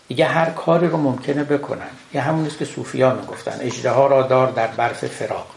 دیگه 0.07 0.25
هر 0.25 0.49
کاری 0.49 0.87
رو 0.87 0.97
ممکنه 0.97 1.43
بکنن. 1.43 1.89
یه 2.13 2.21
همون 2.21 2.51
که 2.59 2.65
صوفیا 2.65 3.13
می‌گفتن 3.13 3.57
اجده 3.59 3.89
را 3.89 4.21
دار 4.21 4.51
در 4.51 4.67
برف 4.67 5.05
فراق. 5.05 5.47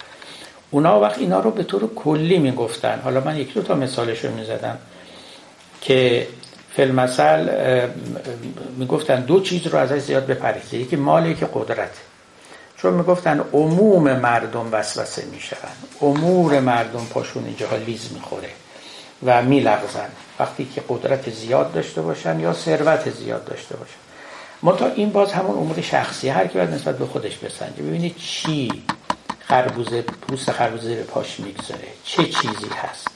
اونا 0.70 1.00
وقت 1.00 1.18
اینا 1.18 1.40
رو 1.40 1.50
به 1.50 1.62
طور 1.62 1.94
کلی 1.94 2.38
می‌گفتن. 2.38 3.00
حالا 3.04 3.20
من 3.20 3.36
یک 3.36 3.54
دو 3.54 3.62
تا 3.62 3.74
مثالش 3.74 4.24
رو 4.24 4.34
می‌زدم 4.34 4.78
که 5.80 6.28
فیلمسل 6.76 7.48
می‌گفتن 8.76 9.20
دو 9.20 9.40
چیز 9.40 9.66
رو 9.66 9.78
ازش 9.78 9.98
زیاد 9.98 10.26
بپریزه 10.26 10.76
یکی 10.76 10.96
مال 10.96 11.26
یکی 11.26 11.46
قدرت. 11.54 11.92
چون 12.76 12.94
می‌گفتن 12.94 13.40
عموم 13.52 14.12
مردم 14.12 14.68
وسوسه 14.72 15.24
میشن 15.32 15.56
امور 16.02 16.60
مردم 16.60 17.06
پاشون 17.10 17.44
اینجا 17.44 17.76
لیز 17.86 18.12
می‌خوره. 18.14 18.48
و 19.26 19.42
میلغزن. 19.42 20.08
وقتی 20.40 20.68
که 20.74 20.82
قدرت 20.88 21.30
زیاد 21.30 21.72
داشته 21.72 22.02
باشن 22.02 22.40
یا 22.40 22.52
ثروت 22.52 23.10
زیاد 23.10 23.44
داشته 23.44 23.76
باشن. 23.76 23.92
منتها 24.62 24.88
این 24.88 25.10
باز 25.10 25.32
همون 25.32 25.56
امور 25.56 25.80
شخصی 25.80 26.28
هر 26.28 26.46
کی 26.46 26.58
باید 26.58 26.70
نسبت 26.70 26.98
به 26.98 27.06
خودش 27.06 27.36
بسنجه. 27.36 27.82
ببینید 27.82 28.16
چی 28.16 28.82
خربوزه 29.40 30.02
پوست 30.02 30.50
خربوزه 30.50 30.94
به 30.94 31.02
پاش 31.02 31.40
می‌گذاره. 31.40 31.88
چه 32.04 32.24
چیزی 32.24 32.68
هست؟ 32.76 33.08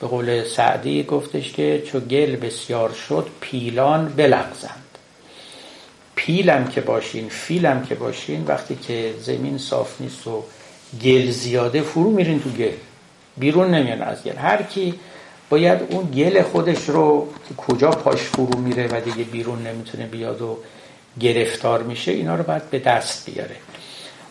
به 0.00 0.06
قول 0.06 0.44
سعدی 0.44 1.02
گفتش 1.02 1.52
که 1.52 1.82
چو 1.86 2.00
گل 2.00 2.36
بسیار 2.36 2.92
شد 2.92 3.26
پیلان 3.40 4.08
بلغزند. 4.08 4.84
پیلم 6.14 6.66
که 6.66 6.80
باشین 6.80 7.28
فیلم 7.28 7.86
که 7.88 7.94
باشین 7.94 8.44
وقتی 8.44 8.76
که 8.76 9.14
زمین 9.20 9.58
صاف 9.58 10.00
نیست 10.00 10.26
و 10.26 10.44
گل 11.02 11.30
زیاده 11.30 11.82
فرو 11.82 12.10
میرین 12.10 12.42
تو 12.42 12.50
گل. 12.50 12.72
بیرون 13.36 13.74
نمیان 13.74 14.02
از 14.02 14.22
گل. 14.22 14.36
هر 14.36 14.62
کی 14.62 14.94
باید 15.50 15.80
اون 15.90 16.10
گل 16.10 16.42
خودش 16.42 16.88
رو 16.88 17.28
کجا 17.56 17.90
پاش 17.90 18.20
فرو 18.20 18.58
میره 18.58 18.88
و 18.92 19.00
دیگه 19.00 19.24
بیرون 19.24 19.62
نمی‌تونه 19.62 20.06
بیاد 20.06 20.42
و 20.42 20.58
گرفتار 21.20 21.82
میشه 21.82 22.12
اینا 22.12 22.34
رو 22.34 22.42
باید 22.42 22.70
به 22.70 22.78
دست 22.78 23.30
بیاره. 23.30 23.56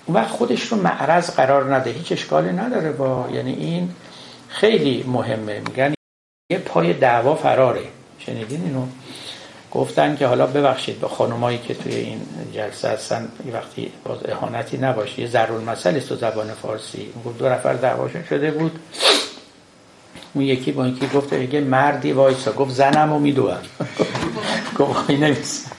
اون 0.05 0.17
وقت 0.17 0.29
خودش 0.29 0.63
رو 0.63 0.77
معرض 0.77 1.29
قرار 1.29 1.75
نده 1.75 1.89
هیچ 1.89 2.11
اشکالی 2.11 2.51
نداره 2.51 2.91
با 2.91 3.29
یعنی 3.33 3.53
این 3.53 3.89
خیلی 4.47 5.03
مهمه. 5.07 5.59
میگن 5.59 5.93
یه 6.51 6.57
پای 6.57 6.93
دعوا 6.93 7.35
فراره. 7.35 7.83
شنیدین 8.19 8.63
اینو؟ 8.63 8.85
گفتن 9.71 10.15
که 10.15 10.27
حالا 10.27 10.47
ببخشید 10.47 10.99
به 10.99 11.07
خانمایی 11.07 11.57
که 11.57 11.73
توی 11.73 11.95
این 11.95 12.21
جلسه 12.53 12.87
هستن 12.87 13.27
وقتی 13.53 13.91
باز 14.03 14.17
اهانتی 14.25 14.77
نباشه. 14.77 15.19
یه 15.19 15.27
ضرور 15.27 15.61
مسئله 15.61 15.97
است 15.97 16.09
تو 16.09 16.15
زبان 16.15 16.53
فارسی. 16.53 17.09
گفت 17.25 17.37
دو 17.37 17.49
نفر 17.49 17.73
دعواشون 17.73 18.23
شده 18.23 18.51
بود. 18.51 18.79
اون 20.33 20.45
یکی 20.45 20.71
با 20.71 20.85
اینکه 20.85 21.07
گفت 21.07 21.33
اگه 21.33 21.61
مردی 21.61 22.11
وایسا. 22.11 22.51
گفت 22.51 22.71
زنم 22.71 23.13
و 23.13 23.19
میدوم 23.19 23.57
گفت 24.79 25.09
نمیست 25.09 25.71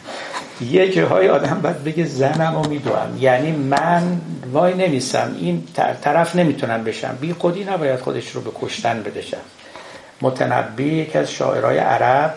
یه 0.70 0.92
جاهای 0.92 1.28
آدم 1.28 1.60
باید 1.62 1.84
بگه 1.84 2.04
زنم 2.04 2.56
و 2.56 2.68
میدوم 2.68 3.18
یعنی 3.20 3.52
من 3.52 4.20
وای 4.52 4.74
نمیسم. 4.74 5.36
این 5.40 5.64
طرف 6.02 6.36
نمی‌تونم 6.36 6.84
بشم. 6.84 7.18
بی 7.20 7.32
خودی 7.32 7.64
نباید 7.64 8.00
خودش 8.00 8.30
رو 8.30 8.40
به 8.40 8.50
کشتن 8.60 9.02
بدشم 9.02 9.40
متنبی 10.22 10.84
یکی 10.84 11.18
از 11.18 11.30
شاعرای 11.30 11.78
عرب 11.78 12.34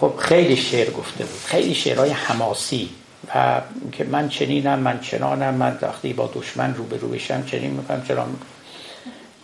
خب 0.00 0.12
خیلی 0.18 0.56
شعر 0.56 0.90
گفته 0.90 1.24
بود. 1.24 1.40
خیلی 1.44 1.74
شعرهای 1.74 2.10
حماسی. 2.10 2.90
و 3.34 3.60
که 3.92 4.04
من 4.04 4.28
چنینم 4.28 4.78
من 4.78 5.00
چنانم 5.00 5.54
من 5.54 5.78
وقتی 5.82 6.12
با 6.12 6.30
دشمن 6.34 6.74
روبرو 6.74 7.08
بشم 7.08 7.44
چنین 7.46 7.70
می‌کنم 7.70 8.02
چرا 8.08 8.26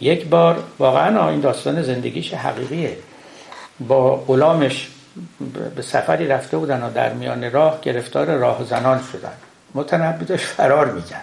یک 0.00 0.26
بار 0.26 0.62
واقعا 0.78 1.28
این 1.28 1.40
داستان 1.40 1.82
زندگیش 1.82 2.34
حقیقیه. 2.34 2.96
با 3.80 4.16
غلامش 4.16 4.88
به 5.76 5.82
سفری 5.82 6.26
رفته 6.26 6.56
بودن 6.56 6.82
و 6.82 6.92
در 6.92 7.12
میان 7.12 7.52
راه 7.52 7.80
گرفتار 7.80 8.26
راه 8.26 8.64
زنان 8.64 9.00
شدن. 9.12 9.32
متنبی 9.74 10.24
داشت 10.24 10.46
فرار 10.46 10.92
میکن 10.92 11.16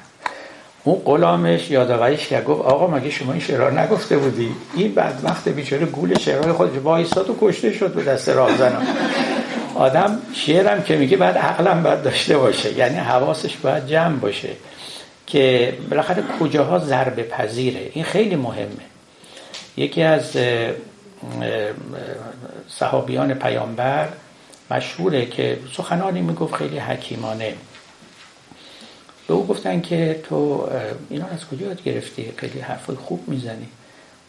اون 0.83 1.01
غلامش 1.05 1.71
یادآوریش 1.71 2.27
که 2.27 2.41
گفت 2.41 2.61
آقا 2.61 2.87
مگه 2.87 3.09
شما 3.09 3.31
این 3.31 3.41
شعرها 3.41 3.69
نگفته 3.69 4.17
بودی؟ 4.17 4.55
این 4.75 4.93
بعد 4.93 5.19
وقت 5.23 5.49
بیچاره 5.49 5.85
گول 5.85 6.19
شعرهای 6.19 6.51
خودش 6.51 6.77
وایساد 6.83 7.29
و 7.29 7.37
کشته 7.41 7.73
شد 7.73 7.93
به 7.93 8.03
دست 8.03 8.29
راه 8.29 8.57
زنان. 8.57 8.87
آدم 9.75 10.17
شعرم 10.33 10.83
که 10.83 10.95
میگه 10.95 11.17
بعد 11.17 11.37
عقلم 11.37 11.83
باید 11.83 12.03
داشته 12.03 12.37
باشه. 12.37 12.73
یعنی 12.73 12.97
حواسش 12.97 13.57
باید 13.57 13.87
جمع 13.87 14.15
باشه. 14.15 14.49
که 15.27 15.77
بالاخره 15.89 16.23
کجاها 16.39 16.79
ضربه 16.79 17.23
پذیره. 17.23 17.91
این 17.93 18.03
خیلی 18.03 18.35
مهمه. 18.35 18.85
یکی 19.77 20.01
از 20.01 20.37
صحابیان 22.69 23.33
پیامبر 23.33 24.09
مشهوره 24.71 25.25
که 25.25 25.59
سخنانی 25.77 26.21
می‌گفت 26.21 26.55
خیلی 26.55 26.77
حکیمانه. 26.77 27.53
به 29.27 29.33
او 29.33 29.47
گفتن 29.47 29.81
که 29.81 30.19
تو 30.29 30.69
اینا 31.09 31.25
از 31.25 31.47
کجا 31.47 31.65
یاد 31.65 31.83
گرفتی؟ 31.83 32.33
خیلی 32.37 32.59
حرفای 32.59 32.95
خوب 32.95 33.23
می‌زنی. 33.27 33.67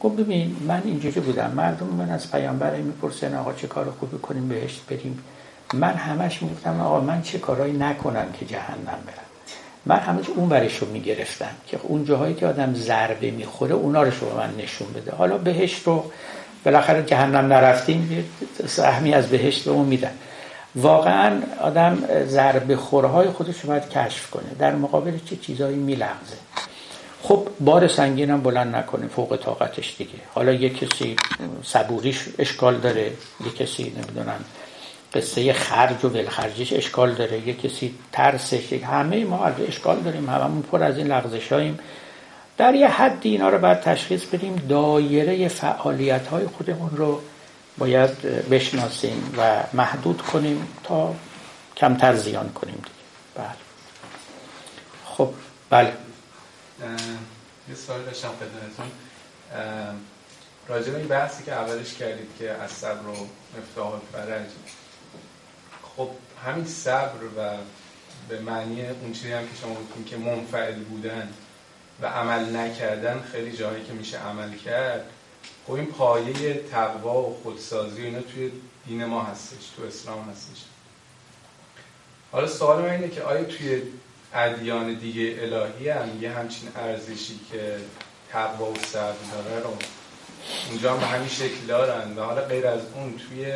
گفت 0.01 0.17
ببین 0.17 0.57
من 0.69 0.83
اینجوری 0.85 1.21
بودم. 1.21 1.51
مردم 1.51 1.87
من 1.87 2.11
از 2.11 2.31
پیامبر 2.31 2.77
می‌پرسن 2.77 3.35
آقا 3.35 3.53
چه 3.53 3.67
کار 3.67 3.91
خوبی 4.01 4.19
کنیم 4.19 4.49
بهشت 4.49 4.83
بریم 4.89 5.25
من 5.75 5.93
همش 5.93 6.43
می‌گفتم 6.43 6.81
آقا 6.81 7.01
من 7.01 7.23
چه 7.23 7.39
کارهایی 7.39 7.73
نکنم 7.73 8.27
که 8.41 8.47
جهنم 8.47 8.99
برم 9.07 9.24
من 9.87 9.97
همش 9.97 10.25
اون 10.37 10.49
برش 10.49 10.79
رو 10.79 10.89
می‌گرفتم 10.89 11.51
که 11.67 11.79
اون 11.83 12.05
جاهایی 12.05 12.35
که 12.35 12.47
آدم 12.47 12.75
ضربه 12.75 13.31
می‌خوره 13.31 13.75
اونا 13.75 14.03
رو 14.03 14.11
شما 14.11 14.37
من 14.37 14.55
نشون 14.59 14.89
بده. 14.93 15.13
حالا 15.13 15.39
بهشت 15.39 15.87
رو 15.87 16.11
بالاخره 16.65 17.03
جهنم 17.03 17.53
نرفتیم 17.53 18.25
سهمی 18.67 19.15
از 19.15 19.29
بهشت 19.29 19.65
به 19.65 19.71
اون 19.71 19.87
میدن. 19.87 20.11
واقعا 20.77 21.41
آدم 21.61 21.99
ضربه 22.27 22.77
خورهای 22.77 23.29
خودش 23.29 23.61
رو 23.61 23.69
باید 23.69 23.89
کشف 23.89 24.31
کنه. 24.31 24.45
در 24.59 24.75
مقابل 24.75 25.19
چه 25.31 25.37
چیزایی 25.37 25.77
میلغزه. 25.77 26.37
خب 27.23 27.49
بار 27.61 27.89
سنگین 27.89 28.31
هم 28.31 28.43
بلند 28.43 28.77
نکنه 28.77 29.07
فوق 29.07 29.37
طاقتش 29.37 29.95
دیگه. 29.99 30.11
حالا 30.35 30.53
یه 30.53 30.71
کسی 30.71 31.17
صبوریش 31.63 32.25
اشکال 32.39 32.79
داره 32.79 33.13
یه 33.45 33.53
کسی 33.59 33.83
نمی‌دونم 33.83 34.45
قصه 35.15 35.53
خرج 35.53 36.05
و 36.05 36.09
ولخرجش 36.09 36.73
اشکال 36.73 37.15
داره. 37.15 37.49
یه 37.49 37.55
کسی 37.55 37.95
ترسش 38.13 38.73
همه 38.73 39.25
ما 39.25 39.45
از 39.45 39.55
اشکال 39.69 40.01
داریم 40.01 40.31
هممون 40.31 40.63
پر 40.63 40.83
از 40.83 40.99
این 40.99 41.07
لغزش 41.07 41.53
هاییم 41.53 41.79
در 42.57 42.75
یه 42.75 42.89
حدی 42.89 43.29
اینا 43.29 43.49
رو 43.49 43.59
باید 43.59 43.81
تشخیص 43.81 44.25
بدیم 44.25 44.57
دایره 44.69 45.49
فعالیت 45.49 46.27
های 46.27 46.47
خودمون 46.47 46.91
رو 46.97 47.21
باید 47.79 48.23
بشناسیم 48.51 49.35
و 49.39 49.63
محدود 49.73 50.23
کنیم 50.23 50.69
تا 50.85 51.15
کمتر 51.77 52.17
زیان 52.17 52.53
کنیم 52.53 52.75
دیگه. 52.75 52.89
بله. 53.35 53.47
خب 55.05 55.31
بله. 55.71 55.93
یه 57.69 57.75
سوال 57.75 58.03
داشتم 58.03 58.29
خدمتتون. 58.29 58.87
راجع 60.69 60.91
به 60.91 60.99
این 60.99 61.09
بحثی 61.09 61.45
که 61.45 61.53
اولش 61.53 61.95
کردید 61.95 62.29
که 62.39 62.51
از 62.51 62.71
صبر 62.71 63.07
و 63.07 63.29
مفتاح 63.59 63.93
فرج 64.13 64.47
خب 65.97 66.11
همین 66.47 66.65
صبر 66.65 67.25
و 67.39 67.57
به 68.29 68.41
معنی 68.41 68.87
اون 68.87 69.13
چیزی 69.13 69.33
هم 69.33 69.43
که 69.43 69.57
شما 69.63 69.75
گفتیم 69.75 70.05
که 70.05 70.17
منفعل 70.17 70.75
بودن 70.75 71.29
و 72.01 72.07
عمل 72.07 72.57
نکردن 72.57 73.25
خیلی 73.33 73.57
جایی 73.57 73.85
که 73.85 73.93
میشه 73.93 74.19
عمل 74.19 74.55
کرد. 74.57 75.07
خب 75.67 75.73
این 75.73 75.87
پایه 75.87 76.55
تقوا 76.71 77.23
و 77.23 77.41
خودسازی 77.43 78.03
اینا 78.03 78.21
توی 78.21 78.53
دین 78.87 79.05
ما 79.05 79.23
هستش 79.23 79.71
تو 79.77 79.83
اسلام 79.83 80.31
هستش. 80.31 80.65
حالا 82.33 82.47
سوال 82.47 82.83
من 82.83 82.91
اینه 82.91 83.09
که 83.09 83.23
آیا 83.23 83.45
توی 83.45 83.83
ادیان 84.35 84.95
دیگه 84.95 85.37
الهی 85.41 85.89
هم 85.89 86.23
یه 86.23 86.31
همچین 86.31 86.69
ارزشی 86.77 87.41
که 87.53 87.77
تقوا 88.33 88.71
و 88.71 88.77
صبر 88.77 89.15
داره 89.33 89.63
رو؟ 89.63 89.77
اونجا 90.71 90.93
هم 90.93 91.01
به 91.01 91.07
همین 91.07 91.29
شکل 91.29 91.67
دارن 91.69 92.17
و 92.17 92.23
حالا 92.23 92.41
غیر 92.41 92.67
از 92.67 92.81
اون 92.95 93.15
توی 93.19 93.53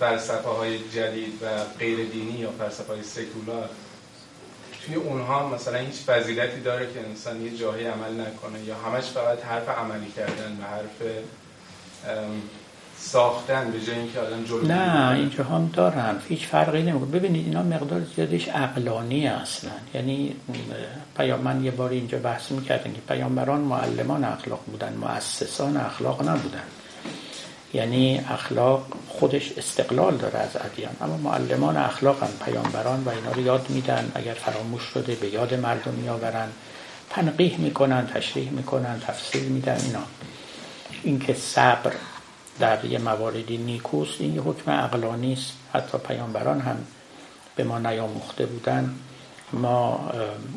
فلسفه 0.00 0.48
های 0.48 0.78
جدید 0.78 1.42
و 1.42 1.46
غیر 1.78 2.08
دینی 2.08 2.38
یا 2.38 2.50
فلسفه 2.58 2.92
های 2.92 3.02
سکولار 3.02 3.68
توی 4.86 4.94
اونها 4.94 5.48
مثلا 5.48 5.78
هیچ 5.78 5.94
فضیلتی 5.94 6.60
داره 6.60 6.92
که 6.94 7.00
انسان 7.00 7.42
یه 7.42 7.56
جاهی 7.56 7.86
عمل 7.86 8.20
نکنه 8.20 8.64
یا 8.66 8.74
همش 8.74 9.04
فقط 9.04 9.44
حرف 9.44 9.68
عملی 9.68 10.10
کردن 10.16 10.58
و 10.60 10.64
حرف 10.64 11.02
ساختن 12.98 13.70
به 13.70 13.80
جای 13.80 13.98
اینکه 13.98 14.20
آدم 14.20 14.44
جلو 14.44 14.66
نه 14.66 15.10
اینجا 15.14 15.44
هم 15.44 15.70
دارن. 15.72 16.16
هیچ 16.28 16.46
فرقی 16.46 16.82
نمی‌کنه. 16.82 17.10
ببینید 17.10 17.46
اینا 17.46 17.62
مقدار 17.62 18.02
زیادش 18.16 18.48
عقلانی 18.48 19.26
اصلا. 19.26 19.70
یعنی 19.94 20.36
پیام 21.16 21.40
من 21.40 21.64
یه 21.64 21.70
بار 21.70 21.90
اینجا 21.90 22.18
بحث 22.18 22.50
می‌کردن 22.50 22.92
که 22.92 23.00
پیامبران 23.08 23.60
معلمان 23.60 24.24
اخلاق 24.24 24.60
بودن 24.66 24.92
مؤسسان 24.92 25.76
اخلاق 25.76 26.28
نبودن. 26.28 26.62
یعنی 27.74 28.24
اخلاق 28.28 28.86
خودش 29.08 29.52
استقلال 29.56 30.16
داره 30.16 30.38
از 30.38 30.56
ادیان. 30.56 30.96
اما 31.00 31.16
معلمان 31.16 31.76
اخلاق 31.76 32.22
هم 32.22 32.30
پیامبران 32.44 33.04
و 33.04 33.08
اینا 33.08 33.32
رو 33.32 33.40
یاد 33.40 33.66
میدن. 33.68 34.12
اگر 34.14 34.34
فراموش 34.34 34.82
شده 34.82 35.14
به 35.14 35.28
یاد 35.28 35.54
مردم 35.54 35.92
میآورن. 35.92 36.48
تنقیح 37.10 37.60
می‌کنن 37.60 38.06
تشریح 38.06 38.50
می‌کنن 38.50 39.00
تفسیر 39.06 39.42
میدن 39.42 39.80
اینا. 39.86 40.02
اینکه 41.02 41.34
صبر 41.34 41.92
در 42.58 42.84
یه 42.84 42.98
مواردی 42.98 43.56
نیکوست 43.56 44.20
این 44.20 44.34
یه 44.34 44.40
حکم 44.40 44.70
عقلانی 44.70 45.32
است. 45.32 45.52
حتی 45.72 45.98
پیامبران 45.98 46.60
هم 46.60 46.76
به 47.56 47.64
ما 47.64 47.78
نیاموخته 47.78 48.46
بودن. 48.46 48.94
ما 49.52 50.10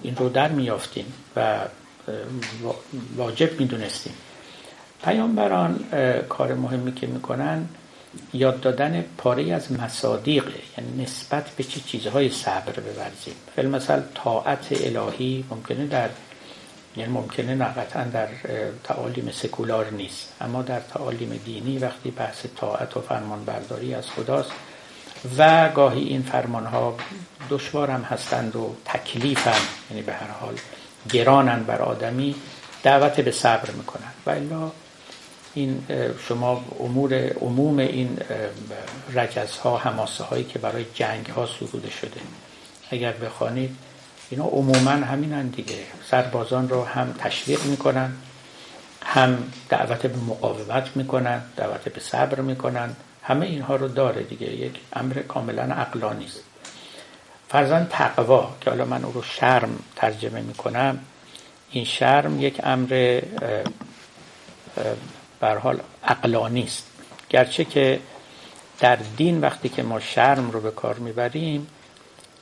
این 0.03 0.15
رو 0.15 0.29
در 0.29 0.47
میافتیم 0.47 1.13
و 1.35 1.59
واجب 3.15 3.59
می‌دونستیم. 3.59 4.13
پیامبران 5.03 5.79
کار 6.29 6.53
مهمی 6.53 6.93
که 6.93 7.07
می‌کنن 7.07 7.67
یاد 8.33 8.61
دادن 8.61 9.05
پاره 9.17 9.53
از 9.53 9.71
مصادیقه 9.71 10.53
یعنی 10.77 11.03
نسبت 11.03 11.49
به 11.49 11.63
چه 11.63 11.79
چیزهای 11.79 12.29
صبر 12.29 12.71
بورزیم 12.71 13.33
فیلم 13.55 13.79
طاعت 14.15 14.67
الهی 14.71 15.45
ممکنه 15.49 15.87
در 15.87 16.09
یعنی 16.97 17.11
ممکنه 17.11 17.55
نه 17.55 17.65
قطعا 17.65 18.03
در 18.03 18.27
تعالیم 18.83 19.31
سکولار 19.31 19.89
نیست. 19.89 20.33
اما 20.41 20.61
در 20.61 20.79
تعالیم 20.79 21.41
دینی 21.45 21.77
وقتی 21.77 22.11
بحث 22.11 22.45
طاعت 22.55 22.97
و 22.97 23.01
فرمان 23.01 23.45
برداری 23.45 23.93
از 23.93 24.09
خداست 24.09 24.51
و 25.37 25.69
گاهی 25.69 26.03
این 26.03 26.21
فرمان 26.21 26.65
ها 26.65 26.97
دشوار 27.49 27.91
هم 27.91 28.01
هستند 28.01 28.55
و 28.55 28.75
تکلیف 28.85 29.47
هم 29.47 29.61
یعنی 29.89 30.01
به 30.01 30.13
هر 30.13 30.27
حال 30.27 30.55
گرانن 31.09 31.63
بر 31.63 31.81
آدمی 31.81 32.35
دعوت 32.83 33.21
به 33.21 33.31
صبر 33.31 33.71
می‌کنن. 33.71 34.11
و 34.25 34.29
الا 34.29 34.71
این 35.57 35.83
شما 36.27 36.65
امور 36.79 37.13
عموم 37.13 37.79
این 37.79 38.19
رجز 39.13 39.57
ها 39.57 39.77
هماسه 39.77 40.23
هایی 40.23 40.43
که 40.43 40.59
برای 40.59 40.85
جنگ 40.93 41.25
ها 41.25 41.45
سروده 41.45 41.89
شده. 41.89 42.21
اگر 42.91 43.11
بخوانید 43.11 43.75
اینا 44.29 44.43
عموما 44.43 44.91
همینن 44.91 45.47
دیگه. 45.47 45.83
سربازان 46.09 46.69
رو 46.69 46.83
هم 46.83 47.15
تشویق 47.17 47.65
می‌کنن 47.65 48.11
هم 49.03 49.51
دعوت 49.69 50.07
به 50.07 50.17
مقاومت 50.17 50.89
می‌کنن 50.95 51.41
دعوت 51.55 51.89
به 51.89 51.99
صبر 51.99 52.41
می‌کنن. 52.41 52.95
همه 53.23 53.45
اینها 53.45 53.75
رو 53.75 53.87
داره 53.87 54.23
دیگه. 54.23 54.47
یک 54.47 54.79
امر 54.93 55.13
کاملا 55.13 55.63
عقلانی 55.63 56.25
است. 56.25 56.43
فرزن 57.49 57.87
تقوا 57.89 58.55
که 58.61 58.69
حالا 58.69 58.85
من 58.85 59.03
او 59.03 59.11
رو 59.11 59.21
شرم 59.21 59.79
ترجمه 59.95 60.41
می‌کنم 60.41 60.99
این 61.71 61.85
شرم 61.85 62.41
یک 62.41 62.61
امر 62.63 63.21
بر 65.39 65.57
حال 65.57 65.79
عقلانی 66.03 66.63
است. 66.63 66.87
گرچه 67.29 67.65
که 67.65 67.99
در 68.79 68.95
دین 69.17 69.41
وقتی 69.41 69.69
که 69.69 69.83
ما 69.83 69.99
شرم 69.99 70.51
رو 70.51 70.61
به 70.61 70.71
کار 70.71 70.95
می‌بریم 70.95 71.67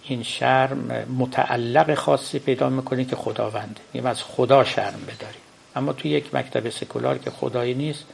این 0.04 0.24
شرم 0.24 1.06
متعلق 1.18 1.94
خاصی 1.96 2.40
پیدا 2.40 2.70
می‌کنه 2.70 3.06
که 3.06 3.16
خداونده. 3.16 3.82
میگیم 3.94 4.10
از 4.10 4.24
خدا 4.24 4.64
شرم 4.64 5.02
بداریم. 5.08 5.42
اما 5.76 5.94
توی 5.94 6.12
یک 6.12 6.36
مکتب 6.36 6.70
سکولار 6.70 7.18
که 7.18 7.32
خدایی 7.32 7.74
نیست 7.74 8.06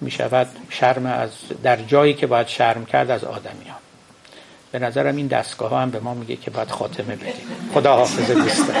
می‌شود 0.00 0.48
شرم 0.70 1.06
از 1.06 1.30
در 1.62 1.76
جایی 1.76 2.14
که 2.14 2.26
باید 2.26 2.46
شرم 2.46 2.86
کرد 2.86 3.10
از 3.10 3.24
آدمیان 3.24 3.76
به 4.72 4.78
نظرم 4.78 5.16
این 5.16 5.26
دستگاه 5.26 5.70
ها 5.70 5.80
هم 5.80 5.90
به 5.90 6.00
ما 6.00 6.14
میگه 6.14 6.36
که 6.36 6.50
باید 6.50 6.70
خاتمه 6.70 7.16
بدیم. 7.16 7.70
خدا 7.74 7.96
حافظ 7.96 8.30
دوستان. 8.30 8.76